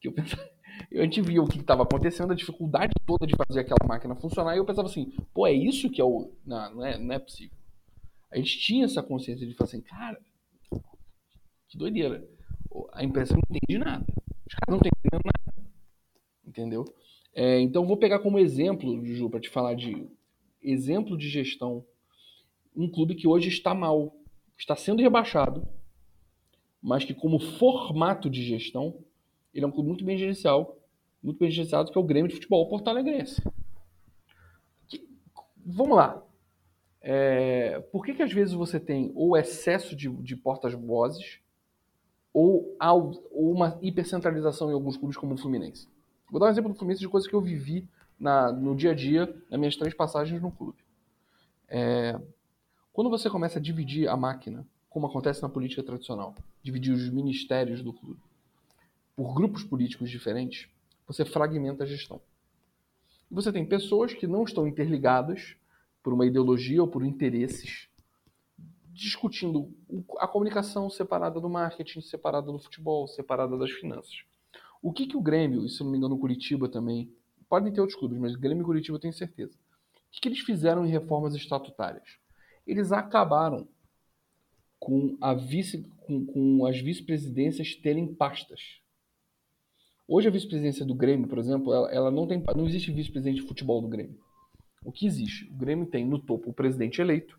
Que 0.00 0.08
eu 0.08 0.12
pensava, 0.12 0.50
a 0.90 1.02
gente 1.02 1.20
via 1.20 1.42
o 1.42 1.48
que 1.48 1.58
estava 1.58 1.82
acontecendo, 1.82 2.32
a 2.32 2.36
dificuldade 2.36 2.92
toda 3.06 3.26
de 3.26 3.34
fazer 3.36 3.60
aquela 3.60 3.86
máquina 3.86 4.14
funcionar, 4.14 4.54
e 4.54 4.58
eu 4.58 4.64
pensava 4.64 4.88
assim, 4.88 5.12
pô, 5.32 5.46
é 5.46 5.52
isso 5.52 5.90
que 5.90 6.00
é 6.00 6.04
o. 6.04 6.30
Não, 6.44 6.74
não 6.74 6.84
é, 6.84 6.98
não 6.98 7.14
é 7.14 7.18
possível. 7.18 7.56
A 8.30 8.36
gente 8.36 8.58
tinha 8.58 8.84
essa 8.84 9.02
consciência 9.02 9.46
de 9.46 9.54
falar 9.54 9.68
assim, 9.68 9.80
cara, 9.80 10.20
que 11.68 11.76
doideira. 11.76 12.26
A 12.92 13.04
imprensa 13.04 13.34
não 13.34 13.42
entende 13.50 13.78
nada. 13.78 14.06
Os 14.46 14.54
caras 14.54 14.68
não 14.68 14.76
estão 14.76 14.90
entendendo 14.96 15.22
nada. 15.24 15.70
Entendeu? 16.46 16.84
É, 17.34 17.60
então, 17.60 17.86
vou 17.86 17.96
pegar 17.96 18.18
como 18.18 18.38
exemplo, 18.38 19.04
Ju, 19.06 19.30
para 19.30 19.40
te 19.40 19.48
falar 19.48 19.74
de 19.74 20.06
exemplo 20.62 21.16
de 21.16 21.28
gestão, 21.28 21.84
um 22.76 22.88
clube 22.90 23.14
que 23.14 23.26
hoje 23.26 23.48
está 23.48 23.74
mal, 23.74 24.14
está 24.58 24.76
sendo 24.76 25.02
rebaixado, 25.02 25.66
mas 26.80 27.04
que, 27.04 27.14
como 27.14 27.38
formato 27.38 28.28
de 28.28 28.42
gestão, 28.42 28.98
ele 29.54 29.64
é 29.64 29.68
um 29.68 29.70
clube 29.70 29.88
muito 29.88 30.04
bem 30.04 30.16
gerencial, 30.16 30.78
muito 31.22 31.38
bem 31.38 31.50
gerenciado, 31.50 31.90
que 31.90 31.98
é 31.98 32.00
o 32.00 32.04
Grêmio 32.04 32.28
de 32.28 32.34
Futebol 32.34 32.68
Porto 32.68 32.88
Alegrense. 32.88 33.42
Que, 34.88 35.06
vamos 35.64 35.96
lá. 35.96 36.22
É, 37.00 37.80
por 37.92 38.04
que, 38.04 38.14
que 38.14 38.22
às 38.22 38.32
vezes 38.32 38.54
você 38.54 38.78
tem 38.80 39.12
ou 39.14 39.36
excesso 39.36 39.94
de, 39.94 40.08
de 40.08 40.36
portas-vozes 40.36 41.40
ou, 42.32 42.76
ou 42.80 43.52
uma 43.52 43.78
hipercentralização 43.82 44.70
em 44.70 44.74
alguns 44.74 44.96
clubes 44.96 45.16
como 45.16 45.34
o 45.34 45.36
Fluminense? 45.36 45.88
Vou 46.30 46.40
dar 46.40 46.46
um 46.46 46.50
exemplo 46.50 46.72
do 46.72 46.76
Fluminense 46.76 47.00
de 47.00 47.08
coisas 47.08 47.28
que 47.28 47.34
eu 47.34 47.40
vivi 47.40 47.86
na, 48.18 48.50
no 48.50 48.74
dia 48.74 48.92
a 48.92 48.94
dia, 48.94 49.26
nas 49.50 49.58
minhas 49.58 49.76
três 49.76 49.92
passagens 49.94 50.40
no 50.40 50.50
clube. 50.50 50.78
É, 51.68 52.18
quando 52.92 53.10
você 53.10 53.28
começa 53.28 53.58
a 53.58 53.62
dividir 53.62 54.08
a 54.08 54.16
máquina, 54.16 54.66
como 54.88 55.06
acontece 55.06 55.42
na 55.42 55.48
política 55.48 55.82
tradicional, 55.82 56.34
dividir 56.62 56.92
os 56.92 57.08
ministérios 57.10 57.82
do 57.82 57.92
clube 57.92 58.20
por 59.22 59.34
grupos 59.34 59.62
políticos 59.62 60.10
diferentes, 60.10 60.68
você 61.06 61.24
fragmenta 61.24 61.84
a 61.84 61.86
gestão. 61.86 62.20
Você 63.30 63.52
tem 63.52 63.64
pessoas 63.64 64.12
que 64.12 64.26
não 64.26 64.42
estão 64.42 64.66
interligadas 64.66 65.56
por 66.02 66.12
uma 66.12 66.26
ideologia 66.26 66.82
ou 66.82 66.88
por 66.88 67.04
interesses, 67.04 67.88
discutindo 68.92 69.72
a 70.18 70.26
comunicação 70.26 70.90
separada 70.90 71.40
do 71.40 71.48
marketing, 71.48 72.00
separada 72.00 72.50
do 72.50 72.58
futebol, 72.58 73.06
separada 73.06 73.56
das 73.56 73.70
finanças. 73.70 74.24
O 74.82 74.92
que, 74.92 75.06
que 75.06 75.16
o 75.16 75.22
Grêmio, 75.22 75.64
e 75.64 75.68
se 75.68 75.84
não 75.84 75.92
me 75.92 75.98
engano 75.98 76.18
Curitiba 76.18 76.68
também, 76.68 77.14
podem 77.48 77.72
ter 77.72 77.80
outros 77.80 77.96
clubes, 77.96 78.18
mas 78.18 78.34
Grêmio 78.34 78.62
e 78.62 78.66
Curitiba 78.66 78.96
eu 78.96 79.00
tenho 79.00 79.14
certeza. 79.14 79.54
O 79.54 80.10
que, 80.10 80.20
que 80.20 80.28
eles 80.28 80.40
fizeram 80.40 80.84
em 80.84 80.90
reformas 80.90 81.36
estatutárias? 81.36 82.18
Eles 82.66 82.90
acabaram 82.90 83.68
com, 84.80 85.16
a 85.20 85.32
vice, 85.32 85.88
com, 85.98 86.26
com 86.26 86.66
as 86.66 86.80
vice-presidências 86.80 87.76
terem 87.76 88.12
pastas. 88.12 88.81
Hoje 90.06 90.28
a 90.28 90.30
vice-presidência 90.30 90.84
do 90.84 90.94
Grêmio, 90.94 91.28
por 91.28 91.38
exemplo, 91.38 91.72
ela, 91.72 91.90
ela 91.90 92.10
não 92.10 92.26
tem, 92.26 92.42
não 92.56 92.66
existe 92.66 92.90
vice-presidente 92.90 93.40
de 93.40 93.46
futebol 93.46 93.80
do 93.80 93.88
Grêmio. 93.88 94.18
O 94.84 94.90
que 94.90 95.06
existe? 95.06 95.48
O 95.50 95.54
Grêmio 95.54 95.86
tem 95.86 96.04
no 96.04 96.18
topo 96.18 96.50
o 96.50 96.52
presidente 96.52 97.00
eleito, 97.00 97.38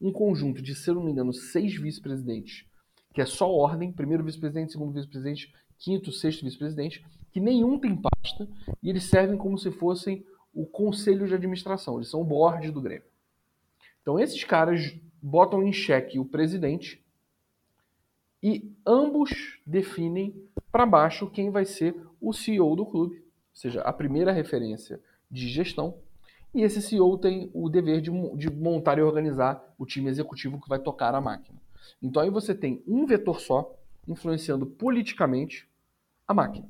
um 0.00 0.12
conjunto 0.12 0.60
de, 0.60 0.74
se 0.74 0.92
não 0.92 1.02
me 1.02 1.10
engano, 1.10 1.32
seis 1.32 1.74
vice-presidentes, 1.74 2.66
que 3.14 3.20
é 3.20 3.26
só 3.26 3.50
ordem, 3.50 3.92
primeiro 3.92 4.22
vice-presidente, 4.22 4.72
segundo 4.72 4.92
vice-presidente, 4.92 5.52
quinto, 5.78 6.12
sexto 6.12 6.44
vice-presidente, 6.44 7.04
que 7.32 7.40
nenhum 7.40 7.78
tem 7.78 7.96
pasta, 7.96 8.48
e 8.82 8.90
eles 8.90 9.04
servem 9.04 9.38
como 9.38 9.58
se 9.58 9.70
fossem 9.70 10.24
o 10.52 10.66
conselho 10.66 11.26
de 11.26 11.34
administração, 11.34 11.96
eles 11.96 12.08
são 12.08 12.20
o 12.20 12.24
board 12.24 12.70
do 12.70 12.80
Grêmio. 12.80 13.08
Então 14.02 14.18
esses 14.18 14.42
caras 14.44 14.94
botam 15.22 15.62
em 15.62 15.72
xeque 15.72 16.18
o 16.18 16.24
presidente 16.24 17.04
e 18.42 18.72
ambos 18.86 19.60
definem 19.66 20.34
para 20.70 20.86
baixo 20.86 21.30
quem 21.30 21.50
vai 21.50 21.64
ser 21.64 21.94
o 22.20 22.32
CEO 22.32 22.76
do 22.76 22.86
clube, 22.86 23.16
ou 23.16 23.22
seja, 23.52 23.80
a 23.82 23.92
primeira 23.92 24.32
referência 24.32 25.00
de 25.30 25.48
gestão 25.48 25.96
e 26.52 26.62
esse 26.62 26.82
CEO 26.82 27.16
tem 27.16 27.50
o 27.54 27.68
dever 27.68 28.00
de, 28.00 28.10
de 28.36 28.50
montar 28.50 28.98
e 28.98 29.02
organizar 29.02 29.62
o 29.78 29.86
time 29.86 30.10
executivo 30.10 30.60
que 30.60 30.68
vai 30.68 30.78
tocar 30.78 31.14
a 31.14 31.20
máquina. 31.20 31.58
Então 32.02 32.22
aí 32.22 32.30
você 32.30 32.54
tem 32.54 32.82
um 32.86 33.06
vetor 33.06 33.40
só 33.40 33.72
influenciando 34.06 34.66
politicamente 34.66 35.68
a 36.26 36.34
máquina. 36.34 36.68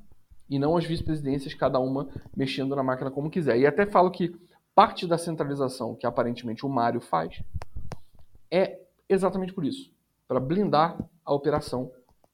E 0.49 0.59
não 0.59 0.77
as 0.77 0.85
vice-presidências, 0.85 1.55
cada 1.55 1.79
uma 1.79 2.09
mexendo 2.37 2.77
na 2.77 2.83
máquina 2.83 3.11
como 3.11 3.31
quiser. 3.31 3.59
E 3.59 3.67
até 3.67 3.87
falo 3.87 4.11
que 4.11 4.35
parte 4.75 5.07
da 5.07 5.17
centralização 5.17 5.95
que 5.95 6.07
aparentemente 6.07 6.67
o 6.67 6.69
Mário 6.69 7.01
faz 7.01 7.43
é 8.51 8.81
exatamente 9.09 9.53
por 9.53 9.65
isso 9.65 9.91
para 10.27 10.39
blindar 10.39 10.97
a 11.25 11.35
operação 11.35 11.91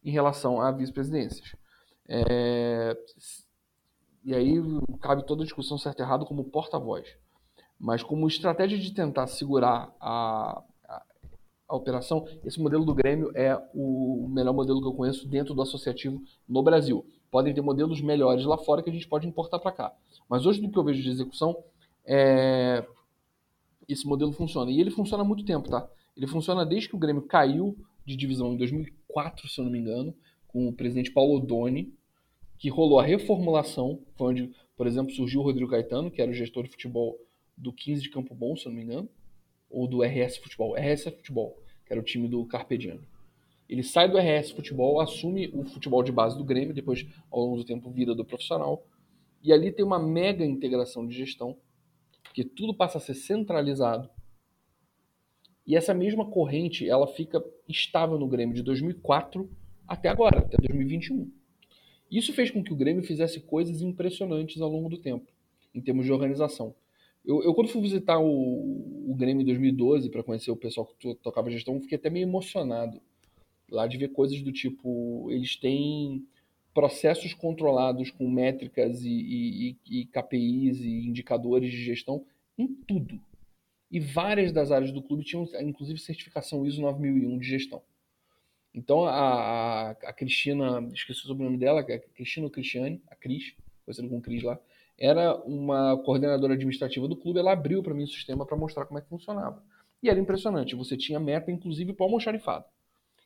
em 0.06 0.10
relação 0.12 0.60
a 0.60 0.70
vice-presidências. 0.70 1.56
É... 2.08 2.96
E 4.24 4.32
aí 4.34 4.54
cabe 5.00 5.26
toda 5.26 5.42
a 5.42 5.44
discussão 5.44 5.76
certo 5.76 5.98
e 5.98 6.02
errado 6.02 6.24
como 6.24 6.44
porta-voz. 6.44 7.08
Mas 7.78 8.02
como 8.02 8.28
estratégia 8.28 8.78
de 8.78 8.94
tentar 8.94 9.26
segurar 9.26 9.92
a, 10.00 10.62
a, 10.84 11.02
a, 11.68 11.76
operação, 11.76 12.26
esse 12.44 12.60
modelo 12.60 12.84
do 12.84 12.94
Grêmio 12.94 13.30
é 13.34 13.60
o 13.74 14.28
melhor 14.30 14.54
modelo 14.54 14.80
que 14.80 14.86
eu 14.86 14.94
conheço 14.94 15.28
dentro 15.28 15.54
do 15.54 15.62
associativo 15.62 16.22
no 16.48 16.62
Brasil. 16.62 17.04
Podem 17.30 17.52
ter 17.52 17.60
modelos 17.60 18.00
melhores 18.00 18.44
lá 18.44 18.56
fora 18.56 18.82
que 18.82 18.90
a 18.90 18.92
gente 18.92 19.08
pode 19.08 19.26
importar 19.26 19.58
para 19.58 19.72
cá. 19.72 19.92
Mas 20.28 20.46
hoje, 20.46 20.60
do 20.60 20.70
que 20.70 20.78
eu 20.78 20.84
vejo 20.84 21.02
de 21.02 21.10
execução, 21.10 21.62
é... 22.04 22.86
esse 23.88 24.06
modelo 24.06 24.32
funciona. 24.32 24.70
E 24.70 24.80
ele 24.80 24.90
funciona 24.90 25.22
há 25.22 25.26
muito 25.26 25.44
tempo, 25.44 25.68
tá? 25.68 25.88
Ele 26.16 26.28
funciona 26.28 26.64
desde 26.64 26.88
que 26.88 26.96
o 26.96 26.98
Grêmio 26.98 27.22
caiu 27.22 27.76
de 28.06 28.16
divisão 28.16 28.54
em 28.54 28.56
2004, 28.56 29.48
se 29.48 29.60
eu 29.60 29.64
não 29.64 29.72
me 29.72 29.78
engano, 29.78 30.14
com 30.46 30.68
o 30.68 30.72
presidente 30.72 31.10
Paulo 31.10 31.40
Doni, 31.40 31.92
que 32.58 32.70
rolou 32.70 32.98
a 32.98 33.04
reformulação, 33.04 34.00
foi 34.16 34.28
onde, 34.28 34.50
por 34.76 34.86
exemplo, 34.86 35.12
surgiu 35.12 35.40
o 35.40 35.44
Rodrigo 35.44 35.70
Caetano, 35.70 36.10
que 36.10 36.22
era 36.22 36.30
o 36.30 36.34
gestor 36.34 36.64
de 36.64 36.70
futebol 36.70 37.18
do 37.56 37.72
15 37.72 38.02
de 38.02 38.10
Campo 38.10 38.34
Bom, 38.34 38.56
se 38.56 38.66
eu 38.66 38.70
não 38.70 38.78
me 38.78 38.84
engano, 38.84 39.08
ou 39.68 39.86
do 39.86 40.02
RS 40.02 40.38
Futebol. 40.38 40.74
RS 40.74 41.04
Futebol, 41.04 41.60
que 41.84 41.92
era 41.92 42.00
o 42.00 42.04
time 42.04 42.28
do 42.28 42.44
Carpegiani. 42.46 43.06
Ele 43.68 43.82
sai 43.82 44.08
do 44.08 44.16
RS 44.16 44.52
Futebol, 44.52 45.00
assume 45.00 45.48
o 45.52 45.64
futebol 45.64 46.02
de 46.02 46.12
base 46.12 46.38
do 46.38 46.44
Grêmio, 46.44 46.72
depois, 46.72 47.04
ao 47.30 47.40
longo 47.40 47.56
do 47.56 47.64
tempo, 47.64 47.90
vira 47.90 48.14
do 48.14 48.24
profissional. 48.24 48.86
E 49.42 49.52
ali 49.52 49.72
tem 49.72 49.84
uma 49.84 49.98
mega 49.98 50.44
integração 50.44 51.06
de 51.06 51.16
gestão, 51.16 51.56
porque 52.22 52.44
tudo 52.44 52.74
passa 52.74 52.98
a 52.98 53.00
ser 53.00 53.14
centralizado. 53.14 54.08
E 55.66 55.76
essa 55.76 55.92
mesma 55.92 56.24
corrente, 56.24 56.88
ela 56.88 57.06
fica 57.06 57.44
estável 57.68 58.18
no 58.18 58.28
Grêmio 58.28 58.54
de 58.54 58.62
2004 58.62 59.50
até 59.86 60.08
agora, 60.08 60.38
até 60.38 60.56
2021. 60.56 61.30
Isso 62.10 62.32
fez 62.32 62.50
com 62.50 62.62
que 62.62 62.72
o 62.72 62.76
Grêmio 62.76 63.02
fizesse 63.02 63.40
coisas 63.40 63.82
impressionantes 63.82 64.60
ao 64.60 64.70
longo 64.70 64.88
do 64.88 64.98
tempo, 64.98 65.26
em 65.74 65.80
termos 65.80 66.06
de 66.06 66.12
organização. 66.12 66.74
Eu, 67.24 67.42
eu, 67.42 67.52
quando 67.52 67.68
fui 67.68 67.82
visitar 67.82 68.18
o, 68.18 69.10
o 69.10 69.14
Grêmio 69.16 69.42
em 69.42 69.46
2012 69.46 70.08
para 70.10 70.22
conhecer 70.22 70.52
o 70.52 70.56
pessoal 70.56 70.86
que 70.86 71.14
tocava 71.16 71.50
gestão, 71.50 71.80
fiquei 71.80 71.98
até 71.98 72.08
meio 72.08 72.22
emocionado 72.22 73.00
lá 73.70 73.86
de 73.86 73.96
ver 73.96 74.08
coisas 74.08 74.40
do 74.42 74.52
tipo, 74.52 75.28
eles 75.30 75.56
têm 75.56 76.24
processos 76.72 77.34
controlados 77.34 78.10
com 78.10 78.30
métricas 78.30 79.02
e, 79.02 79.08
e, 79.88 80.00
e 80.00 80.06
KPIs 80.06 80.80
e 80.80 81.08
indicadores 81.08 81.70
de 81.70 81.82
gestão 81.82 82.24
em 82.56 82.68
tudo. 82.68 83.20
E 83.96 83.98
várias 83.98 84.52
das 84.52 84.70
áreas 84.70 84.92
do 84.92 85.00
clube 85.00 85.24
tinham, 85.24 85.48
inclusive, 85.62 85.98
certificação 85.98 86.66
ISO 86.66 86.82
9001 86.82 87.38
de 87.38 87.46
gestão. 87.46 87.82
Então, 88.74 89.06
a, 89.06 89.10
a, 89.10 89.90
a 89.92 90.12
Cristina, 90.12 90.86
esqueci 90.92 91.20
o 91.20 91.28
sobrenome 91.28 91.56
dela, 91.56 91.82
é 91.88 91.98
Cristina 91.98 92.44
ou 92.44 92.52
Cristiane, 92.52 93.02
a 93.08 93.16
Cris, 93.16 93.54
conhecida 93.86 94.06
com 94.06 94.20
Cris 94.20 94.42
lá, 94.42 94.60
era 94.98 95.34
uma 95.46 95.96
coordenadora 96.04 96.52
administrativa 96.52 97.08
do 97.08 97.16
clube, 97.16 97.38
ela 97.38 97.54
abriu 97.54 97.82
para 97.82 97.94
mim 97.94 98.04
o 98.04 98.06
sistema 98.06 98.44
para 98.44 98.54
mostrar 98.54 98.84
como 98.84 98.98
é 98.98 99.02
que 99.02 99.08
funcionava. 99.08 99.64
E 100.02 100.10
era 100.10 100.20
impressionante, 100.20 100.76
você 100.76 100.94
tinha 100.94 101.18
meta 101.18 101.50
inclusive 101.50 101.94
para 101.94 102.04
o 102.04 102.06
almoxarifado. 102.06 102.66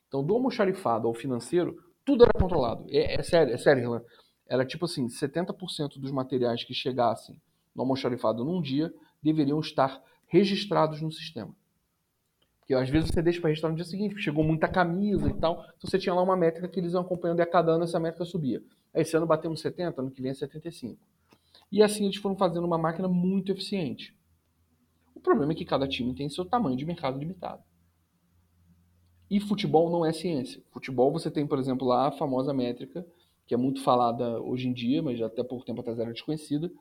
Então, 0.07 0.23
do 0.23 0.33
almoxarifado 0.33 1.05
ao 1.05 1.13
financeiro, 1.13 1.83
tudo 2.05 2.23
era 2.23 2.31
controlado. 2.31 2.85
É, 2.87 3.15
é 3.15 3.23
sério, 3.23 3.53
é 3.53 3.57
sério, 3.57 3.83
Irlan. 3.83 4.01
Era 4.47 4.65
tipo 4.65 4.85
assim, 4.85 5.07
70% 5.07 5.99
dos 5.99 6.11
materiais 6.11 6.63
que 6.63 6.73
chegassem 6.73 7.35
no 7.75 7.81
almoxarifado 7.81 8.45
num 8.45 8.61
dia 8.61 8.89
deveriam 9.21 9.59
estar 9.59 10.01
registrados 10.31 11.01
no 11.01 11.11
sistema. 11.11 11.53
Porque 12.59 12.73
às 12.73 12.89
vezes 12.89 13.09
você 13.09 13.21
deixa 13.21 13.41
para 13.41 13.49
registrar 13.49 13.69
no 13.69 13.75
dia 13.75 13.83
seguinte, 13.83 14.17
chegou 14.21 14.45
muita 14.45 14.65
camisa 14.65 15.27
e 15.27 15.33
tal. 15.33 15.61
Então 15.77 15.89
você 15.89 15.99
tinha 15.99 16.15
lá 16.15 16.23
uma 16.23 16.37
métrica 16.37 16.69
que 16.69 16.79
eles 16.79 16.93
iam 16.93 17.01
acompanhando 17.01 17.39
e 17.39 17.41
a 17.41 17.45
cada 17.45 17.73
ano 17.73 17.83
essa 17.83 17.99
métrica 17.99 18.23
subia. 18.23 18.63
Aí 18.93 19.01
esse 19.01 19.15
ano 19.15 19.27
batemos 19.27 19.59
70, 19.59 20.01
ano 20.01 20.09
que 20.09 20.21
vem 20.21 20.31
é 20.31 20.33
75. 20.33 20.97
E 21.69 21.83
assim 21.83 22.05
eles 22.05 22.15
foram 22.15 22.37
fazendo 22.37 22.65
uma 22.65 22.77
máquina 22.77 23.09
muito 23.09 23.51
eficiente. 23.51 24.17
O 25.13 25.19
problema 25.19 25.51
é 25.51 25.55
que 25.55 25.65
cada 25.65 25.85
time 25.85 26.15
tem 26.15 26.29
seu 26.29 26.45
tamanho 26.45 26.77
de 26.77 26.85
mercado 26.85 27.19
limitado. 27.19 27.61
E 29.29 29.39
futebol 29.41 29.91
não 29.91 30.05
é 30.05 30.13
ciência. 30.13 30.63
Futebol 30.71 31.11
você 31.11 31.29
tem, 31.29 31.45
por 31.45 31.59
exemplo, 31.59 31.85
lá 31.85 32.07
a 32.07 32.11
famosa 32.11 32.53
métrica, 32.53 33.05
que 33.45 33.53
é 33.53 33.57
muito 33.57 33.83
falada 33.83 34.41
hoje 34.41 34.69
em 34.69 34.73
dia, 34.73 35.01
mas 35.01 35.21
até 35.21 35.43
pouco 35.43 35.65
tempo 35.65 35.81
atrás 35.81 35.99
era 35.99 36.13
desconhecida, 36.13 36.71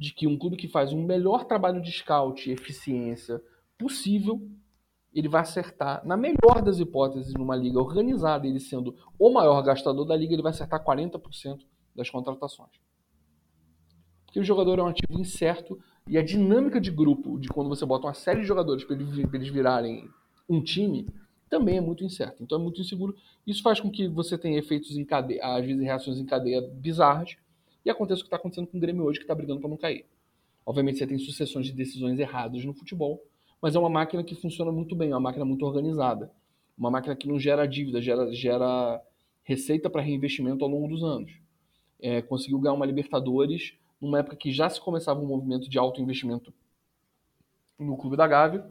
de 0.00 0.14
que 0.14 0.26
um 0.26 0.38
clube 0.38 0.56
que 0.56 0.66
faz 0.66 0.94
um 0.94 1.04
melhor 1.04 1.44
trabalho 1.44 1.82
de 1.82 1.92
scout 1.92 2.48
e 2.48 2.52
eficiência 2.54 3.38
possível, 3.76 4.40
ele 5.12 5.28
vai 5.28 5.42
acertar, 5.42 6.00
na 6.06 6.16
melhor 6.16 6.62
das 6.64 6.78
hipóteses, 6.78 7.34
numa 7.34 7.54
liga 7.54 7.78
organizada, 7.78 8.46
ele 8.46 8.58
sendo 8.58 8.96
o 9.18 9.28
maior 9.28 9.60
gastador 9.60 10.06
da 10.06 10.16
liga, 10.16 10.32
ele 10.32 10.40
vai 10.40 10.52
acertar 10.52 10.82
40% 10.82 11.66
das 11.94 12.08
contratações. 12.08 12.70
Porque 14.24 14.40
o 14.40 14.44
jogador 14.44 14.78
é 14.78 14.82
um 14.82 14.86
ativo 14.86 15.20
incerto 15.20 15.78
e 16.08 16.16
a 16.16 16.22
dinâmica 16.22 16.80
de 16.80 16.90
grupo, 16.90 17.38
de 17.38 17.48
quando 17.48 17.68
você 17.68 17.84
bota 17.84 18.06
uma 18.06 18.14
série 18.14 18.40
de 18.40 18.46
jogadores 18.46 18.84
para 18.84 18.96
eles 18.96 19.48
virarem 19.50 20.08
um 20.48 20.62
time, 20.62 21.08
também 21.50 21.76
é 21.76 21.80
muito 21.80 22.04
incerto. 22.04 22.42
Então 22.42 22.58
é 22.58 22.62
muito 22.62 22.80
inseguro. 22.80 23.14
Isso 23.46 23.62
faz 23.62 23.80
com 23.80 23.90
que 23.90 24.08
você 24.08 24.38
tenha 24.38 24.58
efeitos 24.58 24.96
em 24.96 25.04
cadeia, 25.04 25.44
às 25.44 25.66
vezes 25.66 25.82
reações 25.82 26.16
em 26.16 26.24
cadeia 26.24 26.62
bizarras, 26.62 27.36
e 27.84 27.90
aconteça 27.90 28.20
o 28.20 28.24
que 28.24 28.28
está 28.28 28.36
acontecendo 28.36 28.66
com 28.66 28.76
o 28.76 28.80
Grêmio 28.80 29.04
hoje, 29.04 29.18
que 29.18 29.24
está 29.24 29.34
brigando 29.34 29.60
para 29.60 29.70
não 29.70 29.76
cair. 29.76 30.04
Obviamente 30.64 30.98
você 30.98 31.06
tem 31.06 31.18
sucessões 31.18 31.66
de 31.66 31.72
decisões 31.72 32.18
erradas 32.18 32.64
no 32.64 32.74
futebol, 32.74 33.22
mas 33.60 33.74
é 33.74 33.78
uma 33.78 33.90
máquina 33.90 34.22
que 34.22 34.34
funciona 34.34 34.70
muito 34.70 34.94
bem, 34.94 35.10
é 35.10 35.14
uma 35.14 35.20
máquina 35.20 35.44
muito 35.44 35.64
organizada. 35.64 36.30
Uma 36.76 36.90
máquina 36.90 37.14
que 37.14 37.28
não 37.28 37.38
gera 37.38 37.66
dívida, 37.66 38.00
gera, 38.00 38.32
gera 38.32 39.02
receita 39.42 39.90
para 39.90 40.00
reinvestimento 40.00 40.64
ao 40.64 40.70
longo 40.70 40.88
dos 40.88 41.02
anos. 41.02 41.32
É, 42.00 42.22
conseguiu 42.22 42.58
ganhar 42.58 42.74
uma 42.74 42.86
Libertadores 42.86 43.74
numa 44.00 44.20
época 44.20 44.36
que 44.36 44.50
já 44.50 44.68
se 44.68 44.80
começava 44.80 45.20
um 45.20 45.26
movimento 45.26 45.68
de 45.68 45.78
alto 45.78 46.00
investimento 46.00 46.52
no 47.78 47.96
Clube 47.96 48.16
da 48.16 48.26
Gávea, 48.26 48.66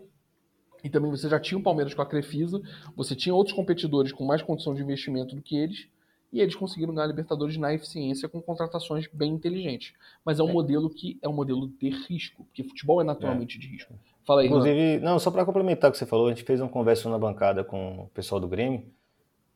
e 0.84 0.90
também 0.90 1.12
você 1.12 1.28
já 1.28 1.40
tinha 1.40 1.58
o 1.58 1.64
Palmeiras 1.64 1.94
com 1.94 2.02
a 2.02 2.06
Crefisa, 2.06 2.62
você 2.96 3.16
tinha 3.16 3.36
outros 3.36 3.56
competidores 3.56 4.12
com 4.12 4.26
mais 4.26 4.42
condição 4.42 4.74
de 4.74 4.82
investimento 4.82 5.36
do 5.36 5.42
que 5.42 5.58
eles, 5.58 5.88
e 6.32 6.42
eles 6.42 6.56
conseguiram 6.56 6.94
ganhar 6.94 7.06
a 7.06 7.08
Libertadores 7.08 7.58
na 7.58 7.74
eficiência 7.74 8.30
com 8.30 8.42
contratações 8.42 9.08
bem 9.12 9.34
inteligentes. 9.34 9.94
Mas 10.24 10.40
é 10.40 10.44
um 10.44 10.50
é. 10.50 10.54
modelo 10.54 10.90
que 10.90 11.18
é 11.22 11.28
um 11.28 11.34
modelo 11.34 11.68
de 11.68 11.90
risco, 11.90 12.44
porque 12.46 12.64
futebol 12.64 13.02
é 13.02 13.04
naturalmente 13.04 13.58
é. 13.58 13.62
de 13.62 13.68
risco. 13.68 13.94
Fala 14.26 14.42
aí, 14.42 14.48
Inclusive, 14.48 15.00
não, 15.00 15.18
só 15.18 15.32
para 15.32 15.44
complementar 15.44 15.90
o 15.90 15.92
que 15.92 15.98
você 15.98 16.06
falou, 16.06 16.28
a 16.28 16.30
gente 16.30 16.44
fez 16.44 16.62
uma 16.62 16.70
conversa 16.70 17.10
na 17.10 17.18
bancada 17.18 17.64
com 17.64 18.04
o 18.04 18.08
pessoal 18.10 18.40
do 18.40 18.48
Grêmio, 18.48 18.86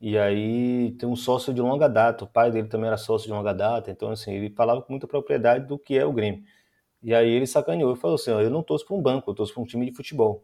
e 0.02 0.18
aí 0.18 0.92
tem 1.00 1.08
um 1.08 1.16
sócio 1.16 1.54
de 1.54 1.62
longa 1.62 1.88
data, 1.88 2.24
o 2.24 2.28
pai 2.28 2.52
dele 2.52 2.68
também 2.68 2.88
era 2.88 2.98
sócio 2.98 3.28
de 3.28 3.34
longa 3.34 3.54
data, 3.54 3.92
então 3.92 4.10
assim, 4.10 4.34
ele 4.34 4.50
falava 4.50 4.82
com 4.82 4.92
muita 4.92 5.08
propriedade 5.08 5.68
do 5.68 5.78
que 5.78 5.98
é 5.98 6.06
o 6.06 6.12
Grêmio. 6.12 6.44
E 7.04 7.14
aí 7.14 7.30
ele 7.30 7.46
sacaneou 7.46 7.94
e 7.94 7.96
falou 7.96 8.16
assim, 8.16 8.32
ó, 8.32 8.42
eu 8.42 8.50
não 8.50 8.64
torço 8.64 8.86
para 8.86 8.96
um 8.96 9.02
banco, 9.02 9.30
eu 9.30 9.36
torço 9.36 9.54
para 9.54 9.62
um 9.62 9.66
time 9.66 9.86
de 9.86 9.96
futebol. 9.96 10.44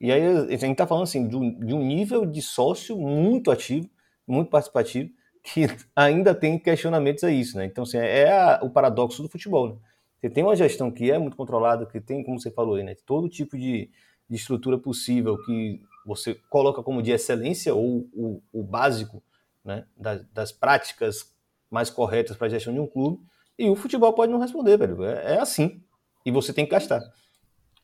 E 0.00 0.12
aí 0.12 0.22
a 0.22 0.50
gente 0.50 0.72
está 0.72 0.86
falando 0.86 1.04
assim 1.04 1.28
de 1.28 1.36
um, 1.36 1.58
de 1.58 1.74
um 1.74 1.82
nível 1.82 2.24
de 2.24 2.40
sócio 2.42 2.98
muito 2.98 3.50
ativo, 3.50 3.88
muito 4.26 4.50
participativo, 4.50 5.10
que 5.52 5.66
ainda 5.94 6.34
tem 6.34 6.58
questionamentos 6.58 7.24
a 7.24 7.30
isso, 7.30 7.56
né? 7.56 7.64
Então, 7.64 7.84
assim, 7.84 7.98
é 7.98 8.30
a, 8.30 8.60
o 8.62 8.70
paradoxo 8.70 9.22
do 9.22 9.28
futebol, 9.28 9.68
né? 9.68 9.76
Você 10.20 10.28
tem 10.28 10.42
uma 10.42 10.56
gestão 10.56 10.90
que 10.90 11.10
é 11.10 11.18
muito 11.18 11.36
controlada, 11.36 11.86
que 11.86 12.00
tem, 12.00 12.24
como 12.24 12.40
você 12.40 12.50
falou 12.50 12.74
aí, 12.74 12.82
né? 12.82 12.96
Todo 13.06 13.28
tipo 13.28 13.56
de, 13.56 13.88
de 14.28 14.36
estrutura 14.36 14.76
possível 14.76 15.38
que 15.44 15.80
você 16.04 16.34
coloca 16.50 16.82
como 16.82 17.02
de 17.02 17.12
excelência 17.12 17.72
ou 17.74 18.08
o, 18.12 18.42
o 18.52 18.62
básico, 18.62 19.22
né? 19.64 19.84
Das, 19.96 20.24
das 20.32 20.52
práticas 20.52 21.32
mais 21.70 21.88
corretas 21.88 22.36
para 22.36 22.46
a 22.46 22.50
gestão 22.50 22.72
de 22.72 22.80
um 22.80 22.86
clube, 22.86 23.20
e 23.58 23.68
o 23.68 23.76
futebol 23.76 24.12
pode 24.12 24.32
não 24.32 24.38
responder, 24.38 24.76
velho. 24.76 25.04
É, 25.04 25.34
é 25.34 25.40
assim. 25.40 25.80
E 26.24 26.30
você 26.30 26.52
tem 26.52 26.64
que 26.64 26.70
gastar. 26.70 27.00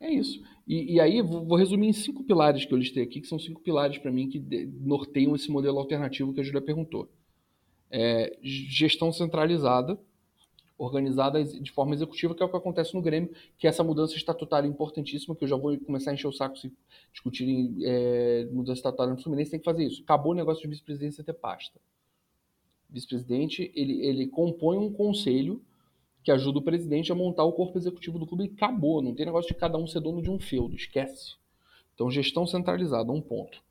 É 0.01 0.11
isso. 0.11 0.43
E, 0.67 0.95
e, 0.95 1.01
aí, 1.01 1.21
vou 1.21 1.57
resumir 1.57 1.89
em 1.89 1.93
cinco 1.93 2.25
pilares 2.25 2.65
que 2.65 2.73
eu 2.73 2.79
listei 2.79 3.03
aqui, 3.03 3.21
que 3.21 3.27
são 3.27 3.39
cinco 3.39 3.61
pilares 3.61 3.99
para 3.99 4.11
mim 4.11 4.29
que 4.29 4.39
norteiam 4.81 5.35
esse 5.35 5.51
modelo 5.51 5.79
alternativo 5.79 6.33
que 6.33 6.41
a 6.41 6.45
Julia 6.45 6.61
perguntou. 6.61 7.09
É, 7.97 8.37
gestão 8.43 9.13
centralizada, 9.13 9.97
organizada 10.77 11.45
de 11.45 11.71
forma 11.71 11.95
executiva, 11.95 12.35
que 12.35 12.43
é 12.43 12.47
o 12.47 12.49
que 12.49 12.57
acontece 12.57 12.93
no 12.93 13.01
Grêmio, 13.01 13.31
que 13.57 13.69
é 13.69 13.71
essa 13.71 13.85
mudança 13.85 14.17
estatutária 14.17 14.67
importantíssima, 14.67 15.37
que 15.37 15.45
eu 15.45 15.49
já 15.49 15.55
vou 15.55 15.79
começar 15.79 16.11
a 16.11 16.15
encher 16.15 16.27
o 16.27 16.33
saco 16.33 16.59
se 16.59 16.73
discutirem 17.13 17.77
é, 17.85 18.49
mudança 18.51 18.81
estatutária 18.81 19.15
no 19.15 19.23
Fluminense, 19.23 19.53
tem 19.53 19.61
que 19.61 19.65
fazer 19.65 19.85
isso. 19.85 20.03
Acabou 20.03 20.33
o 20.33 20.35
negócio 20.35 20.63
de 20.63 20.69
vice-presidência 20.69 21.23
ter 21.23 21.35
pasta. 21.35 21.81
Vice-presidente, 22.91 23.71
ele, 23.77 24.05
ele 24.05 24.27
compõe 24.27 24.77
um 24.77 24.93
conselho 24.93 25.63
que 26.25 26.33
ajuda 26.33 26.59
o 26.59 26.63
presidente 26.63 27.13
a 27.13 27.15
montar 27.15 27.45
o 27.45 27.53
corpo 27.53 27.79
executivo 27.79 28.19
do 28.19 28.27
clube 28.27 28.45
e 28.45 28.53
acabou. 28.57 29.01
Não 29.01 29.15
tem 29.15 29.27
negócio 29.27 29.53
de 29.53 29.55
cada 29.55 29.79
um 29.79 29.87
ser 29.87 30.01
dono 30.01 30.21
de 30.21 30.31
um 30.31 30.41
feudo, 30.41 30.75
esquece. 30.75 31.35
Então, 31.95 32.11
gestão 32.11 32.45
centralizada, 32.45 33.13
um 33.13 33.21
ponto. 33.21 33.63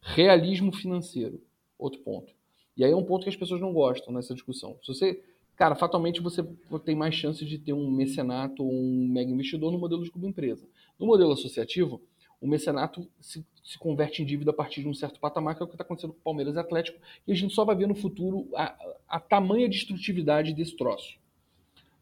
Realismo 0.00 0.70
financeiro, 0.72 1.42
outro 1.76 2.00
ponto. 2.00 2.32
E 2.76 2.84
aí 2.84 2.92
é 2.92 2.96
um 2.96 3.04
ponto 3.04 3.24
que 3.24 3.28
as 3.28 3.36
pessoas 3.36 3.60
não 3.60 3.72
gostam 3.72 4.12
nessa 4.12 4.34
discussão. 4.34 4.76
Se 4.82 4.88
você, 4.88 5.22
cara, 5.56 5.74
fatalmente 5.74 6.20
você 6.20 6.42
tem 6.84 6.96
mais 6.96 7.14
chance 7.14 7.44
de 7.44 7.58
ter 7.58 7.72
um 7.72 7.90
mecenato 7.90 8.64
ou 8.64 8.72
um 8.72 9.08
mega 9.08 9.30
investidor 9.30 9.70
no 9.72 9.78
modelo 9.78 10.02
de 10.02 10.10
clube 10.10 10.26
empresa. 10.26 10.66
No 10.98 11.06
modelo 11.06 11.32
associativo, 11.32 12.00
o 12.40 12.46
mecenato 12.48 13.08
se, 13.20 13.46
se, 13.62 13.78
converte 13.78 14.20
em 14.20 14.26
dívida 14.26 14.50
a 14.50 14.54
partir 14.54 14.80
de 14.80 14.88
um 14.88 14.94
certo 14.94 15.20
patamar, 15.20 15.54
que 15.54 15.62
é 15.62 15.64
o 15.64 15.68
que 15.68 15.74
está 15.74 15.84
acontecendo 15.84 16.12
com 16.12 16.18
o 16.18 16.22
Palmeiras 16.22 16.56
e 16.56 16.58
Atlético, 16.58 16.98
e 17.24 17.30
a 17.30 17.34
gente 17.36 17.54
só 17.54 17.64
vai 17.64 17.76
ver 17.76 17.86
no 17.86 17.94
futuro 17.94 18.48
a, 18.56 18.76
a 19.08 19.20
tamanha 19.20 19.68
destrutividade 19.68 20.52
desse 20.52 20.76
troço. 20.76 21.16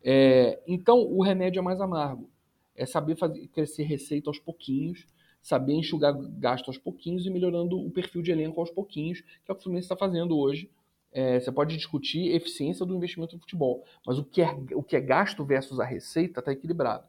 É, 0.03 0.59
então, 0.67 0.99
o 0.99 1.23
remédio 1.23 1.61
é 1.61 1.63
mais 1.63 1.79
amargo. 1.79 2.31
É 2.75 2.87
saber 2.87 3.17
fazer 3.17 3.47
crescer 3.49 3.83
receita 3.83 4.31
aos 4.31 4.39
pouquinhos, 4.39 5.07
saber 5.43 5.75
enxugar 5.75 6.15
gasto 6.39 6.69
aos 6.69 6.79
pouquinhos 6.79 7.27
e 7.27 7.31
melhorando 7.31 7.79
o 7.79 7.91
perfil 7.91 8.23
de 8.23 8.31
elenco 8.31 8.61
aos 8.61 8.71
pouquinhos, 8.71 9.21
que 9.21 9.51
é 9.51 9.53
o 9.53 9.55
que 9.55 9.61
o 9.61 9.63
Fluminense 9.63 9.87
está 9.87 9.97
fazendo 9.97 10.39
hoje. 10.39 10.71
É, 11.13 11.41
você 11.41 11.51
pode 11.51 11.77
discutir 11.77 12.35
eficiência 12.35 12.87
do 12.87 12.95
investimento 12.95 13.35
no 13.35 13.41
futebol, 13.41 13.85
mas 14.07 14.19
o 14.19 14.25
que 14.25 14.43
é, 14.43 14.57
o 14.75 14.83
que 14.83 14.95
é 14.95 15.01
gasto 15.01 15.45
versus 15.45 15.81
a 15.81 15.85
receita 15.85 16.39
está 16.39 16.53
equilibrado. 16.53 17.05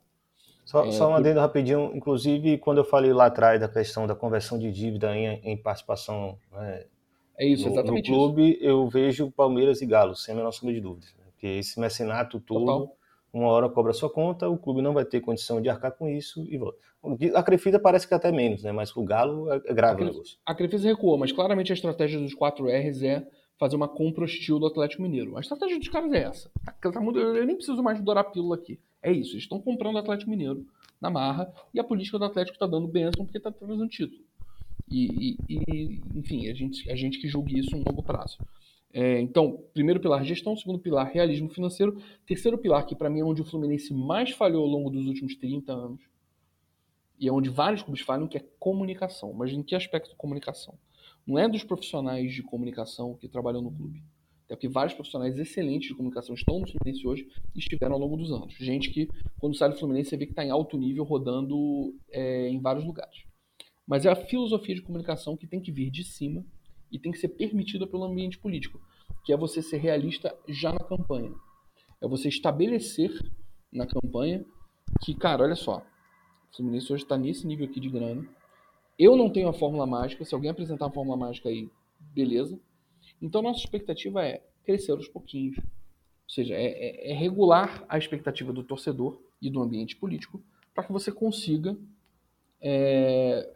Só, 0.65 0.85
é, 0.85 0.91
só 0.91 1.09
um 1.09 1.15
adendo 1.15 1.39
rapidinho, 1.39 1.91
inclusive 1.93 2.57
quando 2.57 2.79
eu 2.79 2.85
falei 2.85 3.13
lá 3.13 3.27
atrás 3.27 3.59
da 3.59 3.67
questão 3.67 4.07
da 4.07 4.15
conversão 4.15 4.57
de 4.57 4.71
dívida 4.71 5.15
em, 5.15 5.39
em 5.43 5.57
participação 5.57 6.37
né, 6.51 6.85
é 7.37 7.45
isso, 7.45 7.65
no, 7.65 7.73
exatamente 7.73 8.11
no 8.11 8.17
clube, 8.17 8.51
isso. 8.51 8.63
eu 8.63 8.87
vejo 8.87 9.31
Palmeiras 9.31 9.81
e 9.81 9.85
Galo, 9.85 10.15
sem 10.15 10.33
a 10.33 10.37
menor 10.37 10.51
sombra 10.51 10.75
de 10.75 10.81
dúvidas. 10.81 11.13
Porque 11.25 11.47
esse 11.47 11.79
mecenato 11.79 12.39
todo, 12.39 12.65
Total. 12.65 12.95
Uma 13.33 13.47
hora 13.47 13.69
cobra 13.69 13.93
sua 13.93 14.09
conta, 14.09 14.49
o 14.49 14.57
clube 14.57 14.81
não 14.81 14.93
vai 14.93 15.05
ter 15.05 15.21
condição 15.21 15.61
de 15.61 15.69
arcar 15.69 15.91
com 15.93 16.07
isso 16.07 16.45
e 16.49 16.57
volta. 16.57 16.77
A 17.33 17.43
Crefisa 17.43 17.79
parece 17.79 18.07
que 18.07 18.13
até 18.13 18.31
menos, 18.31 18.63
né? 18.63 18.71
Mas 18.71 18.95
o 18.95 19.03
Galo 19.03 19.51
é, 19.51 19.61
é 19.65 19.73
grave 19.73 20.03
o 20.03 20.05
negócio. 20.05 20.37
A 20.45 20.53
Crefisa 20.53 20.87
recuou, 20.87 21.17
mas 21.17 21.31
claramente 21.31 21.71
a 21.71 21.75
estratégia 21.75 22.19
dos 22.19 22.33
4 22.33 22.67
R's 22.67 23.01
é 23.03 23.25
fazer 23.57 23.75
uma 23.75 23.87
compra 23.87 24.23
hostil 24.23 24.59
do 24.59 24.65
Atlético 24.65 25.01
Mineiro. 25.01 25.37
A 25.37 25.39
estratégia 25.39 25.79
dos 25.79 25.87
caras 25.87 26.11
é 26.13 26.23
essa. 26.23 26.51
Tá, 26.65 26.75
eu 26.93 27.45
nem 27.45 27.55
preciso 27.55 27.81
mais 27.81 28.01
dourar 28.01 28.25
a 28.25 28.29
pílula 28.29 28.55
aqui. 28.55 28.79
É 29.01 29.11
isso, 29.11 29.33
eles 29.33 29.43
estão 29.43 29.59
comprando 29.59 29.95
o 29.95 29.99
Atlético 29.99 30.29
Mineiro 30.29 30.65
na 30.99 31.09
marra 31.09 31.51
e 31.73 31.79
a 31.79 31.83
política 31.83 32.19
do 32.19 32.25
Atlético 32.25 32.55
está 32.55 32.67
dando 32.67 32.87
bênção 32.87 33.25
porque 33.25 33.37
está 33.37 33.51
trazendo 33.51 33.87
título. 33.87 34.21
E, 34.89 35.37
e, 35.49 35.63
e, 35.73 36.01
enfim, 36.15 36.49
a 36.49 36.53
gente, 36.53 36.89
a 36.91 36.95
gente 36.95 37.19
que 37.19 37.27
julgue 37.27 37.57
isso 37.57 37.75
no 37.77 37.83
longo 37.87 38.03
prazo. 38.03 38.37
É, 38.93 39.19
então, 39.21 39.63
primeiro 39.73 39.99
pilar, 39.99 40.23
gestão. 40.23 40.55
Segundo 40.55 40.79
pilar, 40.79 41.09
realismo 41.11 41.49
financeiro. 41.49 42.01
Terceiro 42.25 42.57
pilar, 42.57 42.85
que 42.85 42.95
para 42.95 43.09
mim 43.09 43.21
é 43.21 43.23
onde 43.23 43.41
o 43.41 43.45
Fluminense 43.45 43.93
mais 43.93 44.31
falhou 44.31 44.63
ao 44.63 44.69
longo 44.69 44.89
dos 44.89 45.05
últimos 45.07 45.35
30 45.35 45.71
anos. 45.71 46.01
E 47.19 47.27
é 47.27 47.31
onde 47.31 47.49
vários 47.49 47.83
clubes 47.83 48.01
falham, 48.01 48.27
que 48.27 48.37
é 48.37 48.45
comunicação. 48.59 49.31
Mas 49.33 49.51
em 49.51 49.61
que 49.61 49.75
aspecto 49.75 50.15
comunicação? 50.15 50.77
Não 51.25 51.37
é 51.37 51.47
dos 51.47 51.63
profissionais 51.63 52.33
de 52.33 52.41
comunicação 52.41 53.15
que 53.15 53.27
trabalham 53.27 53.61
no 53.61 53.71
clube. 53.71 54.03
É 54.49 54.55
porque 54.55 54.67
vários 54.67 54.93
profissionais 54.93 55.37
excelentes 55.39 55.87
de 55.87 55.95
comunicação 55.95 56.35
estão 56.35 56.59
no 56.59 56.67
Fluminense 56.67 57.07
hoje 57.07 57.25
e 57.55 57.59
estiveram 57.59 57.93
ao 57.93 57.99
longo 57.99 58.17
dos 58.17 58.33
anos. 58.33 58.53
Gente 58.55 58.89
que, 58.89 59.07
quando 59.39 59.55
sai 59.55 59.69
do 59.69 59.77
Fluminense, 59.77 60.09
você 60.09 60.17
vê 60.17 60.25
que 60.25 60.33
está 60.33 60.43
em 60.43 60.49
alto 60.49 60.77
nível, 60.77 61.05
rodando 61.05 61.95
é, 62.09 62.49
em 62.49 62.59
vários 62.59 62.83
lugares. 62.83 63.23
Mas 63.87 64.05
é 64.05 64.09
a 64.09 64.15
filosofia 64.15 64.75
de 64.75 64.81
comunicação 64.81 65.37
que 65.37 65.47
tem 65.47 65.61
que 65.61 65.71
vir 65.71 65.89
de 65.89 66.03
cima 66.03 66.45
e 66.91 66.99
tem 66.99 67.11
que 67.11 67.17
ser 67.17 67.29
permitida 67.29 67.87
pelo 67.87 68.03
ambiente 68.03 68.37
político, 68.37 68.79
que 69.23 69.31
é 69.31 69.37
você 69.37 69.61
ser 69.61 69.77
realista 69.77 70.35
já 70.47 70.71
na 70.71 70.79
campanha. 70.79 71.31
É 72.01 72.07
você 72.07 72.27
estabelecer 72.27 73.11
na 73.71 73.85
campanha 73.85 74.43
que, 75.01 75.13
cara, 75.13 75.43
olha 75.43 75.55
só, 75.55 75.77
o 76.51 76.55
Fluminense 76.55 76.91
hoje 76.91 77.03
está 77.03 77.17
nesse 77.17 77.47
nível 77.47 77.65
aqui 77.65 77.79
de 77.79 77.89
grana. 77.89 78.27
Eu 78.97 79.15
não 79.15 79.29
tenho 79.29 79.47
a 79.47 79.53
fórmula 79.53 79.85
mágica, 79.87 80.25
se 80.25 80.33
alguém 80.33 80.51
apresentar 80.51 80.87
a 80.87 80.91
fórmula 80.91 81.17
mágica 81.17 81.49
aí, 81.49 81.69
beleza. 81.99 82.59
Então 83.21 83.41
nossa 83.41 83.59
expectativa 83.59 84.25
é 84.25 84.43
crescer 84.65 84.91
aos 84.91 85.07
pouquinhos. 85.07 85.57
Ou 85.57 86.29
seja, 86.33 86.55
é, 86.55 86.65
é, 86.65 87.11
é 87.11 87.13
regular 87.13 87.85
a 87.87 87.97
expectativa 87.97 88.51
do 88.51 88.63
torcedor 88.63 89.21
e 89.41 89.49
do 89.49 89.61
ambiente 89.61 89.95
político 89.95 90.43
para 90.73 90.83
que 90.83 90.91
você 90.91 91.11
consiga 91.11 91.77
é, 92.61 93.49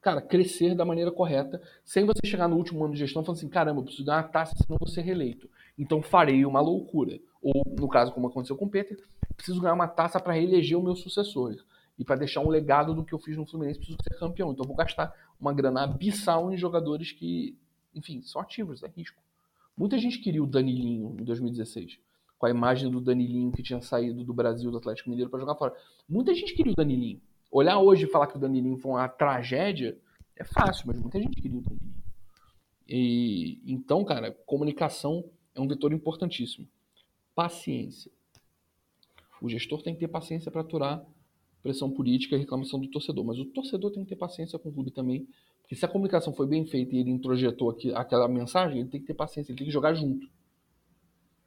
cara, 0.00 0.20
crescer 0.20 0.74
da 0.74 0.84
maneira 0.84 1.12
correta, 1.12 1.60
sem 1.84 2.04
você 2.04 2.26
chegar 2.26 2.48
no 2.48 2.56
último 2.56 2.84
ano 2.84 2.94
de 2.94 3.00
gestão 3.00 3.22
falando 3.22 3.38
assim, 3.38 3.48
caramba, 3.48 3.80
eu 3.80 3.84
preciso 3.84 4.04
ganhar 4.04 4.22
uma 4.22 4.28
taça 4.28 4.54
senão 4.56 4.78
vou 4.78 4.88
ser 4.88 5.02
reeleito. 5.02 5.48
Então 5.78 6.02
farei 6.02 6.44
uma 6.44 6.60
loucura. 6.60 7.18
Ou, 7.42 7.62
no 7.78 7.88
caso, 7.88 8.12
como 8.12 8.26
aconteceu 8.26 8.56
com 8.56 8.66
o 8.66 8.70
Peter, 8.70 8.98
preciso 9.36 9.60
ganhar 9.60 9.74
uma 9.74 9.88
taça 9.88 10.20
para 10.20 10.34
reeleger 10.34 10.78
o 10.78 10.82
meu 10.82 10.94
sucessor. 10.94 11.56
E 11.98 12.04
para 12.04 12.16
deixar 12.16 12.40
um 12.40 12.48
legado 12.48 12.94
do 12.94 13.04
que 13.04 13.12
eu 13.12 13.18
fiz 13.18 13.36
no 13.36 13.46
Fluminense, 13.46 13.78
preciso 13.78 13.98
ser 14.02 14.18
campeão. 14.18 14.52
Então 14.52 14.66
vou 14.66 14.76
gastar 14.76 15.14
uma 15.38 15.52
grana 15.52 15.84
abissal 15.84 16.52
em 16.52 16.56
jogadores 16.56 17.12
que, 17.12 17.56
enfim, 17.94 18.22
são 18.22 18.40
ativos, 18.40 18.82
é 18.82 18.88
risco. 18.88 19.20
Muita 19.76 19.98
gente 19.98 20.18
queria 20.18 20.42
o 20.42 20.46
Danilinho 20.46 21.16
em 21.18 21.24
2016, 21.24 21.98
com 22.38 22.46
a 22.46 22.50
imagem 22.50 22.90
do 22.90 23.00
Danilinho 23.00 23.52
que 23.52 23.62
tinha 23.62 23.80
saído 23.80 24.24
do 24.24 24.32
Brasil, 24.32 24.70
do 24.70 24.78
Atlético 24.78 25.10
Mineiro, 25.10 25.30
para 25.30 25.40
jogar 25.40 25.54
fora. 25.54 25.74
Muita 26.08 26.34
gente 26.34 26.54
queria 26.54 26.72
o 26.72 26.76
Danilinho. 26.76 27.20
Olhar 27.50 27.78
hoje 27.80 28.04
e 28.04 28.10
falar 28.10 28.26
que 28.26 28.36
o 28.36 28.40
Danilinho 28.40 28.76
foi 28.76 28.92
uma 28.92 29.08
tragédia 29.08 29.98
é 30.36 30.44
fácil, 30.44 30.86
mas 30.86 30.98
muita 30.98 31.20
gente 31.20 31.40
queria 31.40 31.58
o 31.58 31.62
Danilinho. 31.62 32.02
E, 32.88 33.60
então, 33.66 34.04
cara, 34.04 34.32
comunicação 34.46 35.24
é 35.54 35.60
um 35.60 35.68
vetor 35.68 35.92
importantíssimo. 35.92 36.66
paciência. 37.34 38.10
O 39.40 39.48
gestor 39.48 39.82
tem 39.82 39.94
que 39.94 40.00
ter 40.00 40.08
paciência 40.08 40.50
para 40.50 40.62
aturar 40.62 41.04
pressão 41.62 41.90
política 41.90 42.36
e 42.36 42.38
reclamação 42.38 42.80
do 42.80 42.88
torcedor, 42.88 43.24
mas 43.24 43.38
o 43.38 43.44
torcedor 43.44 43.90
tem 43.90 44.02
que 44.02 44.08
ter 44.08 44.16
paciência 44.16 44.58
com 44.58 44.70
o 44.70 44.72
clube 44.72 44.90
também, 44.90 45.28
porque 45.60 45.76
se 45.76 45.84
a 45.84 45.88
comunicação 45.88 46.32
foi 46.32 46.46
bem 46.46 46.64
feita 46.64 46.94
e 46.94 46.98
ele 46.98 47.10
introjetou 47.10 47.70
aqui, 47.70 47.92
aquela 47.92 48.26
mensagem, 48.26 48.80
ele 48.80 48.88
tem 48.88 49.00
que 49.00 49.06
ter 49.06 49.14
paciência, 49.14 49.52
ele 49.52 49.58
tem 49.58 49.66
que 49.66 49.72
jogar 49.72 49.94
junto. 49.94 50.26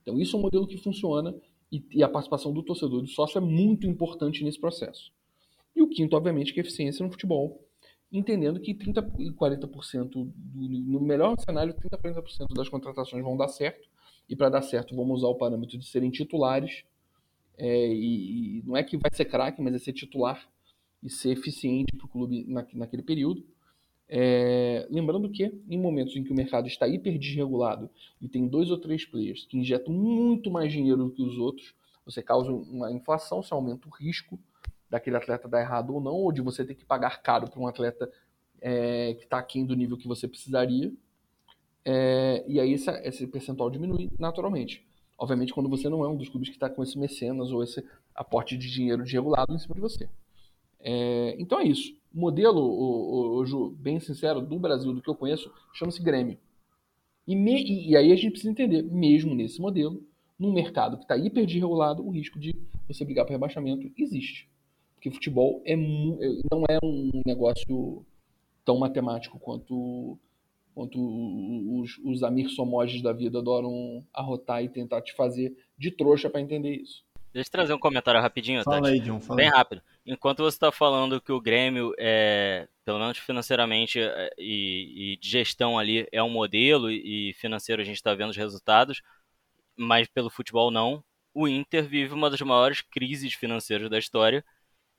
Então 0.01 0.19
isso 0.19 0.35
é 0.35 0.39
um 0.39 0.43
modelo 0.43 0.67
que 0.67 0.77
funciona 0.77 1.35
e, 1.71 1.84
e 1.91 2.03
a 2.03 2.09
participação 2.09 2.53
do 2.53 2.61
torcedor 2.61 2.99
e 2.99 3.03
do 3.03 3.09
sócio 3.09 3.38
é 3.38 3.41
muito 3.41 3.88
importante 3.88 4.43
nesse 4.43 4.59
processo. 4.59 5.11
E 5.76 5.82
o 5.82 5.88
quinto, 5.88 6.16
obviamente, 6.16 6.54
que 6.54 6.60
é 6.60 6.64
eficiência 6.64 7.04
no 7.04 7.12
futebol, 7.12 7.64
entendendo 8.12 8.60
que 8.60 8.74
30 8.74 9.12
e 9.20 9.32
40%, 9.32 10.10
do, 10.10 10.32
no 10.56 11.02
melhor 11.02 11.36
cenário, 11.40 11.74
30 11.74 11.95
e 11.95 12.00
40% 12.00 12.54
das 12.56 12.70
contratações 12.70 13.24
vão 13.24 13.36
dar 13.36 13.48
certo, 13.48 13.90
e 14.30 14.36
para 14.36 14.50
dar 14.50 14.62
certo 14.62 14.95
vamos 14.95 15.20
usar 15.20 15.28
o 15.28 15.36
parâmetro 15.36 15.78
de 15.78 15.86
serem 15.86 16.12
titulares, 16.12 16.84
é, 17.58 17.88
e, 17.88 18.60
e, 18.60 18.64
não 18.64 18.78
é 18.78 18.84
que 18.84 18.98
vai 18.98 19.12
ser 19.14 19.26
craque, 19.26 19.62
mas 19.62 19.74
é 19.74 19.80
ser 19.80 19.94
titular 19.94 20.48
e 21.02 21.10
ser 21.10 21.32
eficiente 21.32 21.95
para 21.95 22.06
o 22.06 22.10
clube 22.10 22.45
na, 22.48 22.66
naquele 22.74 23.04
período. 23.04 23.45
É, 24.08 24.88
lembrando 24.91 25.30
que 25.30 25.52
em 25.68 25.80
momentos 25.80 26.16
em 26.16 26.24
que 26.24 26.32
o 26.32 26.36
mercado 26.36 26.68
está 26.68 26.88
hiper 26.88 27.18
desregulado 27.18 27.90
e 28.22 28.28
tem 28.28 28.48
dois 28.48 28.70
ou 28.70 28.78
três 28.78 29.06
players 29.06 29.45
que 29.45 29.58
injetam 29.58 29.94
muito 29.94 30.52
mais 30.52 30.72
dinheiro 30.72 31.06
do 31.06 31.12
que 31.12 31.24
os 31.24 31.38
outros, 31.38 31.74
você 32.06 32.22
causa 32.22 32.52
uma 32.52 32.91
inflação, 32.91 33.41
você 33.41 33.54
aumenta 33.54 33.88
o 33.88 33.91
risco 33.91 34.40
daquele 34.94 35.18
atleta 35.18 35.48
dar 35.48 35.60
errado 35.60 35.91
ou 35.91 35.99
não, 35.99 36.14
ou 36.14 36.32
de 36.32 36.40
você 36.40 36.64
ter 36.64 36.76
que 36.76 36.86
pagar 36.86 37.24
caro 37.24 37.49
para 37.49 37.60
um 37.60 37.65
atleta 37.65 38.11
é, 38.61 39.15
que 39.15 39.24
está 39.24 39.40
aquém 39.40 39.65
do 39.65 39.76
nível 39.76 39.98
que 39.98 40.07
você 40.07 40.28
precisaria. 40.28 40.94
É, 41.84 42.45
e 42.48 42.60
aí 42.60 42.74
esse, 42.74 42.91
esse 43.03 43.26
percentual 43.26 43.72
diminui 43.72 44.11
naturalmente. 44.20 44.86
Obviamente, 45.18 45.52
quando 45.52 45.68
você 45.68 45.90
não 45.90 46.06
é 46.06 46.07
um 46.07 46.15
dos 46.15 46.30
clubes 46.30 46.49
que 46.49 46.56
está 46.56 46.70
com 46.70 46.84
esse 46.84 46.98
mecenas 46.98 47.52
ou 47.52 47.64
esse 47.64 47.84
aporte 48.14 48.56
de 48.56 48.70
dinheiro 48.70 49.03
desregulado 49.03 49.52
em 49.56 49.57
cima 49.57 49.74
de 49.74 49.82
você. 49.82 50.07
É, 50.80 51.36
então 51.40 51.60
é 51.60 51.64
isso. 51.64 51.98
O 52.14 52.20
modelo, 52.20 52.61
o, 52.61 53.38
o, 53.38 53.38
o, 53.38 53.45
Ju, 53.48 53.72
bem 53.72 53.99
sincero, 53.99 54.41
do 54.41 54.60
Brasil, 54.60 54.94
do 54.94 55.02
que 55.02 55.10
eu 55.10 55.15
conheço, 55.15 55.52
chama-se 55.74 56.03
Grêmio. 56.03 56.38
E, 57.26 57.36
me, 57.36 57.90
e, 57.90 57.98
aí 57.98 58.11
a 58.11 58.15
gente 58.15 58.32
precisa 58.32 58.52
entender, 58.52 58.84
mesmo 58.84 59.34
nesse 59.34 59.60
modelo, 59.60 60.06
num 60.38 60.53
mercado 60.53 60.98
que 60.98 61.03
está 61.03 61.18
hiper 61.18 61.48
desregulado, 61.48 62.06
o 62.06 62.11
risco 62.11 62.38
de 62.38 62.53
você 62.88 63.03
brigar 63.03 63.26
para 63.26 63.34
rebaixamento 63.34 63.91
existe. 63.98 64.52
Porque 65.03 65.11
futebol 65.11 65.61
é, 65.65 65.75
não 65.75 66.63
é 66.69 66.80
um 66.81 67.21
negócio 67.25 68.05
tão 68.63 68.80
matemático 68.80 69.38
quanto 69.38 70.17
quanto 70.73 70.97
os, 70.97 71.99
os 72.03 72.23
Amir 72.23 72.49
Somoges 72.49 73.01
da 73.01 73.11
vida 73.11 73.39
adoram 73.39 74.03
arrotar 74.13 74.63
e 74.63 74.69
tentar 74.69 75.01
te 75.01 75.13
fazer 75.13 75.55
de 75.77 75.91
trouxa 75.91 76.30
para 76.30 76.39
entender 76.39 76.77
isso. 76.77 77.03
Deixa 77.34 77.47
eu 77.47 77.51
trazer 77.51 77.73
um 77.73 77.80
comentário 77.80 78.19
rapidinho, 78.21 78.63
fala 78.63 78.81
Tati. 78.81 78.93
Aí, 78.93 78.99
John, 79.01 79.19
fala 79.19 79.38
Bem 79.38 79.49
rápido. 79.49 79.81
Enquanto 80.05 80.41
você 80.41 80.55
está 80.55 80.71
falando 80.71 81.21
que 81.21 81.31
o 81.31 81.41
Grêmio, 81.41 81.93
é, 81.99 82.67
pelo 82.85 82.97
menos 82.97 83.17
financeiramente 83.17 83.99
é, 83.99 84.30
e, 84.38 85.13
e, 85.13 85.17
de 85.17 85.30
gestão 85.30 85.77
ali, 85.77 86.07
é 86.11 86.23
um 86.23 86.30
modelo 86.30 86.89
e 86.89 87.34
financeiro 87.34 87.81
a 87.81 87.85
gente 87.85 87.97
está 87.97 88.15
vendo 88.15 88.30
os 88.30 88.38
resultados, 88.38 89.01
mas 89.75 90.07
pelo 90.07 90.30
futebol 90.30 90.71
não, 90.71 91.03
o 91.34 91.47
Inter 91.47 91.84
vive 91.85 92.13
uma 92.13 92.30
das 92.30 92.41
maiores 92.41 92.81
crises 92.81 93.34
financeiras 93.34 93.89
da 93.89 93.99
história 93.99 94.43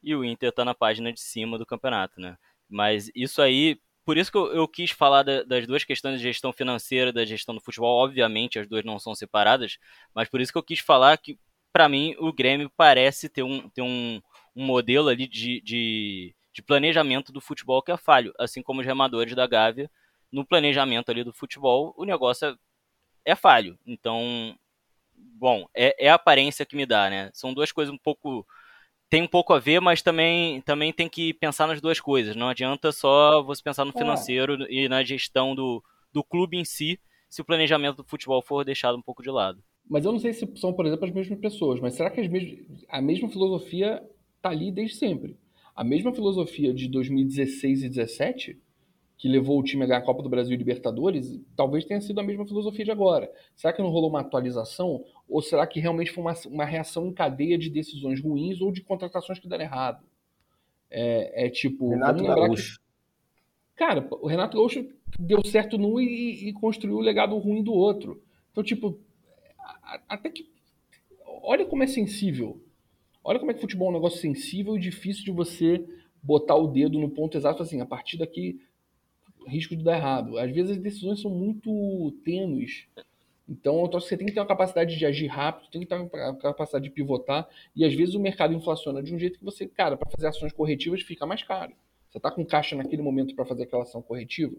e 0.05 0.15
o 0.15 0.25
Inter 0.25 0.51
está 0.51 0.65
na 0.65 0.75
página 0.75 1.13
de 1.13 1.21
cima 1.21 1.59
do 1.59 1.67
campeonato, 1.67 2.21
né? 2.21 2.37
Mas 2.69 3.11
isso 3.15 3.41
aí, 3.41 3.81
por 4.05 4.17
isso 4.17 4.31
que 4.31 4.37
eu, 4.37 4.53
eu 4.53 4.69
quis 4.69 4.91
falar 4.91 5.23
da, 5.23 5.43
das 5.43 5.67
duas 5.67 5.85
questões 5.85 6.19
de 6.19 6.23
gestão 6.23 6.53
financeira 6.53 7.13
da 7.13 7.25
gestão 7.25 7.55
do 7.55 7.61
futebol. 7.61 8.05
Obviamente, 8.05 8.59
as 8.59 8.69
duas 8.69 8.85
não 8.85 8.99
são 8.99 9.15
separadas, 9.15 9.79
mas 10.15 10.29
por 10.29 10.41
isso 10.41 10.53
que 10.53 10.59
eu 10.59 10.63
quis 10.63 10.81
falar 10.81 11.17
que, 11.19 11.39
para 11.73 11.89
mim, 11.89 12.15
o 12.19 12.33
Grêmio 12.33 12.71
parece 12.77 13.29
ter 13.29 13.43
um, 13.43 13.69
ter 13.71 13.83
um, 13.83 14.21
um 14.55 14.65
modelo 14.65 15.09
ali 15.09 15.27
de, 15.27 15.61
de, 15.63 16.35
de, 16.53 16.63
planejamento 16.63 17.33
do 17.33 17.41
futebol 17.41 17.83
que 17.83 17.93
é 17.93 17.97
falho, 17.97 18.33
assim 18.39 18.63
como 18.63 18.81
os 18.81 18.87
remadores 18.87 19.35
da 19.35 19.47
Gávea. 19.47 19.91
No 20.31 20.45
planejamento 20.45 21.11
ali 21.11 21.25
do 21.25 21.33
futebol, 21.33 21.95
o 21.97 22.05
negócio 22.05 22.49
é, 22.49 23.33
é 23.33 23.35
falho. 23.35 23.79
Então, 23.87 24.57
bom, 25.17 25.69
é, 25.75 26.07
é 26.07 26.11
a 26.11 26.15
aparência 26.15 26.67
que 26.67 26.77
me 26.77 26.87
dá, 26.87 27.09
né? 27.09 27.31
São 27.33 27.55
duas 27.55 27.73
coisas 27.73 27.95
um 27.95 27.99
pouco 27.99 28.47
tem 29.09 29.23
um 29.23 29.29
pouco 29.29 29.53
a 29.53 29.59
ver, 29.59 29.81
mas 29.81 30.03
também, 30.03 30.61
também 30.63 30.93
tem 30.93 31.09
que 31.09 31.35
pensar 31.35 31.67
nas 31.67 31.81
duas 31.81 32.01
coisas. 32.01 32.35
Não 32.35 32.49
adianta 32.49 32.91
só 32.93 33.43
você 33.43 33.63
pensar 33.63 33.85
no 33.85 33.93
é. 33.95 33.99
financeiro 33.99 34.63
é. 34.65 34.73
e 34.73 34.89
na 34.89 35.03
gestão 35.03 35.55
do, 35.55 35.83
do 36.13 36.25
clube 36.25 36.57
em 36.57 36.65
si, 36.65 36.99
se 37.29 37.41
o 37.41 37.45
planejamento 37.45 37.99
do 37.99 38.05
futebol 38.05 38.43
for 38.43 38.65
deixado 38.65 38.97
um 38.97 39.03
pouco 39.03 39.23
de 39.23 39.31
lado. 39.31 39.63
Mas 39.89 40.05
eu 40.05 40.13
não 40.13 40.19
sei 40.19 40.33
se 40.33 40.49
são, 40.57 40.73
por 40.73 40.87
exemplo, 40.87 41.07
as 41.07 41.13
mesmas 41.13 41.39
pessoas, 41.39 41.81
mas 41.81 41.95
será 41.95 42.11
que 42.11 42.21
as 42.21 42.29
mes 42.29 42.59
a 42.89 43.03
mesma 43.03 43.29
filosofia 43.29 44.03
está 44.37 44.51
ali 44.51 44.71
desde 44.71 44.97
sempre? 44.97 45.37
A 45.77 45.85
mesma 45.85 46.15
filosofia 46.15 46.73
de 46.73 46.89
2016 46.89 47.83
e 47.83 47.89
2017 47.89 48.64
que 49.17 49.29
levou 49.29 49.59
o 49.59 49.63
time 49.63 49.85
a 49.85 49.87
ganhar 49.87 49.99
a 50.01 50.05
Copa 50.05 50.23
do 50.23 50.29
Brasil 50.29 50.55
e 50.55 50.57
Libertadores, 50.57 51.41
talvez 51.57 51.85
tenha 51.85 52.01
sido 52.01 52.19
a 52.19 52.23
mesma 52.23 52.47
filosofia 52.47 52.85
de 52.85 52.91
agora. 52.91 53.31
Será 53.55 53.73
que 53.73 53.83
não 53.83 53.91
rolou 53.91 54.11
uma 54.11 54.21
atualização? 54.21 55.05
Ou 55.29 55.41
será 55.41 55.67
que 55.67 55.81
realmente 55.81 56.11
foi 56.11 56.23
uma, 56.23 56.35
uma 56.47 56.65
reação 56.65 57.07
em 57.07 57.13
cadeia 57.13 57.57
de 57.57 57.71
decisões 57.71 58.21
ruins 58.21 58.61
ou 58.61 58.73
de 58.73 58.83
contratações 58.83 59.39
que 59.39 59.49
deram 59.49 59.65
errado? 59.65 60.05
É, 60.91 61.47
é 61.47 61.51
tipo. 61.51 61.91
Renato 61.91 62.23
Gaúcho. 62.23 62.79
Que, 62.79 63.77
cara, 63.77 64.07
o 64.11 64.27
Renato 64.27 64.57
Gaúcho 64.57 64.87
deu 65.19 65.45
certo 65.45 65.79
num 65.79 66.01
e, 66.01 66.49
e, 66.49 66.53
construiu 66.53 66.97
o 66.97 67.01
legado 67.01 67.37
ruim 67.39 67.63
do 67.63 67.73
outro. 67.73 68.23
Então, 68.51 68.63
tipo, 68.63 68.99
até 70.09 70.29
que. 70.29 70.49
Olha 71.43 71.65
como 71.65 71.83
é 71.83 71.87
sensível. 71.87 72.61
Olha 73.23 73.39
como 73.39 73.51
é 73.51 73.55
que 73.55 73.61
futebol 73.61 73.89
é 73.89 73.91
um 73.91 73.95
negócio 73.95 74.21
sensível 74.21 74.77
e 74.77 74.81
difícil 74.81 75.25
de 75.25 75.31
você 75.31 75.85
botar 76.23 76.57
o 76.57 76.69
dedo 76.69 76.99
no 76.99 77.11
ponto 77.11 77.37
exato, 77.37 77.63
assim, 77.63 77.81
a 77.81 77.87
partir 77.87 78.19
daqui 78.19 78.61
risco 79.47 79.77
de 79.77 79.85
dar 79.85 79.97
errado. 79.97 80.39
Às 80.39 80.51
vezes 80.51 80.73
as 80.73 80.79
decisões 80.79 81.21
são 81.21 81.31
muito 81.31 82.13
tênues. 82.25 82.87
Então, 83.49 83.81
eu 83.81 83.85
acho 83.87 84.01
que 84.01 84.09
você 84.09 84.17
tem 84.17 84.27
que 84.27 84.33
ter 84.33 84.41
uma 84.41 84.47
capacidade 84.47 84.97
de 84.97 85.05
agir 85.05 85.27
rápido, 85.27 85.71
tem 85.71 85.81
que 85.83 85.87
ter 85.87 85.95
uma 85.95 86.37
capacidade 86.37 86.85
de 86.85 86.91
pivotar. 86.91 87.47
E 87.77 87.85
às 87.85 87.95
vezes 87.95 88.15
o 88.15 88.21
mercado 88.21 88.55
inflaciona 88.55 89.03
de 89.03 89.15
um 89.15 89.19
jeito 89.19 89.39
que 89.39 89.45
você, 89.45 89.67
cara, 89.67 89.97
para 89.97 90.11
fazer 90.11 90.29
ações 90.29 90.53
corretivas 90.53 91.03
fica 91.03 91.27
mais 91.27 91.43
caro. 91.43 91.73
Você 92.09 92.19
está 92.19 92.31
com 92.31 92.45
caixa 92.45 92.75
naquele 92.75 93.03
momento 93.03 93.35
para 93.35 93.45
fazer 93.45 93.65
aquela 93.65 93.83
ação 93.83 94.01
corretiva? 94.01 94.55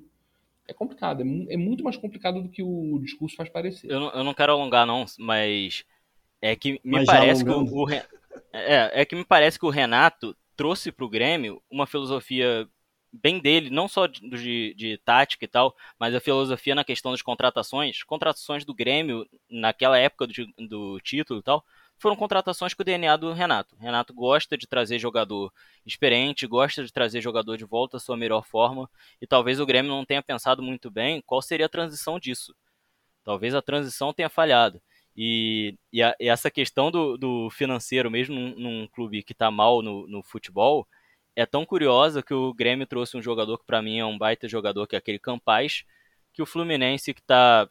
É 0.67 0.73
complicado, 0.73 1.21
é, 1.21 1.53
é, 1.53 1.57
muito 1.57 1.83
mais 1.83 1.95
complicado 1.95 2.41
do 2.41 2.49
que 2.49 2.61
o 2.61 2.99
discurso 2.99 3.35
faz 3.35 3.49
parecer. 3.49 3.89
Eu 3.89 3.99
não, 3.99 4.11
eu 4.11 4.23
não 4.23 4.33
quero 4.33 4.51
alongar, 4.51 4.85
não, 4.85 5.05
mas 5.19 5.85
é 6.41 6.55
que 6.55 6.73
me 6.73 6.79
mas 6.83 7.05
parece 7.05 7.43
que 7.43 7.49
o, 7.49 7.63
o, 7.63 7.89
é, 8.51 9.01
é 9.01 9.05
que 9.05 9.15
me 9.15 9.23
parece 9.23 9.59
que 9.59 9.65
o 9.65 9.69
Renato 9.69 10.35
trouxe 10.55 10.91
para 10.91 11.05
o 11.05 11.09
Grêmio 11.09 11.61
uma 11.69 11.87
filosofia 11.87 12.67
bem 13.21 13.39
dele, 13.39 13.69
não 13.69 13.87
só 13.87 14.07
de, 14.07 14.21
de, 14.29 14.73
de, 14.75 14.97
tática 14.99 15.45
e 15.45 15.47
tal, 15.47 15.75
mas 15.99 16.13
a 16.13 16.19
filosofia 16.19 16.75
na 16.75 16.83
questão 16.83 17.11
das 17.11 17.21
contratações. 17.21 18.03
Contratações 18.03 18.65
do 18.65 18.73
Grêmio, 18.73 19.27
naquela 19.49 19.97
época 19.97 20.27
do, 20.27 20.33
do 20.67 20.99
título 20.99 21.39
e 21.39 21.43
tal, 21.43 21.63
foram 21.97 22.15
contratações 22.15 22.73
com 22.73 22.81
o 22.81 22.85
DNA 22.85 23.15
do 23.17 23.31
Renato. 23.33 23.75
Renato 23.77 24.13
gosta 24.13 24.57
de 24.57 24.67
trazer 24.67 24.99
jogador 24.99 25.51
experiente, 25.85 26.45
gosta 26.47 26.83
de 26.83 26.91
trazer 26.91 27.21
jogador 27.21 27.57
de 27.57 27.65
volta 27.65 27.97
à 27.97 27.99
sua 27.99 28.17
melhor 28.17 28.45
forma, 28.45 28.89
e 29.21 29.27
talvez 29.27 29.59
o 29.59 29.65
Grêmio 29.65 29.91
não 29.91 30.05
tenha 30.05 30.21
pensado 30.21 30.61
muito 30.61 30.91
bem 30.91 31.21
qual 31.25 31.41
seria 31.41 31.67
a 31.67 31.69
transição 31.69 32.19
disso. 32.19 32.55
Talvez 33.23 33.55
a 33.55 33.61
transição 33.61 34.13
tenha 34.13 34.29
falhado. 34.29 34.81
E, 35.17 35.77
e, 35.93 36.03
a, 36.03 36.13
e 36.19 36.27
essa 36.27 36.51
questão 36.51 36.91
do, 36.91 37.17
do, 37.17 37.49
financeiro, 37.49 38.11
mesmo 38.11 38.35
num, 38.35 38.55
num 38.59 38.87
clube 38.87 39.23
que 39.23 39.31
está 39.31 39.49
mal 39.49 39.81
no, 39.81 40.05
no 40.07 40.21
futebol, 40.21 40.85
é 41.35 41.45
tão 41.45 41.65
curiosa 41.65 42.23
que 42.23 42.33
o 42.33 42.53
Grêmio 42.53 42.87
trouxe 42.87 43.17
um 43.17 43.21
jogador 43.21 43.57
que 43.57 43.65
para 43.65 43.81
mim 43.81 43.99
é 43.99 44.05
um 44.05 44.17
baita 44.17 44.47
jogador, 44.47 44.87
que 44.87 44.95
é 44.95 44.99
aquele 44.99 45.19
Campaz, 45.19 45.83
que 46.33 46.41
o 46.41 46.45
Fluminense, 46.45 47.13
que 47.13 47.21
tá 47.21 47.69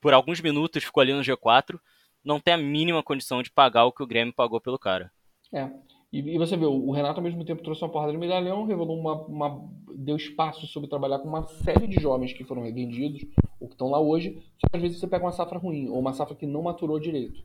por 0.00 0.14
alguns 0.14 0.40
minutos 0.40 0.84
ficou 0.84 1.00
ali 1.00 1.12
no 1.12 1.20
G4, 1.20 1.78
não 2.24 2.40
tem 2.40 2.54
a 2.54 2.58
mínima 2.58 3.02
condição 3.02 3.42
de 3.42 3.50
pagar 3.50 3.84
o 3.84 3.92
que 3.92 4.02
o 4.02 4.06
Grêmio 4.06 4.32
pagou 4.32 4.60
pelo 4.60 4.78
cara. 4.78 5.12
É. 5.52 5.70
E, 6.12 6.36
você 6.36 6.58
vê, 6.58 6.66
o 6.66 6.90
Renato 6.90 7.20
ao 7.20 7.24
mesmo 7.24 7.42
tempo 7.42 7.62
trouxe 7.62 7.82
uma 7.82 7.90
porrada 7.90 8.12
de 8.12 8.18
medalhão, 8.18 8.66
revelou 8.66 8.98
uma, 8.98 9.14
uma, 9.22 9.70
deu 9.94 10.14
espaço 10.14 10.66
sobre 10.66 10.86
trabalhar 10.86 11.18
com 11.20 11.28
uma 11.28 11.42
série 11.42 11.86
de 11.86 11.98
jovens 11.98 12.34
que 12.34 12.44
foram 12.44 12.62
revendidos, 12.62 13.24
ou 13.58 13.66
que 13.66 13.74
estão 13.74 13.88
lá 13.88 13.98
hoje, 13.98 14.38
só 14.58 14.68
que 14.68 14.76
às 14.76 14.82
vezes 14.82 15.00
você 15.00 15.06
pega 15.06 15.24
uma 15.24 15.32
safra 15.32 15.58
ruim, 15.58 15.88
ou 15.88 15.98
uma 15.98 16.12
safra 16.12 16.36
que 16.36 16.46
não 16.46 16.62
maturou 16.62 17.00
direito. 17.00 17.42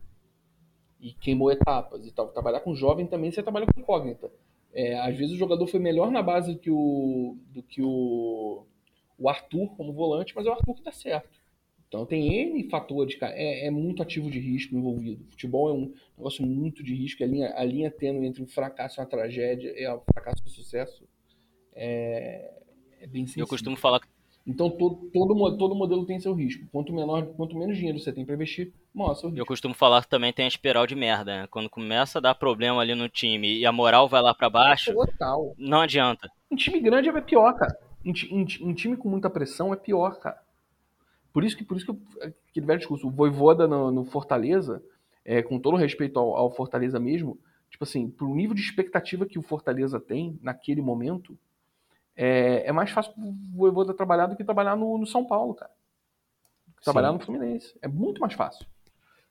E 1.00 1.14
queimou 1.14 1.50
etapas 1.50 2.06
e 2.06 2.12
tal. 2.12 2.28
Trabalhar 2.28 2.60
com 2.60 2.76
jovem 2.76 3.08
também 3.08 3.32
você 3.32 3.42
trabalha 3.42 3.66
com 3.66 3.80
incógnita. 3.80 4.30
É, 4.74 5.00
às 5.00 5.16
vezes 5.16 5.34
o 5.34 5.38
jogador 5.38 5.68
foi 5.68 5.80
melhor 5.80 6.12
na 6.12 6.22
base 6.22 6.54
do 6.54 6.60
que 6.60 6.70
o, 6.70 7.38
do 7.50 7.64
que 7.64 7.82
o, 7.82 8.66
o 9.18 9.30
Arthur 9.30 9.76
como 9.76 9.94
volante, 9.94 10.34
mas 10.36 10.46
é 10.46 10.50
o 10.50 10.54
Arthur 10.54 10.76
que 10.76 10.84
dá 10.84 10.92
certo. 10.92 11.38
Então 11.88 12.06
tem 12.06 12.34
N 12.34 12.70
fatores, 12.70 13.16
cara. 13.16 13.34
É, 13.34 13.68
é, 13.68 13.72
muito 13.72 14.04
ativo 14.04 14.30
de 14.30 14.40
risco 14.40 14.76
envolvido. 14.76 15.26
Futebol 15.30 15.70
é 15.70 15.74
um 15.74 15.94
negócio 16.18 16.46
muito 16.46 16.84
de 16.84 16.94
risco. 16.94 17.24
A 17.24 17.28
linha, 17.28 17.54
a 17.56 17.64
linha 17.64 17.90
tênue 17.90 18.28
entre 18.28 18.44
um 18.44 18.48
fracasso 18.48 19.00
e 19.00 19.02
uma 19.02 19.08
tragédia, 19.08 19.74
é 19.76 19.94
um 19.94 20.02
fracasso 20.02 20.44
e 20.44 20.48
um 20.48 20.52
sucesso, 20.52 21.08
é, 21.74 22.52
é 23.00 23.08
bem 23.08 23.26
sensível. 23.26 23.44
Eu 23.44 23.48
costumo 23.48 23.78
falar 23.78 24.02
Então 24.48 24.70
todo, 24.70 25.10
todo, 25.12 25.58
todo 25.58 25.76
modelo 25.76 26.06
tem 26.06 26.22
seu 26.22 26.34
risco. 26.34 26.66
Quanto 26.72 26.94
menor, 26.94 27.26
quanto 27.36 27.58
menos 27.58 27.76
dinheiro 27.76 28.00
você 28.00 28.14
tem 28.14 28.26
para 28.26 28.34
investir, 28.34 28.72
maior 28.94 29.14
seu 29.14 29.28
risco. 29.28 29.42
Eu 29.42 29.46
costumo 29.46 29.74
falar 29.74 30.02
que 30.02 30.08
também 30.08 30.32
tem 30.32 30.46
a 30.46 30.48
espiral 30.48 30.88
de 30.88 30.96
merda, 30.96 31.42
né? 31.42 31.48
Quando 31.48 31.70
começa 31.70 32.20
a 32.20 32.22
dar 32.22 32.34
problema 32.34 32.82
ali 32.82 32.96
no 32.96 33.10
time 33.10 33.60
e 33.60 33.66
a 33.66 33.74
moral 33.74 34.08
vai 34.08 34.22
lá 34.22 34.34
para 34.34 34.50
baixo, 34.50 34.94
Total. 34.94 35.54
não 35.58 35.82
adianta. 35.82 36.32
Um 36.50 36.56
time 36.56 36.80
grande 36.80 37.10
é 37.10 37.22
pior, 37.22 37.54
cara. 37.56 37.78
Um, 38.06 38.14
um, 38.32 38.70
um, 38.70 38.74
time 38.74 38.96
com 38.96 39.10
muita 39.10 39.30
pressão 39.30 39.74
é 39.74 39.76
pior, 39.76 40.18
cara. 40.18 40.42
Por 41.34 41.44
isso 41.44 41.58
que, 41.58 41.66
por 41.66 41.76
isso 41.76 41.86
que 41.86 42.26
aquele 42.50 42.66
velho 42.66 42.80
discurso, 42.80 43.06
o 43.06 43.12
Voivoda 43.12 43.68
no, 43.68 43.92
no 43.92 44.06
Fortaleza, 44.06 44.82
é, 45.26 45.42
com 45.44 45.60
todo 45.60 45.76
respeito 45.76 46.18
ao, 46.18 46.38
ao 46.38 46.50
Fortaleza 46.50 47.02
mesmo, 47.02 47.38
tipo 47.70 47.84
assim, 47.84 48.10
pro 48.10 48.34
nível 48.34 48.56
de 48.56 48.62
expectativa 48.62 49.26
que 49.26 49.38
o 49.38 49.42
Fortaleza 49.42 50.00
tem 50.00 50.40
naquele 50.42 50.82
momento, 50.82 51.38
é, 52.18 52.68
é 52.68 52.72
mais 52.72 52.90
fácil 52.90 53.14
o 53.16 53.32
Voivoda 53.56 53.94
trabalhar 53.94 54.26
do 54.26 54.36
que 54.36 54.44
trabalhar 54.44 54.76
no, 54.76 54.98
no 54.98 55.06
São 55.06 55.24
Paulo, 55.24 55.54
cara. 55.54 55.72
Trabalhar 56.84 57.10
Sim. 57.10 57.14
no 57.14 57.20
Fluminense. 57.20 57.78
É 57.80 57.88
muito 57.88 58.20
mais 58.20 58.34
fácil. 58.34 58.66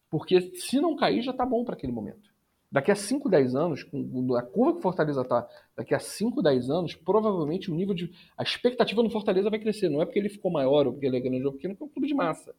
Porque 0.08 0.40
se 0.54 0.80
não 0.80 0.94
cair, 0.94 1.20
já 1.20 1.32
tá 1.32 1.44
bom 1.44 1.64
para 1.64 1.74
aquele 1.74 1.92
momento. 1.92 2.30
Daqui 2.70 2.90
a 2.90 2.96
5, 2.96 3.28
10 3.28 3.54
anos, 3.54 3.82
com 3.82 4.36
a 4.36 4.42
curva 4.42 4.72
que 4.72 4.78
o 4.78 4.82
Fortaleza 4.82 5.24
tá, 5.24 5.48
daqui 5.76 5.94
a 5.94 5.98
5, 5.98 6.42
10 6.42 6.70
anos, 6.70 6.94
provavelmente 6.94 7.70
o 7.70 7.74
nível 7.74 7.94
de. 7.94 8.12
A 8.36 8.42
expectativa 8.42 9.02
no 9.02 9.10
Fortaleza 9.10 9.50
vai 9.50 9.58
crescer. 9.58 9.88
Não 9.88 10.00
é 10.00 10.04
porque 10.04 10.18
ele 10.18 10.28
ficou 10.28 10.50
maior 10.50 10.86
ou 10.86 10.92
porque 10.92 11.06
ele 11.06 11.16
é 11.16 11.20
grande 11.20 11.44
ou 11.44 11.52
porque 11.52 11.66
não 11.66 11.76
é 11.80 11.84
um 11.84 11.88
clube 11.88 12.06
de 12.06 12.14
massa. 12.14 12.54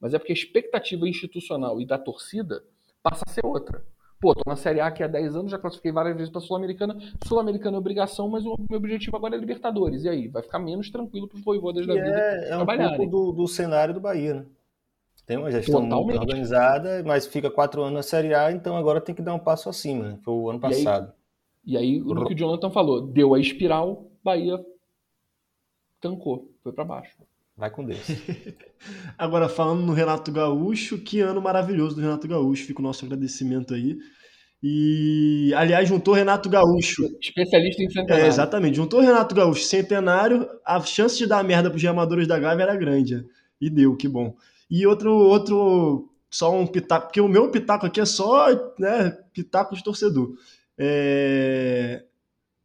Mas 0.00 0.14
é 0.14 0.18
porque 0.18 0.32
a 0.32 0.34
expectativa 0.34 1.08
institucional 1.08 1.80
e 1.80 1.86
da 1.86 1.98
torcida 1.98 2.64
passa 3.02 3.24
a 3.26 3.30
ser 3.30 3.44
outra. 3.44 3.84
Pô, 4.20 4.34
tô 4.34 4.42
na 4.46 4.56
Série 4.56 4.80
A 4.80 4.86
aqui 4.88 5.02
há 5.02 5.06
10 5.06 5.36
anos, 5.36 5.50
já 5.50 5.58
classifiquei 5.58 5.92
várias 5.92 6.16
vezes 6.16 6.30
pra 6.30 6.40
Sul-Americana. 6.40 6.96
Sul-Americana 7.24 7.76
é 7.76 7.78
obrigação, 7.78 8.28
mas 8.28 8.44
o 8.44 8.56
meu 8.68 8.78
objetivo 8.78 9.16
agora 9.16 9.36
é 9.36 9.38
Libertadores. 9.38 10.04
E 10.04 10.08
aí? 10.08 10.28
Vai 10.28 10.42
ficar 10.42 10.58
menos 10.58 10.90
tranquilo 10.90 11.28
pros 11.28 11.42
voivodas 11.42 11.86
da 11.86 11.94
vida 11.94 12.06
é, 12.06 12.50
é 12.50 12.56
um 12.56 12.66
pouco 12.66 13.06
do, 13.06 13.32
do, 13.32 13.48
cenário 13.48 13.94
do 13.94 14.00
Bahia, 14.00 14.34
né? 14.34 14.46
Tem 15.24 15.36
uma 15.36 15.50
gestão 15.50 15.82
Totalmente. 15.82 16.06
muito 16.06 16.20
organizada, 16.20 17.02
mas 17.04 17.26
fica 17.26 17.50
quatro 17.50 17.82
anos 17.82 17.94
na 17.94 18.02
Série 18.02 18.34
A, 18.34 18.50
então 18.50 18.76
agora 18.76 19.00
tem 19.00 19.14
que 19.14 19.22
dar 19.22 19.34
um 19.34 19.38
passo 19.38 19.68
acima, 19.68 20.04
né? 20.04 20.18
Foi 20.24 20.34
o 20.34 20.50
ano 20.50 20.58
passado. 20.58 21.12
E 21.64 21.76
aí, 21.76 21.84
e 21.84 21.96
aí 21.98 22.02
o 22.02 22.24
que 22.24 22.32
o 22.32 22.36
Jonathan 22.36 22.70
falou, 22.70 23.02
deu 23.02 23.34
a 23.34 23.38
espiral, 23.38 24.06
Bahia 24.24 24.58
tancou, 26.00 26.50
foi 26.62 26.72
para 26.72 26.84
baixo. 26.84 27.16
Vai 27.58 27.70
com 27.70 27.84
Deus. 27.84 27.98
Agora, 29.18 29.48
falando 29.48 29.82
no 29.82 29.92
Renato 29.92 30.30
Gaúcho, 30.30 30.96
que 30.96 31.20
ano 31.20 31.42
maravilhoso 31.42 31.96
do 31.96 32.00
Renato 32.00 32.28
Gaúcho. 32.28 32.64
Fica 32.64 32.78
o 32.78 32.82
nosso 32.84 33.04
agradecimento 33.04 33.74
aí. 33.74 33.98
E, 34.62 35.52
aliás, 35.56 35.88
juntou 35.88 36.14
Renato 36.14 36.48
Gaúcho. 36.48 37.04
Especialista 37.20 37.82
em 37.82 37.90
centenário. 37.90 38.24
É, 38.24 38.28
exatamente. 38.28 38.76
Juntou 38.76 39.00
Renato 39.00 39.34
Gaúcho, 39.34 39.64
centenário. 39.64 40.48
A 40.64 40.80
chance 40.80 41.18
de 41.18 41.26
dar 41.26 41.42
merda 41.42 41.68
para 41.68 41.76
os 41.76 41.84
amadores 41.84 42.28
da 42.28 42.38
Gávea 42.38 42.62
era 42.62 42.76
grande. 42.76 43.26
E 43.60 43.68
deu, 43.68 43.96
que 43.96 44.06
bom. 44.06 44.36
E 44.70 44.86
outro, 44.86 45.12
outro, 45.12 46.08
só 46.30 46.56
um 46.56 46.64
pitaco, 46.64 47.06
porque 47.08 47.20
o 47.20 47.26
meu 47.26 47.50
pitaco 47.50 47.86
aqui 47.86 48.00
é 48.00 48.04
só 48.04 48.46
né, 48.78 49.18
pitaco 49.32 49.74
de 49.74 49.82
torcedor. 49.82 50.32
É, 50.78 52.04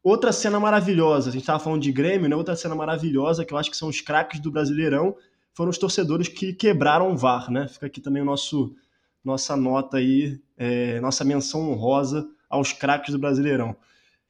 Outra 0.04 0.34
cena 0.34 0.60
maravilhosa, 0.60 1.30
a 1.30 1.32
gente 1.32 1.44
estava 1.44 1.64
falando 1.64 1.82
de 1.82 1.90
Grêmio, 1.90 2.28
né? 2.28 2.36
Outra 2.36 2.58
cena 2.58 2.76
maravilhosa, 2.76 3.46
que 3.46 3.54
eu 3.54 3.58
acho 3.58 3.72
que 3.72 3.78
são 3.78 3.88
os 3.88 4.02
craques 4.02 4.42
do 4.42 4.52
Brasileirão, 4.52 5.16
foram 5.54 5.70
os 5.70 5.78
torcedores 5.78 6.28
que 6.28 6.52
quebraram 6.52 7.14
o 7.14 7.18
VAR, 7.18 7.50
né? 7.50 7.70
Fica 7.70 7.86
aqui 7.86 8.02
também 8.02 8.22
o 8.22 8.26
nosso 8.26 8.76
nossa 9.24 9.56
nota 9.56 9.98
aí, 9.98 10.38
é, 10.58 11.00
nossa 11.00 11.24
menção 11.24 11.72
honrosa 11.72 12.28
aos 12.50 12.74
craques 12.74 13.14
do 13.14 13.20
Brasileirão. 13.20 13.74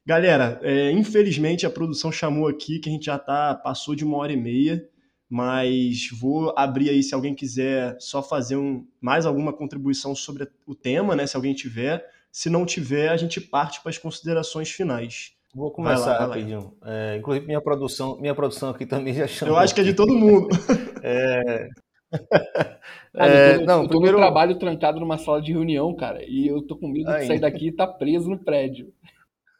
Galera, 0.06 0.60
é, 0.62 0.92
infelizmente 0.92 1.66
a 1.66 1.70
produção 1.70 2.12
chamou 2.12 2.46
aqui 2.46 2.78
que 2.78 2.88
a 2.88 2.92
gente 2.92 3.06
já 3.06 3.18
tá 3.18 3.52
passou 3.52 3.96
de 3.96 4.04
uma 4.04 4.18
hora 4.18 4.32
e 4.32 4.36
meia, 4.36 4.88
mas 5.28 6.08
vou 6.12 6.54
abrir 6.56 6.90
aí 6.90 7.02
se 7.02 7.16
alguém 7.16 7.34
quiser 7.34 7.96
só 7.98 8.22
fazer 8.22 8.54
um, 8.54 8.86
mais 9.00 9.26
alguma 9.26 9.52
contribuição 9.52 10.14
sobre 10.14 10.48
o 10.64 10.74
tema, 10.76 11.16
né? 11.16 11.26
Se 11.26 11.34
alguém 11.34 11.52
tiver. 11.52 12.08
Se 12.30 12.48
não 12.48 12.64
tiver, 12.64 13.08
a 13.08 13.16
gente 13.16 13.40
parte 13.40 13.80
para 13.80 13.90
as 13.90 13.98
considerações 13.98 14.70
finais. 14.70 15.34
Vou 15.54 15.70
começar 15.70 16.18
lá, 16.18 16.26
rapidinho. 16.26 16.74
É, 16.84 17.16
inclusive, 17.16 17.46
minha 17.46 17.60
produção, 17.60 18.18
minha 18.20 18.34
produção 18.34 18.70
aqui 18.70 18.84
também 18.84 19.14
já 19.14 19.26
chamou. 19.26 19.54
Eu 19.54 19.60
acho 19.60 19.74
que 19.74 19.80
é 19.80 19.84
de 19.84 19.94
todo 19.94 20.14
mundo. 20.14 20.48
é... 21.02 21.68
é, 23.16 23.56
eu, 23.56 23.64
não, 23.64 23.82
eu 23.82 23.88
tô 23.88 23.90
primeiro... 23.90 24.18
no 24.18 24.22
trabalho 24.22 24.58
trancado 24.58 25.00
numa 25.00 25.18
sala 25.18 25.40
de 25.40 25.52
reunião, 25.52 25.94
cara, 25.94 26.24
e 26.24 26.46
eu 26.46 26.62
tô 26.62 26.76
com 26.76 26.88
medo 26.88 27.12
de 27.12 27.26
sair 27.26 27.40
daqui 27.40 27.68
e 27.68 27.72
tá 27.72 27.86
preso 27.86 28.28
no 28.28 28.38
prédio. 28.38 28.92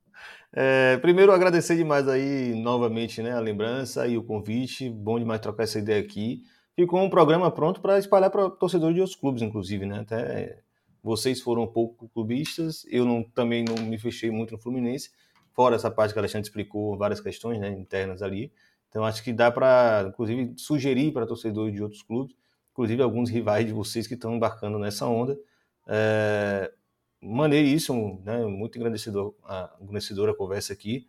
É, 0.55 0.97
primeiro, 0.97 1.31
agradecer 1.31 1.75
demais 1.75 2.07
aí 2.07 2.53
novamente 2.53 3.23
né, 3.23 3.31
a 3.31 3.39
lembrança 3.39 4.05
e 4.07 4.15
o 4.19 4.23
convite. 4.23 4.87
Bom 4.87 5.17
demais 5.17 5.41
trocar 5.41 5.63
essa 5.63 5.79
ideia 5.79 5.99
aqui. 5.99 6.43
Ficou 6.75 7.01
um 7.01 7.09
programa 7.09 7.49
pronto 7.49 7.81
para 7.81 7.97
espalhar 7.97 8.29
para 8.29 8.51
torcedores 8.51 8.93
de 8.93 9.01
outros 9.01 9.19
clubes, 9.19 9.41
inclusive, 9.41 9.83
né? 9.87 10.01
Até 10.01 10.59
vocês 11.03 11.41
foram 11.41 11.63
um 11.63 11.67
pouco 11.67 12.07
clubistas, 12.09 12.85
eu 12.89 13.03
não, 13.03 13.21
também 13.21 13.65
não 13.65 13.75
me 13.75 13.97
fechei 13.97 14.31
muito 14.31 14.51
no 14.51 14.57
Fluminense, 14.57 15.11
fora 15.51 15.75
essa 15.75 15.91
parte 15.91 16.13
que 16.13 16.19
a 16.19 16.21
Alexandre 16.21 16.47
explicou, 16.47 16.97
várias 16.97 17.19
questões 17.19 17.59
né, 17.59 17.69
internas 17.71 18.21
ali. 18.21 18.51
Então 18.89 19.03
acho 19.03 19.21
que 19.21 19.33
dá 19.33 19.51
para, 19.51 20.05
inclusive, 20.07 20.53
sugerir 20.55 21.11
para 21.11 21.25
torcedores 21.25 21.73
de 21.73 21.83
outros 21.83 22.01
clubes, 22.01 22.35
inclusive 22.71 23.01
alguns 23.01 23.29
rivais 23.29 23.65
de 23.65 23.73
vocês 23.73 24.07
que 24.07 24.13
estão 24.13 24.33
embarcando 24.35 24.79
nessa 24.79 25.05
onda. 25.05 25.37
É, 25.87 26.71
maneiríssimo, 27.21 28.21
né, 28.23 28.45
muito 28.45 28.77
engrandecedor 28.77 29.33
a, 29.43 29.65
a 29.65 30.35
conversa 30.35 30.71
aqui. 30.71 31.05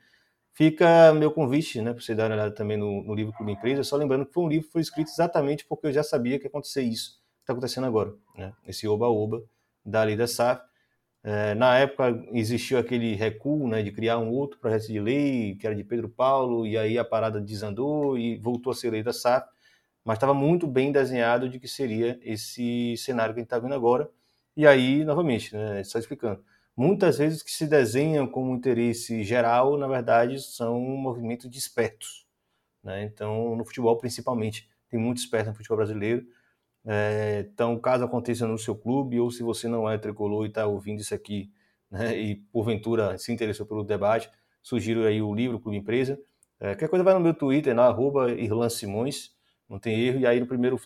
Fica 0.53 1.13
meu 1.15 1.31
convite 1.31 1.81
né, 1.81 1.93
para 1.93 2.03
você 2.03 2.15
dar 2.15 2.31
uma 2.31 2.35
olhada 2.35 2.55
também 2.55 2.77
no, 2.77 3.03
no 3.03 3.15
livro 3.15 3.33
Clube 3.33 3.53
Empresa, 3.53 3.85
só 3.85 3.97
lembrando 3.97 4.27
que 4.27 4.33
foi 4.33 4.45
um 4.45 4.49
livro 4.49 4.67
que 4.67 4.73
foi 4.73 4.83
escrito 4.83 5.09
exatamente 5.09 5.65
porque 5.65 5.89
eu 5.89 5.93
já 5.93 6.03
sabia 6.03 6.39
que 6.39 6.45
ia 6.45 6.49
acontecer 6.49 6.83
isso 6.83 7.23
que 7.39 7.43
está 7.43 7.53
acontecendo 7.53 7.87
agora, 7.87 8.15
né, 8.37 8.53
esse 8.67 8.87
oba-oba 8.87 9.43
da 9.85 10.03
lei 10.03 10.17
da 10.17 10.27
SAF. 10.27 10.63
É, 11.23 11.55
na 11.55 11.79
época 11.79 12.23
existiu 12.33 12.79
aquele 12.79 13.15
recuo 13.15 13.67
né, 13.67 13.83
de 13.83 13.91
criar 13.91 14.19
um 14.19 14.31
outro 14.31 14.59
projeto 14.59 14.87
de 14.89 15.01
lei, 15.01 15.57
que 15.57 15.67
era 15.67 15.75
de 15.75 15.83
Pedro 15.83 16.09
Paulo, 16.09 16.67
e 16.67 16.77
aí 16.77 16.99
a 16.99 17.05
parada 17.05 17.41
desandou 17.41 18.19
e 18.19 18.37
voltou 18.37 18.73
a 18.73 18.75
ser 18.75 18.91
lei 18.91 19.03
da 19.03 19.13
SAF, 19.13 19.49
mas 20.05 20.17
estava 20.17 20.35
muito 20.35 20.67
bem 20.67 20.93
desenhado 20.93 21.49
de 21.49 21.59
que 21.59 21.67
seria 21.67 22.19
esse 22.23 22.95
cenário 22.99 23.35
que 23.35 23.41
a 23.41 23.43
gente 23.43 23.47
está 23.47 23.59
vendo 23.59 23.75
agora. 23.75 24.11
E 24.57 24.67
aí, 24.67 25.05
novamente, 25.05 25.55
né, 25.55 25.83
só 25.85 25.99
explicando, 25.99 26.45
muitas 26.77 27.19
vezes 27.19 27.43
que 27.43 27.51
se 27.51 27.67
desenham 27.67 28.27
como 28.27 28.55
interesse 28.55 29.25
geral, 29.25 29.79
na 29.79 29.87
verdade, 29.87 30.41
são 30.43 30.79
movimentos 30.81 31.51
de 31.51 31.59
espertos. 31.59 32.27
Né? 32.83 33.05
Então, 33.05 33.57
no 33.57 33.65
futebol, 33.65 33.97
principalmente, 33.97 34.69
tem 34.91 35.01
muito 35.01 35.19
esperto 35.19 35.49
no 35.49 35.55
futebol 35.55 35.79
brasileiro, 35.79 36.27
é, 36.87 37.47
então, 37.51 37.79
caso 37.79 38.05
aconteça 38.05 38.47
no 38.47 38.59
seu 38.59 38.77
clube, 38.77 39.19
ou 39.19 39.31
se 39.31 39.43
você 39.43 39.67
não 39.69 39.89
é 39.89 39.97
tricolor 39.97 40.45
e 40.45 40.49
está 40.49 40.67
ouvindo 40.67 41.01
isso 41.01 41.15
aqui, 41.15 41.51
né, 41.91 42.17
e 42.17 42.37
porventura 42.37 43.17
se 43.17 43.33
interessou 43.33 43.65
pelo 43.65 43.83
debate, 43.83 44.31
sugiro 44.63 45.05
aí 45.07 45.23
o 45.23 45.35
livro 45.35 45.59
Clube 45.59 45.79
Empresa. 45.79 46.19
É, 46.61 46.69
qualquer 46.69 46.89
coisa 46.89 47.05
vai 47.05 47.15
no 47.15 47.21
meu 47.21 47.35
Twitter, 47.35 47.75
na 47.75 47.85
arroba 47.87 48.31
Irlan 48.33 48.69
Simões, 48.69 49.33
não 49.69 49.79
tem 49.79 49.99
erro, 49.99 50.21
e 50.21 50.27
aí 50.27 50.39
no 50.41 50.47
primeiro 50.47 50.79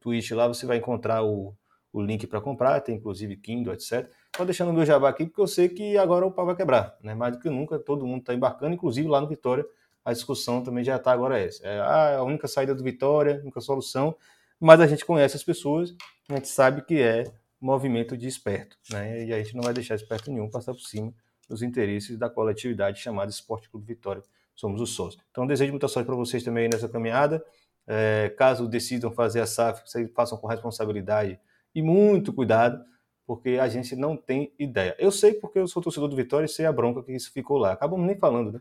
tweet 0.00 0.34
lá 0.34 0.46
você 0.46 0.66
vai 0.66 0.76
encontrar 0.76 1.22
o, 1.24 1.54
o 1.92 2.02
link 2.02 2.26
para 2.26 2.40
comprar, 2.40 2.80
tem 2.80 2.96
inclusive 2.96 3.36
Kindle, 3.36 3.72
etc. 3.72 4.10
Estou 4.26 4.44
deixando 4.44 4.70
o 4.70 4.72
meu 4.74 4.84
jabá 4.84 5.08
aqui 5.08 5.24
porque 5.24 5.40
eu 5.40 5.46
sei 5.46 5.68
que 5.68 5.96
agora 5.96 6.26
o 6.26 6.30
pau 6.30 6.44
vai 6.44 6.54
quebrar, 6.54 6.96
né? 7.02 7.14
mais 7.14 7.32
do 7.34 7.40
que 7.40 7.48
nunca, 7.48 7.78
todo 7.78 8.06
mundo 8.06 8.20
está 8.20 8.34
embarcando, 8.34 8.74
inclusive 8.74 9.08
lá 9.08 9.20
no 9.20 9.26
Vitória, 9.26 9.64
a 10.04 10.12
discussão 10.12 10.62
também 10.62 10.84
já 10.84 10.96
está 10.96 11.10
agora 11.10 11.38
essa. 11.38 11.66
É 11.66 11.80
ah, 11.80 12.18
a 12.18 12.22
única 12.22 12.46
saída 12.46 12.74
do 12.74 12.84
Vitória, 12.84 13.38
a 13.38 13.42
única 13.42 13.60
solução 13.60 14.14
mas 14.60 14.80
a 14.80 14.86
gente 14.86 15.04
conhece 15.04 15.36
as 15.36 15.42
pessoas, 15.42 15.94
a 16.28 16.34
gente 16.34 16.48
sabe 16.48 16.82
que 16.82 17.00
é 17.00 17.24
movimento 17.60 18.16
de 18.16 18.26
esperto, 18.26 18.76
né? 18.90 19.24
E 19.24 19.32
a 19.32 19.38
gente 19.42 19.54
não 19.54 19.62
vai 19.62 19.72
deixar 19.72 19.94
esperto 19.94 20.30
nenhum 20.30 20.50
passar 20.50 20.72
por 20.72 20.80
cima 20.80 21.12
dos 21.48 21.62
interesses 21.62 22.18
da 22.18 22.28
coletividade 22.28 23.00
chamada 23.00 23.30
Esporte 23.30 23.68
Clube 23.68 23.86
Vitória. 23.86 24.22
Somos 24.54 24.80
os 24.80 24.94
sócios. 24.94 25.22
Então, 25.30 25.46
desejo 25.46 25.72
muita 25.72 25.88
sorte 25.88 26.06
para 26.06 26.16
vocês 26.16 26.42
também 26.42 26.68
nessa 26.68 26.88
caminhada. 26.88 27.44
É, 27.86 28.34
caso 28.36 28.66
decidam 28.66 29.12
fazer 29.12 29.40
a 29.40 29.46
SAF, 29.46 29.88
vocês 29.88 30.10
façam 30.12 30.36
com 30.38 30.46
responsabilidade 30.46 31.38
e 31.74 31.82
muito 31.82 32.32
cuidado, 32.32 32.82
porque 33.26 33.58
a 33.60 33.68
gente 33.68 33.94
não 33.94 34.16
tem 34.16 34.52
ideia. 34.58 34.96
Eu 34.98 35.12
sei 35.12 35.34
porque 35.34 35.58
eu 35.58 35.68
sou 35.68 35.82
torcedor 35.82 36.08
do 36.08 36.16
Vitória 36.16 36.46
e 36.46 36.48
sei 36.48 36.66
a 36.66 36.72
bronca 36.72 37.02
que 37.02 37.12
isso 37.12 37.30
ficou 37.32 37.58
lá. 37.58 37.72
Acabamos 37.72 38.06
nem 38.06 38.16
falando, 38.16 38.52
né? 38.52 38.60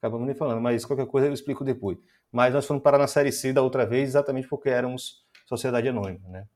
Acabamos 0.00 0.26
nem 0.26 0.34
falando, 0.34 0.60
mas 0.60 0.84
qualquer 0.84 1.06
coisa 1.06 1.28
eu 1.28 1.32
explico 1.32 1.64
depois. 1.64 1.98
Mas 2.30 2.52
nós 2.52 2.66
fomos 2.66 2.82
parar 2.82 2.98
na 2.98 3.06
Série 3.06 3.32
C 3.32 3.52
da 3.52 3.62
outra 3.62 3.86
vez 3.86 4.10
exatamente 4.10 4.48
porque 4.48 4.68
éramos 4.68 5.21
sociedade 5.56 5.88
anônima, 5.88 6.28
né? 6.28 6.46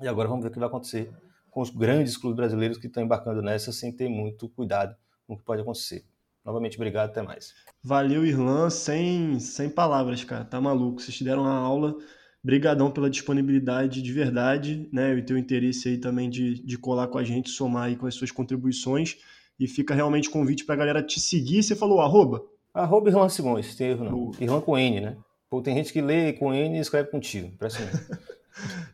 E 0.00 0.08
agora 0.08 0.28
vamos 0.28 0.42
ver 0.42 0.50
o 0.50 0.52
que 0.52 0.58
vai 0.58 0.68
acontecer 0.68 1.10
com 1.50 1.60
os 1.60 1.70
grandes 1.70 2.16
clubes 2.16 2.36
brasileiros 2.36 2.78
que 2.78 2.86
estão 2.86 3.02
embarcando 3.02 3.42
nessa 3.42 3.72
sem 3.72 3.92
ter 3.92 4.08
muito 4.08 4.48
cuidado 4.48 4.96
com 5.26 5.34
o 5.34 5.36
que 5.36 5.44
pode 5.44 5.62
acontecer. 5.62 6.04
Novamente, 6.44 6.76
obrigado, 6.76 7.10
até 7.10 7.22
mais. 7.22 7.54
Valeu, 7.82 8.24
Irlan, 8.24 8.70
sem, 8.70 9.38
sem 9.38 9.68
palavras, 9.68 10.24
cara, 10.24 10.44
tá 10.44 10.60
maluco. 10.60 11.00
Vocês 11.00 11.16
te 11.16 11.22
deram 11.22 11.42
uma 11.42 11.54
aula, 11.54 11.94
brigadão 12.42 12.90
pela 12.90 13.10
disponibilidade 13.10 14.00
de 14.00 14.12
verdade, 14.12 14.88
né, 14.92 15.14
e 15.14 15.22
teu 15.22 15.36
interesse 15.36 15.88
aí 15.88 15.98
também 15.98 16.30
de, 16.30 16.64
de 16.64 16.78
colar 16.78 17.08
com 17.08 17.18
a 17.18 17.24
gente, 17.24 17.50
somar 17.50 17.84
aí 17.84 17.96
com 17.96 18.06
as 18.06 18.14
suas 18.14 18.30
contribuições, 18.30 19.18
e 19.58 19.68
fica 19.68 19.94
realmente 19.94 20.30
convite 20.30 20.64
pra 20.64 20.76
galera 20.76 21.02
te 21.02 21.20
seguir, 21.20 21.62
você 21.62 21.76
falou 21.76 22.00
arroba? 22.00 22.42
Arroba 22.72 23.10
Irlan 23.10 23.28
Simões, 23.28 23.74
tem 23.74 23.88
erro 23.88 24.04
não. 24.04 24.30
Irlan 24.40 24.60
com 24.62 24.78
N, 24.78 25.00
né? 25.00 25.16
Pô, 25.50 25.60
tem 25.60 25.74
gente 25.74 25.92
que 25.92 26.00
lê 26.00 26.32
com 26.32 26.54
N 26.54 26.78
e 26.78 26.80
escreve 26.80 27.10
com 27.10 27.18
tio. 27.18 27.46
Impressionante. 27.46 28.06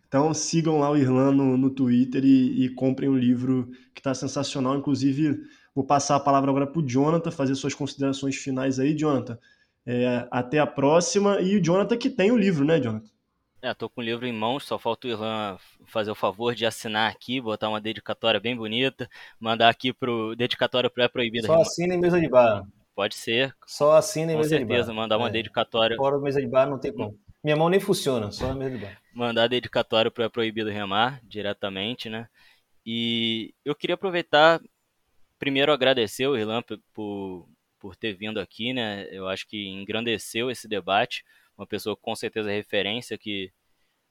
então 0.09 0.33
sigam 0.33 0.81
lá 0.81 0.91
o 0.91 0.97
Irlan 0.97 1.31
no, 1.33 1.57
no 1.59 1.69
Twitter 1.69 2.25
e, 2.25 2.65
e 2.65 2.69
comprem 2.71 3.11
o 3.11 3.17
livro 3.17 3.71
que 3.95 4.01
está 4.01 4.15
sensacional. 4.15 4.75
Inclusive, 4.75 5.39
vou 5.75 5.85
passar 5.85 6.17
a 6.17 6.21
palavra 6.21 6.51
agora 6.51 6.67
para 6.67 6.81
o 6.81 6.89
Jonathan, 6.89 7.31
fazer 7.31 7.55
suas 7.57 7.75
considerações 7.75 8.37
finais 8.37 8.81
aí, 8.81 8.97
Jonathan. 8.97 9.39
É, 9.85 10.27
até 10.31 10.59
a 10.59 10.67
próxima. 10.67 11.43
E 11.43 11.57
o 11.57 11.63
Jonathan 11.63 11.99
que 11.99 12.09
tem 12.09 12.33
o 12.33 12.39
livro, 12.39 12.65
né, 12.65 12.81
Jonathan? 12.81 13.11
É, 13.61 13.75
tô 13.75 13.91
com 13.91 14.01
o 14.01 14.05
livro 14.05 14.27
em 14.27 14.33
mãos, 14.33 14.65
só 14.65 14.79
falta 14.79 15.07
o 15.07 15.11
Irlan 15.11 15.59
fazer 15.87 16.11
o 16.11 16.15
favor 16.15 16.55
de 16.55 16.65
assinar 16.65 17.11
aqui, 17.11 17.41
botar 17.41 17.69
uma 17.69 17.81
dedicatória 17.81 18.39
bem 18.39 18.57
bonita, 18.57 19.11
mandar 19.41 19.69
aqui 19.69 19.93
pro 19.93 20.35
dedicatória 20.37 20.89
pré-proibida. 20.89 21.49
Só 21.49 21.61
assina 21.61 21.95
em 21.95 21.99
mesa 21.99 22.21
de 22.21 22.29
bar. 22.29 22.65
Pode 22.97 23.15
ser. 23.15 23.55
Só 23.67 23.93
assina 23.93 24.33
em 24.33 24.35
com 24.35 24.39
mesa 24.39 24.49
certeza, 24.49 24.59
de 24.59 24.65
bar. 24.65 24.75
Com 24.75 24.85
certeza, 24.85 24.95
mandar 24.95 25.19
uma 25.19 25.29
é. 25.29 25.33
dedicatória. 25.33 25.97
Fora 25.97 26.19
mesa 26.19 26.41
de 26.41 26.49
bar 26.49 26.69
não 26.69 26.81
tem 26.81 26.93
como. 26.93 27.17
Minha 27.45 27.57
mão 27.57 27.69
nem 27.69 27.79
funciona, 27.79 28.33
só 28.33 28.49
na 28.49 28.55
mesa 28.55 28.77
de 28.77 28.85
bar. 28.85 29.01
Mandar 29.15 29.47
dedicatória 29.47 30.11
pro 30.11 30.25
É 30.25 30.29
Proibido 30.29 30.71
Remar, 30.71 31.21
diretamente, 31.23 32.09
né? 32.09 32.27
E 32.85 33.55
eu 33.65 33.75
queria 33.75 33.95
aproveitar, 33.95 34.61
primeiro 35.39 35.73
agradecer 35.73 36.27
o 36.27 36.37
Irlan 36.37 36.63
por, 36.93 37.47
por 37.79 37.95
ter 37.95 38.15
vindo 38.15 38.41
aqui, 38.41 38.73
né? 38.73 39.07
Eu 39.13 39.29
acho 39.29 39.47
que 39.47 39.69
engrandeceu 39.69 40.51
esse 40.51 40.67
debate 40.67 41.23
uma 41.57 41.67
pessoa 41.67 41.97
com 41.97 42.15
certeza 42.15 42.51
referência, 42.51 43.17
que 43.17 43.51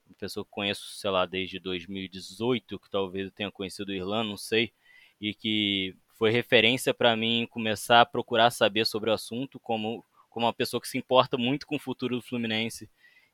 uma 0.06 0.14
pessoa 0.16 0.44
que 0.44 0.50
conheço, 0.50 0.84
sei 0.96 1.10
lá, 1.10 1.24
desde 1.26 1.58
2018, 1.58 2.78
que 2.78 2.90
talvez 2.90 3.26
eu 3.26 3.32
tenha 3.32 3.50
conhecido 3.50 3.90
o 3.90 3.94
Irlan, 3.94 4.24
não 4.24 4.36
sei, 4.36 4.72
e 5.20 5.34
que 5.34 5.96
foi 6.18 6.30
referência 6.30 6.94
para 6.94 7.16
mim 7.16 7.46
começar 7.50 8.00
a 8.00 8.06
procurar 8.06 8.50
saber 8.50 8.86
sobre 8.86 9.10
o 9.10 9.12
assunto, 9.12 9.60
como, 9.60 10.04
como 10.30 10.46
uma 10.46 10.52
pessoa 10.52 10.80
que 10.80 10.88
se 10.88 10.98
importa 10.98 11.36
muito 11.36 11.66
com 11.66 11.76
o 11.76 11.80
futuro 11.80 12.16
do 12.16 12.22
Fluminense. 12.22 12.88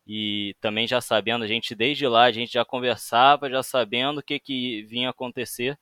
E 0.07 0.57
também 0.61 0.87
já 0.87 1.01
sabendo, 1.01 1.45
a 1.45 1.47
gente 1.47 1.75
desde 1.75 2.07
lá, 2.09 2.25
a 2.25 2.33
gente 2.33 2.53
já 2.53 2.65
conversava, 2.65 3.49
já 3.49 3.63
sabendo 3.63 4.19
o 4.19 4.23
que, 4.23 4.39
que 4.41 4.83
vinha 4.83 5.11
acontecer. 5.11 5.79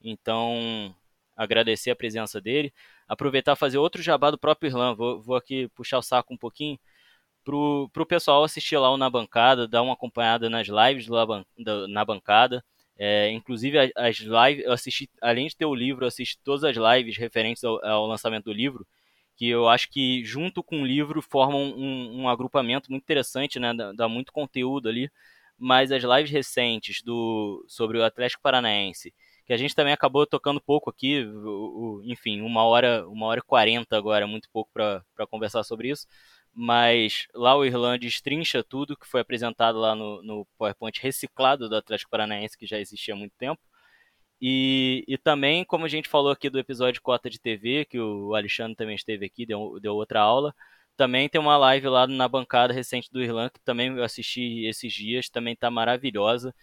Então, 0.00 0.94
agradecer 1.36 1.90
a 1.90 1.96
presença 1.96 2.40
dele. 2.40 2.72
Aproveitar 3.08 3.56
fazer 3.56 3.78
outro 3.78 4.00
jabá 4.02 4.30
do 4.30 4.38
próprio 4.38 4.68
Irlan. 4.68 4.94
Vou, 4.94 5.20
vou 5.20 5.36
aqui 5.36 5.68
puxar 5.74 5.98
o 5.98 6.02
saco 6.02 6.32
um 6.32 6.36
pouquinho 6.36 6.78
pro, 7.44 7.88
pro 7.92 8.06
pessoal 8.06 8.44
assistir 8.44 8.76
lá 8.76 8.90
o 8.90 8.96
Na 8.96 9.10
Bancada, 9.10 9.68
dar 9.68 9.82
uma 9.82 9.94
acompanhada 9.94 10.48
nas 10.50 10.68
lives 10.68 11.06
da, 11.58 11.88
na 11.88 12.04
bancada. 12.04 12.64
É, 12.98 13.30
inclusive 13.30 13.92
as 13.94 14.18
lives, 14.18 14.64
eu 14.64 14.72
assisti, 14.72 15.10
além 15.20 15.48
de 15.48 15.56
ter 15.56 15.66
o 15.66 15.74
livro, 15.74 16.04
eu 16.04 16.08
assisti 16.08 16.38
todas 16.42 16.64
as 16.64 16.76
lives 16.76 17.16
referentes 17.18 17.62
ao, 17.62 17.84
ao 17.84 18.06
lançamento 18.06 18.44
do 18.44 18.52
livro, 18.52 18.86
que 19.36 19.48
eu 19.48 19.68
acho 19.68 19.90
que 19.90 20.24
junto 20.24 20.62
com 20.62 20.82
o 20.82 20.86
livro 20.86 21.20
formam 21.20 21.60
um, 21.76 22.22
um 22.22 22.28
agrupamento 22.28 22.90
muito 22.90 23.02
interessante, 23.04 23.58
né? 23.58 23.74
Dá, 23.74 23.92
dá, 23.92 24.08
muito 24.08 24.32
conteúdo 24.32 24.88
ali. 24.88 25.10
Mas 25.58 25.92
as 25.92 26.02
lives 26.02 26.30
recentes 26.30 27.02
do 27.02 27.64
sobre 27.68 27.98
o 27.98 28.04
Atlético 28.04 28.42
Paranaense, 28.42 29.12
que 29.46 29.52
a 29.52 29.56
gente 29.56 29.74
também 29.74 29.92
acabou 29.92 30.26
tocando 30.26 30.60
pouco 30.60 30.90
aqui, 30.90 31.22
o, 31.24 32.00
o, 32.00 32.02
enfim, 32.04 32.40
uma 32.42 32.64
hora, 32.64 33.06
uma 33.08 33.26
hora 33.26 33.40
e 33.40 33.42
quarenta 33.42 33.96
agora, 33.96 34.26
muito 34.26 34.48
pouco 34.50 34.70
para 34.72 35.26
conversar 35.30 35.62
sobre 35.64 35.90
isso 35.90 36.06
mas 36.56 37.26
lá 37.34 37.54
o 37.54 37.64
Irlanda 37.66 37.98
destrincha 37.98 38.64
tudo 38.64 38.96
que 38.96 39.06
foi 39.06 39.20
apresentado 39.20 39.78
lá 39.78 39.94
no, 39.94 40.22
no 40.22 40.46
PowerPoint 40.58 40.98
reciclado 41.02 41.68
do 41.68 41.76
Atlético 41.76 42.10
Paranaense, 42.10 42.56
que 42.56 42.66
já 42.66 42.78
existia 42.80 43.14
há 43.14 43.16
muito 43.16 43.34
tempo. 43.38 43.60
E, 44.40 45.04
e 45.08 45.18
também, 45.18 45.64
como 45.64 45.84
a 45.86 45.88
gente 45.88 46.08
falou 46.08 46.30
aqui 46.32 46.50
do 46.50 46.58
episódio 46.58 47.02
Cota 47.02 47.28
de 47.30 47.38
TV, 47.38 47.84
que 47.86 47.98
o 48.00 48.34
Alexandre 48.34 48.76
também 48.76 48.96
esteve 48.96 49.26
aqui, 49.26 49.46
deu, 49.46 49.78
deu 49.80 49.94
outra 49.94 50.20
aula, 50.20 50.54
também 50.96 51.28
tem 51.28 51.40
uma 51.40 51.58
live 51.58 51.88
lá 51.88 52.06
na 52.06 52.28
bancada 52.28 52.72
recente 52.72 53.10
do 53.12 53.22
Irlanda, 53.22 53.50
que 53.50 53.60
também 53.60 53.88
eu 53.96 54.04
assisti 54.04 54.64
esses 54.66 54.92
dias, 54.92 55.28
também 55.28 55.54
está 55.54 55.70
maravilhosa. 55.70 56.54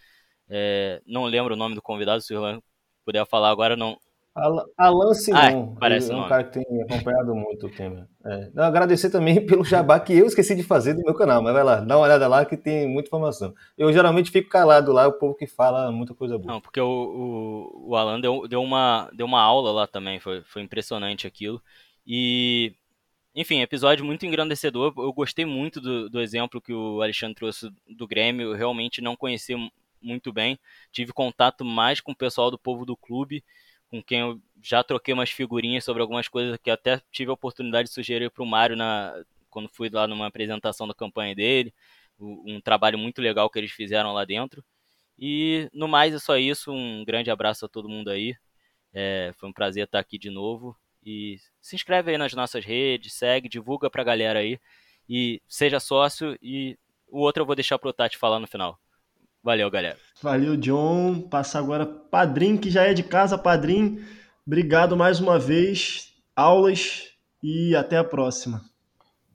É, 0.48 1.00
não 1.06 1.24
lembro 1.24 1.54
o 1.54 1.56
nome 1.56 1.74
do 1.76 1.82
convidado, 1.82 2.22
se 2.22 2.34
o 2.34 2.36
Irlanda 2.36 2.62
puder 3.04 3.26
falar 3.26 3.50
agora, 3.50 3.76
não, 3.76 3.98
Alan 4.36 5.14
Simon, 5.14 5.74
ah, 5.76 5.78
parece 5.78 6.10
é 6.10 6.16
um 6.16 6.26
cara 6.26 6.42
que 6.42 6.58
tem 6.58 6.82
acompanhado 6.82 7.36
muito 7.36 7.68
o 7.68 7.70
tema. 7.70 8.08
É. 8.24 8.50
Não, 8.52 8.64
agradecer 8.64 9.08
também 9.08 9.38
pelo 9.46 9.64
jabá 9.64 10.00
que 10.00 10.12
eu 10.12 10.26
esqueci 10.26 10.56
de 10.56 10.64
fazer 10.64 10.94
do 10.94 11.02
meu 11.04 11.14
canal, 11.14 11.40
mas 11.40 11.52
vai 11.52 11.62
lá, 11.62 11.76
dá 11.76 11.96
uma 11.96 12.04
olhada 12.04 12.26
lá 12.26 12.44
que 12.44 12.56
tem 12.56 12.88
muita 12.88 13.06
informação. 13.06 13.54
Eu 13.78 13.92
geralmente 13.92 14.32
fico 14.32 14.48
calado 14.48 14.92
lá, 14.92 15.06
o 15.06 15.12
povo 15.12 15.36
que 15.36 15.46
fala 15.46 15.92
muita 15.92 16.14
coisa 16.14 16.36
boa. 16.36 16.54
Não, 16.54 16.60
porque 16.60 16.80
o, 16.80 16.88
o, 16.88 17.90
o 17.90 17.96
Alan 17.96 18.20
deu, 18.20 18.48
deu, 18.48 18.60
uma, 18.60 19.08
deu 19.12 19.24
uma 19.24 19.40
aula 19.40 19.70
lá 19.70 19.86
também, 19.86 20.18
foi, 20.18 20.42
foi 20.42 20.62
impressionante 20.62 21.28
aquilo. 21.28 21.62
E, 22.04 22.74
enfim, 23.36 23.60
episódio 23.60 24.04
muito 24.04 24.26
engrandecedor. 24.26 24.92
Eu 24.96 25.12
gostei 25.12 25.44
muito 25.44 25.80
do, 25.80 26.10
do 26.10 26.20
exemplo 26.20 26.60
que 26.60 26.72
o 26.72 27.00
Alexandre 27.00 27.36
trouxe 27.36 27.70
do 27.88 28.08
Grêmio, 28.08 28.48
eu 28.48 28.56
realmente 28.56 29.00
não 29.00 29.14
conhecia 29.14 29.56
muito 30.02 30.32
bem, 30.32 30.58
tive 30.90 31.12
contato 31.12 31.64
mais 31.64 32.00
com 32.00 32.10
o 32.10 32.16
pessoal 32.16 32.50
do 32.50 32.58
povo 32.58 32.84
do 32.84 32.96
clube 32.96 33.44
com 33.94 34.02
quem 34.02 34.20
eu 34.20 34.40
já 34.60 34.82
troquei 34.82 35.14
umas 35.14 35.30
figurinhas 35.30 35.84
sobre 35.84 36.02
algumas 36.02 36.26
coisas 36.26 36.58
que 36.58 36.68
até 36.68 37.00
tive 37.12 37.30
a 37.30 37.34
oportunidade 37.34 37.88
de 37.88 37.94
sugerir 37.94 38.28
para 38.28 38.42
o 38.42 38.46
Mário 38.46 38.74
na, 38.74 39.14
quando 39.48 39.68
fui 39.68 39.88
lá 39.88 40.08
numa 40.08 40.26
apresentação 40.26 40.88
da 40.88 40.94
campanha 40.94 41.32
dele. 41.32 41.72
Um 42.18 42.60
trabalho 42.60 42.98
muito 42.98 43.22
legal 43.22 43.48
que 43.48 43.56
eles 43.56 43.70
fizeram 43.70 44.12
lá 44.12 44.24
dentro. 44.24 44.64
E 45.16 45.68
no 45.72 45.86
mais 45.86 46.12
é 46.12 46.18
só 46.18 46.36
isso. 46.36 46.72
Um 46.72 47.04
grande 47.04 47.30
abraço 47.30 47.66
a 47.66 47.68
todo 47.68 47.88
mundo 47.88 48.10
aí. 48.10 48.36
É, 48.92 49.32
foi 49.36 49.48
um 49.48 49.52
prazer 49.52 49.84
estar 49.84 50.00
aqui 50.00 50.18
de 50.18 50.30
novo. 50.30 50.76
E 51.04 51.38
se 51.60 51.76
inscreve 51.76 52.10
aí 52.10 52.18
nas 52.18 52.32
nossas 52.32 52.64
redes, 52.64 53.12
segue, 53.12 53.48
divulga 53.48 53.88
pra 53.88 54.02
galera 54.02 54.40
aí. 54.40 54.58
E 55.08 55.40
seja 55.46 55.78
sócio. 55.78 56.36
E 56.42 56.76
o 57.08 57.20
outro 57.20 57.42
eu 57.42 57.46
vou 57.46 57.54
deixar 57.54 57.78
pro 57.78 57.92
Tati 57.92 58.18
falar 58.18 58.40
no 58.40 58.48
final. 58.48 58.80
Valeu, 59.44 59.70
galera. 59.70 59.98
Valeu, 60.22 60.56
John. 60.56 61.20
Passar 61.20 61.58
agora 61.58 61.84
Padrim, 61.84 62.56
que 62.56 62.70
já 62.70 62.84
é 62.84 62.94
de 62.94 63.02
casa, 63.02 63.36
Padrim. 63.36 63.98
Obrigado 64.46 64.96
mais 64.96 65.20
uma 65.20 65.38
vez. 65.38 66.14
Aulas 66.34 67.10
e 67.42 67.76
até 67.76 67.98
a 67.98 68.02
próxima. 68.02 68.64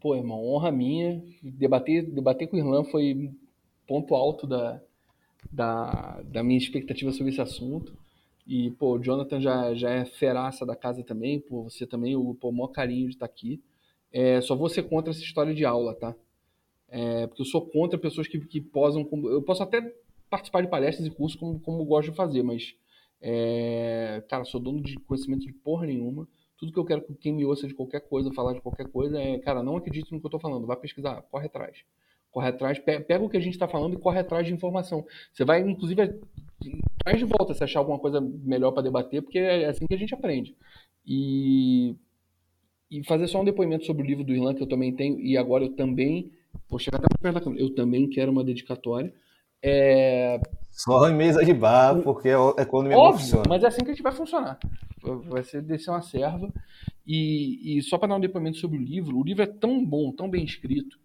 Pô, 0.02 0.15
irmão, 0.15 0.44
honra 0.44 0.72
minha. 0.72 1.22
Debater, 1.44 2.10
debater 2.10 2.48
com 2.48 2.57
o 2.57 2.60
Irlan 2.60 2.84
foi 2.86 3.30
ponto 3.88 4.15
alto 4.15 4.48
da, 4.48 4.81
da, 5.52 6.19
da 6.23 6.41
minha 6.41 6.57
expectativa 6.57 7.11
sobre 7.11 7.31
esse 7.31 7.41
assunto. 7.41 7.95
E, 8.48 8.72
pô, 8.72 8.95
o 8.95 8.99
Jonathan 8.99 9.40
já, 9.40 9.76
já 9.76 9.91
é 9.91 10.06
feraça 10.06 10.65
da 10.65 10.76
casa 10.76 11.03
também. 11.03 11.40
Pô, 11.40 11.69
você 11.69 11.86
também, 11.86 12.15
o 12.15 12.34
pô, 12.34 12.52
maior 12.52 12.69
carinho 12.69 13.10
de 13.10 13.14
estar 13.14 13.27
aqui. 13.27 13.61
É, 14.11 14.41
só 14.41 14.56
vou 14.56 14.69
ser 14.69 14.81
contra 14.90 15.11
essa 15.11 15.22
história 15.22 15.53
de 15.53 15.64
aula, 15.65 15.94
tá? 15.94 16.15
É, 16.91 17.27
porque 17.27 17.41
eu 17.44 17.45
sou 17.45 17.61
contra 17.61 17.99
pessoas 17.99 18.27
que, 18.27 18.40
que 18.40 18.60
posam 18.60 19.03
como. 19.03 19.30
Eu 19.30 19.41
posso 19.41 19.61
até 19.61 19.94
participar 20.30 20.61
de 20.61 20.69
palestras 20.69 21.07
e 21.07 21.11
cursos 21.11 21.39
como, 21.39 21.60
como 21.60 21.85
gosto 21.85 22.11
de 22.11 22.18
fazer, 22.18 22.43
mas. 22.43 22.76
É, 23.22 24.23
cara, 24.30 24.45
sou 24.45 24.61
dono 24.61 24.81
de 24.81 24.97
conhecimento 24.99 25.45
de 25.45 25.51
porra 25.51 25.85
nenhuma. 25.85 26.27
Tudo 26.57 26.72
que 26.72 26.80
eu 26.80 26.85
quero 26.85 27.01
que 27.01 27.14
quem 27.15 27.34
me 27.34 27.45
ouça 27.45 27.68
de 27.68 27.73
qualquer 27.73 28.01
coisa, 28.01 28.31
falar 28.34 28.53
de 28.53 28.61
qualquer 28.61 28.88
coisa, 28.88 29.19
é, 29.19 29.38
cara, 29.39 29.61
não 29.61 29.76
acredite 29.76 30.11
no 30.11 30.19
que 30.19 30.26
eu 30.26 30.31
tô 30.31 30.39
falando, 30.39 30.65
vai 30.68 30.77
pesquisar, 30.77 31.22
corre 31.23 31.47
atrás. 31.47 31.77
Corre 32.31 32.49
atrás, 32.49 32.80
pega 32.80 33.23
o 33.23 33.30
que 33.30 33.38
a 33.38 33.39
gente 33.39 33.53
está 33.53 33.68
falando 33.68 33.95
e 33.95 33.99
corre 33.99 34.19
atrás 34.19 34.45
de 34.45 34.53
informação. 34.53 35.06
Você 35.34 35.43
vai, 35.43 35.61
inclusive, 35.61 36.19
traz 37.03 37.19
de 37.19 37.26
volta 37.26 37.53
se 37.53 37.64
achar 37.64 37.80
alguma 37.80 37.97
coisa 37.97 38.22
melhor 38.22 38.72
para 38.72 38.84
debater, 38.84 39.22
porque 39.22 39.39
é 39.39 39.65
assim 39.65 39.88
que 39.88 39.95
a 39.95 39.97
gente 39.97 40.14
aprende. 40.14 40.56
E, 41.06 41.95
e 42.91 43.03
fazer 43.03 43.27
só 43.27 43.41
um 43.41 43.45
depoimento 43.45 43.85
sobre 43.85 44.03
o 44.03 44.06
livro 44.06 44.23
do 44.23 44.34
Irlan, 44.34 44.53
que 44.53 44.61
eu 44.61 44.68
também 44.68 44.95
tenho, 44.95 45.19
e 45.19 45.38
agora 45.38 45.64
eu 45.64 45.76
também 45.76 46.31
Vou 46.69 46.80
chegar 46.80 46.97
até 46.97 47.07
perto 47.22 47.35
da 47.35 47.41
câmera. 47.41 47.61
Eu 47.61 47.73
também 47.73 48.10
quero 48.10 48.31
uma 48.31 48.43
dedicatória. 48.43 49.14
É... 49.61 50.40
Só 50.72 51.10
em 51.10 51.15
mesa 51.15 51.44
de 51.44 51.53
bar, 51.53 52.02
porque 52.02 52.30
é 52.30 52.65
quando 52.65 52.88
me 52.88 52.95
Óbvio, 52.95 53.44
mas 53.49 53.64
é 53.64 53.68
assim 53.68 53.84
que 53.84 53.91
a 53.91 53.94
gente 53.94 54.03
vai 54.03 54.14
funcionar. 54.14 54.57
Vai 55.26 55.44
ser 55.44 55.61
descer 55.61 55.91
uma 55.91 56.02
serva. 56.02 56.52
E, 57.06 57.77
e 57.77 57.81
só 57.81 57.98
para 57.98 58.10
dar 58.10 58.15
um 58.15 58.19
depoimento 58.19 58.57
sobre 58.57 58.77
o 58.77 58.81
livro, 58.81 59.18
o 59.18 59.23
livro 59.23 59.44
é 59.44 59.48
tão 59.48 59.84
bom, 59.84 60.11
tão 60.11 60.30
bem 60.30 60.45
escrito, 60.45 60.98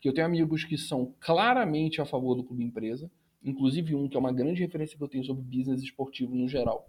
que 0.00 0.08
eu 0.08 0.12
tenho 0.12 0.26
amigos 0.26 0.64
que 0.64 0.76
são 0.76 1.14
claramente 1.18 2.00
a 2.00 2.04
favor 2.04 2.34
do 2.34 2.44
clube 2.44 2.62
empresa, 2.62 3.10
inclusive 3.42 3.94
um 3.94 4.08
que 4.08 4.16
é 4.16 4.20
uma 4.20 4.32
grande 4.32 4.60
referência 4.60 4.96
que 4.96 5.02
eu 5.02 5.08
tenho 5.08 5.24
sobre 5.24 5.42
business 5.42 5.82
esportivo 5.82 6.34
no 6.34 6.46
geral, 6.46 6.86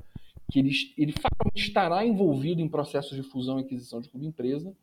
que 0.52 0.60
ele, 0.60 0.72
ele 0.98 1.14
estará 1.56 2.06
envolvido 2.06 2.62
em 2.62 2.68
processos 2.68 3.16
de 3.16 3.24
fusão 3.24 3.60
e 3.60 3.64
aquisição 3.64 4.02
de 4.02 4.10
clube 4.10 4.28
empresa, 4.28 4.76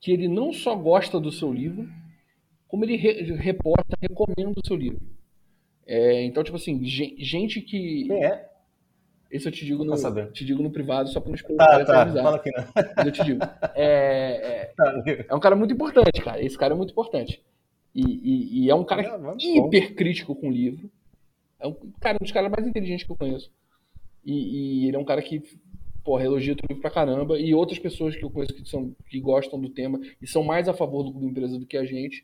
que 0.00 0.10
ele 0.10 0.26
não 0.26 0.52
só 0.52 0.74
gosta 0.74 1.20
do 1.20 1.30
seu 1.30 1.52
livro, 1.52 1.88
como 2.66 2.84
ele 2.84 2.96
re, 2.96 3.34
reporta, 3.34 3.96
recomenda 4.00 4.58
o 4.58 4.66
seu 4.66 4.76
livro. 4.76 5.00
É, 5.86 6.22
então, 6.22 6.42
tipo 6.42 6.56
assim, 6.56 6.82
gente 6.84 7.60
que. 7.60 8.04
Quem 8.04 8.24
é? 8.24 8.48
Esse 9.30 9.48
eu 9.48 9.52
te 9.52 9.64
digo 9.64 9.82
no, 9.82 9.96
te 10.30 10.44
digo 10.44 10.62
no 10.62 10.70
privado, 10.70 11.08
só 11.08 11.18
para 11.18 11.30
não 11.30 11.34
esperar. 11.34 11.86
Tá, 11.86 12.04
tá, 12.04 12.22
fala 12.22 12.36
aqui 12.36 12.50
não. 12.50 13.06
Eu 13.06 13.10
te 13.10 13.24
digo. 13.24 13.40
É, 13.74 14.66
é, 14.66 14.72
tá, 14.76 15.02
é, 15.06 15.34
um 15.34 15.40
cara 15.40 15.56
muito 15.56 15.72
importante, 15.72 16.20
cara. 16.20 16.44
Esse 16.44 16.58
cara 16.58 16.74
é 16.74 16.76
muito 16.76 16.90
importante. 16.90 17.42
E, 17.94 18.02
e, 18.02 18.64
e 18.64 18.70
é 18.70 18.74
um 18.74 18.84
cara 18.84 19.02
é, 19.02 19.56
hiper 19.56 19.94
crítico 19.94 20.34
com 20.34 20.48
o 20.48 20.52
livro. 20.52 20.90
É 21.58 21.66
um, 21.66 21.74
cara, 21.98 22.18
um 22.20 22.24
dos 22.24 22.32
caras 22.32 22.50
mais 22.50 22.66
inteligentes 22.66 23.06
que 23.06 23.12
eu 23.12 23.16
conheço. 23.16 23.50
E, 24.22 24.82
e 24.84 24.88
ele 24.88 24.96
é 24.96 25.00
um 25.00 25.04
cara 25.04 25.22
que, 25.22 25.42
porra, 26.04 26.24
elogia 26.24 26.52
o 26.52 26.56
livro 26.68 26.82
pra 26.82 26.90
caramba. 26.90 27.38
E 27.38 27.54
outras 27.54 27.78
pessoas 27.78 28.14
que 28.14 28.22
eu 28.22 28.30
conheço 28.30 28.52
que, 28.52 28.68
são, 28.68 28.94
que 29.08 29.18
gostam 29.18 29.58
do 29.58 29.70
tema 29.70 29.98
e 30.20 30.26
são 30.26 30.44
mais 30.44 30.68
a 30.68 30.74
favor 30.74 31.04
do 31.04 31.10
clube 31.10 31.26
empresa 31.26 31.58
do 31.58 31.64
que 31.64 31.78
a 31.78 31.86
gente 31.86 32.22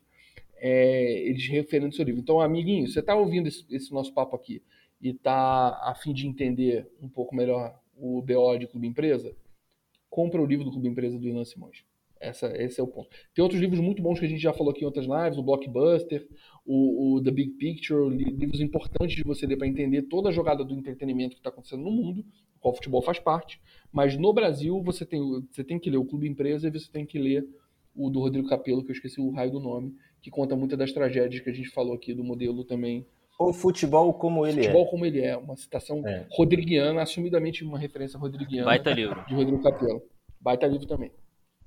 é, 0.60 1.28
eles 1.28 1.46
referendo 1.48 1.94
seu 1.94 2.04
livro. 2.04 2.20
Então, 2.20 2.40
amiguinho, 2.40 2.86
você 2.86 3.00
está 3.00 3.14
ouvindo 3.14 3.48
esse, 3.48 3.64
esse, 3.70 3.92
nosso 3.92 4.12
papo 4.12 4.36
aqui 4.36 4.62
e 5.00 5.10
está 5.10 5.80
a 5.82 5.94
fim 5.94 6.12
de 6.12 6.26
entender 6.26 6.90
um 7.00 7.08
pouco 7.08 7.34
melhor 7.34 7.78
o 7.96 8.22
BO 8.22 8.58
de 8.58 8.66
Clube 8.66 8.86
Empresa, 8.86 9.34
compra 10.08 10.40
o 10.40 10.46
livro 10.46 10.64
do 10.64 10.70
Clube 10.70 10.88
Empresa 10.88 11.18
do 11.18 11.26
Ilan 11.26 11.44
Simões. 11.44 11.84
Essa, 12.20 12.48
esse 12.60 12.80
é 12.80 12.82
o 12.82 12.86
ponto. 12.86 13.08
Tem 13.32 13.42
outros 13.42 13.60
livros 13.60 13.80
muito 13.80 14.02
bons 14.02 14.18
que 14.18 14.26
a 14.26 14.28
gente 14.28 14.40
já 14.40 14.52
falou 14.52 14.72
aqui 14.72 14.82
em 14.82 14.86
outras 14.86 15.06
lives, 15.06 15.38
o 15.38 15.42
Blockbuster, 15.42 16.26
o, 16.66 17.14
o 17.14 17.22
The 17.22 17.30
Big 17.30 17.52
Picture, 17.52 18.08
livros 18.08 18.60
importantes 18.60 19.16
de 19.16 19.22
você 19.22 19.46
ler 19.46 19.56
para 19.56 19.68
entender 19.68 20.02
toda 20.02 20.28
a 20.28 20.32
jogada 20.32 20.64
do 20.64 20.74
entretenimento 20.74 21.34
que 21.34 21.40
está 21.40 21.50
acontecendo 21.50 21.84
no 21.84 21.92
mundo, 21.92 22.24
qual 22.58 22.72
o 22.72 22.76
futebol 22.76 23.02
faz 23.02 23.20
parte. 23.20 23.60
Mas 23.92 24.18
no 24.18 24.32
Brasil 24.32 24.82
você 24.82 25.06
tem, 25.06 25.20
você 25.48 25.62
tem 25.62 25.78
que 25.78 25.88
ler 25.88 25.98
o 25.98 26.04
Clube 26.04 26.28
Empresa 26.28 26.66
e 26.66 26.70
você 26.72 26.90
tem 26.90 27.06
que 27.06 27.18
ler 27.18 27.46
o 27.94 28.10
do 28.10 28.20
Rodrigo 28.20 28.48
Capello, 28.48 28.84
que 28.84 28.90
eu 28.90 28.94
esqueci 28.94 29.20
o 29.20 29.30
raio 29.30 29.50
do 29.50 29.60
nome, 29.60 29.94
que 30.22 30.30
conta 30.30 30.56
muitas 30.56 30.78
das 30.78 30.92
tragédias 30.92 31.42
que 31.42 31.50
a 31.50 31.52
gente 31.52 31.68
falou 31.68 31.94
aqui 31.94 32.14
do 32.14 32.24
modelo 32.24 32.64
também. 32.64 33.06
O 33.38 33.52
futebol 33.52 34.12
como 34.14 34.44
ele 34.44 34.62
futebol 34.62 34.64
é. 34.64 34.72
Futebol 34.72 34.90
como 34.90 35.06
ele 35.06 35.20
é, 35.20 35.36
uma 35.36 35.56
citação 35.56 36.06
é. 36.06 36.26
rodriguiana, 36.30 37.02
assumidamente 37.02 37.64
uma 37.64 37.78
referência 37.78 38.18
rodriguiana. 38.18 38.66
Baita 38.66 38.90
livro. 38.90 39.24
De 39.28 39.34
Rodrigo 39.34 39.62
Capello. 39.62 40.02
Baita 40.40 40.66
livro 40.66 40.86
também. 40.86 41.12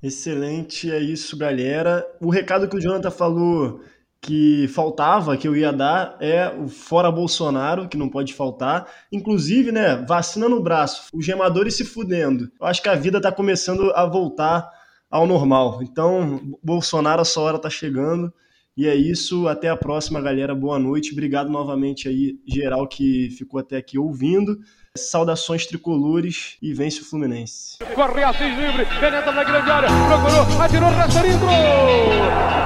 Excelente, 0.04 0.92
é 0.92 1.00
isso, 1.00 1.38
galera. 1.38 2.06
O 2.20 2.30
recado 2.30 2.68
que 2.68 2.76
o 2.76 2.82
Jonathan 2.82 3.12
falou 3.12 3.82
que 4.22 4.68
faltava, 4.68 5.36
que 5.36 5.48
eu 5.48 5.56
ia 5.56 5.74
dar, 5.74 6.16
é 6.20 6.48
o 6.50 6.68
fora 6.68 7.12
Bolsonaro, 7.12 7.88
que 7.88 7.98
não 7.98 8.08
pode 8.08 8.34
faltar. 8.34 8.88
Inclusive, 9.12 9.72
né, 9.72 9.96
vacina 10.08 10.48
no 10.48 10.62
braço, 10.62 11.08
os 11.12 11.26
gemadores 11.26 11.76
se 11.76 11.84
fudendo. 11.84 12.52
Eu 12.60 12.68
acho 12.68 12.84
que 12.84 12.90
a 12.90 12.96
vida 12.96 13.18
está 13.18 13.32
começando 13.32 13.92
a 13.96 14.06
voltar 14.06 14.70
ao 15.12 15.28
normal. 15.28 15.84
Então, 15.84 16.58
Bolsonaro, 16.64 17.22
a 17.22 17.26
sua 17.26 17.44
hora 17.44 17.58
está 17.58 17.70
chegando. 17.70 18.34
E 18.76 18.88
é 18.88 18.96
isso, 18.96 19.50
até 19.50 19.68
a 19.68 19.76
próxima, 19.76 20.22
galera. 20.22 20.56
Boa 20.56 20.80
noite. 20.80 21.12
Obrigado 21.12 21.50
novamente 21.50 22.08
aí, 22.08 22.40
geral 22.48 22.88
que 22.88 23.30
ficou 23.32 23.60
até 23.60 23.76
aqui 23.76 24.00
ouvindo. 24.00 24.58
Saudações 24.96 25.66
tricolores 25.66 26.58
e 26.62 26.74
vence 26.74 27.02
o 27.02 27.06
Fluminense. 27.06 27.78
Corre 27.94 28.24
Assis 28.24 28.58
livre, 28.58 28.86
penetra 29.00 29.32
na 29.32 29.44
grande 29.44 29.70
área, 29.70 29.90
procurou, 30.08 30.62
atirou, 30.62 30.90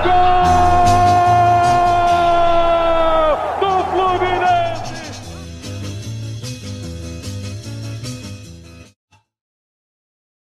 Gol! 0.03 1.24